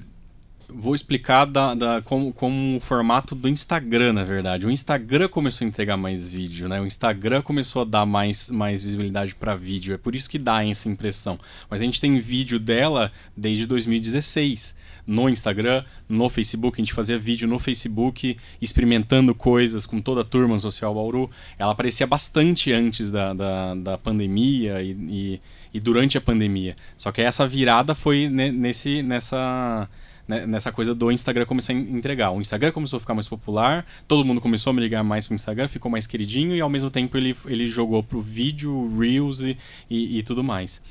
vou 0.75 0.95
explicar 0.95 1.45
da, 1.45 1.75
da, 1.75 2.03
como, 2.03 2.33
como 2.33 2.77
o 2.77 2.81
formato 2.81 3.35
do 3.35 3.49
Instagram, 3.49 4.13
na 4.13 4.25
verdade. 4.25 4.67
O 4.67 4.71
Instagram 4.71 5.29
começou 5.29 5.65
a 5.65 5.69
entregar 5.69 5.97
mais 5.97 6.29
vídeo, 6.29 6.69
né? 6.69 6.81
O 6.81 6.87
Instagram 6.87 7.43
começou 7.43 7.83
a 7.83 7.85
dar 7.85 8.05
mais, 8.05 8.51
mais 8.51 8.83
visibilidade 8.83 9.35
para 9.35 9.55
vídeo. 9.55 9.95
É 9.95 9.99
por 9.99 10.15
isso 10.15 10.29
que 10.29 10.39
dá 10.39 10.67
essa 10.67 10.89
impressão. 10.89 11.39
Mas 11.71 11.81
a 11.81 11.85
gente 11.85 12.01
tem 12.01 12.19
vídeo 12.19 12.59
dela 12.59 13.13
desde 13.37 13.67
2016 13.67 14.75
no 15.07 15.29
Instagram, 15.29 15.85
no 16.09 16.29
Facebook. 16.29 16.81
A 16.81 16.85
gente 16.85 16.93
fazia 16.93 17.17
vídeo 17.17 17.47
no 17.47 17.59
Facebook, 17.59 18.37
experimentando 18.61 19.35
coisas 19.35 19.87
com 19.87 20.01
toda 20.01 20.23
a 20.23 20.25
turma 20.25 20.59
social 20.59 20.95
Bauru. 20.95 21.31
Ela 21.59 21.73
aparecia 21.73 22.07
bastante 22.07 22.73
antes 22.73 23.11
da, 23.11 23.33
da, 23.33 23.75
da 23.75 23.99
pandemia 23.99 24.83
e, 24.83 24.91
e, 24.93 25.41
e, 25.75 25.81
durante 25.81 26.19
a 26.19 26.21
pandemia. 26.21 26.75
Só 26.97 27.13
que 27.13 27.21
essa 27.21 27.47
virada 27.47 27.95
foi 27.95 28.29
nesse, 28.29 29.03
nessa 29.03 29.89
né, 30.27 30.47
nessa 30.47 30.73
coisa 30.73 30.95
do 30.95 31.11
Instagram 31.11 31.45
começar 31.45 31.73
a 31.73 31.77
entregar. 31.77 32.31
O 32.31 32.41
Instagram 32.41 32.73
começou 32.73 32.97
a 32.97 33.01
ficar 33.01 33.15
mais 33.15 33.29
popular, 33.29 33.87
todo 34.09 34.25
mundo 34.25 34.41
começou 34.41 34.71
a 34.71 34.75
me 34.75 34.81
ligar 34.81 35.05
mais 35.05 35.27
pro 35.27 35.35
Instagram, 35.35 35.69
ficou 35.69 35.91
mais 35.91 36.07
queridinho 36.07 36.55
e 36.55 36.61
ao 36.61 36.69
mesmo 36.69 36.91
tempo 36.91 37.17
ele, 37.17 37.37
ele 37.47 37.69
jogou 37.69 38.03
pro 38.03 38.21
vídeo, 38.21 38.91
Reels 38.99 39.41
e, 39.41 39.57
e, 39.89 40.19
e 40.19 40.23
tudo 40.23 40.43
mais. 40.43 40.83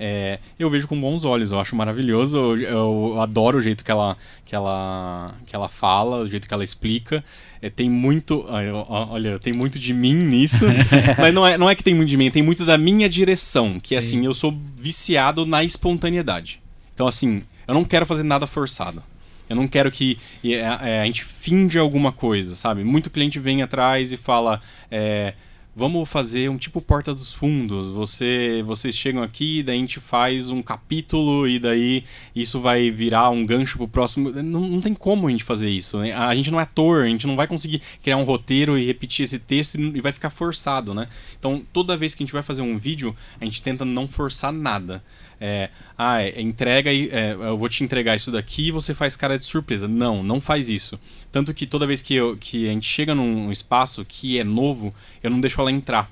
É, 0.00 0.38
eu 0.56 0.70
vejo 0.70 0.86
com 0.86 0.98
bons 0.98 1.24
olhos, 1.24 1.50
eu 1.50 1.58
acho 1.58 1.74
maravilhoso, 1.74 2.38
eu, 2.38 2.56
eu, 2.60 3.20
adoro 3.20 3.58
o 3.58 3.60
jeito 3.60 3.84
que 3.84 3.90
ela, 3.90 4.16
que 4.44 4.54
ela, 4.54 5.34
que 5.44 5.56
ela 5.56 5.68
fala, 5.68 6.18
o 6.18 6.28
jeito 6.28 6.46
que 6.46 6.54
ela 6.54 6.62
explica. 6.62 7.24
É, 7.60 7.68
tem 7.68 7.90
muito, 7.90 8.44
olha, 8.48 9.40
tem 9.40 9.52
muito 9.52 9.76
de 9.76 9.92
mim 9.92 10.14
nisso, 10.14 10.66
mas 11.18 11.34
não 11.34 11.44
é, 11.44 11.58
não 11.58 11.68
é 11.68 11.74
que 11.74 11.82
tem 11.82 11.94
muito 11.94 12.08
de 12.08 12.16
mim, 12.16 12.30
tem 12.30 12.42
muito 12.42 12.64
da 12.64 12.78
minha 12.78 13.08
direção, 13.08 13.80
que 13.80 13.96
é 13.96 13.98
assim, 13.98 14.24
eu 14.24 14.32
sou 14.32 14.56
viciado 14.76 15.44
na 15.44 15.64
espontaneidade. 15.64 16.62
Então 16.94 17.08
assim, 17.08 17.42
eu 17.68 17.74
não 17.74 17.84
quero 17.84 18.06
fazer 18.06 18.22
nada 18.22 18.46
forçado. 18.46 19.02
Eu 19.48 19.56
não 19.56 19.68
quero 19.68 19.90
que 19.90 20.18
é, 20.44 20.50
é, 20.58 21.00
a 21.00 21.04
gente 21.04 21.24
finde 21.24 21.78
alguma 21.78 22.12
coisa, 22.12 22.54
sabe? 22.54 22.82
Muito 22.82 23.10
cliente 23.10 23.38
vem 23.38 23.62
atrás 23.62 24.12
e 24.12 24.16
fala. 24.16 24.60
É, 24.90 25.34
vamos 25.78 26.08
fazer 26.08 26.50
um 26.50 26.58
tipo 26.58 26.80
porta 26.80 27.12
dos 27.12 27.32
fundos. 27.32 27.86
Você, 27.86 28.62
vocês 28.66 28.96
chegam 28.96 29.22
aqui, 29.22 29.62
daí 29.62 29.76
a 29.76 29.80
gente 29.80 30.00
faz 30.00 30.50
um 30.50 30.60
capítulo 30.60 31.48
e 31.48 31.60
daí 31.60 32.02
isso 32.34 32.60
vai 32.60 32.90
virar 32.90 33.30
um 33.30 33.46
gancho 33.46 33.78
pro 33.78 33.86
próximo. 33.86 34.30
Não, 34.30 34.60
não 34.62 34.80
tem 34.80 34.92
como 34.92 35.28
a 35.28 35.30
gente 35.30 35.44
fazer 35.44 35.70
isso. 35.70 35.98
Né? 35.98 36.12
A 36.12 36.34
gente 36.34 36.50
não 36.50 36.58
é 36.58 36.64
ator, 36.64 37.04
a 37.04 37.06
gente 37.06 37.28
não 37.28 37.36
vai 37.36 37.46
conseguir 37.46 37.80
criar 38.02 38.16
um 38.16 38.24
roteiro 38.24 38.76
e 38.76 38.86
repetir 38.86 39.24
esse 39.24 39.38
texto 39.38 39.78
e 39.78 40.00
vai 40.00 40.10
ficar 40.10 40.30
forçado, 40.30 40.92
né? 40.92 41.06
Então 41.38 41.62
toda 41.72 41.96
vez 41.96 42.14
que 42.14 42.22
a 42.22 42.26
gente 42.26 42.32
vai 42.32 42.42
fazer 42.42 42.62
um 42.62 42.76
vídeo, 42.76 43.16
a 43.40 43.44
gente 43.44 43.62
tenta 43.62 43.84
não 43.84 44.08
forçar 44.08 44.52
nada 44.52 45.02
é, 45.40 45.70
ah, 45.96 46.22
é, 46.22 46.40
entrega 46.40 46.92
e 46.92 47.08
é, 47.10 47.32
eu 47.32 47.56
vou 47.56 47.68
te 47.68 47.84
entregar 47.84 48.16
isso 48.16 48.30
daqui 48.30 48.68
e 48.68 48.70
você 48.70 48.92
faz 48.94 49.16
cara 49.16 49.38
de 49.38 49.44
surpresa. 49.44 49.86
Não, 49.86 50.22
não 50.22 50.40
faz 50.40 50.68
isso. 50.68 50.98
Tanto 51.30 51.54
que 51.54 51.66
toda 51.66 51.86
vez 51.86 52.02
que, 52.02 52.14
eu, 52.14 52.36
que 52.36 52.66
a 52.66 52.70
gente 52.70 52.88
chega 52.88 53.14
num 53.14 53.50
espaço 53.52 54.04
que 54.04 54.38
é 54.38 54.44
novo, 54.44 54.94
eu 55.22 55.30
não 55.30 55.40
deixo 55.40 55.60
ela 55.60 55.70
entrar. 55.70 56.10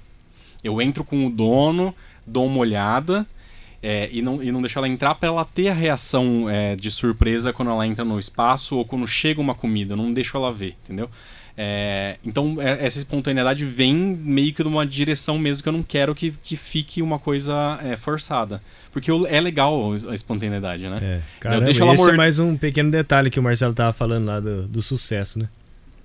Eu 0.63 0.81
entro 0.81 1.05
com 1.05 1.27
o 1.27 1.31
dono, 1.31 1.95
dou 2.27 2.47
uma 2.47 2.59
olhada 2.59 3.27
é, 3.83 4.09
e, 4.11 4.23
não, 4.23 4.43
e 4.43 4.51
não 4.51 4.61
deixo 4.61 4.79
ela 4.79 4.89
entrar 4.89 5.15
para 5.15 5.29
ela 5.29 5.45
ter 5.45 5.69
a 5.69 5.75
reação 5.75 6.49
é, 6.49 6.75
de 6.75 6.91
surpresa 6.91 7.53
quando 7.53 7.71
ela 7.71 7.87
entra 7.87 8.05
no 8.05 8.19
espaço 8.19 8.77
ou 8.77 8.85
quando 8.85 9.07
chega 9.07 9.41
uma 9.41 9.55
comida. 9.55 9.93
Eu 9.93 9.97
não 9.97 10.13
deixo 10.13 10.37
ela 10.37 10.53
ver, 10.53 10.77
entendeu? 10.85 11.11
É, 11.59 12.19
então, 12.25 12.57
é, 12.61 12.85
essa 12.85 12.99
espontaneidade 12.99 13.65
vem 13.65 13.95
meio 13.95 14.53
que 14.53 14.63
de 14.63 14.69
uma 14.69 14.85
direção 14.85 15.39
mesmo 15.39 15.63
que 15.63 15.69
eu 15.69 15.73
não 15.73 15.83
quero 15.83 16.15
que, 16.15 16.35
que 16.43 16.55
fique 16.55 17.01
uma 17.01 17.19
coisa 17.19 17.79
é, 17.83 17.97
forçada. 17.97 18.63
Porque 18.93 19.11
eu, 19.11 19.27
é 19.27 19.41
legal 19.41 19.93
a 19.93 20.15
espontaneidade, 20.15 20.83
né? 20.89 20.99
É, 21.01 21.21
caramba, 21.41 21.63
ela 21.63 21.71
esse 21.71 21.81
mord... 21.81 22.13
é 22.13 22.17
mais 22.17 22.39
um 22.39 22.57
pequeno 22.57 22.91
detalhe 22.91 23.31
que 23.31 23.41
o 23.41 23.43
Marcelo 23.43 23.73
tava 23.73 23.93
falando 23.93 24.27
lá 24.27 24.39
do, 24.39 24.69
do 24.69 24.83
sucesso, 24.83 25.39
né? 25.39 25.49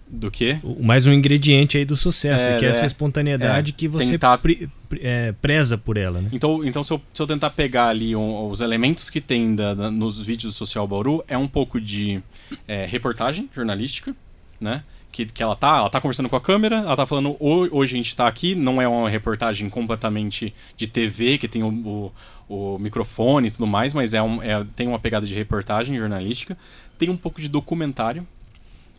Do 0.07 0.31
quê? 0.31 0.59
O, 0.63 0.83
mais 0.83 1.05
um 1.05 1.11
ingrediente 1.11 1.77
aí 1.77 1.85
do 1.85 1.97
sucesso, 1.97 2.45
é, 2.45 2.57
que 2.57 2.65
é 2.65 2.69
essa 2.69 2.83
é. 2.83 2.85
espontaneidade 2.85 3.71
é, 3.71 3.73
que 3.73 3.87
você 3.87 4.11
tentar... 4.11 4.37
pre, 4.37 4.69
pre, 4.87 4.99
é, 5.03 5.33
preza 5.41 5.77
por 5.77 5.97
ela, 5.97 6.21
né? 6.21 6.29
Então, 6.31 6.63
então 6.65 6.83
se, 6.83 6.93
eu, 6.93 7.01
se 7.13 7.21
eu 7.21 7.27
tentar 7.27 7.49
pegar 7.49 7.87
ali 7.87 8.15
um, 8.15 8.49
os 8.49 8.61
elementos 8.61 9.09
que 9.09 9.19
tem 9.19 9.53
da, 9.53 9.73
da, 9.73 9.91
nos 9.91 10.19
vídeos 10.19 10.53
do 10.53 10.57
Social 10.57 10.87
Bauru, 10.87 11.23
é 11.27 11.37
um 11.37 11.47
pouco 11.47 11.79
de 11.79 12.21
é, 12.67 12.85
reportagem 12.85 13.49
jornalística, 13.53 14.15
né? 14.59 14.83
Que, 15.11 15.25
que 15.25 15.43
ela 15.43 15.55
tá, 15.55 15.77
ela 15.77 15.89
tá 15.89 15.99
conversando 15.99 16.29
com 16.29 16.35
a 16.35 16.41
câmera, 16.41 16.77
ela 16.77 16.95
tá 16.95 17.05
falando, 17.05 17.35
hoje 17.39 17.95
a 17.95 17.97
gente 17.97 18.15
tá 18.15 18.27
aqui, 18.27 18.55
não 18.55 18.81
é 18.81 18.87
uma 18.87 19.09
reportagem 19.09 19.69
completamente 19.69 20.53
de 20.77 20.87
TV, 20.87 21.37
que 21.37 21.47
tem 21.47 21.63
o, 21.63 22.11
o, 22.47 22.75
o 22.75 22.79
microfone 22.79 23.49
e 23.49 23.51
tudo 23.51 23.67
mais, 23.67 23.93
mas 23.93 24.13
é, 24.13 24.21
um, 24.21 24.41
é 24.41 24.65
tem 24.75 24.87
uma 24.87 24.99
pegada 24.99 25.25
de 25.25 25.33
reportagem 25.33 25.97
jornalística, 25.97 26.57
tem 26.97 27.09
um 27.09 27.17
pouco 27.17 27.41
de 27.41 27.49
documentário, 27.49 28.25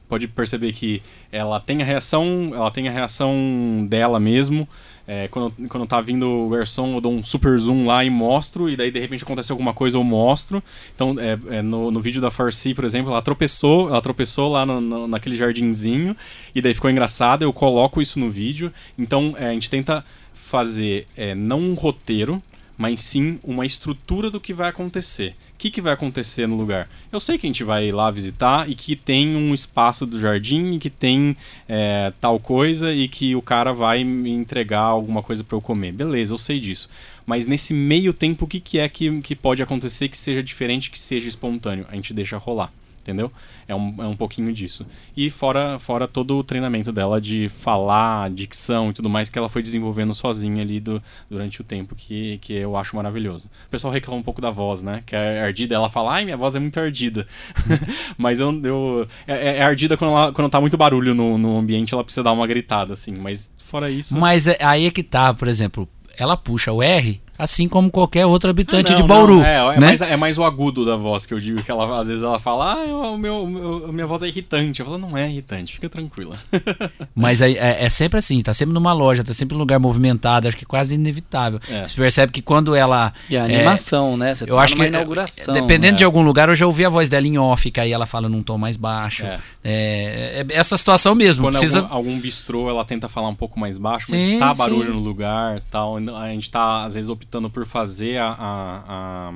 pode 0.09 0.29
perceber 0.29 0.73
que 0.73 1.03
ela 1.31 1.59
tem 1.59 1.81
a 1.81 1.85
reação, 1.85 2.51
ela 2.55 2.71
tem 2.71 2.87
a 2.89 2.93
reação 2.93 3.87
dela 3.89 4.21
mesmo, 4.21 4.69
é, 5.13 5.29
quando, 5.29 5.53
quando 5.69 5.87
tá 5.87 6.01
vindo 6.01 6.27
o 6.27 6.49
garçom, 6.49 6.95
eu 6.95 7.01
dou 7.01 7.13
um 7.13 7.23
super 7.23 7.59
zoom 7.59 7.85
lá 7.85 8.03
e 8.03 8.09
mostro, 8.09 8.71
e 8.71 8.77
daí 8.77 8.91
de 8.91 8.99
repente 8.99 9.23
acontece 9.25 9.53
alguma 9.53 9.75
coisa, 9.75 9.99
eu 9.99 10.03
mostro. 10.03 10.63
Então, 10.95 11.17
é, 11.19 11.59
é 11.59 11.61
no, 11.61 11.91
no 11.91 12.01
vídeo 12.01 12.19
da 12.19 12.31
Farsi, 12.31 12.73
por 12.73 12.83
exemplo, 12.83 13.11
ela 13.11 13.21
tropeçou, 13.21 13.91
ela 13.91 14.01
tropeçou 14.01 14.51
lá 14.51 14.65
no, 14.65 14.81
no, 14.81 15.07
naquele 15.07 15.37
jardinzinho, 15.37 16.17
e 16.55 16.63
daí 16.63 16.73
ficou 16.73 16.91
engraçado, 16.91 17.43
eu 17.43 17.53
coloco 17.53 18.01
isso 18.01 18.19
no 18.19 18.31
vídeo. 18.31 18.73
Então, 18.99 19.35
é, 19.39 19.49
a 19.49 19.53
gente 19.53 19.69
tenta 19.69 20.03
fazer 20.33 21.07
é, 21.15 21.35
não 21.35 21.61
um 21.61 21.75
roteiro, 21.75 22.43
mas 22.77 23.01
sim 23.01 23.39
uma 23.43 23.65
estrutura 23.65 24.31
do 24.31 24.41
que 24.41 24.53
vai 24.53 24.69
acontecer. 24.69 25.35
O 25.55 25.59
que, 25.59 25.71
que 25.71 25.81
vai 25.81 25.93
acontecer 25.93 26.47
no 26.47 26.57
lugar? 26.57 26.89
Eu 27.13 27.21
sei 27.21 27.39
que 27.39 27.47
a 27.47 27.49
gente 27.49 27.63
vai 27.63 27.91
lá 27.91 28.11
visitar 28.11 28.69
e 28.69 28.75
que 28.75 28.97
tem 28.97 29.37
um 29.37 29.55
espaço 29.55 30.05
do 30.05 30.19
jardim 30.19 30.73
e 30.73 30.79
que 30.79 30.91
tem 30.91 31.37
é, 31.69 32.13
tal 32.21 32.41
coisa 32.41 32.93
e 32.93 33.07
que 33.07 33.37
o 33.37 33.43
cara 33.43 33.73
vai 33.73 34.03
me 34.03 34.31
entregar 34.31 34.81
alguma 34.81 35.23
coisa 35.23 35.45
para 35.45 35.57
eu 35.57 35.61
comer. 35.61 35.93
Beleza, 35.93 36.35
eu 36.35 36.39
sei 36.39 36.59
disso. 36.59 36.89
Mas 37.25 37.47
nesse 37.47 37.73
meio 37.73 38.13
tempo, 38.13 38.45
o 38.45 38.49
que, 38.49 38.59
que 38.59 38.79
é 38.79 38.89
que, 38.89 39.21
que 39.21 39.37
pode 39.37 39.63
acontecer 39.63 40.09
que 40.09 40.19
seja 40.19 40.43
diferente, 40.43 40.91
que 40.91 40.99
seja 40.99 41.29
espontâneo? 41.29 41.87
A 41.89 41.95
gente 41.95 42.13
deixa 42.13 42.37
rolar 42.37 42.73
entendeu? 43.03 43.31
É 43.69 43.75
um, 43.75 43.95
é 43.99 44.07
um 44.07 44.17
pouquinho 44.17 44.53
disso. 44.53 44.87
E 45.17 45.29
fora, 45.29 45.79
fora 45.79 46.09
todo 46.09 46.39
o 46.39 46.45
treinamento 46.45 46.91
dela 46.93 47.21
de 47.21 47.49
falar, 47.49 48.31
dicção 48.31 48.91
e 48.91 48.93
tudo 48.93 49.11
mais 49.11 49.29
que 49.29 49.39
ela 49.39 49.49
foi 49.49 49.63
desenvolvendo 49.63 50.15
sozinha 50.15 50.63
ali 50.63 50.81
do, 50.81 51.03
durante 51.29 51.61
o 51.61 51.65
tempo, 51.65 51.95
que, 51.95 52.39
que 52.39 52.55
eu 52.55 52.77
acho 52.77 52.97
maravilhoso. 52.97 53.51
O 53.67 53.71
pessoal 53.71 53.93
reclama 53.93 54.21
um 54.21 54.23
pouco 54.23 54.41
da 54.41 54.51
voz, 54.51 54.83
né? 54.83 55.03
Que 55.05 55.15
é 55.15 55.43
ardida, 55.43 55.75
ela 55.75 55.91
fala, 55.91 56.15
ai, 56.15 56.25
minha 56.25 56.37
voz 56.37 56.57
é 56.57 56.61
muito 56.61 56.79
ardida. 56.79 57.27
mas 58.17 58.41
eu, 58.41 58.53
eu 58.65 59.09
é, 59.27 59.35
é, 59.35 59.57
é, 59.59 59.63
ardida 59.63 59.97
quando, 59.97 60.13
ela, 60.13 60.33
quando 60.33 60.49
tá 60.49 60.61
muito 60.61 60.77
barulho 60.77 61.15
no, 61.15 61.37
no 61.37 61.59
ambiente, 61.59 61.93
ela 61.93 62.05
precisa 62.05 62.23
dar 62.23 62.33
uma 62.33 62.47
gritada, 62.47 62.93
assim. 62.93 63.15
Mas 63.19 63.53
fora 63.59 63.91
isso. 63.91 64.17
Mas 64.17 64.47
é, 64.47 64.57
aí 64.61 64.87
é 64.87 64.91
que 64.91 65.03
tá, 65.03 65.35
por 65.35 65.49
exemplo, 65.49 65.89
ela 66.17 66.37
puxa 66.37 66.73
o 66.73 66.83
R 66.83 67.21
assim 67.43 67.69
como 67.69 67.91
qualquer 67.91 68.25
outro 68.25 68.51
habitante 68.51 68.93
Ah, 68.93 68.97
de 68.97 69.03
não, 69.03 69.09
Bauru. 69.09 69.37
não, 69.37 69.45
É, 69.45 69.57
é, 69.57 69.81
né? 69.81 69.87
mais, 69.87 70.01
é 70.01 70.17
mais 70.17 70.39
o 70.39 70.45
agudo 70.45 70.85
da 70.85 70.97
voz 70.97 71.27
que 71.27 71.35
eu 71.35 71.41
digo, 71.41 71.63
que 71.63 71.71
ela, 71.71 72.01
às 72.01 72.07
vezes 72.07 72.23
ela 72.23 72.39
fala, 72.39 72.75
ah, 72.75 73.11
o 73.11 73.19
meu, 73.19 73.85
a 73.89 73.93
minha 73.93 74.07
voz 74.07 74.23
é 74.23 74.29
irritante. 74.29 74.81
Eu 74.81 74.87
falo, 74.87 74.99
não 74.99 75.17
é 75.19 75.29
irritante, 75.29 75.75
fica 75.75 75.89
tranquila. 75.89 76.37
Mas 77.15 77.43
aí 77.43 77.57
é, 77.57 77.85
é 77.85 77.89
sempre 77.91 78.19
assim, 78.19 78.41
tá 78.41 78.55
sempre 78.55 78.73
numa 78.73 78.93
loja, 78.93 79.25
tá 79.25 79.33
sempre 79.33 79.55
num 79.55 79.61
lugar 79.61 79.81
movimentado, 79.81 80.47
acho 80.47 80.57
que 80.57 80.65
é 80.65 80.67
quase 80.67 80.95
inevitável. 80.95 81.61
É. 81.69 81.85
Você 81.85 81.95
percebe 81.95 82.33
que 82.33 82.43
quando 82.43 82.75
ela. 82.75 83.13
E 83.29 83.37
a 83.37 83.41
é, 83.41 83.57
animação, 83.57 84.17
né? 84.17 84.35
Você 84.35 84.45
eu 84.45 84.57
tá 84.57 84.63
acho 84.63 84.75
que 84.75 84.81
numa 84.81 84.87
é, 84.87 84.89
inauguração. 84.89 85.55
dependendo 85.55 85.93
né? 85.93 85.99
de 85.99 86.05
algum 86.05 86.23
lugar, 86.23 86.49
eu 86.49 86.55
já 86.55 86.67
ouvi 86.67 86.85
a 86.85 86.89
voz 86.89 87.09
dela 87.09 87.27
em 87.27 87.39
off, 87.39 87.71
que 87.71 87.81
aí 87.81 87.93
ela 87.93 88.07
fala 88.07 88.29
num 88.29 88.43
tom 88.43 88.57
mais 88.57 88.77
baixo. 88.77 89.27
É. 89.27 89.41
É, 89.65 90.47
é 90.49 90.57
essa 90.57 90.77
situação 90.77 91.15
mesmo. 91.15 91.45
Quando 91.45 91.55
precisa... 91.55 91.81
algum, 91.81 91.95
algum 91.95 92.21
bistrô 92.21 92.69
ela 92.69 92.85
tenta 92.85 93.09
falar 93.09 93.29
um 93.29 93.35
pouco 93.35 93.59
mais 93.59 93.79
baixo, 93.79 94.07
Sim, 94.07 94.39
mas 94.39 94.59
tá 94.59 94.65
barulho 94.65 94.89
sim. 94.89 94.93
no 94.93 95.01
lugar 95.01 95.61
tal. 95.71 95.97
A 95.97 96.29
gente 96.29 96.51
tá, 96.51 96.85
às 96.85 96.95
vezes, 96.95 97.09
optando 97.09 97.32
por 97.51 97.67
fazer 97.67 98.19
a, 98.19 98.29
a, 98.29 98.85
a, 98.89 99.33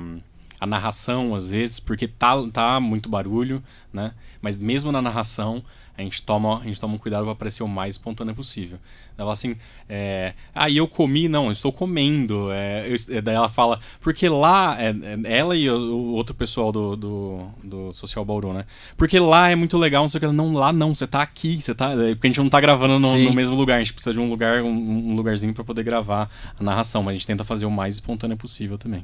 a 0.59 0.65
narração, 0.67 1.33
às 1.33 1.51
vezes, 1.51 1.79
porque 1.79 2.07
tá, 2.07 2.35
tá 2.51 2.79
muito 2.79 3.09
barulho, 3.09 3.63
né? 3.91 4.13
Mas 4.41 4.57
mesmo 4.57 4.91
na 4.91 5.01
narração, 5.01 5.63
a 5.97 6.01
gente 6.03 6.21
toma, 6.21 6.59
a 6.59 6.63
gente 6.63 6.79
toma 6.79 6.93
um 6.93 6.97
cuidado 6.97 7.25
para 7.25 7.33
parecer 7.33 7.63
o 7.63 7.67
mais 7.67 7.95
espontâneo 7.95 8.35
possível. 8.35 8.77
Ela 9.17 9.33
assim, 9.33 9.55
é, 9.89 10.33
ah, 10.53 10.69
e 10.69 10.77
eu 10.77 10.87
comi, 10.87 11.27
não, 11.27 11.47
eu 11.47 11.51
estou 11.51 11.73
comendo. 11.73 12.51
É, 12.51 12.87
eu- 12.87 13.21
daí 13.23 13.33
ela 13.35 13.49
fala, 13.49 13.79
porque 13.99 14.29
lá, 14.29 14.77
é, 14.79 14.89
é, 14.89 15.37
ela 15.39 15.55
e 15.55 15.67
o, 15.69 15.75
o 15.75 16.13
outro 16.13 16.35
pessoal 16.35 16.71
do, 16.71 16.95
do, 16.95 17.47
do 17.63 17.93
Social 17.93 18.23
Bauru, 18.23 18.53
né? 18.53 18.65
Porque 18.95 19.17
lá 19.19 19.49
é 19.49 19.55
muito 19.55 19.75
legal, 19.77 20.03
não 20.03 20.09
sei 20.09 20.19
o 20.19 20.21
que. 20.21 20.27
Não, 20.27 20.53
lá 20.53 20.71
não, 20.71 20.93
você 20.93 21.07
tá 21.07 21.21
aqui, 21.23 21.59
você 21.59 21.73
tá. 21.73 21.93
é, 21.93 22.13
Porque 22.13 22.27
a 22.27 22.29
gente 22.29 22.39
não 22.41 22.49
tá 22.49 22.61
gravando 22.61 22.99
no, 22.99 23.07
no 23.17 23.33
mesmo 23.33 23.55
lugar, 23.55 23.77
a 23.77 23.79
gente 23.79 23.93
precisa 23.93 24.13
de 24.13 24.19
um 24.19 24.29
lugar, 24.29 24.61
um, 24.61 24.69
um 24.69 25.15
lugarzinho 25.15 25.53
para 25.53 25.63
poder 25.63 25.81
gravar 25.83 26.29
a 26.59 26.63
narração, 26.63 27.01
mas 27.01 27.11
a 27.11 27.17
gente 27.17 27.25
tenta 27.27 27.43
fazer 27.43 27.65
o 27.65 27.71
mais 27.71 27.95
espontâneo 27.95 28.37
possível 28.37 28.77
também. 28.77 29.03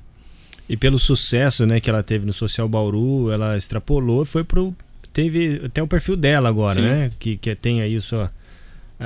E 0.69 0.77
pelo 0.77 0.99
sucesso 0.99 1.65
né, 1.65 1.79
que 1.79 1.89
ela 1.89 2.03
teve 2.03 2.25
no 2.25 2.31
Social 2.33 2.69
Bauru, 2.69 3.31
ela 3.31 3.57
extrapolou 3.57 4.21
e 4.21 4.25
foi 4.25 4.43
pro. 4.43 4.73
Teve 5.13 5.61
até 5.65 5.81
o 5.81 5.87
perfil 5.87 6.15
dela 6.17 6.49
agora, 6.49 6.73
Sim. 6.75 6.81
né? 6.81 7.11
Que, 7.19 7.37
que 7.37 7.55
tem 7.55 7.81
aí 7.81 7.99
seu, 8.01 8.23
a- 8.23 8.29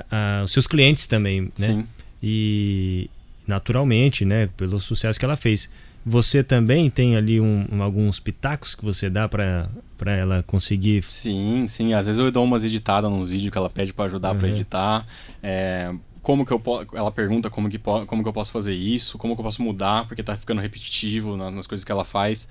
a- 0.10 0.42
os 0.46 0.52
seus 0.54 0.66
clientes 0.66 1.06
também, 1.06 1.42
né? 1.42 1.68
Sim. 1.68 1.86
E 2.24 3.10
naturalmente, 3.46 4.26
né? 4.26 4.50
Pelo 4.58 4.80
sucesso 4.80 5.20
que 5.20 5.26
ela 5.26 5.36
fez. 5.36 5.70
Você 6.06 6.42
também 6.42 6.90
tem 6.90 7.18
ali 7.18 7.40
um- 7.42 7.66
um- 7.72 7.84
alguns 7.84 8.20
pitacos 8.20 8.74
que 8.74 8.84
você 8.86 9.10
dá 9.10 9.28
pra 9.28 9.70
pra 9.98 10.12
ela 10.14 10.44
conseguir. 10.44 11.04
Sim, 11.04 11.66
sim. 11.68 11.94
Às 11.94 12.06
vezes 12.06 12.20
eu 12.20 12.32
dou 12.32 12.44
umas 12.46 12.64
editadas 12.64 13.10
nos 13.12 13.30
vídeos 13.30 13.52
que 13.52 13.58
ela 13.58 13.68
pede 13.70 13.92
pra 13.92 14.06
ajudar 14.06 14.36
pra 14.36 14.48
Uhum. 14.48 14.54
editar. 14.54 15.08
É, 15.42 15.92
como 16.22 16.46
que 16.46 16.52
eu 16.54 16.60
posso. 16.60 16.86
Ela 16.96 17.12
pergunta 17.12 17.50
como 17.50 17.68
que, 17.68 17.80
como 17.80 18.22
que 18.22 18.30
eu 18.30 18.34
posso 18.34 18.52
fazer 18.52 18.76
isso, 18.76 19.18
como 19.18 19.34
que 19.36 19.42
eu 19.42 19.44
posso 19.44 19.62
mudar, 19.64 20.08
porque 20.08 20.22
tá 20.22 20.38
ficando 20.38 20.62
repetitivo 20.62 21.36
na- 21.36 21.50
nas 21.50 21.66
coisas 21.66 21.84
que 21.84 21.92
ela 21.92 22.06
faz. 22.06 22.48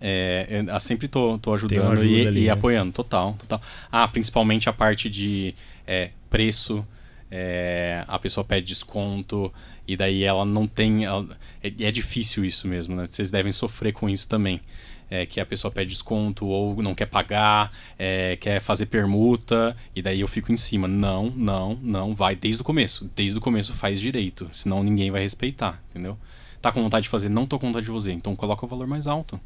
É, 0.00 0.46
eu, 0.50 0.64
eu 0.64 0.80
sempre 0.80 1.08
tô, 1.08 1.38
tô 1.38 1.54
ajudando 1.54 1.92
ajuda 1.92 2.08
e, 2.08 2.26
ali, 2.26 2.40
e 2.42 2.46
né? 2.46 2.50
apoiando, 2.52 2.92
total, 2.92 3.34
total. 3.38 3.60
Ah, 3.90 4.06
principalmente 4.06 4.68
a 4.68 4.72
parte 4.72 5.08
de 5.08 5.54
é, 5.86 6.10
preço. 6.28 6.86
é, 7.30 8.04
a 8.06 8.18
pessoa 8.18 8.44
pede 8.44 8.66
desconto 8.66 9.52
e 9.86 9.96
daí 9.96 10.22
ela 10.22 10.44
não 10.44 10.66
tem. 10.66 11.04
ela- 11.04 11.26
é, 11.62 11.68
é 11.80 11.90
difícil 11.90 12.44
isso 12.44 12.68
mesmo, 12.68 12.94
né? 12.94 13.06
Vocês 13.06 13.30
devem 13.30 13.52
sofrer 13.52 13.92
com 13.92 14.08
isso 14.08 14.28
também. 14.28 14.60
É, 15.08 15.24
que 15.24 15.38
a 15.38 15.46
pessoa 15.46 15.70
pede 15.70 15.90
desconto 15.90 16.44
ou 16.46 16.82
não 16.82 16.92
quer 16.92 17.06
pagar, 17.06 17.70
é, 17.96 18.36
quer 18.40 18.58
fazer 18.60 18.86
permuta, 18.86 19.76
e 19.94 20.02
daí 20.02 20.20
eu 20.20 20.26
fico 20.26 20.50
em 20.52 20.56
cima. 20.56 20.88
Não, 20.88 21.30
não, 21.30 21.78
não, 21.80 22.12
vai 22.12 22.34
desde 22.34 22.60
o 22.60 22.64
começo. 22.64 23.08
Desde 23.14 23.38
o 23.38 23.40
começo 23.40 23.72
faz 23.72 24.00
direito, 24.00 24.48
senão 24.50 24.82
ninguém 24.82 25.12
vai 25.12 25.22
respeitar, 25.22 25.80
entendeu? 25.90 26.18
Tá 26.60 26.72
com 26.72 26.82
vontade 26.82 27.04
de 27.04 27.08
fazer, 27.08 27.28
não 27.28 27.46
tô 27.46 27.56
com 27.56 27.68
vontade 27.68 27.86
de 27.86 27.92
fazer, 27.92 28.12
então 28.14 28.34
coloca 28.34 28.66
o 28.66 28.68
valor 28.68 28.88
mais 28.88 29.06
alto. 29.06 29.40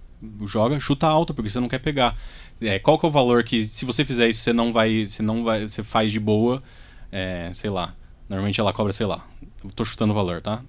Joga, 0.47 0.79
chuta 0.79 1.07
alto, 1.07 1.35
porque 1.35 1.49
você 1.49 1.61
não 1.61 1.69
quer 1.69 1.79
pegar. 1.79 2.17
É, 2.61 2.79
qual 2.79 2.99
que 2.99 3.07
é 3.07 3.09
o 3.09 3.13
valor 3.13 3.43
que, 3.43 3.67
se 3.67 3.85
você 3.85 4.05
fizer 4.05 4.29
isso, 4.29 4.41
você 4.41 4.53
não 4.53 4.73
vai. 4.73 5.07
Você 5.07 5.23
não 5.23 5.43
vai. 5.43 5.67
Você 5.67 5.83
faz 5.83 6.13
de 6.13 6.21
boa, 6.21 6.63
é, 7.11 7.51
sei 7.55 7.71
lá. 7.71 7.95
Normalmente 8.29 8.61
ela 8.61 8.73
cobra, 8.73 8.93
sei 8.93 9.07
lá. 9.07 9.27
Eu 9.65 9.71
tô 9.71 9.85
chutando 9.85 10.13
o 10.13 10.15
valor, 10.15 10.41
tá? 10.41 10.63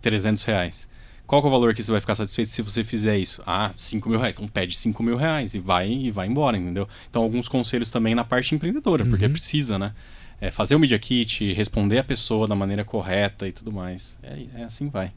300 0.00 0.42
reais. 0.44 0.88
Qual 1.26 1.42
que 1.42 1.46
é 1.46 1.50
o 1.50 1.52
valor 1.52 1.74
que 1.74 1.82
você 1.82 1.90
vai 1.90 2.00
ficar 2.00 2.14
satisfeito 2.14 2.48
se 2.48 2.62
você 2.62 2.82
fizer 2.82 3.18
isso? 3.18 3.42
Ah, 3.46 3.70
5 3.76 4.08
mil 4.08 4.18
reais. 4.18 4.36
Então 4.36 4.48
pede 4.48 4.74
5 4.74 5.02
mil 5.02 5.16
reais 5.16 5.54
e 5.54 5.58
vai, 5.58 5.90
e 5.90 6.10
vai 6.10 6.26
embora, 6.26 6.56
entendeu? 6.56 6.88
Então 7.10 7.22
alguns 7.22 7.46
conselhos 7.48 7.90
também 7.90 8.14
na 8.14 8.24
parte 8.24 8.54
empreendedora, 8.54 9.04
porque 9.04 9.28
precisa, 9.28 9.78
né? 9.78 9.94
É, 10.40 10.50
fazer 10.50 10.74
o 10.74 10.78
Media 10.78 10.98
Kit, 10.98 11.52
responder 11.52 11.98
a 11.98 12.04
pessoa 12.04 12.46
da 12.46 12.54
maneira 12.54 12.82
correta 12.82 13.46
e 13.46 13.52
tudo 13.52 13.70
mais. 13.70 14.18
É, 14.22 14.60
é 14.60 14.64
assim 14.64 14.88
vai. 14.88 15.12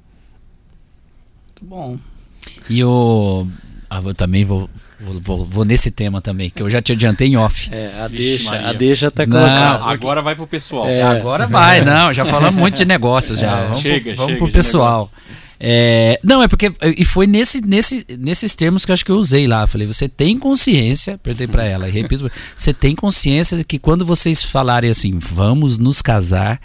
Muito 1.47 1.63
bom. 1.65 1.97
E 2.69 2.79
eu, 2.79 3.47
ah, 3.89 4.01
eu 4.03 4.13
também 4.13 4.43
vou, 4.45 4.69
vou, 4.99 5.19
vou- 5.21 5.45
vou 5.45 5.65
nesse 5.65 5.91
tema 5.91 6.21
também, 6.21 6.49
que 6.49 6.61
eu 6.61 6.69
já 6.69 6.81
te 6.81 6.91
adiantei 6.91 7.27
em 7.27 7.37
off. 7.37 7.69
É, 7.73 7.91
a 8.01 8.07
Vixe, 8.07 8.27
deixa, 8.29 8.51
Maria. 8.51 8.67
a 8.69 8.73
deixa 8.73 9.11
tá 9.11 9.25
Não, 9.25 9.37
colocada. 9.37 9.83
Agora 9.85 10.21
vai 10.21 10.35
pro 10.35 10.47
pessoal. 10.47 10.87
É. 10.87 11.01
Agora 11.01 11.47
vai, 11.47 11.81
não, 11.83 12.13
já 12.13 12.25
falamos 12.25 12.59
muito 12.59 12.77
de 12.77 12.85
negócios 12.85 13.39
já. 13.39 13.57
É, 13.57 13.63
vamos 13.63 13.79
chega, 13.79 13.99
pro, 14.05 14.15
vamos 14.15 14.31
chega 14.33 14.37
pro 14.45 14.51
pessoal. 14.53 15.09
É, 15.63 16.19
não, 16.23 16.41
é 16.41 16.47
porque. 16.47 16.71
E 16.97 17.05
foi 17.05 17.27
nesse, 17.27 17.61
nesse, 17.61 18.03
nesses 18.17 18.55
termos 18.55 18.83
que 18.83 18.89
eu 18.89 18.93
acho 18.93 19.05
que 19.05 19.11
eu 19.11 19.17
usei 19.17 19.45
lá. 19.45 19.61
Eu 19.61 19.67
Falei, 19.67 19.85
você 19.85 20.09
tem 20.09 20.39
consciência, 20.39 21.19
perguntei 21.21 21.45
pra 21.45 21.63
ela, 21.63 21.87
e 21.87 21.91
repito, 21.91 22.31
você 22.55 22.73
tem 22.73 22.95
consciência 22.95 23.55
de 23.55 23.63
que 23.63 23.77
quando 23.77 24.03
vocês 24.03 24.43
falarem 24.43 24.89
assim, 24.89 25.19
vamos 25.19 25.77
nos 25.77 26.01
casar. 26.01 26.59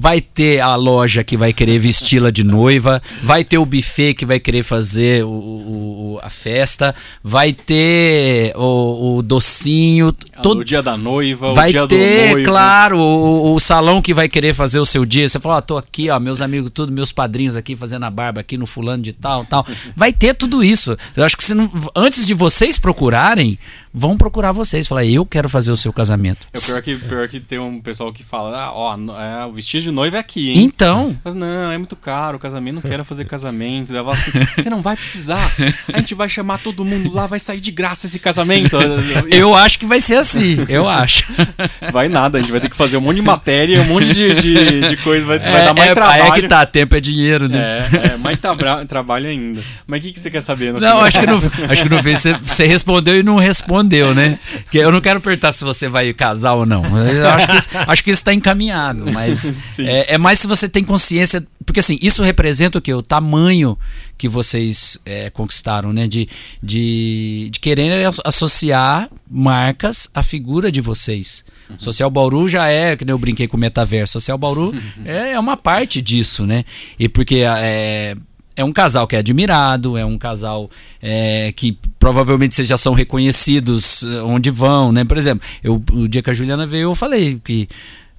Vai 0.00 0.20
ter 0.20 0.60
a 0.60 0.74
loja 0.76 1.22
que 1.22 1.36
vai 1.36 1.52
querer 1.52 1.78
vesti-la 1.78 2.30
de 2.30 2.42
noiva, 2.42 3.02
vai 3.22 3.44
ter 3.44 3.58
o 3.58 3.66
buffet 3.66 4.14
que 4.14 4.24
vai 4.24 4.40
querer 4.40 4.62
fazer 4.62 5.24
o, 5.24 5.28
o- 5.28 6.18
a 6.22 6.30
festa, 6.30 6.94
vai 7.22 7.52
ter 7.52 8.52
o, 8.56 9.16
o 9.18 9.22
docinho, 9.22 10.12
todo, 10.42 10.60
O 10.60 10.64
dia 10.64 10.82
da 10.82 10.96
noiva, 10.96 11.52
vai 11.54 11.68
o 11.68 11.72
dia 11.72 11.86
ter, 11.86 12.28
do 12.28 12.32
noivo. 12.32 12.50
claro, 12.50 12.98
o, 12.98 13.54
o 13.54 13.60
salão 13.60 14.00
que 14.02 14.12
vai 14.14 14.28
querer 14.28 14.54
fazer 14.54 14.78
o 14.78 14.86
seu 14.86 15.04
dia. 15.04 15.28
Você 15.28 15.38
falou, 15.38 15.58
ó, 15.58 15.60
tô 15.60 15.76
aqui, 15.76 16.10
ó, 16.10 16.18
meus 16.18 16.40
amigos, 16.42 16.70
tudo, 16.72 16.90
meus 16.92 17.12
padrinhos 17.12 17.56
aqui 17.56 17.76
fazendo 17.76 18.04
a 18.04 18.10
barba 18.10 18.40
aqui 18.40 18.56
no 18.56 18.66
fulano 18.66 19.02
de 19.02 19.12
tal, 19.12 19.44
tal. 19.44 19.66
Vai 19.96 20.12
ter 20.12 20.34
tudo 20.34 20.62
isso. 20.64 20.96
Eu 21.16 21.24
acho 21.24 21.36
que 21.36 21.52
não, 21.54 21.70
antes 21.94 22.26
de 22.26 22.34
vocês 22.34 22.78
procurarem, 22.78 23.58
vão 23.92 24.16
procurar 24.16 24.52
vocês. 24.52 24.86
Falar, 24.88 25.04
eu 25.04 25.24
quero 25.26 25.48
fazer 25.48 25.70
o 25.72 25.76
seu 25.76 25.92
casamento. 25.92 26.46
É 26.52 26.58
pior 26.60 26.82
que, 26.82 26.96
pior 26.96 27.28
que 27.28 27.40
tem 27.40 27.58
um 27.58 27.80
pessoal 27.80 28.12
que 28.12 28.22
fala, 28.24 28.56
ah, 28.64 28.72
ó, 28.72 28.96
é, 29.20 29.46
o 29.46 29.52
vestido 29.52 29.82
de 29.84 29.90
noiva 29.90 30.16
é 30.16 30.20
aqui, 30.20 30.50
hein? 30.50 30.62
Então, 30.62 31.16
Mas 31.24 31.34
não, 31.34 31.70
é 31.70 31.76
muito 31.78 31.96
caro 31.96 32.36
o 32.36 32.40
casamento, 32.40 32.74
não 32.76 32.82
quero 32.82 33.04
fazer 33.04 33.24
casamento. 33.24 33.92
Assim, 34.10 34.30
você 34.56 34.70
não 34.70 34.82
vai 34.82 34.96
precisar. 34.96 35.50
A 35.92 35.98
gente 35.98 36.14
vai 36.14 36.28
chamar 36.28 36.58
todo 36.58 36.84
mundo 36.84 37.12
lá, 37.12 37.26
vai 37.26 37.38
sair 37.40 37.60
de 37.60 37.70
graça 37.70 38.06
esse 38.06 38.18
casamento. 38.18 38.76
eu 39.30 39.54
acho 39.54 39.78
que 39.78 39.86
vai 39.86 40.00
ser 40.00 40.14
assim, 40.16 40.56
eu 40.68 40.88
acho. 40.88 41.24
Vai 41.92 42.08
nada, 42.08 42.38
a 42.38 42.40
gente 42.40 42.50
vai 42.50 42.60
ter 42.60 42.68
que 42.68 42.76
fazer 42.76 42.96
um 42.96 43.00
monte 43.00 43.16
de 43.16 43.22
matéria, 43.22 43.80
um 43.80 43.84
monte 43.84 44.12
de, 44.12 44.34
de, 44.34 44.88
de 44.90 44.96
coisa, 44.98 45.26
vai, 45.26 45.38
vai 45.38 45.62
É, 45.62 45.64
dar 45.64 45.74
mais 45.74 45.90
é, 45.90 45.94
trabalho. 45.94 46.22
é 46.22 46.40
que 46.40 46.48
tá, 46.48 46.64
tempo 46.66 46.94
é 46.94 47.00
dinheiro, 47.00 47.48
né? 47.48 47.58
É, 47.58 48.06
é, 48.12 48.16
mais 48.16 48.38
tra- 48.38 48.84
trabalho 48.84 49.28
ainda. 49.28 49.60
Mas 49.86 49.98
o 50.00 50.02
que, 50.02 50.12
que 50.12 50.20
você 50.20 50.30
quer 50.30 50.40
saber? 50.40 50.72
No 50.72 50.78
Não, 50.80 50.88
final? 50.88 51.04
acho 51.04 51.20
que 51.20 51.26
no, 51.26 51.36
acho 51.72 51.82
que 51.82 51.88
no 51.88 52.02
fim 52.02 52.14
você, 52.14 52.32
você 52.34 52.66
respondeu 52.66 53.18
e 53.18 53.22
não 53.22 53.38
respondeu, 53.80 54.14
né? 54.14 54.38
Que 54.70 54.78
eu 54.78 54.92
não 54.92 55.00
quero 55.00 55.20
perguntar 55.20 55.52
se 55.52 55.64
você 55.64 55.88
vai 55.88 56.12
casar 56.12 56.54
ou 56.54 56.66
não. 56.66 56.84
Eu 57.08 57.28
acho 57.28 57.46
que 57.46 57.56
isso, 57.56 57.68
acho 57.72 58.04
que 58.04 58.10
isso 58.10 58.20
está 58.20 58.34
encaminhado, 58.34 59.10
mas 59.12 59.78
é, 59.80 60.14
é 60.14 60.18
mais 60.18 60.38
se 60.38 60.46
você 60.46 60.68
tem 60.68 60.84
consciência. 60.84 61.44
Porque 61.64 61.80
assim, 61.80 61.98
isso 62.02 62.22
representa 62.22 62.78
o 62.78 62.80
quê? 62.80 62.92
O 62.92 63.02
tamanho 63.02 63.78
que 64.18 64.28
vocês 64.28 64.98
é, 65.06 65.30
conquistaram, 65.30 65.92
né? 65.92 66.06
De, 66.08 66.28
de, 66.62 67.48
de 67.52 67.60
querer 67.60 68.04
as- 68.06 68.20
associar 68.24 69.08
marcas 69.30 70.08
à 70.14 70.22
figura 70.22 70.70
de 70.70 70.80
vocês. 70.80 71.44
Social 71.78 72.10
Bauru 72.10 72.48
já 72.48 72.66
é, 72.66 72.96
que 72.96 73.04
nem 73.04 73.12
eu 73.12 73.18
brinquei 73.18 73.46
com 73.46 73.56
o 73.56 73.60
metaverso. 73.60 74.14
Social 74.14 74.36
Bauru 74.36 74.74
é, 75.04 75.32
é 75.34 75.38
uma 75.38 75.56
parte 75.56 76.02
disso, 76.02 76.44
né? 76.44 76.64
E 76.98 77.08
porque 77.08 77.44
é, 77.46 78.16
é 78.56 78.64
um 78.64 78.72
casal 78.72 79.06
que 79.06 79.16
é 79.16 79.20
admirado, 79.20 79.96
é 79.96 80.04
um 80.04 80.18
casal 80.18 80.68
é, 81.02 81.52
que 81.56 81.78
provavelmente 81.98 82.54
vocês 82.54 82.68
já 82.68 82.76
são 82.76 82.92
reconhecidos 82.94 84.02
eh, 84.02 84.22
onde 84.22 84.50
vão, 84.50 84.92
né? 84.92 85.04
Por 85.04 85.16
exemplo, 85.16 85.46
eu, 85.62 85.82
o 85.92 86.08
dia 86.08 86.22
que 86.22 86.30
a 86.30 86.34
Juliana 86.34 86.66
veio, 86.66 86.84
eu 86.84 86.94
falei 86.94 87.40
que 87.42 87.68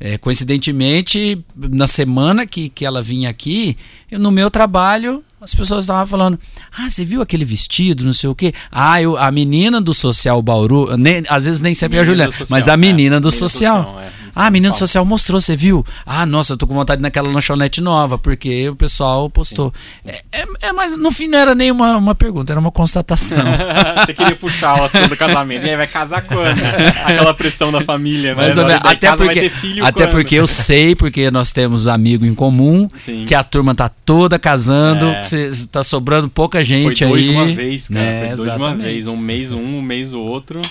é, 0.03 0.17
coincidentemente, 0.17 1.43
na 1.55 1.85
semana 1.85 2.47
que, 2.47 2.69
que 2.69 2.83
ela 2.83 3.03
vinha 3.03 3.29
aqui, 3.29 3.77
eu, 4.09 4.19
no 4.19 4.31
meu 4.31 4.49
trabalho, 4.49 5.23
as 5.39 5.53
pessoas 5.53 5.83
estavam 5.83 6.07
falando: 6.07 6.39
Ah, 6.75 6.89
você 6.89 7.05
viu 7.05 7.21
aquele 7.21 7.45
vestido, 7.45 8.03
não 8.03 8.13
sei 8.13 8.27
o 8.27 8.33
quê? 8.33 8.51
Ah, 8.71 8.99
eu, 8.99 9.15
a 9.15 9.29
menina 9.31 9.79
do 9.79 9.93
social 9.93 10.41
Bauru, 10.41 10.97
nem- 10.97 11.23
às 11.29 11.45
vezes 11.45 11.61
nem 11.61 11.75
sempre 11.75 11.99
é 11.99 12.01
a 12.01 12.03
Juliana, 12.03 12.31
social, 12.31 12.47
mas 12.49 12.67
a 12.67 12.73
é, 12.73 12.77
menina 12.77 13.19
do 13.19 13.27
menina 13.27 13.31
social. 13.31 13.99
é. 13.99 14.20
Ah, 14.35 14.49
menino 14.49 14.73
social 14.73 15.05
mostrou, 15.05 15.39
você 15.41 15.55
viu? 15.55 15.85
Ah, 16.05 16.25
nossa, 16.25 16.53
eu 16.53 16.57
tô 16.57 16.65
com 16.67 16.73
vontade 16.73 17.01
naquela 17.01 17.29
lanchonete 17.29 17.81
nova, 17.81 18.17
porque 18.17 18.69
o 18.69 18.75
pessoal 18.75 19.29
postou. 19.29 19.73
É, 20.05 20.21
é, 20.31 20.45
é 20.61 20.73
mais, 20.73 20.95
no 20.97 21.11
fim 21.11 21.27
não 21.27 21.37
era 21.37 21.53
nem 21.55 21.71
uma, 21.71 21.97
uma 21.97 22.15
pergunta, 22.15 22.53
era 22.53 22.59
uma 22.59 22.71
constatação. 22.71 23.43
Você 24.05 24.13
queria 24.13 24.35
puxar 24.35 24.79
o 24.79 24.83
assunto 24.83 25.09
do 25.09 25.17
casamento. 25.17 25.65
E 25.65 25.69
aí, 25.69 25.75
vai 25.75 25.87
casar 25.87 26.21
quando? 26.21 26.59
Aquela 27.05 27.33
pressão 27.33 27.71
da 27.71 27.81
família, 27.81 28.35
né? 28.35 28.53
Mas, 28.53 28.57
até 28.57 29.07
casa 29.07 29.23
porque, 29.25 29.39
vai 29.39 29.49
ter 29.49 29.55
filho 29.55 29.85
até 29.85 30.03
quando? 30.05 30.11
porque 30.11 30.35
eu 30.35 30.47
sei, 30.47 30.95
porque 30.95 31.29
nós 31.31 31.51
temos 31.51 31.87
amigo 31.87 32.25
em 32.25 32.33
comum, 32.35 32.87
Sim. 32.97 33.25
que 33.25 33.35
a 33.35 33.43
turma 33.43 33.75
tá 33.75 33.89
toda 33.89 34.39
casando, 34.39 35.05
É. 35.09 35.21
que 35.21 35.67
tá 35.67 35.83
sobrando 35.83 36.29
pouca 36.29 36.57
Foi 36.59 36.65
gente 36.65 37.05
dois 37.05 37.21
aí. 37.27 37.29
de 37.29 37.35
uma 37.35 37.45
vez, 37.47 37.87
cara. 37.87 37.99
né? 37.99 38.19
Foi 38.19 38.35
dois 38.35 38.41
de 38.41 38.47
uma 38.47 38.55
Exatamente. 38.67 38.83
vez. 38.83 39.07
Um 39.07 39.17
mês 39.17 39.51
um, 39.51 39.61
um 39.77 39.81
mês 39.81 40.13
o 40.13 40.19
outro. 40.19 40.61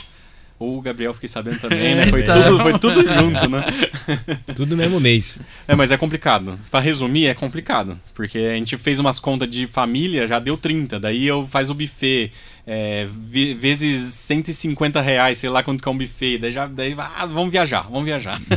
O 0.62 0.78
Gabriel 0.82 1.15
fiquei 1.15 1.28
sabendo 1.28 1.59
também, 1.62 1.95
né? 1.95 2.07
Foi, 2.09 2.20
Então. 2.20 2.35
tudo, 2.43 2.61
foi 2.61 2.78
tudo 2.78 3.03
junto, 3.15 3.49
né? 3.49 3.65
Tudo 4.55 4.77
mesmo 4.77 5.01
mês. 5.01 5.41
É, 5.66 5.74
mas 5.74 5.91
é 5.91 5.97
complicado. 5.97 6.59
Pra 6.70 6.81
resumir, 6.81 7.27
é 7.28 7.35
complicado. 7.35 7.99
Porque 8.15 8.37
a 8.39 8.55
gente 8.55 8.77
fez 8.77 8.99
umas 9.01 9.19
contas 9.19 9.49
de 9.49 9.66
família, 9.66 10.27
já 10.27 10.39
deu 10.39 10.59
30. 10.59 11.01
Daí 11.01 11.27
eu 11.27 11.47
faz 11.47 11.70
o 11.70 11.74
buffet. 11.74 12.31
É, 12.73 13.09
ve- 13.19 13.53
vezes 13.53 14.15
150 14.15 15.01
reais, 15.01 15.39
sei 15.39 15.51
lá 15.51 15.61
quanto 15.61 15.83
que 15.83 15.89
é 15.89 15.93
um 15.93 15.99
buffet. 15.99 16.39
Daí 16.39 16.53
já. 16.53 16.67
Daí, 16.69 16.95
ah, 16.97 17.27
vamos 17.27 17.51
viajar, 17.51 17.83
vamos 17.91 18.05
viajar. 18.05 18.41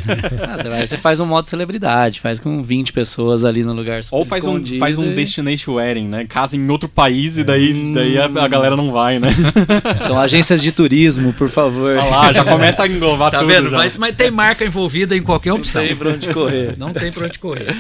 Ah, 0.43 0.57
você, 0.61 0.69
vai- 0.69 0.87
você 0.87 0.97
faz 0.97 1.19
um 1.19 1.25
modo 1.25 1.47
celebridade, 1.47 2.19
faz 2.19 2.39
com 2.39 2.61
20 2.61 2.93
pessoas 2.93 3.43
ali 3.43 3.63
no 3.63 3.73
lugar 3.73 4.01
Ou 4.11 4.23
faz 4.23 4.45
um, 4.45 4.63
faz 4.77 4.97
um 4.97 5.13
destination 5.15 5.73
wedding, 5.73 6.07
né? 6.07 6.25
Casa 6.25 6.55
em 6.55 6.69
outro 6.69 6.87
país 6.87 7.37
e 7.37 7.43
daí, 7.43 7.91
daí 7.93 8.17
a, 8.19 8.25
a 8.25 8.47
galera 8.47 8.75
não 8.75 8.91
vai, 8.91 9.17
né? 9.19 9.29
Então, 10.03 10.19
agências 10.19 10.61
de 10.61 10.71
turismo, 10.71 11.33
por 11.33 11.49
favor. 11.49 11.97
Olha 11.97 12.03
lá, 12.09 12.33
já 12.33 12.43
começa 12.45 12.83
a 12.83 12.87
englobar 12.87 13.31
Tá 13.31 13.39
tudo. 13.39 13.47
vendo? 13.47 13.69
Vai- 13.71 13.91
mas 13.97 14.15
tem 14.15 14.29
marca 14.29 14.63
envolvida 14.65 15.15
em 15.15 15.23
qualquer 15.23 15.49
Não 15.49 15.57
opção. 15.57 15.81
sei 15.81 15.95
pra 15.95 16.09
onde 16.11 16.31
correr. 16.33 16.75
Não 16.77 16.93
tem 16.93 17.11
pra 17.11 17.25
onde 17.25 17.39
correr. 17.39 17.75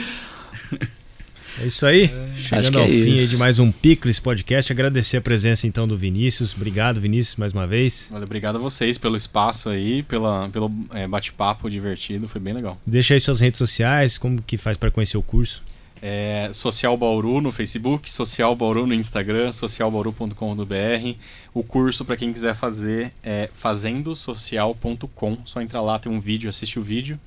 É 1.61 1.67
isso 1.67 1.85
aí. 1.85 2.05
Acho 2.05 2.41
Chegando 2.41 2.79
ao 2.79 2.85
é 2.85 2.89
fim 2.89 3.25
de 3.27 3.37
mais 3.37 3.59
um 3.59 3.71
Picles 3.71 4.19
Podcast. 4.19 4.71
Agradecer 4.71 5.17
a 5.17 5.21
presença 5.21 5.67
então 5.67 5.87
do 5.87 5.97
Vinícius. 5.97 6.53
Obrigado, 6.55 6.99
Vinícius, 6.99 7.35
mais 7.35 7.53
uma 7.53 7.67
vez. 7.67 8.09
Olha, 8.11 8.23
obrigado 8.23 8.55
a 8.55 8.59
vocês 8.59 8.97
pelo 8.97 9.15
espaço 9.15 9.69
aí, 9.69 10.01
pela, 10.03 10.49
pelo 10.49 10.71
é, 10.93 11.07
bate-papo 11.07 11.69
divertido, 11.69 12.27
foi 12.27 12.41
bem 12.41 12.53
legal. 12.53 12.77
Deixa 12.85 13.13
aí 13.13 13.19
suas 13.19 13.39
redes 13.39 13.59
sociais, 13.59 14.17
como 14.17 14.41
que 14.41 14.57
faz 14.57 14.77
para 14.77 14.89
conhecer 14.89 15.17
o 15.17 15.21
curso. 15.21 15.63
É, 16.01 16.49
Social 16.51 16.97
Bauru 16.97 17.39
no 17.39 17.49
Facebook, 17.49 18.09
Social 18.09 18.53
Bauru 18.55 18.85
no 18.85 18.93
Instagram, 18.93 19.51
socialbauru.com.br. 19.53 21.17
O 21.53 21.63
curso, 21.63 22.03
para 22.03 22.17
quem 22.17 22.33
quiser 22.33 22.55
fazer, 22.55 23.13
é 23.23 23.49
fazendosocial.com. 23.53 25.37
Só 25.45 25.61
entrar 25.61 25.81
lá, 25.81 25.97
tem 25.97 26.11
um 26.11 26.19
vídeo, 26.19 26.49
assiste 26.49 26.77
o 26.77 26.81
vídeo. 26.81 27.17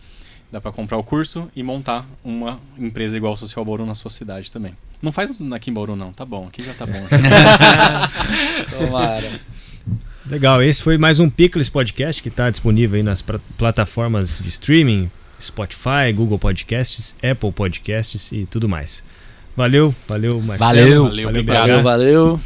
Dá 0.50 0.60
para 0.60 0.70
comprar 0.72 0.96
o 0.96 1.02
curso 1.02 1.50
e 1.56 1.62
montar 1.62 2.06
uma 2.24 2.60
empresa 2.78 3.16
igual 3.16 3.36
Social 3.36 3.64
Bauru 3.64 3.84
na 3.84 3.94
sua 3.94 4.10
cidade 4.10 4.50
também. 4.50 4.74
Não 5.02 5.12
faz 5.12 5.30
aqui 5.52 5.70
em 5.70 5.74
Bauru, 5.74 5.96
não. 5.96 6.12
Tá 6.12 6.24
bom, 6.24 6.46
aqui 6.46 6.64
já 6.64 6.72
tá 6.72 6.86
bom. 6.86 7.06
Tomara. 8.78 9.30
Legal, 10.28 10.62
esse 10.62 10.82
foi 10.82 10.98
mais 10.98 11.20
um 11.20 11.28
Picles 11.28 11.68
Podcast 11.68 12.22
que 12.22 12.28
está 12.28 12.50
disponível 12.50 12.96
aí 12.96 13.02
nas 13.02 13.22
plataformas 13.56 14.40
de 14.42 14.48
streaming, 14.48 15.10
Spotify, 15.40 16.12
Google 16.14 16.38
Podcasts, 16.38 17.14
Apple 17.22 17.52
Podcasts 17.52 18.32
e 18.32 18.46
tudo 18.46 18.68
mais. 18.68 19.04
Valeu, 19.56 19.94
valeu, 20.08 20.40
Marcelo. 20.40 20.68
Valeu. 20.68 20.86
Valeu, 20.86 21.04
valeu, 21.04 21.28
obrigado. 21.28 21.66
BH. 21.66 21.82
Valeu, 21.82 21.82
valeu. 21.82 22.40